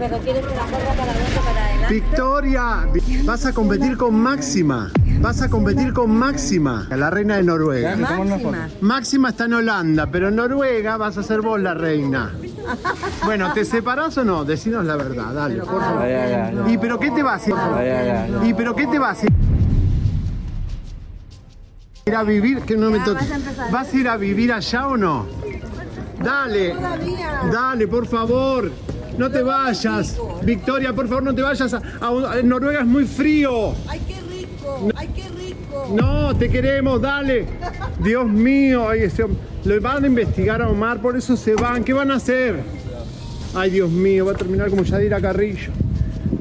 Pero 0.00 0.18
quieres 0.18 0.46
que 0.46 0.54
la 0.54 0.62
ponga 0.62 0.78
para 0.96 1.12
adelante 1.12 1.40
para 1.44 1.64
adelante. 1.66 1.94
Victoria, 1.94 2.88
vi- 2.92 3.22
vas 3.22 3.44
a 3.46 3.52
competir 3.52 3.96
con 3.98 4.14
Máxima. 4.14 4.90
Vas 5.20 5.42
a 5.42 5.50
competir 5.50 5.92
con 5.92 6.10
Máxima, 6.10 6.86
la 6.96 7.10
reina 7.10 7.36
de 7.36 7.42
Noruega. 7.42 7.94
Máxima. 7.96 8.68
Máxima 8.80 9.28
está 9.28 9.44
en 9.44 9.52
Holanda, 9.54 10.06
pero 10.10 10.28
en 10.28 10.36
Noruega 10.36 10.96
vas 10.96 11.18
a 11.18 11.22
ser 11.22 11.42
vos 11.42 11.60
la 11.60 11.74
reina. 11.74 12.32
Bueno, 13.26 13.52
¿te 13.52 13.66
separás 13.66 14.16
o 14.16 14.24
no? 14.24 14.44
Decinos 14.46 14.86
la 14.86 14.96
verdad, 14.96 15.34
dale, 15.34 15.56
por 15.56 15.78
favor. 15.80 16.04
¿Y 16.70 16.78
pero 16.78 16.98
qué 16.98 17.10
te 17.10 17.22
vas. 17.22 17.42
¿Y 18.42 18.54
pero 18.54 18.74
qué 18.74 18.86
te 18.86 18.98
vas 18.98 19.22
a 19.22 19.26
ir? 19.26 19.32
¿Ir 22.06 22.16
a 22.16 22.22
vivir? 22.22 22.60
Que 22.62 22.76
no 22.78 22.90
me. 22.90 22.98
¿Vas 23.70 23.92
a 23.92 23.96
ir 23.96 24.08
a 24.08 24.16
vivir 24.16 24.52
allá 24.54 24.88
o 24.88 24.96
no? 24.96 25.26
Dale, 26.22 26.74
dale, 27.52 27.86
por 27.88 28.06
favor. 28.06 28.70
No 29.20 29.30
te 29.30 29.42
vayas. 29.42 30.16
Victoria, 30.42 30.94
por 30.94 31.06
favor, 31.06 31.22
no 31.22 31.34
te 31.34 31.42
vayas. 31.42 31.74
A, 31.74 31.82
a- 32.00 32.38
en 32.38 32.48
Noruega 32.48 32.80
es 32.80 32.86
muy 32.86 33.04
frío. 33.04 33.74
¡Ay, 33.86 34.00
qué 34.08 34.14
rico! 34.14 34.88
¡Ay, 34.96 35.08
qué 35.14 35.24
rico! 35.28 35.94
No, 35.94 36.34
te 36.34 36.48
queremos, 36.48 37.02
dale. 37.02 37.44
Dios 38.02 38.26
mío, 38.26 38.88
ay, 38.88 39.00
ese 39.02 39.26
lo 39.64 39.80
van 39.82 40.04
a 40.04 40.06
investigar 40.06 40.62
a 40.62 40.68
Omar, 40.70 41.02
por 41.02 41.18
eso 41.18 41.36
se 41.36 41.54
van. 41.54 41.84
¿Qué 41.84 41.92
van 41.92 42.10
a 42.10 42.14
hacer? 42.14 42.60
Ay, 43.54 43.72
Dios 43.72 43.90
mío, 43.90 44.24
va 44.24 44.32
a 44.32 44.36
terminar 44.36 44.70
como 44.70 44.84
Yadira 44.84 45.20
Carrillo. 45.20 45.70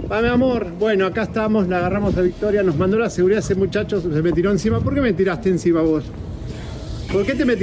Va, 0.10 0.22
mi 0.22 0.30
amor. 0.30 0.68
Bueno, 0.80 1.06
acá 1.06 1.24
estamos, 1.24 1.68
la 1.68 1.80
agarramos 1.80 2.16
a 2.16 2.22
Victoria, 2.22 2.64
nos 2.64 2.78
mandó 2.78 2.98
la 2.98 3.10
seguridad 3.10 3.40
ese 3.40 3.56
muchacho, 3.56 4.00
se 4.00 4.08
me 4.22 4.32
tiró 4.32 4.52
encima. 4.52 4.80
¿Por 4.80 4.94
qué 4.96 5.02
me 5.02 5.12
tiraste 5.12 5.50
encima 5.50 5.82
vos? 5.82 6.06
¿Por 7.12 7.26
qué 7.26 7.34
te 7.36 7.44
me, 7.44 7.58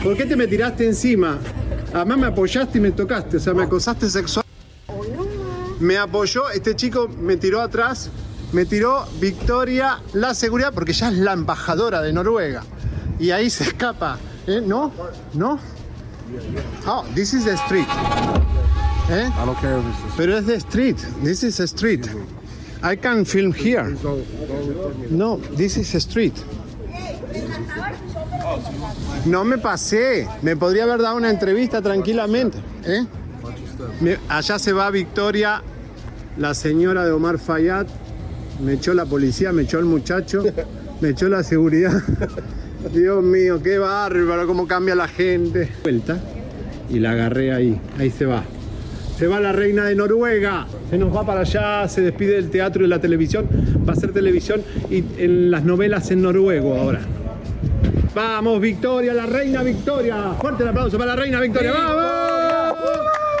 ¿Por 0.00 0.16
qué 0.16 0.26
te 0.26 0.36
me 0.36 0.46
tiraste 0.46 0.86
encima? 0.86 1.38
Además 1.92 2.18
me 2.18 2.26
apoyaste 2.26 2.78
y 2.78 2.80
me 2.80 2.90
tocaste, 2.92 3.38
o 3.38 3.40
sea, 3.40 3.54
me 3.54 3.62
acosaste 3.62 4.08
sexual. 4.08 4.44
Me 5.80 5.96
apoyó, 5.96 6.50
este 6.50 6.74
chico 6.74 7.08
me 7.08 7.36
tiró 7.36 7.60
atrás, 7.60 8.10
me 8.52 8.64
tiró 8.64 9.06
Victoria 9.20 10.00
la 10.12 10.34
seguridad, 10.34 10.72
porque 10.74 10.92
ya 10.92 11.08
es 11.08 11.18
la 11.18 11.32
embajadora 11.32 12.02
de 12.02 12.12
Noruega. 12.12 12.64
Y 13.18 13.30
ahí 13.30 13.50
se 13.50 13.64
escapa. 13.64 14.18
¿Eh? 14.46 14.62
¿No? 14.64 14.92
¿No? 15.34 15.58
Oh, 16.86 17.04
this 17.14 17.32
is 17.32 17.44
the 17.44 17.54
street. 17.54 17.86
¿Eh? 19.10 19.30
Pero 20.16 20.38
es 20.38 20.46
the 20.46 20.56
street. 20.56 20.96
This 21.22 21.42
is 21.42 21.60
a 21.60 21.64
street. 21.64 22.06
I 22.82 22.96
can 22.96 23.24
film 23.24 23.52
here. 23.52 23.96
No, 25.10 25.38
this 25.56 25.76
is 25.76 25.94
a 25.94 26.00
street. 26.00 26.34
No 29.28 29.44
me 29.44 29.58
pasé. 29.58 30.26
Me 30.42 30.56
podría 30.56 30.84
haber 30.84 31.00
dado 31.02 31.16
una 31.16 31.30
entrevista 31.30 31.82
tranquilamente. 31.82 32.58
¿eh? 32.86 33.04
Me- 34.00 34.18
allá 34.28 34.58
se 34.58 34.72
va 34.72 34.90
Victoria, 34.90 35.62
la 36.38 36.54
señora 36.54 37.04
de 37.04 37.12
Omar 37.12 37.38
Fayad. 37.38 37.86
Me 38.64 38.74
echó 38.74 38.94
la 38.94 39.06
policía, 39.06 39.52
me 39.52 39.62
echó 39.62 39.78
el 39.78 39.84
muchacho, 39.84 40.42
me 41.00 41.10
echó 41.10 41.28
la 41.28 41.42
seguridad. 41.42 42.02
Dios 42.94 43.22
mío, 43.22 43.60
qué 43.62 43.78
bárbaro, 43.78 44.46
cómo 44.46 44.66
cambia 44.66 44.94
la 44.94 45.08
gente. 45.08 45.68
Vuelta 45.82 46.18
y 46.90 46.98
la 47.00 47.10
agarré 47.12 47.52
ahí. 47.52 47.80
Ahí 47.98 48.10
se 48.10 48.24
va. 48.24 48.42
Se 49.18 49.26
va 49.26 49.40
la 49.40 49.50
reina 49.52 49.84
de 49.84 49.96
Noruega. 49.96 50.66
Se 50.90 50.96
nos 50.96 51.14
va 51.14 51.26
para 51.26 51.40
allá, 51.40 51.88
se 51.88 52.00
despide 52.02 52.34
del 52.34 52.50
teatro 52.50 52.82
y 52.82 52.84
de 52.84 52.88
la 52.88 53.00
televisión. 53.00 53.46
Va 53.86 53.92
a 53.92 53.96
ser 53.96 54.12
televisión 54.12 54.62
y 54.90 55.04
en 55.18 55.50
las 55.50 55.64
novelas 55.64 56.10
en 56.12 56.22
noruego 56.22 56.76
ahora. 56.76 57.00
Vamos, 58.14 58.60
Victoria, 58.60 59.14
la 59.14 59.26
reina 59.26 59.62
Victoria. 59.62 60.34
Fuerte 60.40 60.62
el 60.62 60.70
aplauso 60.70 60.98
para 60.98 61.14
la 61.14 61.22
reina 61.22 61.40
Victoria. 61.40 61.72
¡Vamos! 61.72 62.76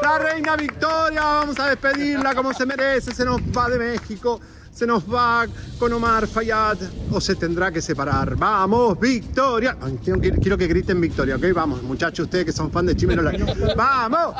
La 0.02 0.18
reina 0.18 0.56
Victoria, 0.56 1.20
vamos 1.22 1.58
a 1.58 1.68
despedirla 1.68 2.34
como 2.34 2.52
se 2.52 2.66
merece. 2.66 3.14
Se 3.14 3.24
nos 3.24 3.40
va 3.40 3.68
de 3.68 3.78
México. 3.78 4.40
Se 4.78 4.86
nos 4.86 5.02
va 5.12 5.44
con 5.76 5.92
Omar 5.92 6.28
Fayad 6.28 6.78
o 7.10 7.20
se 7.20 7.34
tendrá 7.34 7.72
que 7.72 7.82
separar. 7.82 8.36
Vamos, 8.36 8.96
Victoria. 9.00 9.76
Ay, 9.80 9.98
quiero, 10.04 10.20
que- 10.20 10.30
quiero 10.38 10.56
que 10.56 10.68
griten 10.68 11.00
Victoria, 11.00 11.34
¿ok? 11.34 11.46
Vamos, 11.52 11.82
muchachos, 11.82 12.26
ustedes 12.26 12.44
que 12.44 12.52
son 12.52 12.70
fan 12.70 12.86
de 12.86 12.94
Chimeno. 12.94 13.22
¡Vamos! 13.76 14.36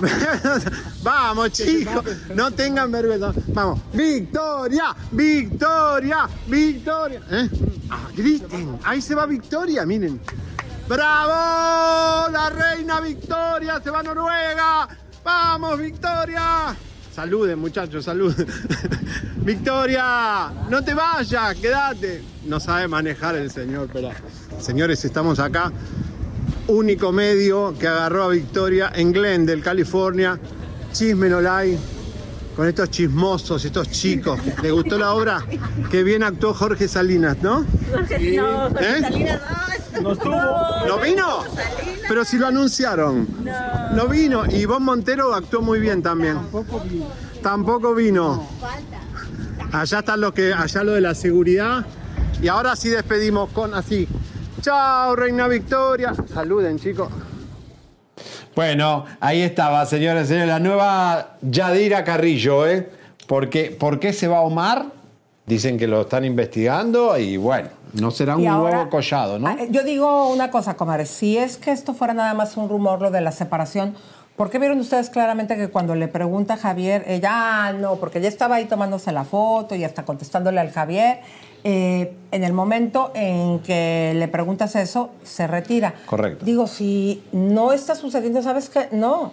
Vamos, 1.02 1.52
chicos. 1.52 2.02
No 2.34 2.50
tengan 2.52 2.90
vergüenza. 2.90 3.34
Vamos. 3.48 3.80
Victoria, 3.92 4.96
Victoria, 5.12 6.28
Victoria. 6.46 7.20
¿Eh? 7.30 7.50
Ah, 7.90 8.08
griten. 8.16 8.78
Ahí 8.84 9.02
se 9.02 9.14
va 9.14 9.26
Victoria, 9.26 9.84
miren. 9.84 10.18
¡Bravo! 10.88 12.30
La 12.32 12.48
reina 12.48 13.00
Victoria 13.00 13.82
se 13.84 13.90
va 13.90 14.00
a 14.00 14.02
Noruega. 14.02 14.88
¡Vamos, 15.22 15.78
Victoria! 15.78 16.74
Saluden, 17.14 17.60
muchachos, 17.60 18.06
saluden. 18.06 18.44
Victoria, 19.36 20.50
no 20.68 20.82
te 20.82 20.94
vayas, 20.94 21.54
quédate. 21.54 22.24
No 22.44 22.58
sabe 22.58 22.88
manejar 22.88 23.36
el 23.36 23.52
señor, 23.52 23.88
pero. 23.92 24.10
Señores, 24.58 25.04
estamos 25.04 25.38
acá. 25.38 25.70
Único 26.66 27.12
medio 27.12 27.72
que 27.78 27.86
agarró 27.86 28.24
a 28.24 28.28
Victoria 28.30 28.90
en 28.92 29.12
Glendale, 29.12 29.62
California. 29.62 30.40
Chisme 30.92 31.28
no 31.28 31.38
hay. 31.48 31.78
Con 32.56 32.68
estos 32.68 32.90
chismosos, 32.90 33.64
estos 33.64 33.90
chicos. 33.90 34.38
¿Le 34.62 34.70
gustó 34.70 34.96
la 34.96 35.12
obra? 35.14 35.44
Qué 35.90 36.04
bien 36.04 36.22
actuó 36.22 36.54
Jorge 36.54 36.86
Salinas, 36.86 37.36
¿no? 37.42 37.64
Jorge, 37.90 38.36
no, 38.36 38.70
Jorge 38.70 38.98
¿Eh? 38.98 39.00
Salinas, 39.00 39.40
no. 39.94 40.00
¿No 40.02 40.12
estuvo? 40.12 40.86
¿No 40.86 40.98
vino? 40.98 41.44
Pero 42.06 42.24
si 42.24 42.38
lo 42.38 42.46
anunciaron. 42.46 43.26
No 43.92 44.06
vino. 44.06 44.44
Y 44.46 44.56
Ivonne 44.56 44.84
Montero 44.84 45.34
actuó 45.34 45.62
muy 45.62 45.80
bien 45.80 46.02
también. 46.02 46.38
Tampoco 47.42 47.94
vino. 47.94 48.48
Allá 49.72 49.98
están 49.98 50.20
los 50.20 50.32
que, 50.32 50.52
allá 50.54 50.84
lo 50.84 50.92
de 50.92 51.00
la 51.00 51.14
seguridad. 51.14 51.84
Y 52.40 52.48
ahora 52.48 52.76
sí 52.76 52.88
despedimos 52.88 53.50
con 53.50 53.74
así. 53.74 54.06
Chao, 54.60 55.16
Reina 55.16 55.48
Victoria. 55.48 56.14
Saluden, 56.32 56.78
chicos. 56.78 57.08
Bueno, 58.54 59.04
ahí 59.20 59.42
estaba, 59.42 59.84
señores 59.86 60.26
y 60.26 60.28
señores, 60.28 60.48
la 60.48 60.60
nueva 60.60 61.30
Yadira 61.42 62.04
Carrillo, 62.04 62.66
¿eh? 62.68 62.88
¿Por 63.26 63.50
qué, 63.50 63.70
por 63.76 63.98
qué 63.98 64.12
se 64.12 64.28
va 64.28 64.40
Omar? 64.42 64.86
Dicen 65.46 65.76
que 65.76 65.86
lo 65.88 66.02
están 66.02 66.24
investigando 66.24 67.18
y 67.18 67.36
bueno, 67.36 67.68
no 67.94 68.10
será 68.10 68.36
un 68.36 68.46
ahora- 68.46 68.78
huevo 68.78 68.90
collado, 68.90 69.38
¿no? 69.38 69.48
Ah, 69.48 69.56
Yo 69.70 69.82
digo 69.82 70.30
una 70.32 70.50
cosa, 70.50 70.74
comadre. 70.76 71.04
Si 71.06 71.36
es 71.36 71.56
que 71.56 71.72
esto 71.72 71.94
fuera 71.94 72.14
nada 72.14 72.32
más 72.34 72.56
un 72.56 72.68
rumor, 72.68 73.02
lo 73.02 73.10
de 73.10 73.20
la 73.20 73.32
separación, 73.32 73.94
¿por 74.36 74.50
qué 74.50 74.58
vieron 74.58 74.78
ustedes 74.78 75.10
claramente 75.10 75.56
que 75.56 75.68
cuando 75.68 75.94
le 75.96 76.06
pregunta 76.08 76.54
a 76.54 76.56
Javier, 76.56 77.04
ella, 77.08 77.30
ah, 77.66 77.72
no, 77.72 77.96
porque 77.96 78.18
ella 78.20 78.28
estaba 78.28 78.56
ahí 78.56 78.66
tomándose 78.66 79.10
la 79.10 79.24
foto 79.24 79.74
y 79.74 79.84
hasta 79.84 80.04
contestándole 80.04 80.60
al 80.60 80.70
Javier, 80.70 81.20
eh, 81.64 82.12
en 82.30 82.44
el 82.44 82.52
momento 82.52 83.10
en 83.14 83.60
que 83.60 84.12
le 84.14 84.28
preguntas 84.28 84.76
eso, 84.76 85.12
se 85.22 85.46
retira. 85.46 85.94
Correcto. 86.04 86.44
Digo, 86.44 86.66
si 86.66 87.22
no 87.32 87.72
está 87.72 87.94
sucediendo, 87.94 88.42
¿sabes 88.42 88.68
qué? 88.68 88.88
No. 88.92 89.32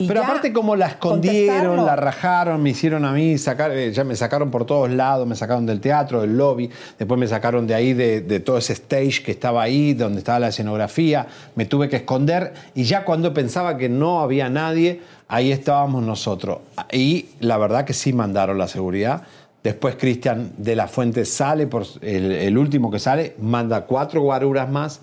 Y 0.00 0.06
Pero 0.06 0.22
aparte 0.22 0.52
como 0.52 0.76
la 0.76 0.86
escondieron, 0.86 1.84
la 1.84 1.96
rajaron, 1.96 2.62
me 2.62 2.70
hicieron 2.70 3.04
a 3.04 3.12
mí 3.12 3.36
sacar, 3.36 3.72
eh, 3.72 3.92
ya 3.92 4.04
me 4.04 4.14
sacaron 4.14 4.48
por 4.50 4.64
todos 4.64 4.90
lados, 4.90 5.26
me 5.26 5.34
sacaron 5.34 5.66
del 5.66 5.80
teatro, 5.80 6.20
del 6.20 6.36
lobby, 6.36 6.70
después 6.96 7.18
me 7.18 7.26
sacaron 7.26 7.66
de 7.66 7.74
ahí, 7.74 7.94
de, 7.94 8.20
de 8.20 8.38
todo 8.38 8.58
ese 8.58 8.74
stage 8.74 9.24
que 9.24 9.32
estaba 9.32 9.60
ahí, 9.60 9.94
donde 9.94 10.18
estaba 10.18 10.38
la 10.38 10.48
escenografía, 10.48 11.26
me 11.56 11.64
tuve 11.64 11.88
que 11.88 11.96
esconder 11.96 12.54
y 12.76 12.84
ya 12.84 13.04
cuando 13.04 13.34
pensaba 13.34 13.76
que 13.76 13.88
no 13.88 14.20
había 14.20 14.48
nadie, 14.48 15.00
ahí 15.26 15.50
estábamos 15.50 16.04
nosotros. 16.04 16.58
Y 16.92 17.30
la 17.40 17.58
verdad 17.58 17.84
que 17.84 17.92
sí 17.92 18.12
mandaron 18.12 18.56
la 18.56 18.68
seguridad. 18.68 19.22
Después 19.62 19.96
Cristian 19.96 20.52
de 20.56 20.76
la 20.76 20.88
Fuente 20.88 21.24
sale, 21.24 21.66
por 21.66 21.84
el, 22.00 22.32
el 22.32 22.56
último 22.58 22.90
que 22.90 22.98
sale, 22.98 23.34
manda 23.40 23.86
cuatro 23.86 24.20
guaruras 24.22 24.70
más. 24.70 25.00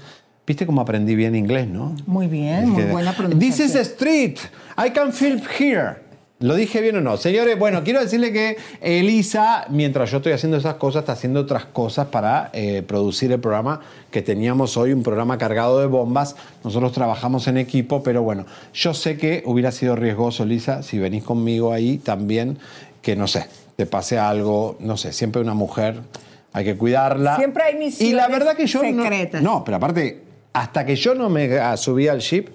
¿Viste 0.48 0.65
cómo 0.65 0.82
aprendí 0.82 1.15
bien 1.15 1.36
inglés, 1.36 1.68
no? 1.68 1.95
Muy 2.06 2.27
bien, 2.27 2.69
muy 2.69 2.84
buena 2.84 3.11
This 3.11 3.18
pronunciación. 3.18 3.68
is 3.68 3.76
a 3.76 3.82
street. 3.82 4.38
I 4.77 4.91
can 4.91 5.11
film 5.11 5.41
here. 5.60 6.06
¿Lo 6.40 6.53
dije 6.53 6.82
bien 6.82 6.98
o 6.98 7.02
no? 7.02 7.15
Señores, 7.18 7.57
bueno, 7.57 7.82
quiero 7.84 8.02
decirle 8.02 8.32
que 8.34 8.57
Elisa, 8.82 9.65
mientras 9.69 10.11
yo 10.11 10.18
estoy 10.18 10.34
haciendo 10.34 10.57
esas 10.57 10.76
cosas, 10.76 11.03
está 11.03 11.14
haciendo 11.14 11.40
otras 11.40 11.65
cosas 11.65 12.07
para 12.07 12.49
eh, 12.53 12.84
producir 12.86 13.32
el 13.32 13.40
programa 13.40 13.80
que 14.11 14.22
teníamos 14.22 14.76
hoy, 14.76 14.91
un 14.91 15.02
programa 15.02 15.38
cargado 15.38 15.80
de 15.80 15.88
bombas. 15.88 16.36
Nosotros 16.64 16.91
trabajamos 16.91 17.48
en 17.48 17.57
equipo, 17.57 18.03
pero 18.03 18.22
bueno, 18.22 18.45
yo 18.73 18.94
sé 18.94 19.18
que 19.18 19.44
hubiera 19.45 19.72
sido 19.72 19.95
riesgoso, 19.95 20.44
Elisa, 20.44 20.84
si 20.84 20.99
venís 20.99 21.23
conmigo 21.23 21.72
ahí 21.72 21.98
también, 21.98 22.60
que 23.02 23.15
no 23.15 23.27
sé, 23.27 23.45
te 23.76 23.85
pase 23.85 24.18
algo, 24.18 24.77
no 24.80 24.97
sé, 24.97 25.11
siempre 25.14 25.41
una 25.41 25.53
mujer, 25.53 26.02
hay 26.53 26.64
que 26.65 26.77
cuidarla. 26.77 27.35
Siempre 27.38 27.64
hay 27.64 27.76
misiones 27.76 28.11
Y 28.14 28.15
la 28.15 28.27
verdad 28.27 28.56
que 28.56 28.65
yo 28.68 28.81
no- 28.84 29.03
secretas. 29.03 29.41
no, 29.41 29.64
pero 29.64 29.77
aparte, 29.77 30.23
hasta 30.53 30.85
que 30.85 30.95
yo 30.95 31.14
no 31.15 31.30
me 31.30 31.49
subí 31.77 32.07
al 32.07 32.19
ship, 32.19 32.47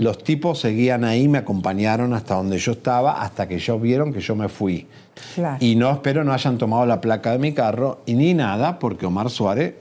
los 0.00 0.24
tipos 0.24 0.58
seguían 0.58 1.04
ahí, 1.04 1.28
me 1.28 1.38
acompañaron 1.38 2.12
hasta 2.12 2.34
donde 2.34 2.58
yo 2.58 2.72
estaba, 2.72 3.22
hasta 3.22 3.46
que 3.46 3.54
ellos 3.54 3.80
vieron 3.80 4.12
que 4.12 4.18
yo 4.18 4.34
me 4.34 4.48
fui. 4.48 4.88
Claro. 5.36 5.56
Y 5.60 5.76
no 5.76 5.92
espero 5.92 6.24
no 6.24 6.32
hayan 6.32 6.58
tomado 6.58 6.84
la 6.84 7.00
placa 7.00 7.30
de 7.30 7.38
mi 7.38 7.52
carro 7.54 8.00
y 8.04 8.14
ni 8.14 8.34
nada, 8.34 8.80
porque 8.80 9.06
Omar 9.06 9.30
Suárez 9.30 9.74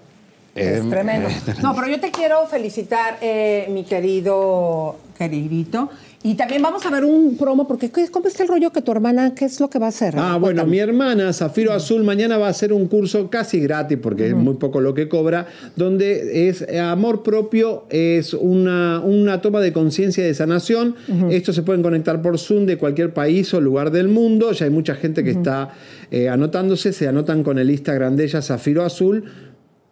Es 0.54 0.82
eh, 0.82 0.84
tremendo. 0.90 1.30
No, 1.64 1.74
pero 1.76 1.88
yo 1.88 2.00
te 2.00 2.12
quiero 2.12 2.46
felicitar, 2.46 3.18
eh, 3.22 3.68
mi 3.72 3.84
querido 3.86 4.98
queridito. 5.18 5.90
Y 6.28 6.36
también 6.36 6.62
vamos 6.62 6.86
a 6.86 6.90
ver 6.90 7.06
un 7.06 7.38
promo, 7.38 7.66
porque 7.70 7.90
¿qué- 7.90 8.10
¿cómo 8.10 8.28
está 8.28 8.44
el 8.44 8.50
rollo 8.50 8.70
que 8.72 8.82
tu 8.82 8.92
hermana, 8.92 9.34
qué 9.34 9.46
es 9.46 9.62
lo 9.62 9.70
que 9.70 9.80
va 9.80 9.86
a 9.86 9.90
hacer? 9.90 10.14
Ah, 10.18 10.38
bueno, 10.38 10.66
mi 10.66 10.78
hermana 10.78 11.32
Zafiro 11.32 11.72
Azul 11.72 12.04
mañana 12.04 12.38
va 12.38 12.48
a 12.48 12.50
hacer 12.50 12.74
un 12.74 12.88
curso 12.88 13.30
casi 13.30 13.62
gratis, 13.62 13.98
porque 14.02 14.28
es 14.28 14.36
muy 14.36 14.56
poco 14.56 14.82
lo 14.82 14.94
que 14.94 15.08
cobra, 15.08 15.48
donde 15.78 16.50
es 16.50 16.64
eh, 16.64 16.80
amor 16.82 17.24
propio, 17.24 17.86
es 17.90 18.34
una, 18.34 19.00
una 19.00 19.42
toma 19.42 19.62
de 19.62 19.72
conciencia 19.72 20.24
de 20.26 20.34
sanación. 20.34 20.96
Esto 21.30 21.54
se 21.54 21.64
pueden 21.64 21.82
conectar 21.82 22.22
por 22.22 22.38
Zoom 22.38 22.66
de 22.66 22.78
cualquier 22.78 23.14
país 23.14 23.54
o 23.54 23.62
lugar 23.62 23.92
del 23.92 24.10
mundo. 24.10 24.52
Ya 24.52 24.66
hay 24.66 24.72
mucha 24.72 24.96
gente 24.96 25.24
que 25.24 25.32
está 25.32 25.70
eh, 26.12 26.28
anotándose, 26.28 26.92
se 26.92 27.08
anotan 27.08 27.42
con 27.44 27.58
el 27.58 27.70
Instagram 27.72 28.18
de 28.18 28.26
ella, 28.26 28.42
Zafiro 28.42 28.84
Azul. 28.84 29.24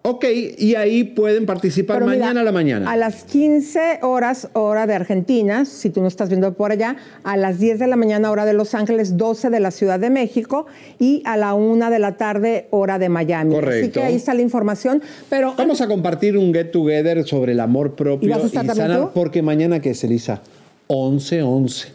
Ok, 0.08 0.24
y 0.60 0.76
ahí 0.76 1.04
pueden 1.04 1.48
participar 1.48 1.98
Pero 1.98 2.12
mira, 2.12 2.20
mañana 2.20 2.42
a 2.42 2.44
la 2.44 2.52
mañana. 2.52 2.92
A 2.92 2.96
las 2.96 3.24
15 3.24 4.02
horas, 4.04 4.50
hora 4.54 4.86
de 4.86 4.94
Argentina, 4.94 5.66
si 5.66 5.90
tú 5.90 6.02
no 6.02 6.08
estás 6.08 6.30
viendo 6.30 6.54
por 6.54 6.72
allá, 6.72 6.98
a 7.24 7.36
las 7.38 7.58
10 7.58 7.80
de 7.80 7.88
la 7.88 7.96
mañana, 7.96 8.30
hora 8.30 8.46
de 8.46 8.54
Los 8.54 8.76
Ángeles, 8.76 9.18
12 9.18 9.50
de 9.50 9.60
la 9.60 9.72
Ciudad 9.72 10.00
de 10.00 10.12
México, 10.12 10.68
y 11.00 11.24
a 11.26 11.38
la 11.38 11.56
1 11.56 11.90
de 11.90 11.98
la 11.98 12.18
tarde, 12.18 12.68
hora 12.70 13.00
de 13.00 13.10
Miami. 13.10 13.56
Así 13.56 13.64
Correcto. 13.66 14.00
que 14.00 14.06
ahí 14.06 14.14
está 14.14 14.36
la 14.36 14.44
información. 14.44 15.02
Pero 15.28 15.56
Vamos 15.58 15.82
a 15.82 15.88
compartir 15.88 16.38
un 16.38 16.54
get 16.54 16.70
together 16.70 17.26
sobre 17.26 17.54
el 17.54 17.60
amor 17.60 17.96
propio 17.96 18.30
¿Y 18.30 18.32
vas 18.32 18.44
a 18.44 18.46
estar 18.46 18.64
también 18.64 18.90
sanar, 18.90 19.10
porque 19.12 19.42
mañana 19.42 19.80
que 19.80 19.90
es 19.90 20.04
Elisa 20.04 20.40
11-11. 20.88 21.95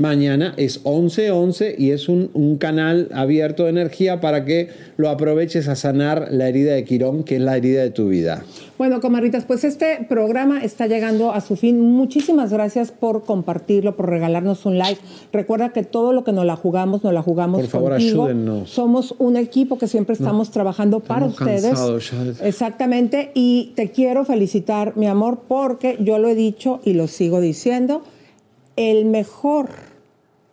Mañana 0.00 0.54
es 0.56 0.82
11-11 0.82 1.74
y 1.76 1.90
es 1.90 2.08
un, 2.08 2.30
un 2.32 2.56
canal 2.56 3.10
abierto 3.12 3.64
de 3.64 3.70
energía 3.70 4.18
para 4.22 4.46
que 4.46 4.70
lo 4.96 5.10
aproveches 5.10 5.68
a 5.68 5.76
sanar 5.76 6.28
la 6.30 6.48
herida 6.48 6.72
de 6.72 6.84
Quirón, 6.84 7.22
que 7.22 7.36
es 7.36 7.42
la 7.42 7.58
herida 7.58 7.82
de 7.82 7.90
tu 7.90 8.08
vida. 8.08 8.42
Bueno, 8.78 9.02
comadritas, 9.02 9.44
pues 9.44 9.62
este 9.62 10.06
programa 10.08 10.64
está 10.64 10.86
llegando 10.86 11.32
a 11.32 11.42
su 11.42 11.54
fin. 11.54 11.78
Muchísimas 11.80 12.50
gracias 12.50 12.92
por 12.92 13.24
compartirlo, 13.24 13.94
por 13.94 14.08
regalarnos 14.08 14.64
un 14.64 14.78
like. 14.78 14.98
Recuerda 15.34 15.74
que 15.74 15.82
todo 15.82 16.14
lo 16.14 16.24
que 16.24 16.32
nos 16.32 16.46
la 16.46 16.56
jugamos, 16.56 17.04
nos 17.04 17.12
la 17.12 17.20
jugamos 17.20 17.60
Por 17.60 17.68
favor, 17.68 17.92
contigo. 17.92 18.24
ayúdennos. 18.24 18.70
Somos 18.70 19.14
un 19.18 19.36
equipo 19.36 19.76
que 19.76 19.86
siempre 19.86 20.14
estamos 20.14 20.50
trabajando 20.50 21.00
para 21.00 21.26
ustedes. 21.26 21.74
ya 21.78 22.46
Exactamente. 22.46 23.32
Y 23.34 23.74
te 23.76 23.90
quiero 23.90 24.24
felicitar, 24.24 24.96
mi 24.96 25.06
amor, 25.06 25.40
porque 25.46 25.98
yo 26.00 26.16
lo 26.18 26.28
he 26.28 26.34
dicho 26.34 26.80
y 26.82 26.94
lo 26.94 27.06
sigo 27.06 27.42
diciendo. 27.42 28.00
El 28.76 29.04
mejor 29.04 29.89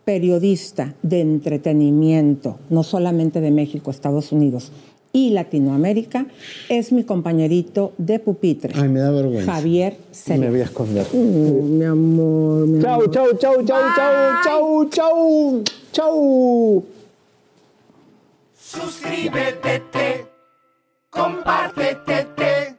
periodista 0.08 0.94
de 1.02 1.20
entretenimiento, 1.20 2.60
no 2.70 2.82
solamente 2.84 3.42
de 3.42 3.52
México, 3.52 3.92
Estados 3.92 4.32
Unidos 4.32 4.72
y 5.12 5.32
Latinoamérica, 5.32 6.28
es 6.70 6.94
mi 6.94 7.04
compañerito 7.04 7.92
de 7.98 8.18
pupitre. 8.20 8.72
Ay, 8.78 8.88
me 8.88 9.02
da 9.02 9.12
vergüenza. 9.12 9.52
Javier 9.52 9.98
Celia. 10.14 10.46
Me 10.46 10.52
voy 10.52 10.62
a 10.62 10.64
esconder. 10.64 11.06
Uh, 11.12 11.62
mi 11.64 11.84
amor, 11.84 12.68
mi 12.68 12.82
Chau, 12.82 12.94
amor. 13.02 13.12
chau, 13.12 13.28
chau, 13.38 13.66
chau, 13.66 13.84
chau, 13.98 14.44
chau, 14.46 14.90
chau, 14.90 15.64
chau. 15.92 16.86
Suscríbete, 18.56 20.26
compártete, 21.10 22.78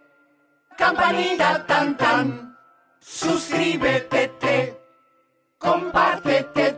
campanita 0.78 1.66
tan 1.66 1.94
tan. 1.98 2.56
Suscríbete, 3.00 4.78
compártete, 5.58 6.77